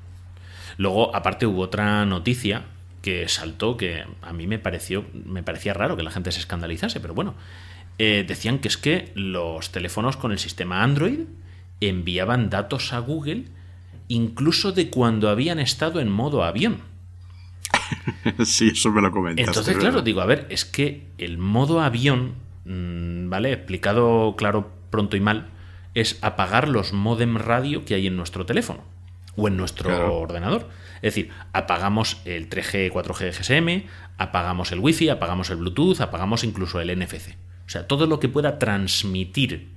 Luego, 0.79 1.15
aparte, 1.15 1.45
hubo 1.47 1.61
otra 1.61 2.07
noticia 2.07 2.65
que 3.03 3.29
saltó 3.29 3.77
que 3.77 4.05
a 4.23 4.33
mí 4.33 4.47
me 4.47 4.59
pareció 4.59 5.05
me 5.13 5.43
parecía 5.43 5.75
raro 5.75 5.97
que 5.97 6.03
la 6.03 6.11
gente 6.11 6.33
se 6.33 6.41
escandalizase, 6.41 7.01
pero 7.01 7.15
bueno, 7.15 7.35
eh, 7.99 8.25
decían 8.27 8.61
que 8.61 8.69
es 8.69 8.79
que 8.79 9.13
los 9.15 9.73
teléfonos 9.73 10.17
con 10.17 10.33
el 10.33 10.39
sistema 10.39 10.83
Android 10.83 11.21
enviaban 11.81 12.49
datos 12.49 12.93
a 12.93 12.99
Google 13.01 13.45
incluso 14.09 14.73
de 14.73 14.91
cuando 14.91 15.29
habían 15.29 15.59
estado 15.59 16.01
en 16.01 16.11
modo 16.11 16.43
avión. 16.45 16.79
sí, 18.45 18.69
eso 18.73 18.91
me 18.91 19.03
lo 19.03 19.11
comentaste. 19.11 19.51
Entonces, 19.51 19.75
¿verdad? 19.75 19.91
claro, 19.91 20.03
digo, 20.03 20.21
a 20.21 20.27
ver, 20.27 20.47
es 20.51 20.65
que 20.65 21.07
el 21.19 21.39
modo 21.39 21.81
avión, 21.81 22.35
mm, 22.65 23.29
¿vale? 23.29 23.53
Explicado 23.53 24.35
claro, 24.37 24.73
pronto 24.91 25.17
y 25.17 25.21
mal, 25.21 25.49
es 25.95 26.19
apagar 26.23 26.69
los 26.69 26.93
modem 26.93 27.37
radio 27.37 27.85
que 27.85 27.95
hay 27.95 28.07
en 28.07 28.17
nuestro 28.17 28.47
teléfono 28.47 28.83
o 29.37 29.49
en 29.49 29.57
nuestro 29.57 29.91
Claro. 29.91 30.17
ordenador. 30.17 30.69
Es 30.97 31.15
decir, 31.15 31.31
apagamos 31.53 32.21
el 32.25 32.49
3G, 32.49 32.91
4G 32.91 33.31
GSM, 33.33 33.87
apagamos 34.19 34.73
el 34.73 34.81
Wi-Fi, 34.81 35.11
apagamos 35.11 35.51
el 35.51 35.57
Bluetooth, 35.57 36.01
apagamos 36.01 36.43
incluso 36.43 36.81
el 36.81 36.91
NFC. 36.91 37.37
O 37.67 37.71
sea, 37.71 37.87
todo 37.87 38.07
lo 38.07 38.19
que 38.19 38.29
pueda 38.29 38.59
transmitir 38.59 39.69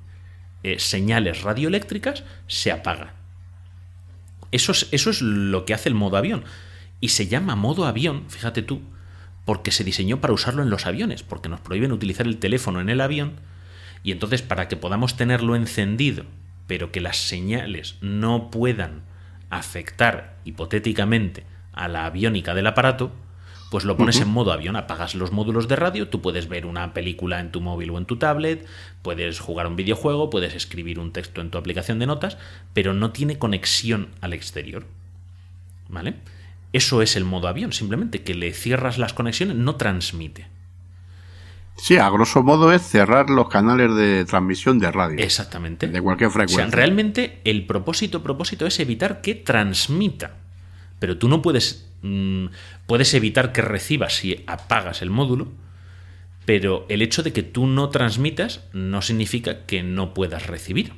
eh, 0.64 0.80
señales 0.80 1.44
radioeléctricas 1.44 2.24
se 2.48 2.72
apaga. 2.72 3.16
Eso 4.52 4.72
es, 4.72 4.88
eso 4.92 5.10
es 5.10 5.22
lo 5.22 5.66
que 5.66 5.74
hace 5.74 5.90
el 5.90 5.96
modo 5.96 6.18
avión. 6.18 6.44
Y 7.00 7.10
se 7.10 7.28
llama 7.28 7.56
modo 7.56 7.86
avión, 7.86 8.26
fíjate 8.30 8.62
tú, 8.62 8.82
porque 9.46 9.72
se 9.72 9.84
diseñó 9.84 10.22
para 10.22 10.34
usarlo 10.34 10.62
en 10.62 10.70
los 10.70 10.86
aviones, 10.86 11.24
porque 11.24 11.50
nos 11.50 11.60
prohíben 11.60 11.92
utilizar 11.92 12.28
el 12.28 12.38
teléfono 12.38 12.80
en 12.80 12.90
el 12.90 13.02
avión. 13.02 13.34
Y 14.04 14.12
entonces, 14.12 14.42
para 14.42 14.68
que 14.68 14.78
podamos 14.78 15.18
tenerlo 15.18 15.56
encendido, 15.56 16.26
pero 16.68 16.92
que 16.92 17.02
las 17.02 17.18
señales 17.18 17.96
no 18.02 18.52
puedan 18.52 19.02
afectar 19.50 20.38
hipotéticamente 20.46 21.44
a 21.74 21.88
la 21.88 22.06
aviónica 22.06 22.54
del 22.54 22.68
aparato, 22.68 23.12
pues 23.72 23.86
lo 23.86 23.96
pones 23.96 24.20
en 24.20 24.28
modo 24.28 24.52
avión, 24.52 24.76
apagas 24.76 25.16
los 25.16 25.32
módulos 25.32 25.70
de 25.70 25.78
radio, 25.78 26.10
tú 26.10 26.22
puedes 26.22 26.50
ver 26.50 26.66
una 26.66 26.94
película 26.94 27.40
en 27.40 27.54
tu 27.54 27.62
móvil 27.62 27.92
o 27.92 27.98
en 27.98 28.06
tu 28.06 28.18
tablet, 28.18 28.68
puedes 29.02 29.40
jugar 29.40 29.66
un 29.66 29.78
videojuego, 29.78 30.30
puedes 30.30 30.54
escribir 30.54 31.00
un 31.00 31.14
texto 31.14 31.40
en 31.40 31.52
tu 31.52 31.58
aplicación 31.58 31.98
de 31.98 32.06
notas, 32.06 32.38
pero 32.74 32.94
no 32.94 33.12
tiene 33.12 33.40
conexión 33.40 34.10
al 34.20 34.34
exterior. 34.34 34.86
¿Vale? 35.88 36.16
Eso 36.74 37.02
es 37.02 37.16
el 37.16 37.24
modo 37.24 37.48
avión, 37.48 37.72
simplemente 37.72 38.24
que 38.24 38.36
le 38.36 38.52
cierras 38.52 38.98
las 38.98 39.14
conexiones, 39.14 39.56
no 39.56 39.78
transmite. 39.78 40.48
Sí, 41.78 41.96
a 41.96 42.10
grosso 42.10 42.44
modo 42.44 42.74
es 42.74 42.82
cerrar 42.82 43.30
los 43.30 43.48
canales 43.48 43.96
de 43.96 44.26
transmisión 44.26 44.80
de 44.80 44.92
radio. 44.92 45.24
Exactamente. 45.24 45.88
De 45.88 46.02
cualquier 46.02 46.28
O 46.28 46.34
sea, 46.34 46.42
frecuencia. 46.46 46.76
realmente 46.76 47.40
el 47.46 47.66
propósito, 47.66 48.22
propósito 48.22 48.66
es 48.66 48.82
evitar 48.82 49.22
que 49.22 49.34
transmita. 49.34 50.36
Pero 51.00 51.18
tú 51.18 51.30
no 51.30 51.42
puedes. 51.42 51.88
Mm, 52.02 52.48
puedes 52.86 53.14
evitar 53.14 53.52
que 53.52 53.62
reciba 53.62 54.10
si 54.10 54.44
apagas 54.48 55.02
el 55.02 55.10
módulo. 55.10 55.50
Pero 56.46 56.86
el 56.90 57.02
hecho 57.02 57.22
de 57.22 57.34
que 57.34 57.44
tú 57.44 57.68
no 57.68 57.90
transmitas 57.90 58.66
no 58.74 59.02
significa 59.02 59.66
que 59.66 59.84
no 59.84 60.14
puedas 60.14 60.48
recibir. 60.48 60.94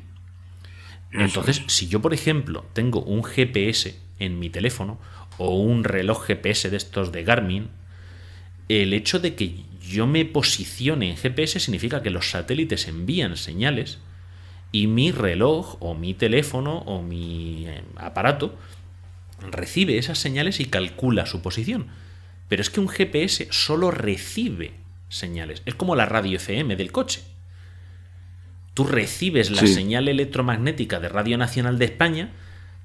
Entonces, 1.12 1.62
si 1.68 1.88
yo, 1.88 2.02
por 2.02 2.14
ejemplo, 2.14 2.66
tengo 2.74 3.02
un 3.02 3.24
GPS 3.24 3.96
en 4.20 4.40
mi 4.40 4.50
teléfono 4.50 5.00
o 5.38 5.60
un 5.60 5.84
reloj 5.84 6.26
GPS 6.26 6.70
de 6.70 6.78
estos 6.78 7.12
de 7.12 7.24
Garmin, 7.24 7.68
el 8.70 8.94
hecho 8.94 9.20
de 9.20 9.36
que 9.36 9.64
yo 9.82 10.08
me 10.08 10.26
posicione 10.26 11.10
en 11.10 11.18
GPS 11.18 11.60
significa 11.60 12.02
que 12.02 12.10
los 12.10 12.32
satélites 12.32 12.88
envían 12.88 13.38
señales 13.38 14.00
y 14.72 14.88
mi 14.88 15.12
reloj 15.12 15.78
o 15.82 15.94
mi 15.94 16.14
teléfono 16.14 16.80
o 16.80 17.02
mi 17.02 17.68
eh, 17.68 17.84
aparato 17.98 18.56
recibe 19.52 19.98
esas 19.98 20.18
señales 20.20 20.60
y 20.60 20.66
calcula 20.66 21.26
su 21.26 21.42
posición. 21.42 21.88
Pero 22.50 22.62
es 22.62 22.70
que 22.70 22.80
un 22.80 22.90
GPS 22.90 23.48
solo 23.52 23.92
recibe 23.92 24.74
señales. 25.10 25.62
Es 25.66 25.76
como 25.76 25.96
la 25.96 26.06
radio 26.06 26.38
FM 26.38 26.76
del 26.76 26.92
coche. 26.92 27.22
Tú 28.74 28.86
recibes 28.86 29.52
la 29.52 29.62
Sí. 29.62 29.68
señal 29.68 30.08
electromagnética 30.08 31.00
de 31.00 31.10
Radio 31.10 31.38
Nacional 31.38 31.78
de 31.78 31.86
España, 31.86 32.32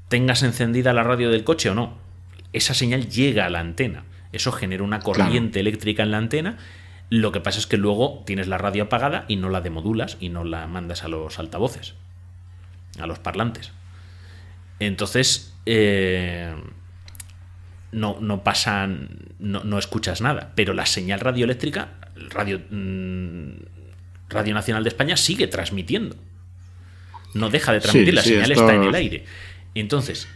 tengas 0.09 0.43
encendida 0.43 0.93
la 0.93 1.03
radio 1.03 1.31
del 1.31 1.45
coche 1.45 1.71
o 1.71 1.75
no, 1.75 1.97
esa 2.53 2.75
señal 2.75 3.09
llega 3.09 3.47
a 3.47 3.51
la 3.51 3.61
antena. 3.61 4.05
Eso 4.33 4.53
genera 4.53 4.83
una 4.83 5.01
corriente 5.01 5.61
eléctrica 5.61 6.03
en 6.03 6.11
la 6.11 6.19
antena. 6.19 6.59
Lo 7.11 7.33
que 7.33 7.41
pasa 7.41 7.59
es 7.59 7.67
que 7.67 7.79
luego 7.79 8.23
tienes 8.27 8.49
la 8.49 8.59
radio 8.59 8.85
apagada 8.85 9.25
y 9.29 9.37
no 9.37 9.49
la 9.49 9.63
demodulas 9.63 10.19
y 10.21 10.29
no 10.29 10.45
la 10.45 10.67
mandas 10.67 11.05
a 11.05 11.09
los 11.09 11.39
altavoces, 11.39 11.95
a 13.01 13.07
los 13.07 13.19
parlantes. 13.19 13.73
Entonces, 14.81 15.48
eh, 15.67 16.55
no, 17.93 18.19
no 18.21 18.45
pasan, 18.45 19.09
no, 19.39 19.65
no, 19.65 19.79
escuchas 19.79 20.21
nada. 20.21 20.53
Pero 20.55 20.75
la 20.75 20.87
señal 20.87 21.21
radioeléctrica, 21.21 21.95
Radio, 22.31 22.61
mm, 22.71 23.51
radio 24.29 24.55
Nacional 24.55 24.85
de 24.85 24.89
España, 24.89 25.17
sigue 25.17 25.47
transmitiendo. 25.47 26.17
No 27.35 27.51
deja 27.51 27.73
de 27.73 27.81
transmitir, 27.81 28.15
la 28.15 28.23
señal 28.23 28.51
está 28.51 28.75
en 28.75 28.83
el 28.83 28.95
aire. 28.95 29.25
Entonces, 29.75 30.29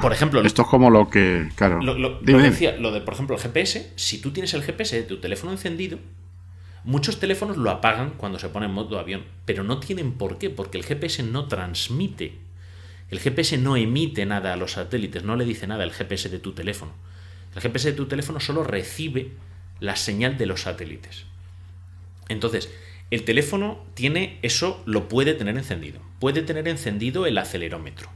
por 0.00 0.12
ejemplo. 0.12 0.42
Esto 0.42 0.62
es 0.62 0.68
como 0.68 0.90
lo 0.90 1.10
que. 1.10 1.48
Claro. 1.56 1.80
Lo, 1.82 2.20
decía, 2.20 2.76
lo 2.76 2.92
de, 2.92 3.00
por 3.00 3.14
ejemplo, 3.14 3.36
el 3.36 3.42
GPS. 3.42 3.92
Si 3.96 4.20
tú 4.20 4.30
tienes 4.30 4.54
el 4.54 4.62
GPS 4.62 4.96
de 4.96 5.02
tu 5.02 5.18
teléfono 5.18 5.52
encendido, 5.52 5.98
muchos 6.84 7.20
teléfonos 7.20 7.56
lo 7.56 7.70
apagan 7.70 8.10
cuando 8.16 8.38
se 8.38 8.48
pone 8.48 8.66
en 8.66 8.72
modo 8.72 8.98
avión. 8.98 9.24
Pero 9.44 9.62
no 9.62 9.78
tienen 9.78 10.12
por 10.12 10.38
qué, 10.38 10.50
porque 10.50 10.78
el 10.78 10.84
GPS 10.84 11.22
no 11.22 11.46
transmite. 11.46 12.38
El 13.10 13.20
GPS 13.20 13.58
no 13.58 13.76
emite 13.76 14.26
nada 14.26 14.52
a 14.52 14.56
los 14.56 14.72
satélites, 14.72 15.24
no 15.24 15.36
le 15.36 15.44
dice 15.44 15.66
nada 15.66 15.84
el 15.84 15.92
GPS 15.92 16.28
de 16.28 16.38
tu 16.38 16.52
teléfono. 16.52 16.92
El 17.54 17.62
GPS 17.62 17.90
de 17.90 17.96
tu 17.96 18.06
teléfono 18.06 18.40
solo 18.40 18.62
recibe 18.62 19.32
la 19.80 19.96
señal 19.96 20.38
de 20.38 20.46
los 20.46 20.62
satélites. 20.62 21.24
Entonces, 22.28 22.70
el 23.10 23.24
teléfono 23.24 23.84
tiene 23.94 24.38
eso, 24.42 24.82
lo 24.86 25.08
puede 25.08 25.34
tener 25.34 25.56
encendido. 25.56 26.00
Puede 26.20 26.42
tener 26.42 26.68
encendido 26.68 27.26
el 27.26 27.38
acelerómetro 27.38 28.08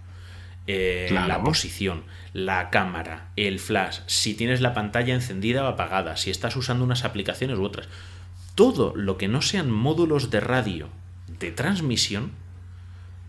eh, 0.67 1.11
la 1.13 1.43
posición, 1.43 2.05
la 2.33 2.71
cámara, 2.71 3.29
el 3.37 3.59
flash, 3.59 3.99
si 4.07 4.35
tienes 4.35 4.63
la 4.63 4.73
pantalla 4.73 5.13
encendida 5.13 5.63
o 5.63 5.67
apagada, 5.67 6.17
si 6.17 6.31
estás 6.31 6.57
usando 6.57 6.85
unas 6.85 7.05
aplicaciones 7.05 7.59
u 7.59 7.65
otras. 7.65 7.87
Todo 8.55 8.95
lo 8.97 9.19
que 9.19 9.29
no 9.29 9.43
sean 9.43 9.71
módulos 9.71 10.31
de 10.31 10.41
radio 10.41 10.89
de 11.39 11.51
transmisión 11.51 12.33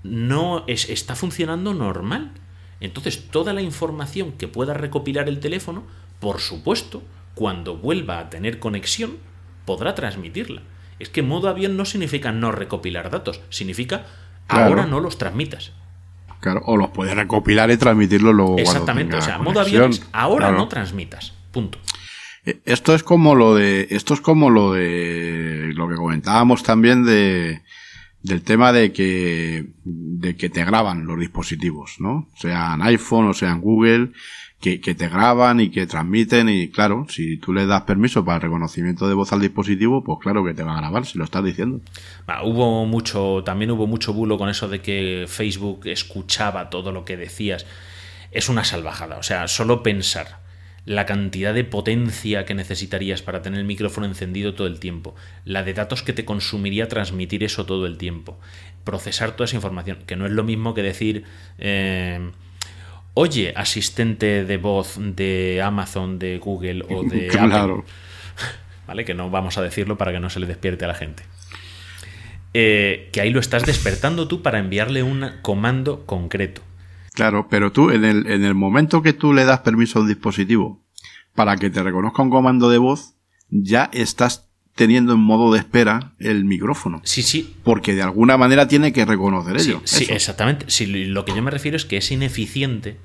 no 0.05 0.63
es, 0.67 0.89
está 0.89 1.15
funcionando 1.15 1.73
normal. 1.73 2.31
Entonces, 2.79 3.27
toda 3.29 3.53
la 3.53 3.61
información 3.61 4.33
que 4.33 4.47
pueda 4.47 4.73
recopilar 4.73 5.27
el 5.29 5.39
teléfono, 5.39 5.83
por 6.19 6.39
supuesto, 6.39 7.03
cuando 7.33 7.77
vuelva 7.77 8.19
a 8.19 8.29
tener 8.29 8.59
conexión, 8.59 9.17
podrá 9.65 9.95
transmitirla. 9.95 10.61
Es 10.99 11.09
que 11.09 11.21
modo 11.21 11.49
avión 11.49 11.75
no 11.75 11.85
significa 11.85 12.31
no 12.31 12.51
recopilar 12.51 13.09
datos, 13.09 13.41
significa 13.49 14.05
ahora 14.47 14.85
no 14.85 14.99
los 14.99 15.17
transmitas 15.17 15.73
o 16.63 16.77
los 16.77 16.89
puedes 16.89 17.15
recopilar 17.15 17.71
y 17.71 17.77
transmitirlo 17.77 18.33
luego. 18.33 18.57
Exactamente, 18.57 19.15
o 19.15 19.21
sea, 19.21 19.37
modo 19.37 19.59
avión 19.59 19.91
ahora 20.11 20.51
no 20.51 20.67
transmitas. 20.67 21.33
Punto. 21.51 21.79
E, 22.45 22.61
esto 22.65 22.93
es 22.93 23.03
como 23.03 23.35
lo 23.35 23.55
de. 23.55 23.87
Esto 23.89 24.13
es 24.13 24.21
como 24.21 24.49
lo 24.49 24.73
de. 24.73 25.71
lo 25.75 25.87
que 25.89 25.95
comentábamos 25.95 26.63
también 26.63 27.05
de. 27.05 27.61
Del 28.25 28.41
tema 28.41 28.71
de 28.71 28.91
que. 28.91 29.65
de 29.83 30.35
que 30.35 30.49
te 30.49 30.65
graban 30.65 31.05
los 31.05 31.19
dispositivos, 31.19 31.95
¿no? 31.99 32.27
Sean 32.35 32.81
iPhone 32.81 33.29
o 33.29 33.33
sean 33.33 33.61
Google 33.61 34.11
que, 34.59 34.95
te 34.95 35.07
graban 35.07 35.59
y 35.59 35.69
que 35.69 35.85
transmiten 35.85 36.49
y 36.49 36.69
claro, 36.69 37.05
si 37.07 37.37
tú 37.37 37.53
le 37.53 37.67
das 37.67 37.83
permiso 37.83 38.25
para 38.25 38.37
el 38.37 38.41
reconocimiento 38.41 39.07
de 39.07 39.13
voz 39.13 39.31
al 39.31 39.41
dispositivo, 39.41 40.03
pues 40.03 40.17
claro 40.21 40.43
que 40.43 40.55
te 40.55 40.63
va 40.63 40.73
a 40.73 40.77
grabar 40.77 41.05
si 41.05 41.19
lo 41.19 41.23
estás 41.23 41.43
diciendo. 41.43 41.81
hubo 42.43 42.85
mucho, 42.87 43.43
también 43.45 43.69
hubo 43.71 43.85
mucho 43.85 44.13
bulo 44.13 44.39
con 44.39 44.49
eso 44.49 44.67
de 44.67 44.81
que 44.81 45.25
Facebook 45.27 45.81
escuchaba 45.85 46.71
todo 46.71 46.91
lo 46.91 47.05
que 47.05 47.15
decías. 47.15 47.67
Es 48.31 48.49
una 48.49 48.63
salvajada, 48.63 49.17
o 49.17 49.23
sea, 49.23 49.47
solo 49.47 49.83
pensar 49.83 50.44
la 50.85 51.05
cantidad 51.05 51.53
de 51.53 51.63
potencia 51.63 52.45
que 52.45 52.53
necesitarías 52.53 53.21
para 53.21 53.41
tener 53.41 53.59
el 53.59 53.65
micrófono 53.65 54.05
encendido 54.05 54.53
todo 54.53 54.67
el 54.67 54.79
tiempo, 54.79 55.15
la 55.43 55.63
de 55.63 55.73
datos 55.73 56.03
que 56.03 56.13
te 56.13 56.25
consumiría 56.25 56.87
transmitir 56.87 57.43
eso 57.43 57.65
todo 57.65 57.85
el 57.85 57.97
tiempo, 57.97 58.39
procesar 58.83 59.31
toda 59.31 59.45
esa 59.45 59.55
información, 59.55 59.99
que 60.05 60.15
no 60.15 60.25
es 60.25 60.31
lo 60.31 60.43
mismo 60.43 60.73
que 60.73 60.83
decir... 60.83 61.23
Eh, 61.57 62.19
oye, 63.15 63.53
asistente 63.55 64.45
de 64.45 64.57
voz 64.57 64.97
de 64.99 65.61
Amazon, 65.63 66.19
de 66.19 66.37
Google 66.37 66.83
o 66.89 67.03
de 67.03 67.29
Apple. 67.39 67.83
¿Vale? 68.87 69.03
Que 69.03 69.15
no 69.15 69.31
vamos 69.31 69.57
a 69.57 69.63
decirlo 69.63 69.97
para 69.97 70.11
que 70.11 70.19
no 70.19 70.29
se 70.29 70.39
le 70.39 70.45
despierte 70.45 70.85
a 70.85 70.89
la 70.89 70.93
gente. 70.93 71.23
Eh, 72.53 73.09
que 73.11 73.21
ahí 73.21 73.31
lo 73.31 73.39
estás 73.39 73.65
despertando 73.65 74.27
tú 74.27 74.43
para 74.43 74.59
enviarle 74.59 75.01
un 75.01 75.29
comando 75.41 76.05
concreto. 76.05 76.61
Claro, 77.15 77.47
pero 77.49 77.71
tú 77.71 77.89
en 77.89 78.05
el, 78.05 78.27
en 78.27 78.43
el 78.43 78.53
momento 78.53 79.01
que 79.01 79.13
tú 79.13 79.33
le 79.33 79.45
das 79.45 79.61
permiso 79.61 79.99
a 79.99 80.01
un 80.03 80.07
dispositivo 80.07 80.83
para 81.33 81.57
que 81.57 81.69
te 81.69 81.81
reconozca 81.81 82.21
un 82.21 82.29
comando 82.29 82.69
de 82.69 82.77
voz, 82.77 83.15
ya 83.49 83.89
estás 83.93 84.49
teniendo 84.75 85.13
en 85.13 85.19
modo 85.19 85.53
de 85.53 85.59
espera 85.59 86.13
el 86.19 86.45
micrófono. 86.45 87.01
Sí, 87.03 87.23
sí. 87.23 87.55
Porque 87.63 87.95
de 87.95 88.03
alguna 88.03 88.37
manera 88.37 88.67
tiene 88.67 88.91
que 88.91 89.05
reconocer 89.05 89.57
ello. 89.57 89.81
Sí, 89.85 90.07
exactamente. 90.09 90.65
Si 90.67 90.85
lo 90.85 91.25
que 91.25 91.33
yo 91.33 91.41
me 91.41 91.51
refiero 91.51 91.77
es 91.77 91.85
que 91.85 91.97
es 91.97 92.11
ineficiente 92.11 92.97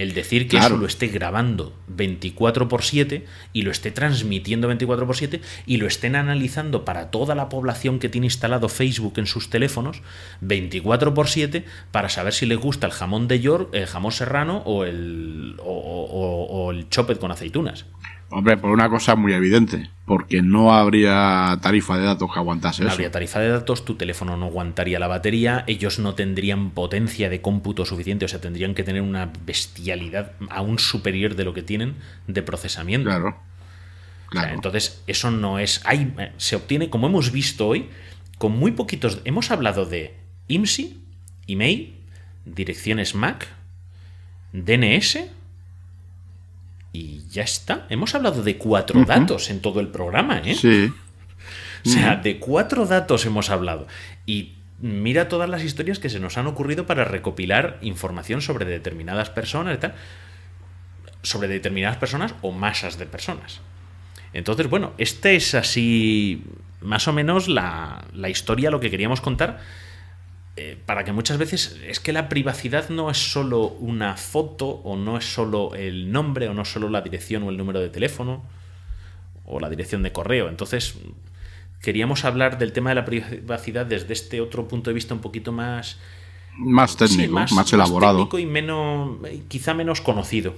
el 0.00 0.14
decir 0.14 0.48
que 0.48 0.56
eso 0.56 0.78
lo 0.78 0.86
esté 0.86 1.08
grabando 1.08 1.74
24 1.88 2.68
por 2.68 2.82
7 2.82 3.26
y 3.52 3.62
lo 3.62 3.70
esté 3.70 3.90
transmitiendo 3.90 4.66
24 4.66 5.06
por 5.06 5.14
7 5.14 5.42
y 5.66 5.76
lo 5.76 5.86
estén 5.86 6.16
analizando 6.16 6.86
para 6.86 7.10
toda 7.10 7.34
la 7.34 7.50
población 7.50 7.98
que 7.98 8.08
tiene 8.08 8.26
instalado 8.26 8.70
Facebook 8.70 9.14
en 9.18 9.26
sus 9.26 9.50
teléfonos 9.50 10.00
24 10.40 11.12
por 11.12 11.28
7 11.28 11.66
para 11.92 12.08
saber 12.08 12.32
si 12.32 12.46
les 12.46 12.56
gusta 12.56 12.86
el 12.86 12.92
jamón 12.92 13.28
de 13.28 13.40
York, 13.40 13.68
el 13.74 13.84
jamón 13.84 14.12
serrano 14.12 14.62
o 14.64 14.84
el, 14.84 15.56
o 15.62 16.70
el 16.70 16.88
chopet 16.88 17.18
con 17.18 17.30
aceitunas. 17.30 17.84
Hombre, 18.32 18.56
por 18.56 18.70
una 18.70 18.88
cosa 18.88 19.16
muy 19.16 19.32
evidente, 19.32 19.90
porque 20.06 20.40
no 20.40 20.72
habría 20.72 21.58
tarifa 21.60 21.98
de 21.98 22.04
datos 22.04 22.32
que 22.32 22.38
aguantase 22.38 22.82
no 22.82 22.88
eso. 22.88 22.94
habría 22.94 23.10
tarifa 23.10 23.40
de 23.40 23.48
datos, 23.48 23.84
tu 23.84 23.96
teléfono 23.96 24.36
no 24.36 24.46
aguantaría 24.46 25.00
la 25.00 25.08
batería, 25.08 25.64
ellos 25.66 25.98
no 25.98 26.14
tendrían 26.14 26.70
potencia 26.70 27.28
de 27.28 27.40
cómputo 27.40 27.84
suficiente, 27.84 28.24
o 28.24 28.28
sea, 28.28 28.40
tendrían 28.40 28.74
que 28.74 28.84
tener 28.84 29.02
una 29.02 29.32
bestialidad 29.44 30.32
aún 30.48 30.78
superior 30.78 31.34
de 31.34 31.44
lo 31.44 31.54
que 31.54 31.62
tienen 31.62 31.96
de 32.28 32.42
procesamiento. 32.42 33.10
Claro. 33.10 33.36
claro. 34.28 34.54
entonces, 34.54 35.02
eso 35.08 35.32
no 35.32 35.58
es. 35.58 35.80
Hay, 35.84 36.14
se 36.36 36.54
obtiene, 36.54 36.88
como 36.88 37.08
hemos 37.08 37.32
visto 37.32 37.66
hoy, 37.66 37.88
con 38.38 38.56
muy 38.56 38.70
poquitos. 38.70 39.22
Hemos 39.24 39.50
hablado 39.50 39.86
de 39.86 40.14
IMSI, 40.46 41.02
email, 41.48 41.96
direcciones 42.44 43.16
MAC, 43.16 43.48
DNS 44.52 45.18
y 46.92 47.22
ya 47.30 47.42
está. 47.42 47.86
Hemos 47.88 48.14
hablado 48.14 48.42
de 48.42 48.58
cuatro 48.58 49.04
datos 49.04 49.50
en 49.50 49.60
todo 49.60 49.80
el 49.80 49.88
programa, 49.88 50.38
¿eh? 50.44 50.54
Sí. 50.54 50.92
O 51.84 51.88
sea, 51.88 52.16
de 52.16 52.38
cuatro 52.38 52.86
datos 52.86 53.24
hemos 53.26 53.50
hablado. 53.50 53.86
Y 54.26 54.54
mira 54.80 55.28
todas 55.28 55.48
las 55.48 55.62
historias 55.62 55.98
que 55.98 56.10
se 56.10 56.20
nos 56.20 56.36
han 56.36 56.46
ocurrido 56.46 56.86
para 56.86 57.04
recopilar 57.04 57.78
información 57.80 58.42
sobre 58.42 58.64
determinadas 58.64 59.30
personas 59.30 59.76
y 59.76 59.80
tal. 59.80 59.94
Sobre 61.22 61.48
determinadas 61.48 61.96
personas 61.96 62.34
o 62.42 62.52
masas 62.52 62.98
de 62.98 63.06
personas. 63.06 63.60
Entonces, 64.32 64.68
bueno, 64.68 64.92
esta 64.98 65.30
es 65.30 65.54
así 65.54 66.44
más 66.80 67.08
o 67.08 67.12
menos 67.12 67.48
la, 67.48 68.04
la 68.14 68.28
historia, 68.28 68.70
lo 68.70 68.80
que 68.80 68.90
queríamos 68.90 69.20
contar 69.20 69.60
eh, 70.56 70.76
para 70.84 71.04
que 71.04 71.12
muchas 71.12 71.38
veces 71.38 71.78
es 71.86 72.00
que 72.00 72.12
la 72.12 72.28
privacidad 72.28 72.88
no 72.90 73.10
es 73.10 73.18
solo 73.18 73.68
una 73.68 74.16
foto 74.16 74.66
o 74.66 74.96
no 74.96 75.16
es 75.16 75.32
solo 75.32 75.74
el 75.74 76.10
nombre 76.10 76.48
o 76.48 76.54
no 76.54 76.62
es 76.62 76.72
solo 76.72 76.88
la 76.88 77.02
dirección 77.02 77.44
o 77.44 77.50
el 77.50 77.56
número 77.56 77.80
de 77.80 77.88
teléfono 77.88 78.42
o 79.46 79.60
la 79.60 79.70
dirección 79.70 80.02
de 80.02 80.12
correo. 80.12 80.48
Entonces, 80.48 80.96
queríamos 81.80 82.24
hablar 82.24 82.58
del 82.58 82.72
tema 82.72 82.90
de 82.90 82.96
la 82.96 83.04
privacidad 83.04 83.86
desde 83.86 84.12
este 84.12 84.40
otro 84.40 84.66
punto 84.66 84.90
de 84.90 84.94
vista 84.94 85.14
un 85.14 85.20
poquito 85.20 85.52
más 85.52 85.98
más 86.56 86.96
técnico, 86.96 87.32
más, 87.32 87.72
elaborado. 87.72 88.18
Más 88.18 88.28
técnico 88.28 88.38
y 88.38 88.46
menos 88.46 89.18
quizá 89.48 89.72
menos 89.72 90.00
conocido. 90.00 90.54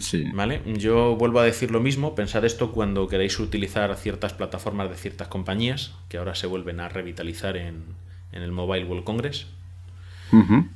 Sí. 0.00 0.24
¿Vale? 0.34 0.62
Yo 0.66 1.16
vuelvo 1.16 1.40
a 1.40 1.44
decir 1.44 1.70
lo 1.70 1.80
mismo, 1.80 2.14
pensad 2.14 2.44
esto 2.44 2.72
cuando 2.72 3.08
queréis 3.08 3.38
utilizar 3.38 3.94
ciertas 3.96 4.32
plataformas 4.32 4.90
de 4.90 4.96
ciertas 4.96 5.28
compañías 5.28 5.92
que 6.08 6.18
ahora 6.18 6.34
se 6.34 6.46
vuelven 6.46 6.80
a 6.80 6.88
revitalizar 6.88 7.56
en, 7.56 7.84
en 8.32 8.42
el 8.42 8.52
Mobile 8.52 8.84
World 8.84 9.04
Congress. 9.04 9.46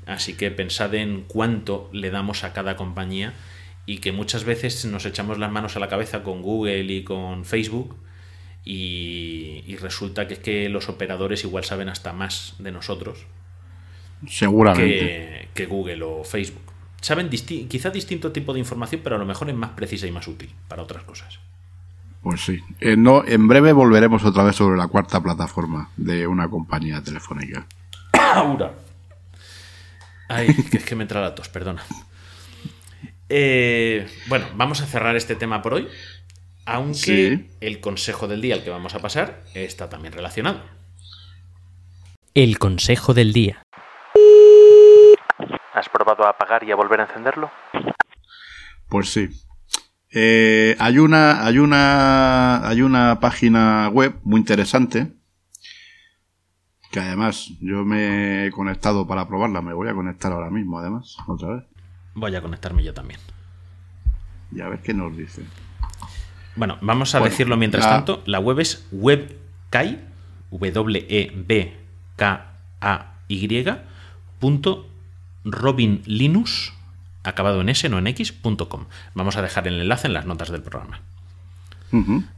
Así 0.04 0.34
que 0.34 0.50
pensad 0.50 0.94
en 0.94 1.22
cuánto 1.22 1.88
le 1.92 2.10
damos 2.10 2.44
a 2.44 2.52
cada 2.52 2.76
compañía 2.76 3.32
y 3.86 3.98
que 3.98 4.12
muchas 4.12 4.44
veces 4.44 4.84
nos 4.84 5.06
echamos 5.06 5.38
las 5.38 5.50
manos 5.50 5.76
a 5.76 5.80
la 5.80 5.88
cabeza 5.88 6.22
con 6.22 6.42
Google 6.42 6.92
y 6.92 7.04
con 7.04 7.46
Facebook 7.46 7.96
y, 8.66 9.76
resulta 9.80 10.26
que 10.26 10.34
es 10.34 10.40
que 10.40 10.68
los 10.68 10.88
operadores 10.88 11.44
igual 11.44 11.64
saben 11.64 11.88
hasta 11.88 12.12
más 12.12 12.54
de 12.58 12.72
nosotros. 12.72 13.26
Seguramente. 14.28 15.48
Que, 15.54 15.66
Google 15.66 16.02
o 16.02 16.24
Facebook. 16.24 16.72
Saben 17.00 17.30
quizá 17.30 17.90
distinto 17.90 18.32
tipo 18.32 18.52
de 18.52 18.58
información, 18.58 19.02
pero 19.04 19.16
a 19.16 19.18
lo 19.18 19.26
mejor 19.26 19.48
es 19.48 19.54
más 19.54 19.70
precisa 19.70 20.08
y 20.08 20.10
más 20.10 20.26
útil 20.26 20.50
para 20.66 20.82
otras 20.82 21.04
cosas. 21.04 21.38
Pues 22.26 22.44
sí. 22.44 22.58
Eh, 22.80 22.96
no, 22.96 23.24
en 23.24 23.46
breve 23.46 23.72
volveremos 23.72 24.24
otra 24.24 24.42
vez 24.42 24.56
sobre 24.56 24.76
la 24.76 24.88
cuarta 24.88 25.22
plataforma 25.22 25.90
de 25.96 26.26
una 26.26 26.48
compañía 26.50 27.00
telefónica. 27.00 27.64
Ahora. 28.12 28.72
Ay, 30.28 30.52
que 30.68 30.78
es 30.78 30.84
que 30.84 30.96
me 30.96 31.02
entra 31.04 31.20
la 31.20 31.36
tos, 31.36 31.48
perdona. 31.48 31.84
Eh, 33.28 34.08
bueno, 34.26 34.44
vamos 34.56 34.80
a 34.80 34.86
cerrar 34.86 35.14
este 35.14 35.36
tema 35.36 35.62
por 35.62 35.74
hoy, 35.74 35.86
aunque 36.64 36.96
Sí. 36.96 37.50
el 37.60 37.78
consejo 37.78 38.26
del 38.26 38.40
día 38.40 38.56
al 38.56 38.64
que 38.64 38.70
vamos 38.70 38.96
a 38.96 38.98
pasar 38.98 39.44
está 39.54 39.88
también 39.88 40.12
relacionado. 40.12 40.62
El 42.34 42.58
consejo 42.58 43.14
del 43.14 43.32
día. 43.32 43.62
¿Has 45.74 45.88
probado 45.90 46.26
a 46.26 46.30
apagar 46.30 46.64
y 46.64 46.72
a 46.72 46.74
volver 46.74 47.02
a 47.02 47.04
encenderlo? 47.04 47.52
Pues 48.88 49.12
sí. 49.12 49.28
Eh, 50.18 50.74
hay 50.78 50.98
una, 50.98 51.44
hay 51.44 51.58
una, 51.58 52.66
hay 52.66 52.80
una 52.80 53.20
página 53.20 53.90
web 53.92 54.14
muy 54.24 54.40
interesante 54.40 55.12
que 56.90 57.00
además 57.00 57.50
yo 57.60 57.84
me 57.84 58.46
he 58.46 58.50
conectado 58.50 59.06
para 59.06 59.28
probarla. 59.28 59.60
Me 59.60 59.74
voy 59.74 59.90
a 59.90 59.94
conectar 59.94 60.32
ahora 60.32 60.48
mismo, 60.48 60.78
además, 60.78 61.18
otra 61.26 61.56
vez. 61.56 61.64
Voy 62.14 62.34
a 62.34 62.40
conectarme 62.40 62.82
yo 62.82 62.94
también. 62.94 63.20
Y 64.52 64.62
a 64.62 64.68
ver 64.70 64.80
qué 64.80 64.94
nos 64.94 65.14
dice. 65.14 65.42
Bueno, 66.54 66.78
vamos 66.80 67.14
a 67.14 67.18
Bueno, 67.18 67.30
decirlo 67.32 67.58
mientras 67.58 67.84
la- 67.84 67.90
tanto. 67.90 68.22
La 68.24 68.38
web 68.40 68.60
es 68.60 68.86
webkai, 68.92 70.00
w 70.50 71.06
e 71.10 71.30
b 71.46 71.76
k 72.16 72.52
a 72.80 73.12
y 73.28 73.66
punto 74.38 74.88
robinlinus 75.44 76.72
acabado 77.26 77.60
en 77.60 77.68
s 77.68 77.88
no 77.88 77.98
en 77.98 78.06
x 78.06 78.32
punto 78.32 78.68
com. 78.68 78.86
Vamos 79.14 79.36
a 79.36 79.42
dejar 79.42 79.66
el 79.68 79.80
enlace 79.80 80.06
en 80.06 80.14
las 80.14 80.26
notas 80.26 80.50
del 80.50 80.62
programa. 80.62 81.00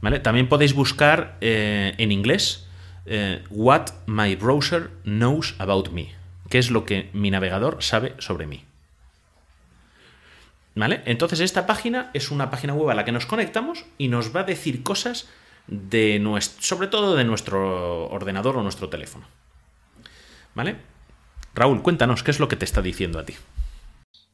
¿Vale? 0.01 0.19
También 0.19 0.47
podéis 0.47 0.73
buscar 0.73 1.37
eh, 1.41 1.93
en 1.97 2.11
inglés 2.11 2.67
eh, 3.05 3.43
What 3.49 3.87
my 4.05 4.35
browser 4.35 4.91
knows 5.03 5.55
about 5.57 5.89
me. 5.89 6.13
¿Qué 6.49 6.59
es 6.59 6.71
lo 6.71 6.85
que 6.85 7.09
mi 7.13 7.29
navegador 7.29 7.83
sabe 7.83 8.15
sobre 8.19 8.47
mí? 8.47 8.63
¿Vale? 10.75 11.01
Entonces 11.05 11.41
esta 11.41 11.65
página 11.65 12.09
es 12.13 12.31
una 12.31 12.49
página 12.49 12.73
web 12.73 12.89
a 12.89 12.93
la 12.93 13.03
que 13.03 13.11
nos 13.11 13.25
conectamos 13.25 13.85
y 13.97 14.07
nos 14.07 14.33
va 14.33 14.41
a 14.41 14.45
decir 14.45 14.81
cosas 14.81 15.27
de 15.67 16.19
nuestro, 16.19 16.63
sobre 16.63 16.87
todo 16.87 17.15
de 17.15 17.25
nuestro 17.25 18.07
ordenador 18.07 18.55
o 18.55 18.63
nuestro 18.63 18.87
teléfono. 18.87 19.25
¿Vale? 20.55 20.77
Raúl, 21.53 21.81
cuéntanos, 21.81 22.23
¿qué 22.23 22.31
es 22.31 22.39
lo 22.39 22.47
que 22.47 22.55
te 22.55 22.65
está 22.65 22.81
diciendo 22.81 23.19
a 23.19 23.25
ti? 23.25 23.35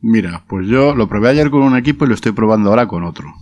Mira, 0.01 0.43
pues 0.47 0.67
yo 0.67 0.95
lo 0.95 1.07
probé 1.07 1.30
ayer 1.30 1.49
con 1.49 1.63
un 1.63 1.76
equipo 1.76 2.05
y 2.05 2.09
lo 2.09 2.15
estoy 2.15 2.31
probando 2.31 2.69
ahora 2.69 2.88
con 2.88 3.03
otro. 3.03 3.34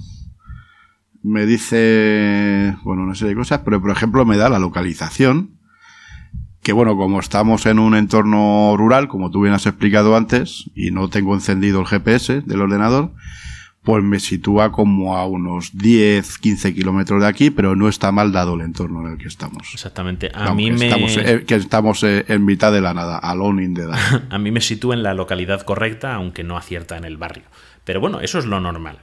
Me 1.21 1.45
dice, 1.45 2.75
bueno, 2.84 3.03
una 3.03 3.15
serie 3.15 3.30
de 3.30 3.39
cosas, 3.39 3.61
pero 3.63 3.81
por 3.81 3.91
ejemplo 3.91 4.25
me 4.25 4.38
da 4.38 4.49
la 4.49 4.59
localización, 4.59 5.57
que 6.61 6.73
bueno, 6.73 6.95
como 6.95 7.19
estamos 7.19 7.65
en 7.65 7.80
un 7.80 7.95
entorno 7.95 8.75
rural, 8.77 9.07
como 9.07 9.31
tú 9.31 9.41
bien 9.41 9.53
has 9.53 9.65
explicado 9.65 10.15
antes, 10.15 10.69
y 10.75 10.91
no 10.91 11.09
tengo 11.09 11.34
encendido 11.34 11.81
el 11.81 11.88
GPS 11.88 12.41
del 12.41 12.61
ordenador, 12.61 13.11
pues 13.84 14.01
me 14.01 14.19
sitúa 14.19 14.72
como 14.72 15.18
a 15.18 15.26
unos 15.26 15.77
10, 15.77 16.38
15 16.38 16.73
kilómetros 16.73 17.22
de 17.22 17.27
aquí, 17.27 17.49
pero 17.49 17.76
no 17.76 17.89
está 17.89 18.11
mal 18.14 18.31
dado 18.31 18.55
el 18.55 18.61
entorno 18.61 19.05
en 19.05 19.14
el 19.14 19.18
que 19.18 19.27
estamos. 19.27 19.69
Exactamente. 19.73 20.31
A 20.34 20.53
mí 20.53 20.72
me... 20.72 20.88
Estamos, 20.88 21.18
eh, 21.18 21.43
que 21.45 21.55
estamos 21.55 22.03
eh, 22.03 22.23
en 22.30 22.45
mitad 22.45 22.72
de 22.72 22.80
la 22.80 22.93
nada, 22.93 23.18
alone 23.18 23.64
in 23.64 23.73
the 23.73 23.85
dark. 23.85 24.27
A 24.30 24.39
mí 24.39 24.51
me 24.51 24.61
sitúa 24.61 24.95
en 24.95 25.03
la 25.03 25.14
localidad 25.14 25.61
correcta, 25.64 26.15
aunque 26.15 26.43
no 26.43 26.55
acierta 26.55 26.97
en 26.97 27.03
el 27.03 27.18
barrio. 27.18 27.43
Pero 27.84 27.99
bueno, 27.99 28.22
eso 28.22 28.39
es 28.39 28.45
lo 28.45 28.61
normal. 28.61 28.99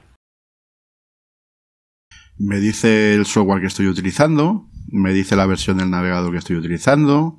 Me 2.37 2.59
dice 2.59 3.13
el 3.13 3.27
software 3.27 3.61
que 3.61 3.67
estoy 3.67 3.87
utilizando, 3.87 4.67
me 4.87 5.13
dice 5.13 5.35
la 5.35 5.45
versión 5.45 5.77
del 5.77 5.91
navegador 5.91 6.31
que 6.31 6.39
estoy 6.39 6.55
utilizando, 6.55 7.37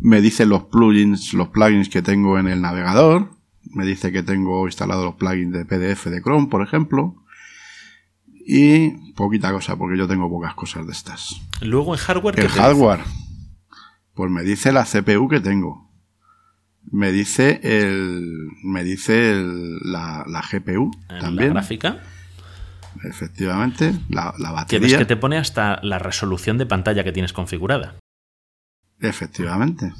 me 0.00 0.20
dice 0.20 0.46
los 0.46 0.64
plugins, 0.64 1.32
los 1.32 1.48
plugins 1.48 1.88
que 1.88 2.02
tengo 2.02 2.40
en 2.40 2.48
el 2.48 2.60
navegador, 2.60 3.30
me 3.72 3.84
dice 3.84 4.12
que 4.12 4.22
tengo 4.22 4.66
instalados 4.66 5.04
los 5.04 5.14
plugins 5.16 5.52
de 5.52 5.64
PDF 5.64 6.06
de 6.06 6.20
Chrome, 6.22 6.48
por 6.48 6.62
ejemplo, 6.62 7.16
y 8.46 9.12
poquita 9.14 9.52
cosa, 9.52 9.76
porque 9.76 9.96
yo 9.98 10.06
tengo 10.08 10.28
pocas 10.28 10.54
cosas 10.54 10.86
de 10.86 10.92
estas. 10.92 11.40
Luego 11.60 11.94
en 11.94 12.00
hardware... 12.00 12.34
¿qué 12.34 12.40
El 12.42 12.46
dice? 12.48 12.60
hardware, 12.60 13.00
pues 14.14 14.30
me 14.30 14.42
dice 14.42 14.72
la 14.72 14.84
CPU 14.84 15.28
que 15.28 15.40
tengo, 15.40 15.90
me 16.90 17.12
dice 17.12 17.60
el, 17.62 18.48
me 18.64 18.82
dice 18.84 19.30
el- 19.32 19.78
la, 19.84 20.24
la 20.28 20.42
GPU 20.42 20.90
también, 21.20 21.48
la 21.54 21.60
gráfica. 21.60 22.00
efectivamente, 23.04 23.94
la, 24.08 24.34
la 24.38 24.50
batería. 24.50 24.98
que 24.98 25.04
te 25.06 25.16
pone 25.16 25.38
hasta 25.38 25.78
la 25.82 25.98
resolución 25.98 26.58
de 26.58 26.66
pantalla 26.66 27.04
que 27.04 27.12
tienes 27.12 27.32
configurada. 27.32 27.94
Efectivamente. 29.00 29.92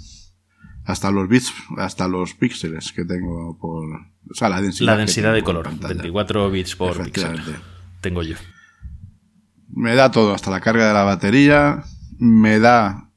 Hasta 0.84 1.10
los 1.10 1.28
bits, 1.28 1.52
hasta 1.78 2.08
los 2.08 2.34
píxeles 2.34 2.92
que 2.92 3.04
tengo 3.04 3.56
por. 3.58 3.84
O 4.30 4.34
sea, 4.34 4.48
la 4.48 4.60
densidad. 4.60 4.92
La 4.92 4.96
densidad 4.96 5.32
de 5.32 5.42
color. 5.42 5.64
pantalla. 5.64 5.94
24 5.94 6.50
bits 6.50 6.76
por 6.76 7.02
píxel. 7.04 7.40
Tengo 8.00 8.22
yo. 8.22 8.36
Me 9.68 9.94
da 9.94 10.10
todo, 10.10 10.34
hasta 10.34 10.50
la 10.50 10.60
carga 10.60 10.88
de 10.88 10.94
la 10.94 11.04
batería. 11.04 11.84
Me 12.18 12.58
da 12.58 13.08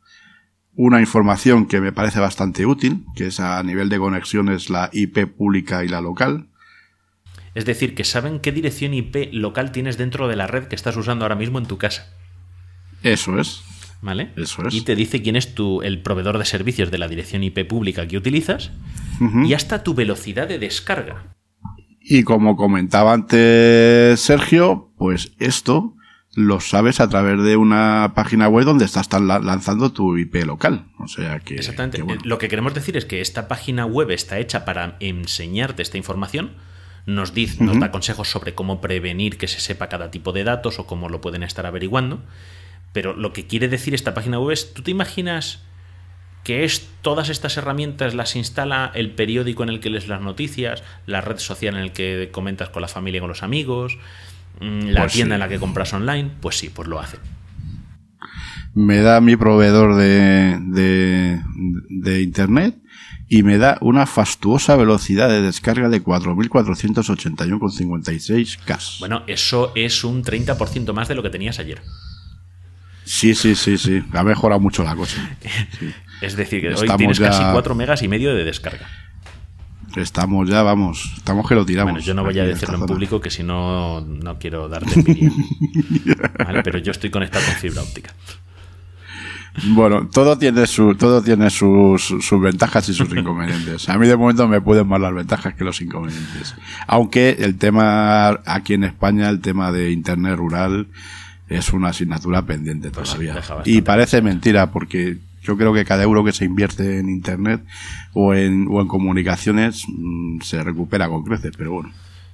una 0.75 0.99
información 0.99 1.67
que 1.67 1.81
me 1.81 1.91
parece 1.91 2.19
bastante 2.19 2.65
útil, 2.65 3.05
que 3.15 3.27
es 3.27 3.39
a 3.39 3.61
nivel 3.63 3.89
de 3.89 3.97
conexiones 3.97 4.69
la 4.69 4.89
IP 4.93 5.25
pública 5.25 5.83
y 5.83 5.87
la 5.87 6.01
local. 6.01 6.49
Es 7.55 7.65
decir, 7.65 7.95
que 7.95 8.03
saben 8.03 8.39
qué 8.41 8.51
dirección 8.51 8.93
IP 8.93 9.29
local 9.31 9.71
tienes 9.71 9.97
dentro 9.97 10.27
de 10.27 10.35
la 10.35 10.47
red 10.47 10.65
que 10.65 10.75
estás 10.75 10.97
usando 10.97 11.23
ahora 11.23 11.35
mismo 11.35 11.57
en 11.57 11.65
tu 11.65 11.77
casa. 11.77 12.13
Eso 13.01 13.39
es. 13.39 13.61
¿Vale? 14.05 14.29
Eso 14.35 14.67
es. 14.67 14.75
Y 14.75 14.81
te 14.81 14.95
dice 14.95 15.23
quién 15.23 15.35
es 15.35 15.55
tu, 15.55 15.81
el 15.81 15.99
proveedor 16.03 16.37
de 16.37 16.45
servicios 16.45 16.91
de 16.91 16.99
la 16.99 17.07
dirección 17.07 17.43
IP 17.43 17.67
pública 17.67 18.07
que 18.07 18.17
utilizas 18.17 18.69
y 19.19 19.53
hasta 19.55 19.83
tu 19.83 19.95
velocidad 19.95 20.47
de 20.47 20.59
descarga. 20.59 21.35
Y 21.99 22.21
como 22.21 22.55
comentaba 22.55 23.13
antes 23.13 24.19
Sergio, 24.19 24.91
pues 24.95 25.31
esto 25.39 25.95
lo 26.35 26.59
sabes 26.59 26.99
a 26.99 27.09
través 27.09 27.41
de 27.41 27.57
una 27.57 28.11
página 28.13 28.47
web 28.47 28.65
donde 28.65 28.85
estás 28.85 29.09
lanzando 29.11 29.91
tu 29.91 30.15
IP 30.17 30.45
local. 30.45 30.85
O 30.99 31.07
sea 31.07 31.39
que. 31.39 31.55
Exactamente. 31.55 31.97
que 31.97 32.03
bueno. 32.03 32.21
Lo 32.25 32.37
que 32.37 32.47
queremos 32.47 32.75
decir 32.75 32.97
es 32.97 33.05
que 33.05 33.21
esta 33.21 33.47
página 33.47 33.87
web 33.87 34.11
está 34.11 34.37
hecha 34.37 34.65
para 34.65 34.97
enseñarte 34.99 35.81
esta 35.81 35.97
información. 35.97 36.51
Nos, 37.07 37.33
dice, 37.33 37.63
nos 37.63 37.79
da 37.79 37.91
consejos 37.91 38.29
sobre 38.29 38.53
cómo 38.53 38.81
prevenir 38.81 39.37
que 39.37 39.47
se 39.47 39.59
sepa 39.59 39.89
cada 39.89 40.11
tipo 40.11 40.31
de 40.31 40.43
datos 40.43 40.77
o 40.77 40.85
cómo 40.85 41.09
lo 41.09 41.21
pueden 41.21 41.41
estar 41.41 41.65
averiguando. 41.65 42.21
Pero 42.95 43.13
lo 43.13 43.31
que 43.33 43.45
quiere 43.45 43.67
decir 43.67 43.93
esta 43.93 44.13
página 44.13 44.39
web 44.39 44.53
es, 44.53 44.73
¿tú 44.73 44.81
te 44.81 44.91
imaginas 44.91 45.59
que 46.45 46.63
es 46.63 46.87
todas 47.01 47.27
estas 47.27 47.57
herramientas 47.57 48.15
las 48.15 48.37
instala 48.37 48.89
el 48.95 49.11
periódico 49.11 49.63
en 49.63 49.69
el 49.69 49.81
que 49.81 49.89
lees 49.89 50.07
las 50.07 50.21
noticias, 50.21 50.81
la 51.05 51.19
red 51.19 51.37
social 51.39 51.75
en 51.75 51.81
el 51.81 51.91
que 51.91 52.29
comentas 52.31 52.69
con 52.69 52.81
la 52.81 52.87
familia 52.87 53.17
y 53.17 53.19
con 53.19 53.27
los 53.27 53.43
amigos, 53.43 53.97
mm, 54.61 54.87
la 54.91 55.01
Pues 55.01 55.11
tienda 55.13 55.33
sí. 55.33 55.35
en 55.35 55.39
la 55.41 55.49
que 55.49 55.59
compras 55.59 55.91
online? 55.91 56.31
Pues 56.39 56.57
sí, 56.57 56.69
pues 56.69 56.87
lo 56.87 57.01
hace. 57.01 57.17
me 58.73 59.01
da 59.01 59.19
mi 59.19 59.35
proveedor 59.35 59.95
de, 59.95 60.57
de, 60.61 61.41
de 61.89 62.21
internet 62.21 62.77
y 63.27 63.43
me 63.43 63.57
da 63.57 63.77
una 63.81 64.05
fastuosa 64.05 64.77
velocidad 64.77 65.27
de 65.27 65.41
descarga 65.41 65.89
de 65.89 66.01
4.481,56 66.01 68.57
K. 68.65 68.79
Bueno, 68.99 69.23
eso 69.27 69.73
es 69.75 70.05
un 70.05 70.23
30% 70.23 70.93
más 70.93 71.09
de 71.09 71.15
lo 71.15 71.23
que 71.23 71.29
tenías 71.29 71.59
ayer. 71.59 71.81
Sí, 73.05 73.33
sí, 73.35 73.55
sí, 73.55 73.77
sí. 73.77 74.03
Ha 74.13 74.23
mejorado 74.23 74.59
mucho 74.59 74.83
la 74.83 74.95
cosa. 74.95 75.17
Es 76.21 76.35
decir, 76.35 76.61
que 76.61 76.73
hoy 76.73 76.89
tienes 76.97 77.17
ya- 77.17 77.29
casi 77.29 77.43
4 77.51 77.75
megas 77.75 78.01
y 78.01 78.07
medio 78.07 78.33
de 78.35 78.43
descarga. 78.43 78.87
Estamos 79.95 80.49
ya, 80.49 80.61
vamos, 80.61 81.13
estamos 81.15 81.47
que 81.47 81.55
lo 81.55 81.65
tiramos. 81.65 81.93
Bueno, 81.93 82.05
yo 82.05 82.13
no 82.13 82.23
voy 82.25 82.37
a 82.37 82.43
decirlo 82.43 82.75
en 82.75 82.79
zona. 82.81 82.93
público 82.93 83.21
que 83.21 83.29
si 83.29 83.43
no, 83.43 84.01
no 84.01 84.37
quiero 84.37 84.67
darte 84.67 84.93
envidia. 84.99 85.31
¿Vale? 86.45 86.63
Pero 86.63 86.79
yo 86.79 86.91
estoy 86.91 87.09
conectado 87.09 87.45
con 87.45 87.55
fibra 87.55 87.81
óptica. 87.81 88.13
Bueno, 89.67 90.09
todo 90.11 90.37
tiene 90.37 90.67
su, 90.67 90.95
todo 90.95 91.21
tiene 91.21 91.49
sus, 91.49 92.01
sus 92.03 92.41
ventajas 92.41 92.89
y 92.89 92.93
sus 92.93 93.09
inconvenientes. 93.15 93.87
A 93.87 93.97
mí 93.97 94.05
de 94.05 94.17
momento 94.17 94.49
me 94.49 94.59
pueden 94.59 94.85
más 94.85 94.99
las 94.99 95.13
ventajas 95.13 95.53
que 95.53 95.63
los 95.63 95.79
inconvenientes. 95.79 96.55
Aunque 96.87 97.37
el 97.39 97.57
tema 97.57 98.41
aquí 98.45 98.73
en 98.73 98.83
España, 98.83 99.29
el 99.29 99.39
tema 99.39 99.71
de 99.71 99.91
internet 99.91 100.35
rural 100.35 100.87
es 101.49 101.73
una 101.73 101.89
asignatura 101.89 102.41
pendiente 102.43 102.89
Pues 102.91 103.09
sí, 103.09 103.15
todavía. 103.27 103.41
y 103.65 103.81
parece 103.81 104.21
mentira 104.21 104.71
porque 104.71 105.17
yo 105.43 105.57
creo 105.57 105.73
que 105.73 105.85
cada 105.85 106.01
euro 106.03 106.23
que 106.23 106.31
se 106.33 106.43
invierte 106.45 106.97
en 106.99 107.07
internet 107.09 107.61
o 108.13 108.33
en, 108.33 108.67
o 108.69 108.81
en 108.81 108.87
comunicaciones 108.87 109.83
mm, 109.87 110.41
se 110.41 110.63
recupera 110.63 111.07
con 111.07 111.23
creces, 111.23 111.51
pero 111.57 111.71
bueno, 111.73 111.91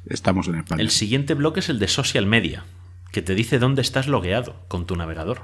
estamos 0.08 0.48
en 0.48 0.56
España. 0.56 0.82
El 0.82 0.90
siguiente 0.92 1.34
bloque 1.34 1.60
es 1.60 1.68
el 1.70 1.78
de 1.80 1.88
social 1.90 2.26
media, 2.26 2.64
que 3.12 3.22
te 3.22 3.36
dice 3.36 3.60
dónde 3.60 3.82
estás 3.82 4.08
logueado 4.08 4.56
con 4.70 4.86
tu 4.86 4.96
navegador. 4.96 5.42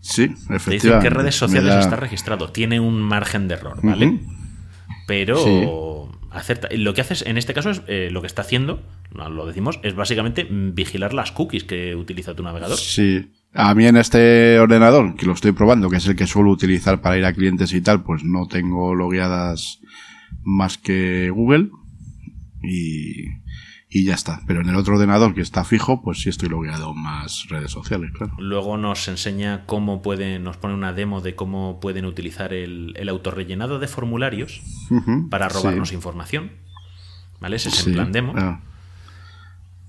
Sí, 0.00 0.28
Te 0.28 0.34
dice 0.34 0.46
en 0.50 0.56
efectivamente. 0.56 1.08
qué 1.08 1.14
redes 1.14 1.34
sociales 1.36 1.74
da- 1.74 1.80
está 1.80 1.96
registrado. 1.96 2.50
Tiene 2.50 2.78
un 2.80 3.00
margen 3.00 3.48
de 3.48 3.54
error, 3.54 3.78
¿vale? 3.82 4.06
Ujú. 4.06 4.20
Pero 5.06 5.36
Sí. 5.38 5.64
Lo 6.72 6.94
que 6.94 7.00
haces 7.00 7.24
en 7.26 7.38
este 7.38 7.54
caso 7.54 7.70
es 7.70 7.82
eh, 7.86 8.08
lo 8.10 8.20
que 8.20 8.26
está 8.26 8.42
haciendo, 8.42 8.82
lo 9.12 9.46
decimos, 9.46 9.78
es 9.82 9.94
básicamente 9.94 10.44
mm, 10.44 10.74
vigilar 10.74 11.14
las 11.14 11.32
cookies 11.32 11.64
que 11.64 11.94
utiliza 11.94 12.34
tu 12.34 12.42
navegador. 12.42 12.76
Sí, 12.76 13.30
A 13.52 13.74
mí 13.74 13.86
en 13.86 13.96
este 13.96 14.58
ordenador, 14.58 15.14
que 15.16 15.26
lo 15.26 15.32
estoy 15.32 15.52
probando, 15.52 15.88
que 15.88 15.96
es 15.96 16.06
el 16.06 16.16
que 16.16 16.26
suelo 16.26 16.50
utilizar 16.50 17.00
para 17.00 17.16
ir 17.16 17.24
a 17.24 17.32
clientes 17.32 17.72
y 17.72 17.80
tal, 17.80 18.02
pues 18.02 18.24
no 18.24 18.48
tengo 18.48 18.94
logueadas 18.94 19.80
más 20.42 20.76
que 20.76 21.30
Google 21.30 21.70
y, 22.62 23.28
y 23.94 24.04
ya 24.04 24.14
está. 24.14 24.42
Pero 24.46 24.60
en 24.60 24.68
el 24.68 24.74
otro 24.76 24.94
ordenador 24.94 25.34
que 25.34 25.40
está 25.40 25.62
fijo, 25.64 26.02
pues 26.02 26.20
sí 26.20 26.28
estoy 26.28 26.48
logueado 26.48 26.92
más 26.94 27.46
redes 27.48 27.70
sociales, 27.70 28.10
claro. 28.12 28.34
Luego 28.38 28.76
nos 28.76 29.06
enseña 29.08 29.64
cómo 29.66 30.02
pueden, 30.02 30.42
nos 30.42 30.56
pone 30.56 30.74
una 30.74 30.92
demo 30.92 31.20
de 31.20 31.36
cómo 31.36 31.78
pueden 31.80 32.04
utilizar 32.04 32.52
el, 32.52 32.92
el 32.96 33.08
autorrellenado 33.08 33.78
de 33.78 33.86
formularios 33.86 34.60
para 35.30 35.48
robarnos 35.48 35.90
sí, 35.90 35.94
información. 35.94 36.50
¿Vale? 37.40 37.56
Ese 37.56 37.68
es 37.68 37.76
sí, 37.76 37.90
en 37.90 37.94
plan 37.94 38.10
demo. 38.12 38.32
ah. 38.36 38.60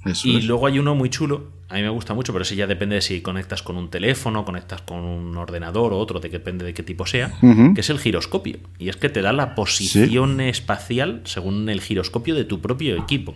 Eso 0.06 0.27
Y 0.27 0.38
es. 0.38 0.45
luego 0.45 0.68
hay 0.68 0.77
uno 0.77 0.94
muy 0.94 1.10
chulo, 1.10 1.49
a 1.68 1.73
mí 1.76 1.82
me 1.82 1.90
gusta 1.90 2.14
mucho, 2.14 2.32
pero 2.32 2.44
ese 2.44 2.56
ya 2.56 2.68
depende 2.68 2.94
de 2.94 3.02
si 3.02 3.22
conectas 3.22 3.64
con 3.64 3.76
un 3.76 3.90
teléfono, 3.90 4.45
conectas 4.45 4.82
con 4.84 4.99
un 4.99 5.36
ordenador 5.36 5.94
o 5.94 5.98
otro, 5.98 6.19
de 6.19 6.30
que 6.30 6.38
depende 6.38 6.64
de 6.64 6.76
qué 6.76 6.84
tipo 6.84 7.07
sea, 7.07 7.34
que 7.73 7.82
es 7.82 7.90
el 7.90 7.98
giroscopio. 7.98 8.60
Y 8.77 8.90
es 8.90 8.98
que 8.98 9.10
te 9.10 9.23
da 9.23 9.34
la 9.34 9.56
posición 9.56 10.41
espacial 10.41 11.22
según 11.26 11.69
el 11.69 11.82
giroscopio 11.82 12.36
de 12.36 12.44
tu 12.45 12.61
propio 12.61 12.95
equipo. 12.98 13.34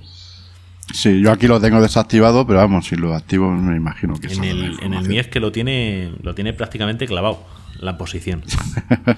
Sí, 0.93 1.21
yo 1.21 1.31
aquí 1.31 1.47
lo 1.47 1.59
tengo 1.59 1.81
desactivado, 1.81 2.45
pero 2.47 2.59
vamos, 2.59 2.87
si 2.87 2.95
lo 2.95 3.13
activo 3.13 3.51
me 3.51 3.75
imagino 3.75 4.15
que 4.15 4.27
En 4.27 4.43
el, 4.43 4.79
en 4.81 4.93
el 4.93 5.07
mío 5.07 5.21
es 5.21 5.27
que 5.27 5.39
lo 5.39 5.51
tiene, 5.51 6.11
lo 6.21 6.33
tiene 6.35 6.53
prácticamente 6.53 7.07
clavado, 7.07 7.45
la 7.79 7.97
posición. 7.97 8.43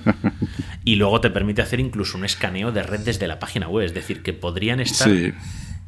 y 0.85 0.95
luego 0.95 1.22
te 1.22 1.30
permite 1.30 1.61
hacer 1.61 1.80
incluso 1.80 2.18
un 2.18 2.26
escaneo 2.26 2.72
de 2.72 2.84
red 2.84 3.02
desde 3.02 3.27
la 3.27 3.39
página 3.39 3.68
web, 3.68 3.85
es 3.85 3.93
decir, 3.93 4.23
que 4.23 4.34
podrían 4.34 4.80
estar 4.80 5.07
Sí, 5.07 5.34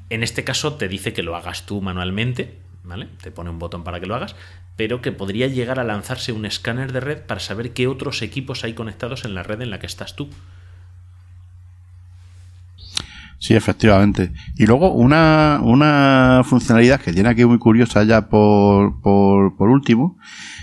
En 0.10 0.24
este 0.24 0.44
caso 0.44 0.74
te 0.74 0.88
dice 0.88 1.14
que 1.14 1.24
lo 1.24 1.36
hagas 1.36 1.66
tú 1.66 1.82
manualmente, 1.82 2.60
¿vale? 2.84 3.08
Te 3.22 3.32
pone 3.32 3.50
un 3.50 3.60
botón 3.60 3.84
para 3.84 4.00
que 4.00 4.06
lo 4.06 4.16
hagas, 4.16 4.36
pero 4.76 5.02
que 5.02 5.12
podría 5.12 5.48
llegar 5.48 5.80
a 5.80 5.84
lanzarse 5.84 6.32
un 6.32 6.46
escáner 6.46 6.92
de 6.92 7.00
red 7.00 7.20
para 7.20 7.40
saber 7.40 7.74
qué 7.74 7.88
otros 7.88 8.22
equipos 8.22 8.64
hay 8.64 8.74
conectados 8.74 9.26
en 9.26 9.36
la 9.36 9.44
red 9.44 9.62
en 9.62 9.70
la 9.70 9.80
que 9.80 9.88
estás 9.88 10.16
tú. 10.16 10.30
Sí, 13.44 13.56
efectivamente. 13.56 14.32
Y 14.58 14.66
luego 14.66 14.94
una, 14.94 15.60
una 15.62 16.44
funcionalidad 16.46 17.02
que 17.02 17.12
tiene 17.12 17.28
aquí 17.28 17.44
muy 17.44 17.60
curiosa 17.60 18.04
ya 18.04 18.30
por, 18.30 19.02
por, 19.02 19.58
por 19.58 19.70
último, 19.70 20.18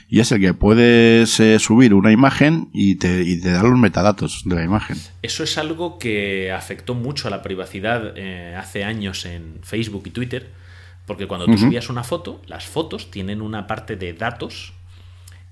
y 0.09 0.21
es 0.21 0.33
el 0.33 0.41
que 0.41 0.55
puedes 0.55 1.39
eh, 1.41 1.59
subir 1.59 1.93
una 1.93 2.11
imagen 2.11 2.71
y 2.73 2.97
te, 2.97 3.23
y 3.23 3.39
te 3.39 3.51
da 3.51 3.63
los 3.63 3.79
metadatos 3.79 4.43
de 4.47 4.55
la 4.57 4.65
imagen. 4.65 4.97
Eso 5.21 5.45
es 5.45 5.59
algo 5.59 5.99
que 5.99 6.53
afectó 6.53 6.95
mucho 6.95 7.29
a 7.29 7.31
la 7.31 7.43
privacidad 7.43 8.15
eh, 8.17 8.57
hace 8.57 8.83
años 8.83 9.27
en 9.27 9.59
Facebook 9.63 10.05
y 10.07 10.11
Twitter, 10.11 10.51
porque 11.07 11.27
cuando 11.27 11.45
tú 11.45 11.59
subías 11.59 11.91
una 11.91 12.03
foto, 12.03 12.41
las 12.47 12.65
fotos 12.65 13.11
tienen 13.11 13.43
una 13.43 13.67
parte 13.67 13.97
de 13.97 14.15
datos 14.15 14.73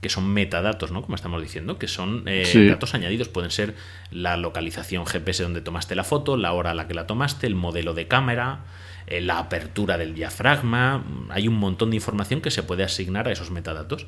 que 0.01 0.09
son 0.09 0.29
metadatos, 0.33 0.93
¿no? 0.93 1.03
Como 1.03 1.15
estamos 1.17 1.43
diciendo, 1.43 1.79
que 1.79 1.89
son 1.89 2.23
eh, 2.27 2.45
Sí. 2.47 2.67
datos 2.69 2.95
añadidos. 2.95 3.29
Pueden 3.29 3.51
ser 3.51 3.75
la 4.13 4.37
localización 4.37 5.07
GPS 5.07 5.43
donde 5.43 5.61
tomaste 5.61 5.95
la 5.97 6.05
foto, 6.05 6.37
la 6.37 6.53
hora 6.53 6.71
a 6.71 6.75
la 6.75 6.87
que 6.87 6.95
la 6.95 7.07
tomaste, 7.07 7.47
el 7.49 7.57
modelo 7.57 7.95
de 7.95 8.07
cámara, 8.07 8.61
eh, 9.09 9.21
la 9.21 9.39
apertura 9.39 9.99
del 9.99 10.15
diafragma. 10.15 11.05
Hay 11.31 11.49
un 11.49 11.55
montón 11.59 11.91
de 11.91 11.97
información 11.97 12.41
que 12.41 12.51
se 12.53 12.63
puede 12.63 12.85
asignar 12.85 13.27
a 13.27 13.33
esos 13.33 13.51
metadatos. 13.51 14.07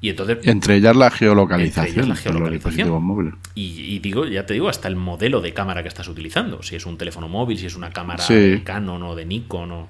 Y 0.00 0.10
entonces 0.10 0.38
Entre 0.46 0.76
ellas 0.76 0.94
la 0.96 1.10
geolocalización. 1.10 2.04
Ellas 2.06 2.24
la 2.26 2.98
móviles. 2.98 3.34
y, 3.54 3.94
y 3.94 3.98
digo, 3.98 4.26
ya 4.26 4.44
te 4.46 4.52
digo, 4.54 4.68
hasta 4.68 4.88
el 4.88 4.96
modelo 4.96 5.40
de 5.40 5.52
cámara 5.54 5.82
que 5.82 5.88
estás 5.88 6.08
utilizando. 6.08 6.62
Si 6.62 6.76
es 6.76 6.84
un 6.86 6.96
teléfono 6.98 7.28
móvil, 7.28 7.58
si 7.58 7.66
es 7.66 7.76
una 7.76 7.90
cámara 7.90 8.22
Sí. 8.22 8.34
de 8.34 8.62
Canon 8.62 9.02
o 9.02 9.14
de 9.14 9.24
Nikon 9.24 9.70
o 9.72 9.88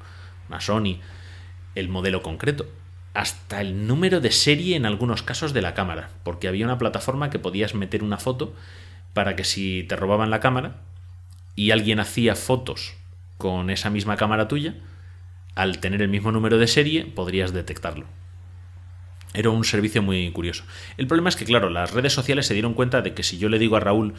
una 0.48 0.60
Sony, 0.60 0.98
el 1.74 1.88
modelo 1.88 2.22
concreto. 2.22 2.66
Hasta 3.16 3.62
el 3.62 3.86
número 3.86 4.20
de 4.20 4.30
serie 4.30 4.76
en 4.76 4.84
algunos 4.84 5.22
casos 5.22 5.54
de 5.54 5.62
la 5.62 5.72
cámara. 5.72 6.10
Porque 6.22 6.48
había 6.48 6.66
una 6.66 6.76
plataforma 6.76 7.30
que 7.30 7.38
podías 7.38 7.74
meter 7.74 8.04
una 8.04 8.18
foto 8.18 8.52
para 9.14 9.36
que 9.36 9.44
si 9.44 9.84
te 9.84 9.96
robaban 9.96 10.28
la 10.28 10.40
cámara 10.40 10.82
y 11.54 11.70
alguien 11.70 11.98
hacía 11.98 12.36
fotos 12.36 12.92
con 13.38 13.70
esa 13.70 13.88
misma 13.88 14.16
cámara 14.16 14.48
tuya, 14.48 14.74
al 15.54 15.78
tener 15.78 16.02
el 16.02 16.10
mismo 16.10 16.30
número 16.30 16.58
de 16.58 16.66
serie 16.66 17.06
podrías 17.06 17.54
detectarlo. 17.54 18.04
Era 19.32 19.48
un 19.48 19.64
servicio 19.64 20.02
muy 20.02 20.30
curioso. 20.32 20.64
El 20.98 21.06
problema 21.06 21.30
es 21.30 21.36
que, 21.36 21.46
claro, 21.46 21.70
las 21.70 21.92
redes 21.92 22.12
sociales 22.12 22.46
se 22.46 22.52
dieron 22.52 22.74
cuenta 22.74 23.00
de 23.00 23.14
que 23.14 23.22
si 23.22 23.38
yo 23.38 23.48
le 23.48 23.58
digo 23.58 23.78
a 23.78 23.80
Raúl, 23.80 24.12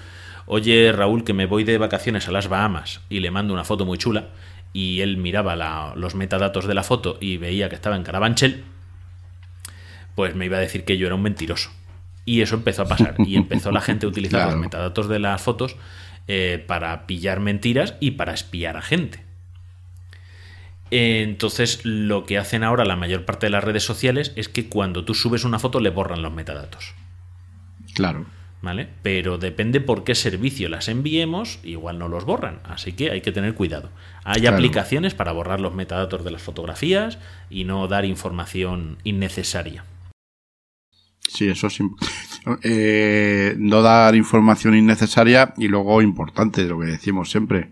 oye 0.47 0.91
Raúl, 0.91 1.23
que 1.23 1.33
me 1.33 1.45
voy 1.45 1.63
de 1.63 1.77
vacaciones 1.77 2.27
a 2.27 2.31
las 2.31 2.47
Bahamas 2.47 3.01
y 3.09 3.19
le 3.19 3.29
mando 3.29 3.53
una 3.53 3.63
foto 3.63 3.85
muy 3.85 3.99
chula, 3.99 4.29
y 4.73 5.01
él 5.01 5.17
miraba 5.17 5.93
los 5.95 6.15
metadatos 6.15 6.65
de 6.65 6.73
la 6.73 6.83
foto 6.83 7.19
y 7.21 7.37
veía 7.37 7.69
que 7.69 7.75
estaba 7.75 7.95
en 7.95 8.01
Carabanchel, 8.01 8.63
pues 10.17 10.33
me 10.33 10.45
iba 10.47 10.57
a 10.57 10.59
decir 10.59 10.83
que 10.83 10.97
yo 10.97 11.05
era 11.05 11.13
un 11.13 11.21
mentiroso. 11.21 11.69
Y 12.25 12.41
eso 12.41 12.55
empezó 12.55 12.81
a 12.81 12.87
pasar. 12.87 13.13
Y 13.19 13.35
empezó 13.35 13.71
la 13.71 13.81
gente 13.81 14.07
a 14.07 14.09
utilizar 14.09 14.39
Claro. 14.41 14.51
los 14.53 14.59
metadatos 14.59 15.07
de 15.07 15.19
las 15.19 15.39
fotos 15.43 15.75
eh, 16.27 16.61
para 16.65 17.05
pillar 17.05 17.39
mentiras 17.39 17.93
y 17.99 18.11
para 18.11 18.33
espiar 18.33 18.77
a 18.77 18.81
gente. 18.81 19.23
Entonces, 20.89 21.85
lo 21.85 22.25
que 22.25 22.39
hacen 22.39 22.63
ahora 22.63 22.83
la 22.83 22.95
mayor 22.95 23.25
parte 23.25 23.45
de 23.45 23.51
las 23.51 23.63
redes 23.63 23.83
sociales 23.83 24.33
es 24.35 24.49
que 24.49 24.67
cuando 24.69 25.05
tú 25.05 25.13
subes 25.13 25.43
una 25.43 25.59
foto 25.59 25.79
le 25.79 25.91
borran 25.91 26.23
los 26.23 26.33
metadatos. 26.33 26.95
Claro. 27.93 28.25
¿Vale? 28.63 28.89
Pero 29.03 29.37
depende 29.37 29.81
por 29.81 30.03
qué 30.03 30.15
servicio 30.15 30.67
las 30.67 30.87
enviemos, 30.87 31.59
igual 31.63 31.99
no 31.99 32.07
los 32.07 32.25
borran. 32.25 32.59
Así 32.63 32.93
que 32.93 33.11
hay 33.11 33.21
que 33.21 33.31
tener 33.31 33.53
cuidado. 33.53 33.91
Hay 34.23 34.41
Claro. 34.41 34.55
aplicaciones 34.57 35.13
para 35.13 35.31
borrar 35.31 35.59
los 35.61 35.75
metadatos 35.75 36.23
de 36.23 36.31
las 36.31 36.41
fotografías 36.41 37.19
y 37.51 37.65
no 37.65 37.87
dar 37.87 38.03
información 38.03 38.97
innecesaria. 39.03 39.83
Sí, 41.27 41.47
eso 41.49 41.69
sí. 41.69 41.83
Eh, 42.63 43.55
no 43.59 43.81
dar 43.81 44.15
información 44.15 44.75
innecesaria 44.75 45.53
y 45.57 45.67
luego 45.67 46.01
importante, 46.01 46.63
lo 46.63 46.79
que 46.79 46.87
decimos 46.87 47.29
siempre. 47.29 47.71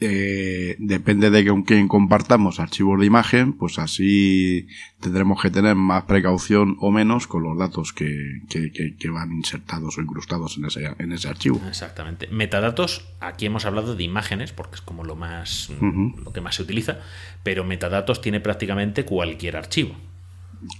eh, 0.00 0.76
depende 0.78 1.30
de 1.30 1.44
con 1.46 1.62
quién 1.62 1.88
compartamos 1.88 2.60
archivos 2.60 3.00
de 3.00 3.06
imagen, 3.06 3.54
pues 3.54 3.78
así 3.78 4.68
tendremos 5.00 5.40
que 5.42 5.50
tener 5.50 5.74
más 5.74 6.04
precaución 6.04 6.76
o 6.80 6.90
menos 6.92 7.26
con 7.26 7.42
los 7.42 7.58
datos 7.58 7.92
que, 7.92 8.40
que, 8.48 8.70
que- 8.70 8.94
que 8.96 9.08
van 9.10 9.32
insertados 9.32 9.96
o 9.98 10.02
incrustados 10.02 10.56
en 10.58 10.66
ese, 10.66 10.84
en 10.98 11.10
ese 11.12 11.28
archivo. 11.28 11.60
Exactamente. 11.66 12.28
Metadatos, 12.28 13.08
aquí 13.18 13.46
hemos 13.46 13.64
hablado 13.64 13.96
de 13.96 14.04
imágenes, 14.04 14.52
porque 14.52 14.76
es 14.76 14.82
como 14.82 15.04
lo 15.04 15.16
más 15.16 15.70
lo 15.80 16.32
que 16.32 16.40
más 16.40 16.54
se 16.56 16.62
utiliza, 16.62 16.98
pero 17.42 17.64
metadatos 17.64 18.20
tiene 18.20 18.40
prácticamente 18.40 19.04
cualquier 19.04 19.56
archivo. 19.56 19.96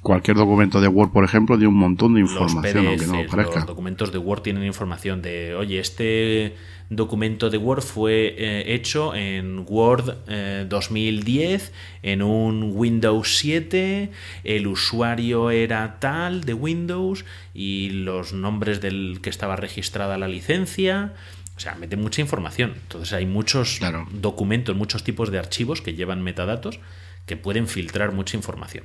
Cualquier 0.01 0.37
documento 0.37 0.81
de 0.81 0.89
Word, 0.89 1.11
por 1.11 1.25
ejemplo, 1.25 1.57
tiene 1.57 1.69
un 1.69 1.79
montón 1.79 2.15
de 2.15 2.21
Los 2.21 2.31
información, 2.33 2.87
aunque 2.87 3.07
no 3.07 3.13
lo 3.15 3.19
PDFs, 3.23 3.31
parezca. 3.31 3.55
los 3.57 3.67
documentos 3.67 4.13
de 4.13 4.19
Word 4.19 4.43
tienen 4.43 4.65
información 4.65 5.23
de, 5.23 5.55
oye, 5.55 5.79
este 5.81 6.55
documento 6.89 7.51
de 7.51 7.59
Word 7.59 7.83
fue 7.83 8.35
eh, 8.39 8.75
hecho 8.75 9.15
en 9.15 9.65
Word 9.69 10.15
eh, 10.29 10.67
2010, 10.69 11.73
en 12.03 12.23
un 12.23 12.73
Windows 12.75 13.37
7, 13.39 14.11
el 14.45 14.67
usuario 14.67 15.51
era 15.51 15.99
tal 16.01 16.45
de 16.45 16.55
Windows 16.55 17.25
y 17.55 17.91
los 17.91 18.33
nombres 18.33 18.81
del 18.81 19.21
que 19.23 19.31
estaba 19.31 19.57
registrada 19.57 20.17
la 20.19 20.29
licencia. 20.29 21.15
O 21.57 21.61
sea, 21.61 21.75
mete 21.75 21.97
mucha 21.97 22.21
información. 22.21 22.73
Entonces 22.83 23.13
hay 23.13 23.27
muchos 23.27 23.79
Claro. 23.79 24.07
documentos, 24.11 24.75
muchos 24.75 25.05
tipos 25.05 25.31
de 25.31 25.39
archivos 25.39 25.83
que 25.83 25.95
llevan 25.95 26.23
metadatos 26.23 26.81
que 27.27 27.37
pueden 27.37 27.69
filtrar 27.69 28.13
mucha 28.13 28.37
información. 28.37 28.85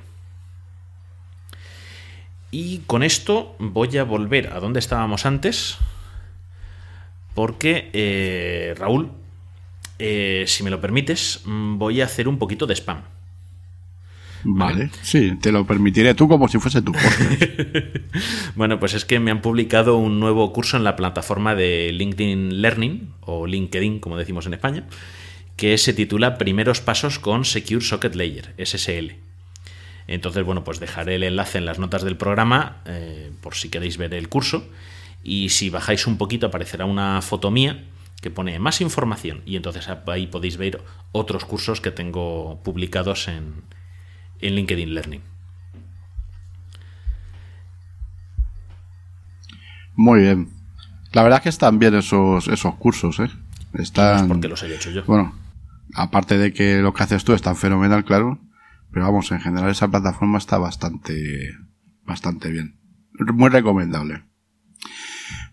Y 2.50 2.78
con 2.86 3.02
esto 3.02 3.56
voy 3.58 3.96
a 3.98 4.04
volver 4.04 4.52
a 4.52 4.60
donde 4.60 4.78
estábamos 4.78 5.26
antes. 5.26 5.76
Porque, 7.34 7.90
eh, 7.92 8.74
Raúl, 8.76 9.12
eh, 9.98 10.44
si 10.46 10.62
me 10.62 10.70
lo 10.70 10.80
permites, 10.80 11.42
voy 11.44 12.00
a 12.00 12.06
hacer 12.06 12.26
un 12.28 12.38
poquito 12.38 12.66
de 12.66 12.74
spam. 12.74 13.02
Vale, 14.44 14.90
sí, 15.02 15.36
te 15.40 15.50
lo 15.50 15.66
permitiré 15.66 16.14
tú 16.14 16.28
como 16.28 16.48
si 16.48 16.58
fuese 16.58 16.82
tu. 16.82 16.92
Bueno, 18.54 18.80
pues 18.80 18.94
es 18.94 19.04
que 19.04 19.20
me 19.20 19.30
han 19.30 19.42
publicado 19.42 19.96
un 19.96 20.20
nuevo 20.20 20.52
curso 20.52 20.76
en 20.76 20.84
la 20.84 20.96
plataforma 20.96 21.54
de 21.54 21.92
LinkedIn 21.92 22.62
Learning, 22.62 23.12
o 23.20 23.46
LinkedIn, 23.46 24.00
como 24.00 24.16
decimos 24.16 24.46
en 24.46 24.54
España, 24.54 24.86
que 25.56 25.76
se 25.78 25.92
titula 25.92 26.38
Primeros 26.38 26.80
Pasos 26.80 27.18
con 27.18 27.44
Secure 27.44 27.84
Socket 27.84 28.14
Layer, 28.14 28.54
SSL. 28.58 29.27
Entonces, 30.08 30.42
bueno, 30.42 30.64
pues 30.64 30.80
dejaré 30.80 31.16
el 31.16 31.22
enlace 31.22 31.58
en 31.58 31.66
las 31.66 31.78
notas 31.78 32.02
del 32.02 32.16
programa 32.16 32.78
eh, 32.86 33.30
por 33.42 33.54
si 33.54 33.68
queréis 33.68 33.98
ver 33.98 34.14
el 34.14 34.28
curso. 34.28 34.66
Y 35.22 35.50
si 35.50 35.68
bajáis 35.68 36.06
un 36.06 36.16
poquito 36.16 36.46
aparecerá 36.46 36.86
una 36.86 37.20
foto 37.20 37.50
mía 37.50 37.84
que 38.22 38.30
pone 38.30 38.58
más 38.58 38.80
información. 38.80 39.42
Y 39.44 39.56
entonces 39.56 39.88
ahí 40.06 40.26
podéis 40.26 40.56
ver 40.56 40.82
otros 41.12 41.44
cursos 41.44 41.80
que 41.80 41.90
tengo 41.90 42.60
publicados 42.64 43.28
en, 43.28 43.62
en 44.40 44.54
LinkedIn 44.54 44.94
Learning. 44.94 45.22
Muy 49.94 50.20
bien. 50.20 50.48
La 51.12 51.22
verdad 51.22 51.38
es 51.38 51.42
que 51.42 51.48
están 51.50 51.78
bien 51.78 51.94
esos, 51.94 52.48
esos 52.48 52.74
cursos, 52.76 53.18
¿eh? 53.20 53.28
No 53.72 53.80
es 53.80 53.88
Están... 53.88 54.28
porque 54.28 54.48
los 54.48 54.62
haya 54.62 54.76
hecho 54.76 54.90
yo. 54.90 55.04
Bueno, 55.04 55.34
aparte 55.94 56.38
de 56.38 56.52
que 56.52 56.78
lo 56.78 56.94
que 56.94 57.02
haces 57.02 57.24
tú 57.24 57.34
es 57.34 57.42
tan 57.42 57.56
fenomenal, 57.56 58.04
claro, 58.04 58.38
pero 58.98 59.12
vamos, 59.12 59.30
en 59.30 59.38
general 59.38 59.70
esa 59.70 59.86
plataforma 59.86 60.38
está 60.38 60.58
bastante 60.58 61.54
bastante 62.04 62.50
bien. 62.50 62.80
Muy 63.32 63.48
recomendable. 63.48 64.24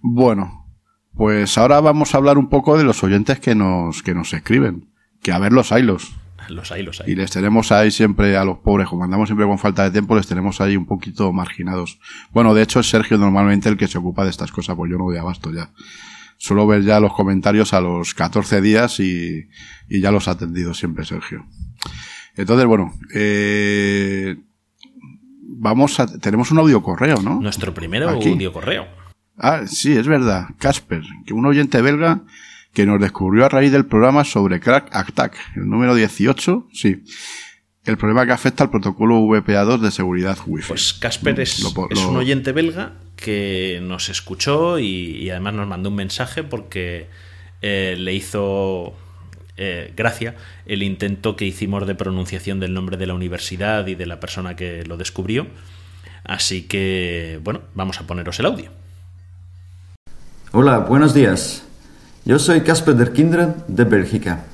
Bueno, 0.02 0.66
pues 1.14 1.56
ahora 1.60 1.80
vamos 1.80 2.16
a 2.16 2.18
hablar 2.18 2.40
un 2.40 2.50
poco 2.50 2.76
de 2.76 2.84
los 2.84 3.04
oyentes 3.04 3.40
que 3.40 3.54
nos, 3.54 4.02
que 4.02 4.16
nos 4.16 4.34
escriben. 4.34 4.90
Que 5.22 5.32
a 5.32 5.38
ver 5.38 5.54
los 5.54 5.72
haylos. 5.72 6.16
Los 6.50 6.72
hay, 6.72 6.82
los 6.82 7.02
hay. 7.02 7.12
Y 7.12 7.16
les 7.16 7.30
tenemos 7.30 7.72
ahí 7.72 7.92
siempre 7.92 8.36
a 8.36 8.46
los 8.46 8.60
pobres, 8.60 8.88
como 8.88 9.04
andamos 9.04 9.30
siempre 9.30 9.46
con 9.46 9.60
falta 9.60 9.84
de 9.84 9.92
tiempo, 9.92 10.16
les 10.16 10.26
tenemos 10.26 10.60
ahí 10.60 10.76
un 10.76 10.88
poquito 10.88 11.32
marginados. 11.32 12.00
Bueno, 12.34 12.56
de 12.56 12.64
hecho 12.64 12.80
es 12.80 12.90
Sergio 12.90 13.20
normalmente 13.20 13.70
el 13.70 13.78
que 13.78 13.88
se 13.88 14.00
ocupa 14.00 14.24
de 14.24 14.32
estas 14.32 14.52
cosas, 14.52 14.76
pues 14.76 14.92
yo 14.92 14.98
no 14.98 15.06
doy 15.06 15.18
abasto 15.18 15.52
ya. 15.52 15.70
Suelo 16.38 16.66
ver 16.66 16.84
ya 16.84 17.00
los 17.00 17.14
comentarios 17.14 17.74
a 17.74 17.82
los 17.82 18.16
14 18.16 18.62
días 18.62 19.00
y, 19.00 19.50
y 19.88 20.02
ya 20.02 20.12
los 20.12 20.28
ha 20.28 20.32
atendido 20.32 20.74
siempre 20.74 21.06
Sergio. 21.06 21.46
Entonces, 22.38 22.66
bueno, 22.66 22.94
eh, 23.14 24.36
vamos 25.42 26.00
a, 26.00 26.08
tenemos 26.20 26.52
un 26.52 26.60
audio 26.60 26.82
correo, 26.82 27.22
¿no? 27.22 27.40
Nuestro 27.42 27.74
primero 27.74 28.10
Aquí. 28.10 28.30
audio 28.30 28.52
correo. 28.52 28.88
Ah, 29.38 29.64
sí, 29.68 29.94
es 29.94 30.08
verdad. 30.08 30.48
Casper, 30.60 31.04
que 31.26 31.34
un 31.34 31.46
oyente 31.46 31.82
belga 31.82 32.22
que 32.74 32.86
nos 32.86 33.00
descubrió 33.00 33.46
a 33.46 33.50
raíz 33.50 33.72
del 33.72 33.86
programa 33.86 34.26
sobre 34.26 34.60
Crack 34.60 34.94
Attack, 34.94 35.38
el 35.56 35.68
número 35.70 35.96
18, 35.96 36.68
sí. 36.74 37.04
El 37.86 37.98
problema 37.98 38.26
que 38.26 38.32
afecta 38.32 38.64
al 38.64 38.72
protocolo 38.72 39.22
VPA2 39.22 39.80
de 39.80 39.92
seguridad 39.92 40.38
Wi-Fi. 40.46 40.68
Pues 40.70 40.94
Casper 40.94 41.40
es, 41.40 41.60
Lo 41.60 42.10
un 42.10 42.18
oyente 42.18 42.52
belga 42.52 42.94
que 43.16 43.80
nos 43.82 44.10
escuchó 44.10 44.80
y, 44.80 45.18
y 45.18 45.30
además 45.30 45.54
nos 45.54 45.68
mandó 45.68 45.90
un 45.90 45.96
mensaje 45.96 46.44
porque 46.44 47.08
eh, 47.62 47.96
le 47.98 48.14
hizo 48.14 48.94
eh, 49.58 49.94
gracia 49.96 50.36
el 50.66 50.84
intento 50.84 51.36
que 51.36 51.46
hicimos 51.46 51.88
de 51.88 51.96
pronunciación 51.96 52.60
del 52.60 52.74
nombre 52.74 52.98
de 52.98 53.08
la 53.08 53.14
universidad 53.14 53.88
y 53.88 53.96
de 53.96 54.06
la 54.06 54.20
persona 54.20 54.56
que 54.56 54.84
lo 54.86 54.98
descubrió. 54.98 55.48
Así 56.24 56.64
que, 56.64 57.40
bueno, 57.44 57.62
vamos 57.74 58.00
a 58.00 58.08
poneros 58.08 58.40
el 58.40 58.48
audio. 58.48 58.72
Hola, 60.52 60.80
buenos 60.80 61.14
días. 61.14 61.64
Yo 62.26 62.40
soy 62.40 62.62
Casper 62.62 62.96
der 62.96 63.14
Kinderen 63.14 63.56
de 63.68 63.84
Bélgica. 63.84 64.46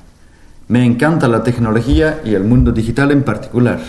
Me 0.68 0.84
encanta 0.84 1.28
la 1.28 1.42
tecnología 1.42 2.20
y 2.24 2.34
el 2.34 2.44
mundo 2.44 2.72
digital 2.72 3.10
en 3.10 3.22
particular. 3.22 3.80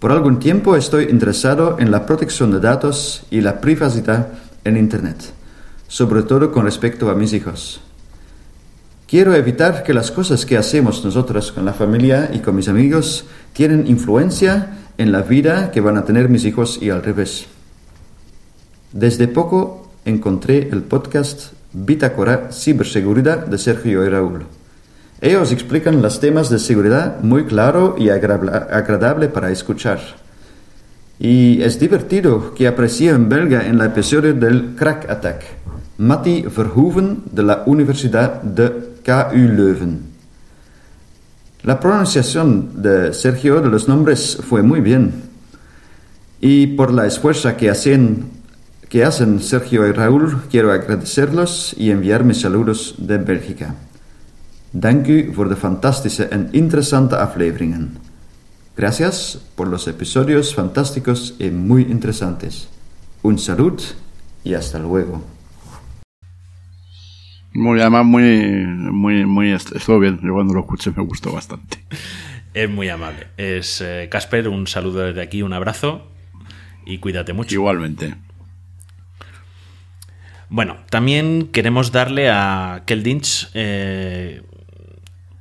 Por 0.00 0.12
algún 0.12 0.38
tiempo 0.38 0.76
estoy 0.76 1.04
interesado 1.04 1.78
en 1.78 1.90
la 1.90 2.06
protección 2.06 2.50
de 2.50 2.60
datos 2.60 3.24
y 3.30 3.40
la 3.40 3.60
privacidad 3.60 4.28
en 4.64 4.76
Internet, 4.76 5.32
sobre 5.88 6.22
todo 6.22 6.52
con 6.52 6.64
respecto 6.64 7.10
a 7.10 7.14
mis 7.14 7.32
hijos. 7.32 7.80
Quiero 9.08 9.34
evitar 9.34 9.84
que 9.84 9.94
las 9.94 10.10
cosas 10.10 10.44
que 10.44 10.58
hacemos 10.58 11.02
nosotros 11.02 11.50
con 11.50 11.64
la 11.64 11.72
familia 11.72 12.28
y 12.30 12.40
con 12.40 12.54
mis 12.54 12.68
amigos 12.68 13.24
tienen 13.54 13.86
influencia 13.86 14.80
en 14.98 15.12
la 15.12 15.22
vida 15.22 15.70
que 15.70 15.80
van 15.80 15.96
a 15.96 16.04
tener 16.04 16.28
mis 16.28 16.44
hijos 16.44 16.78
y 16.82 16.90
al 16.90 17.02
revés. 17.02 17.46
Desde 18.92 19.26
poco 19.26 19.90
encontré 20.04 20.68
el 20.70 20.82
podcast 20.82 21.54
Bitácora 21.72 22.52
Ciberseguridad 22.52 23.46
de 23.46 23.56
Sergio 23.56 24.04
y 24.04 24.10
Raúl. 24.10 24.44
Ellos 25.22 25.52
explican 25.52 26.02
los 26.02 26.20
temas 26.20 26.50
de 26.50 26.58
seguridad 26.58 27.22
muy 27.22 27.46
claro 27.46 27.96
y 27.98 28.10
agradable 28.10 29.28
para 29.28 29.50
escuchar. 29.50 30.00
Y 31.18 31.62
es 31.62 31.80
divertido 31.80 32.52
que 32.52 32.68
aprecié 32.68 33.08
en 33.08 33.30
belga 33.30 33.66
en 33.66 33.76
el 33.76 33.86
episodio 33.86 34.34
del 34.34 34.74
Crack 34.76 35.08
Attack, 35.08 35.44
Matti 35.96 36.42
Verhoeven 36.42 37.22
de 37.32 37.42
la 37.42 37.62
Universidad 37.64 38.42
de 38.42 38.87
KU 39.08 39.38
Leuven. 39.38 40.02
La 41.62 41.80
pronunciación 41.80 42.82
de 42.82 43.14
Sergio 43.14 43.62
de 43.62 43.70
los 43.70 43.88
nombres 43.88 44.36
fue 44.46 44.62
muy 44.62 44.82
bien. 44.82 45.22
Y 46.42 46.66
por 46.76 46.92
la 46.92 47.06
esfuerzo 47.06 47.56
que 47.56 47.70
hacen, 47.70 48.26
que 48.90 49.06
hacen 49.06 49.40
Sergio 49.40 49.88
y 49.88 49.92
Raúl, 49.92 50.42
quiero 50.50 50.72
agradecerlos 50.72 51.74
y 51.78 51.90
enviar 51.90 52.22
mis 52.22 52.42
saludos 52.42 52.96
de 52.98 53.16
Bélgica. 53.16 53.76
Dank 54.74 55.08
u 55.08 55.32
voor 55.32 55.48
de 55.48 55.56
fantastische 55.56 56.28
en 56.30 56.50
interessante 56.52 57.16
afleveringen. 57.16 57.96
Gracias 58.76 59.38
por 59.54 59.68
los 59.68 59.88
episodios 59.88 60.54
fantásticos 60.54 61.34
y 61.38 61.48
muy 61.48 61.84
interesantes. 61.84 62.68
Un 63.22 63.38
salud 63.38 63.80
y 64.44 64.52
hasta 64.52 64.78
luego. 64.78 65.37
Muy, 67.58 67.80
además, 67.80 68.04
muy, 68.04 68.22
muy, 68.64 69.26
muy, 69.26 69.50
estuvo 69.52 69.98
bien. 69.98 70.20
Yo 70.22 70.32
cuando 70.32 70.54
lo 70.54 70.60
escuché 70.60 70.90
me 70.96 71.02
gustó 71.02 71.32
bastante. 71.32 71.78
Es 72.54 72.70
muy 72.70 72.88
amable. 72.88 73.26
Es 73.36 73.80
eh, 73.80 74.08
Casper, 74.10 74.48
un 74.48 74.66
saludo 74.66 75.00
desde 75.00 75.20
aquí, 75.22 75.42
un 75.42 75.52
abrazo 75.52 76.06
y 76.86 76.98
cuídate 76.98 77.32
mucho. 77.32 77.54
Igualmente. 77.54 78.14
Bueno, 80.48 80.76
también 80.88 81.48
queremos 81.52 81.92
darle 81.92 82.30
a 82.30 82.82
Keldinch 82.86 83.50
eh, 83.54 84.42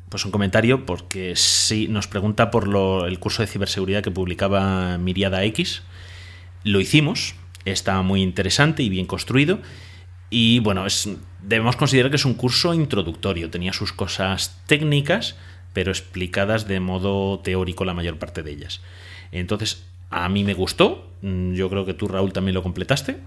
pues 0.10 0.26
un 0.26 0.32
comentario 0.32 0.86
porque 0.86 1.34
sí 1.36 1.88
nos 1.88 2.08
pregunta 2.08 2.52
por 2.52 2.68
lo- 2.68 3.06
el 3.06 3.20
curso 3.20 3.42
de 3.42 3.48
ciberseguridad 3.48 4.04
que 4.04 4.12
publicaba 4.12 4.98
Miriada 4.98 5.44
X. 5.46 5.84
Lo 6.64 6.82
hicimos, 6.82 7.36
está 7.64 8.02
muy 8.02 8.22
interesante 8.22 8.84
y 8.84 8.90
bien 8.90 9.06
construido. 9.06 9.60
Y 10.30 10.60
bueno, 10.60 10.86
es, 10.86 11.10
debemos 11.42 11.76
considerar 11.76 12.12
que 12.12 12.18
es 12.18 12.26
un 12.26 12.34
curso 12.34 12.74
introductorio. 12.74 13.50
Tenía 13.50 13.74
sus 13.74 13.94
cosas 13.94 14.62
técnicas, 14.68 15.36
pero 15.74 15.92
explicadas 15.92 16.68
de 16.68 16.80
modo 16.80 17.40
teórico 17.40 17.86
la 17.86 17.94
mayor 17.94 18.18
parte 18.18 18.44
de 18.44 18.52
ellas. 18.52 18.82
Entonces, 19.32 19.86
a 20.10 20.28
mí 20.30 20.44
me 20.44 20.54
gustó. 20.54 21.10
Mm, 21.22 21.54
Yo 21.54 21.70
creo 21.70 21.86
que 21.86 21.94
tú, 21.94 22.08
Raúl, 22.08 22.34
también 22.34 22.56
lo 22.56 22.64
completaste. 22.64 23.18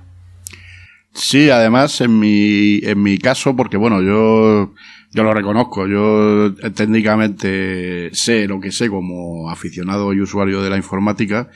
Sí, 1.12 1.50
además 1.50 2.00
en 2.00 2.18
mi, 2.18 2.78
en 2.82 3.02
mi 3.02 3.18
caso, 3.18 3.56
porque 3.56 3.76
bueno, 3.76 4.00
yo, 4.00 4.74
yo 5.10 5.22
lo 5.24 5.34
reconozco, 5.34 5.88
yo 5.88 6.46
eh, 6.46 6.70
técnicamente 6.70 8.10
sé 8.12 8.46
lo 8.46 8.60
que 8.60 8.70
sé 8.70 8.88
como 8.88 9.50
aficionado 9.50 10.12
y 10.12 10.20
usuario 10.20 10.62
de 10.62 10.70
la 10.70 10.76
informática, 10.76 11.50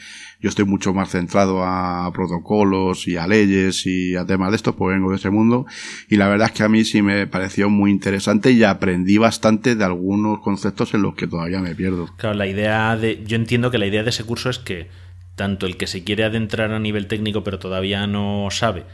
yo 0.45 0.51
estoy 0.51 0.66
mucho 0.66 0.93
más 0.93 1.09
centrado 1.09 1.65
a 1.65 2.12
protocolos 2.12 3.09
y 3.09 3.16
a 3.16 3.27
leyes 3.27 3.87
y 3.87 4.15
a 4.15 4.27
temas 4.27 4.51
de 4.51 4.57
estos, 4.57 4.75
pues 4.75 4.95
vengo 4.95 5.09
de 5.09 5.16
ese 5.16 5.31
mundo, 5.31 5.65
y 6.11 6.16
la 6.16 6.29
verdad 6.29 6.49
es 6.49 6.53
que 6.53 6.62
a 6.62 6.69
mí 6.69 6.85
sí 6.85 7.01
me 7.01 7.27
pareció 7.27 7.71
muy 7.71 7.91
interesante 7.91 8.51
y 8.53 8.62
aprendí 8.62 9.16
bastante 9.16 9.75
de 9.75 9.83
algunos 9.83 10.41
conceptos 10.41 10.93
en 10.93 11.01
los 11.01 11.15
que 11.15 11.27
todavía 11.27 11.61
me 11.61 11.75
pierdo. 11.75 12.11
Claro, 12.19 12.37
la 12.37 12.47
idea 12.47 12.95
de. 12.95 13.25
Yo 13.25 13.37
entiendo 13.37 13.71
que 13.71 13.79
la 13.79 13.87
idea 13.87 14.03
de 14.03 14.11
ese 14.11 14.25
curso 14.25 14.51
es 14.51 14.59
que 14.59 14.89
tanto 15.35 15.65
el 15.65 15.79
que 15.79 15.87
se 15.87 16.05
quiere 16.05 16.25
adentrar 16.25 16.73
a 16.73 16.79
nivel 16.79 17.07
técnico 17.07 17.43
pero 17.43 17.59
todavía 17.59 18.07
no 18.07 18.49
sabe, 18.51 18.85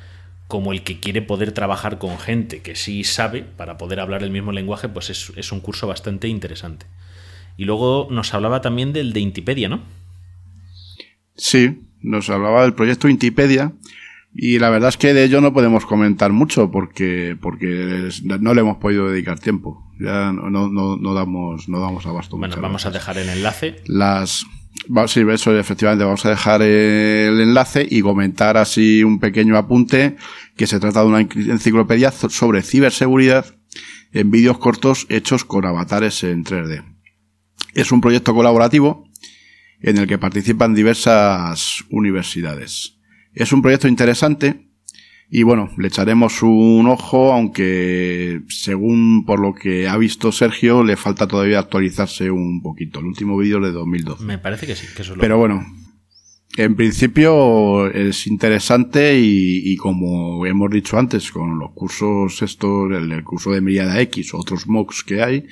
como 0.46 0.70
el 0.70 0.84
que 0.84 1.00
quiere 1.00 1.20
poder 1.20 1.50
trabajar 1.50 1.98
con 1.98 2.16
gente 2.20 2.62
que 2.62 2.76
sí 2.76 3.02
sabe 3.02 3.42
para 3.42 3.76
poder 3.76 3.98
hablar 3.98 4.22
el 4.22 4.30
mismo 4.30 4.52
lenguaje, 4.52 4.88
pues 4.88 5.10
es, 5.10 5.32
es 5.34 5.50
un 5.50 5.58
curso 5.58 5.88
bastante 5.88 6.28
interesante. 6.28 6.86
Y 7.56 7.64
luego 7.64 8.06
nos 8.08 8.34
hablaba 8.34 8.60
también 8.60 8.92
del 8.92 9.12
de 9.12 9.18
Intipedia, 9.18 9.68
¿no? 9.68 9.82
Sí, 11.42 11.80
nos 12.02 12.28
hablaba 12.30 12.62
del 12.62 12.74
proyecto 12.74 13.08
Intipedia 13.08 13.72
y 14.34 14.58
la 14.58 14.68
verdad 14.70 14.90
es 14.90 14.96
que 14.96 15.14
de 15.14 15.24
ello 15.24 15.40
no 15.40 15.52
podemos 15.52 15.86
comentar 15.86 16.32
mucho 16.32 16.70
porque 16.70 17.36
porque 17.40 18.08
no 18.22 18.54
le 18.54 18.60
hemos 18.60 18.76
podido 18.76 19.08
dedicar 19.10 19.38
tiempo. 19.38 19.90
Ya 19.98 20.32
no, 20.32 20.50
no, 20.50 20.68
no, 20.68 21.14
damos 21.14 21.68
no 21.68 21.80
damos 21.80 22.06
abasto. 22.06 22.36
Bueno, 22.36 22.56
vamos 22.60 22.84
a 22.86 22.90
dejar 22.90 23.18
el 23.18 23.28
enlace. 23.28 23.76
las 23.86 24.44
va- 24.94 25.08
sí, 25.08 25.20
eso 25.32 25.58
efectivamente 25.58 26.04
vamos 26.04 26.24
a 26.26 26.30
dejar 26.30 26.62
el 26.62 27.40
enlace 27.40 27.86
y 27.90 28.02
comentar 28.02 28.56
así 28.56 29.02
un 29.02 29.18
pequeño 29.18 29.56
apunte 29.56 30.16
que 30.56 30.66
se 30.66 30.78
trata 30.78 31.00
de 31.00 31.06
una 31.06 31.20
enciclopedia 31.20 32.10
sobre 32.12 32.62
ciberseguridad 32.62 33.46
en 34.12 34.30
vídeos 34.30 34.58
cortos 34.58 35.06
hechos 35.08 35.44
con 35.44 35.64
avatares 35.64 36.22
en 36.24 36.44
3D. 36.44 36.84
Es 37.74 37.92
un 37.92 38.00
proyecto 38.00 38.34
colaborativo 38.34 39.08
en 39.80 39.98
el 39.98 40.06
que 40.06 40.18
participan 40.18 40.74
diversas 40.74 41.84
universidades. 41.90 42.98
Es 43.34 43.52
un 43.52 43.62
proyecto 43.62 43.88
interesante 43.88 44.70
y 45.32 45.44
bueno, 45.44 45.70
le 45.78 45.86
echaremos 45.86 46.42
un 46.42 46.88
ojo, 46.88 47.32
aunque 47.32 48.42
según 48.48 49.24
por 49.24 49.38
lo 49.38 49.54
que 49.54 49.86
ha 49.86 49.96
visto 49.96 50.32
Sergio, 50.32 50.82
le 50.82 50.96
falta 50.96 51.28
todavía 51.28 51.60
actualizarse 51.60 52.32
un 52.32 52.62
poquito. 52.62 52.98
El 52.98 53.06
último 53.06 53.36
vídeo 53.38 53.58
es 53.58 53.64
de 53.66 53.70
2012. 53.70 54.24
Me 54.24 54.38
parece 54.38 54.66
que 54.66 54.74
sí, 54.74 54.88
que 54.88 55.02
eso 55.02 55.12
es 55.12 55.16
lo 55.16 55.20
Pero 55.20 55.38
bueno, 55.38 55.64
en 56.56 56.74
principio 56.74 57.86
es 57.92 58.26
interesante 58.26 59.20
y, 59.20 59.72
y 59.72 59.76
como 59.76 60.44
hemos 60.46 60.68
dicho 60.68 60.98
antes, 60.98 61.30
con 61.30 61.60
los 61.60 61.70
cursos 61.74 62.42
estos, 62.42 62.90
el, 62.90 63.12
el 63.12 63.22
curso 63.22 63.52
de 63.52 63.60
Miriada 63.60 64.00
X 64.00 64.34
otros 64.34 64.66
MOOCs 64.66 65.04
que 65.04 65.22
hay, 65.22 65.46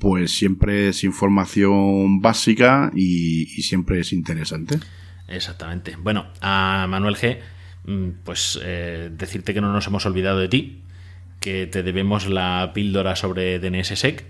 pues 0.00 0.32
siempre 0.32 0.88
es 0.88 1.04
información 1.04 2.20
básica 2.20 2.90
y, 2.96 3.44
siempre 3.62 4.00
es 4.00 4.12
interesante. 4.12 4.80
Exactamente. 5.28 5.96
Bueno, 5.96 6.26
a 6.40 6.86
Manuel 6.88 7.16
G, 7.16 7.38
mm, 7.84 8.08
pues 8.24 8.58
eh, 8.64 9.10
decirte 9.12 9.54
que 9.54 9.60
no 9.60 9.72
nos 9.72 9.86
hemos 9.86 10.06
olvidado 10.06 10.38
de 10.38 10.48
ti, 10.48 10.82
que 11.38 11.66
te 11.66 11.82
debemos 11.82 12.28
la 12.28 12.72
píldora 12.74 13.14
sobre 13.14 13.58
DNSSEC, 13.58 14.24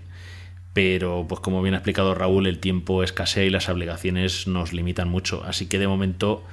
pero 0.73 1.25
pues 1.27 1.39
como 1.39 1.61
bien 1.61 1.73
ha 1.73 1.77
explicado 1.77 2.13
Raúl, 2.15 2.47
el 2.47 2.59
tiempo 2.59 3.01
escasea 3.01 3.45
y 3.45 3.49
las 3.49 3.69
obligaciones 3.69 4.47
nos 4.47 4.73
limitan 4.73 5.09
mucho. 5.09 5.43
Así 5.45 5.67
que 5.67 5.79
de 5.79 5.87
momento 5.87 6.43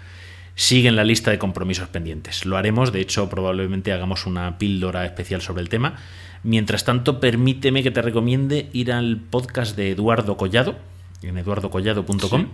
sigue 0.55 0.89
en 0.89 0.97
la 0.97 1.05
lista 1.05 1.33
de 1.33 1.39
compromisos 1.39 1.89
pendientes. 1.89 2.47
Lo 2.47 2.57
haremos, 2.57 2.93
de 2.93 3.01
hecho, 3.01 3.29
probablemente 3.29 3.93
hagamos 3.93 4.27
una 4.27 4.59
píldora 4.59 5.05
especial 5.05 5.43
sobre 5.43 5.63
el 5.63 5.69
tema. 5.69 5.97
Mientras 6.45 6.85
tanto, 6.85 7.21
permíteme 7.21 7.83
que 7.83 7.91
te 7.91 8.03
recomiende 8.03 8.69
ir 8.73 8.93
al 8.93 9.19
podcast 9.19 9.77
de 9.77 9.91
Eduardo 9.91 10.37
Collado, 10.37 10.77
en 11.23 11.37
eduardocollado.com, 11.39 12.41
Sí. 12.43 12.47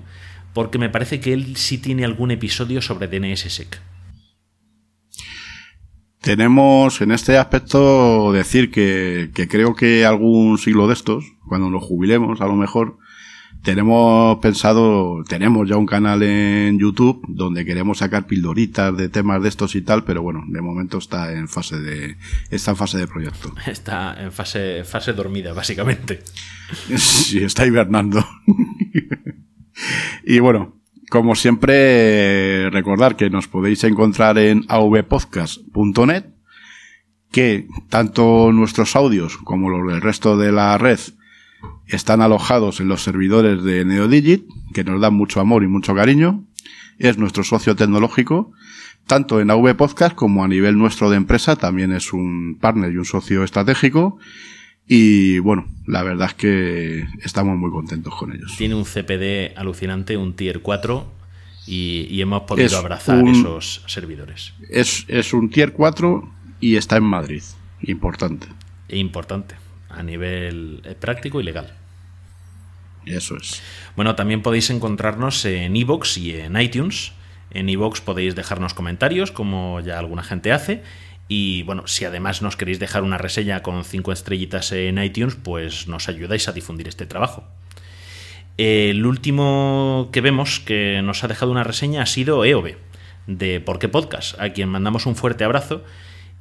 porque 0.52 0.78
me 0.78 0.88
parece 0.88 1.20
que 1.20 1.32
él 1.32 1.56
sí 1.56 1.78
tiene 1.78 2.04
algún 2.04 2.30
episodio 2.30 2.80
sobre 2.80 3.08
DNSSEC. 3.08 3.78
Tenemos 6.20 7.02
en 7.02 7.12
este 7.12 7.36
aspecto 7.36 8.32
decir 8.32 8.70
que, 8.70 9.30
que 9.34 9.46
creo 9.46 9.74
que 9.74 10.06
algún 10.06 10.56
siglo 10.56 10.86
de 10.86 10.94
estos, 10.94 11.24
cuando 11.46 11.68
nos 11.68 11.82
jubilemos 11.84 12.40
a 12.40 12.46
lo 12.46 12.54
mejor, 12.54 12.96
tenemos 13.64 14.38
pensado, 14.40 15.24
tenemos 15.26 15.66
ya 15.66 15.78
un 15.78 15.86
canal 15.86 16.22
en 16.22 16.78
YouTube 16.78 17.24
donde 17.26 17.64
queremos 17.64 17.98
sacar 17.98 18.26
pildoritas 18.26 18.94
de 18.94 19.08
temas 19.08 19.42
de 19.42 19.48
estos 19.48 19.74
y 19.74 19.80
tal, 19.80 20.04
pero 20.04 20.22
bueno, 20.22 20.44
de 20.46 20.60
momento 20.60 20.98
está 20.98 21.32
en 21.32 21.48
fase 21.48 21.80
de, 21.80 22.16
está 22.50 22.72
en 22.72 22.76
fase 22.76 22.98
de 22.98 23.08
proyecto. 23.08 23.52
Está 23.66 24.22
en 24.22 24.32
fase, 24.32 24.84
fase 24.84 25.12
dormida, 25.12 25.52
básicamente. 25.52 26.22
Sí, 26.96 27.42
está 27.42 27.66
hibernando. 27.66 28.26
y 30.24 30.38
bueno, 30.38 30.80
como 31.10 31.34
siempre, 31.34 32.70
recordar 32.70 33.16
que 33.16 33.30
nos 33.30 33.48
podéis 33.48 33.84
encontrar 33.84 34.38
en 34.38 34.64
avpodcast.net, 34.68 36.24
que 37.30 37.68
tanto 37.90 38.50
nuestros 38.52 38.96
audios 38.96 39.36
como 39.36 39.68
los 39.68 39.92
del 39.92 40.00
resto 40.00 40.36
de 40.36 40.52
la 40.52 40.76
red 40.78 40.98
están 41.86 42.20
alojados 42.22 42.80
en 42.80 42.88
los 42.88 43.02
servidores 43.02 43.62
de 43.62 43.84
NeoDigit, 43.84 44.44
que 44.72 44.84
nos 44.84 45.00
dan 45.00 45.14
mucho 45.14 45.40
amor 45.40 45.62
y 45.62 45.68
mucho 45.68 45.94
cariño. 45.94 46.44
Es 46.98 47.18
nuestro 47.18 47.44
socio 47.44 47.74
tecnológico, 47.76 48.52
tanto 49.06 49.40
en 49.40 49.50
AV 49.50 49.74
Podcast 49.76 50.14
como 50.14 50.44
a 50.44 50.48
nivel 50.48 50.78
nuestro 50.78 51.10
de 51.10 51.16
empresa, 51.16 51.56
también 51.56 51.92
es 51.92 52.12
un 52.12 52.56
partner 52.60 52.92
y 52.92 52.96
un 52.98 53.04
socio 53.04 53.44
estratégico. 53.44 54.18
Y 54.86 55.38
bueno, 55.38 55.66
la 55.86 56.02
verdad 56.02 56.28
es 56.28 56.34
que 56.34 57.04
estamos 57.22 57.56
muy 57.56 57.70
contentos 57.70 58.14
con 58.14 58.32
ellos. 58.32 58.54
Tiene 58.58 58.74
un 58.74 58.84
CPD 58.84 59.56
alucinante, 59.56 60.16
un 60.16 60.34
Tier 60.36 60.60
4, 60.60 61.06
y, 61.66 62.06
y 62.10 62.20
hemos 62.20 62.42
podido 62.42 62.66
Es 62.66 62.74
abrazar 62.74 63.22
un- 63.22 63.28
esos 63.34 63.82
servidores. 63.86 64.52
Es, 64.68 65.06
es 65.08 65.32
un 65.32 65.48
tier 65.48 65.72
4 65.72 66.28
y 66.60 66.76
está 66.76 66.98
en 66.98 67.04
Madrid. 67.04 67.42
Importante. 67.80 68.46
E 68.88 68.98
importante, 68.98 69.54
a 69.96 70.02
nivel 70.02 70.82
eh, 70.84 70.94
práctico 70.94 71.40
y 71.40 71.44
legal. 71.44 71.72
Eso 73.06 73.36
es. 73.36 73.62
Bueno, 73.96 74.14
también 74.14 74.42
podéis 74.42 74.70
encontrarnos 74.70 75.44
en 75.44 75.76
iVoox 75.76 76.16
y 76.18 76.36
en 76.36 76.60
iTunes. 76.60 77.12
En 77.50 77.68
iVoox 77.68 78.00
podéis 78.00 78.34
dejarnos 78.34 78.74
comentarios, 78.74 79.30
como 79.30 79.80
ya 79.80 79.98
alguna 79.98 80.22
gente 80.22 80.52
hace. 80.52 80.82
Y 81.28 81.62
bueno, 81.62 81.86
si 81.86 82.04
además 82.04 82.42
nos 82.42 82.56
queréis 82.56 82.78
dejar 82.78 83.02
una 83.02 83.18
reseña 83.18 83.62
con 83.62 83.84
cinco 83.84 84.12
estrellitas 84.12 84.72
en 84.72 85.02
iTunes, 85.02 85.36
pues 85.36 85.88
nos 85.88 86.08
ayudáis 86.08 86.48
a 86.48 86.52
difundir 86.52 86.88
este 86.88 87.06
trabajo. 87.06 87.44
El 88.56 89.04
último 89.04 90.10
que 90.12 90.20
vemos 90.20 90.60
que 90.60 91.00
nos 91.02 91.24
ha 91.24 91.28
dejado 91.28 91.50
una 91.50 91.64
reseña 91.64 92.02
ha 92.02 92.06
sido 92.06 92.44
EOB, 92.44 92.76
de 93.26 93.60
Por 93.60 93.78
qué 93.78 93.88
Podcast, 93.88 94.38
a 94.40 94.52
quien 94.52 94.68
mandamos 94.68 95.06
un 95.06 95.16
fuerte 95.16 95.44
abrazo 95.44 95.82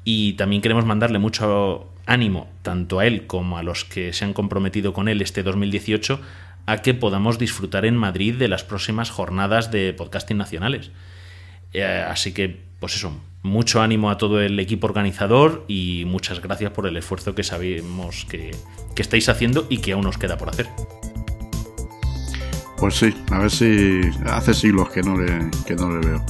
y 0.04 0.34
también 0.34 0.62
queremos 0.62 0.86
mandarle 0.86 1.20
mucho 1.20 1.90
ánimo, 2.06 2.50
tanto 2.62 3.00
a 3.00 3.06
él 3.06 3.28
como 3.28 3.58
a 3.58 3.64
los 3.64 3.86
que 3.86 4.14
se 4.14 4.26
han 4.26 4.34
comprometido 4.34 4.94
con 4.94 5.08
él 5.08 5.22
este 5.22 5.44
2018, 5.44 6.20
a 6.66 6.78
que 6.78 6.94
podamos 6.94 7.40
disfrutar 7.40 7.86
en 7.86 7.98
Madrid 7.98 8.36
de 8.36 8.48
las 8.48 8.64
próximas 8.64 9.10
jornadas 9.10 9.72
de 9.72 9.94
podcasting 9.94 10.38
nacionales. 10.38 10.92
Eh, 11.74 11.84
así 11.84 12.34
que, 12.34 12.62
pues 12.80 12.96
eso, 12.96 13.20
mucho 13.42 13.82
ánimo 13.82 14.10
a 14.10 14.18
todo 14.18 14.42
el 14.42 14.60
equipo 14.60 14.88
organizador 14.88 15.66
y 15.68 16.04
muchas 16.06 16.42
gracias 16.42 16.72
por 16.72 16.88
el 16.88 16.96
esfuerzo 16.98 17.36
que 17.36 17.44
sabemos 17.44 18.26
que, 18.26 18.52
que 18.96 19.02
estáis 19.02 19.28
haciendo 19.30 19.66
y 19.70 19.78
que 19.78 19.94
aún 19.94 20.06
os 20.06 20.18
queda 20.18 20.38
por 20.38 20.50
hacer. 20.50 20.68
Pues 22.78 22.96
sí, 22.96 23.14
a 23.32 23.40
ver 23.40 23.52
si 23.52 24.02
hace 24.26 24.54
siglos 24.54 24.90
que 24.90 25.02
no 25.02 25.18
le, 25.18 25.50
que 25.66 25.76
no 25.76 25.90
le 25.90 26.06
veo. 26.06 26.26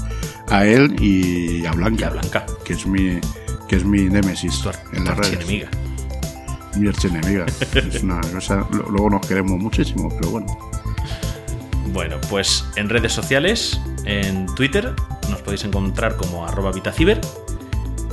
A 0.50 0.66
él 0.66 0.96
y 1.02 1.66
a 1.66 1.72
Blanca. 1.72 2.02
Y 2.02 2.04
a 2.04 2.10
Blanca. 2.12 2.46
Que 2.64 2.74
es 2.74 2.86
mi, 2.86 3.20
que 3.74 3.78
es 3.80 3.86
mi 3.86 4.04
némesis 4.04 4.60
Tu 4.62 4.70
en 4.96 5.04
las 5.06 5.18
redes. 5.18 5.34
archienemiga. 5.34 5.70
Mi 6.78 6.88
archienemiga. 6.90 7.46
es 7.74 8.04
una 8.04 8.22
cosa- 8.22 8.68
luego 8.72 9.10
nos 9.10 9.26
queremos 9.26 9.60
muchísimo, 9.60 10.10
pero 10.16 10.30
bueno. 10.30 10.58
Bueno, 11.92 12.18
pues 12.30 12.64
en 12.76 12.88
redes 12.90 13.14
sociales, 13.14 13.80
en 14.06 14.46
Twitter, 14.56 14.94
nos 15.30 15.42
podéis 15.42 15.64
encontrar 15.64 16.16
como 16.18 16.46
arroba 16.46 16.72
Vitaciber 16.72 17.20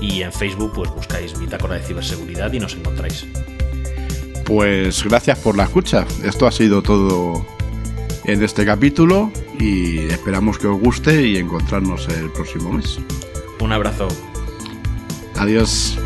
y 0.00 0.22
en 0.22 0.32
Facebook 0.32 0.72
pues 0.74 0.88
buscáis 0.90 1.38
Bitácora 1.38 1.74
de 1.74 1.82
Ciberseguridad 1.82 2.50
y 2.54 2.58
nos 2.60 2.74
encontráis. 2.74 3.26
Pues 4.46 5.04
gracias 5.04 5.38
por 5.40 5.56
la 5.58 5.64
escucha. 5.64 6.06
Esto 6.24 6.46
ha 6.46 6.52
sido 6.52 6.82
todo 6.82 7.44
en 8.24 8.42
este 8.42 8.64
capítulo 8.64 9.30
y 9.58 9.98
esperamos 10.06 10.56
que 10.58 10.68
os 10.68 10.80
guste 10.80 11.26
y 11.26 11.36
encontrarnos 11.36 12.08
el 12.08 12.30
próximo 12.30 12.72
mes. 12.72 12.98
Un 13.60 13.72
abrazo. 13.72 14.08
Adiós. 15.40 15.96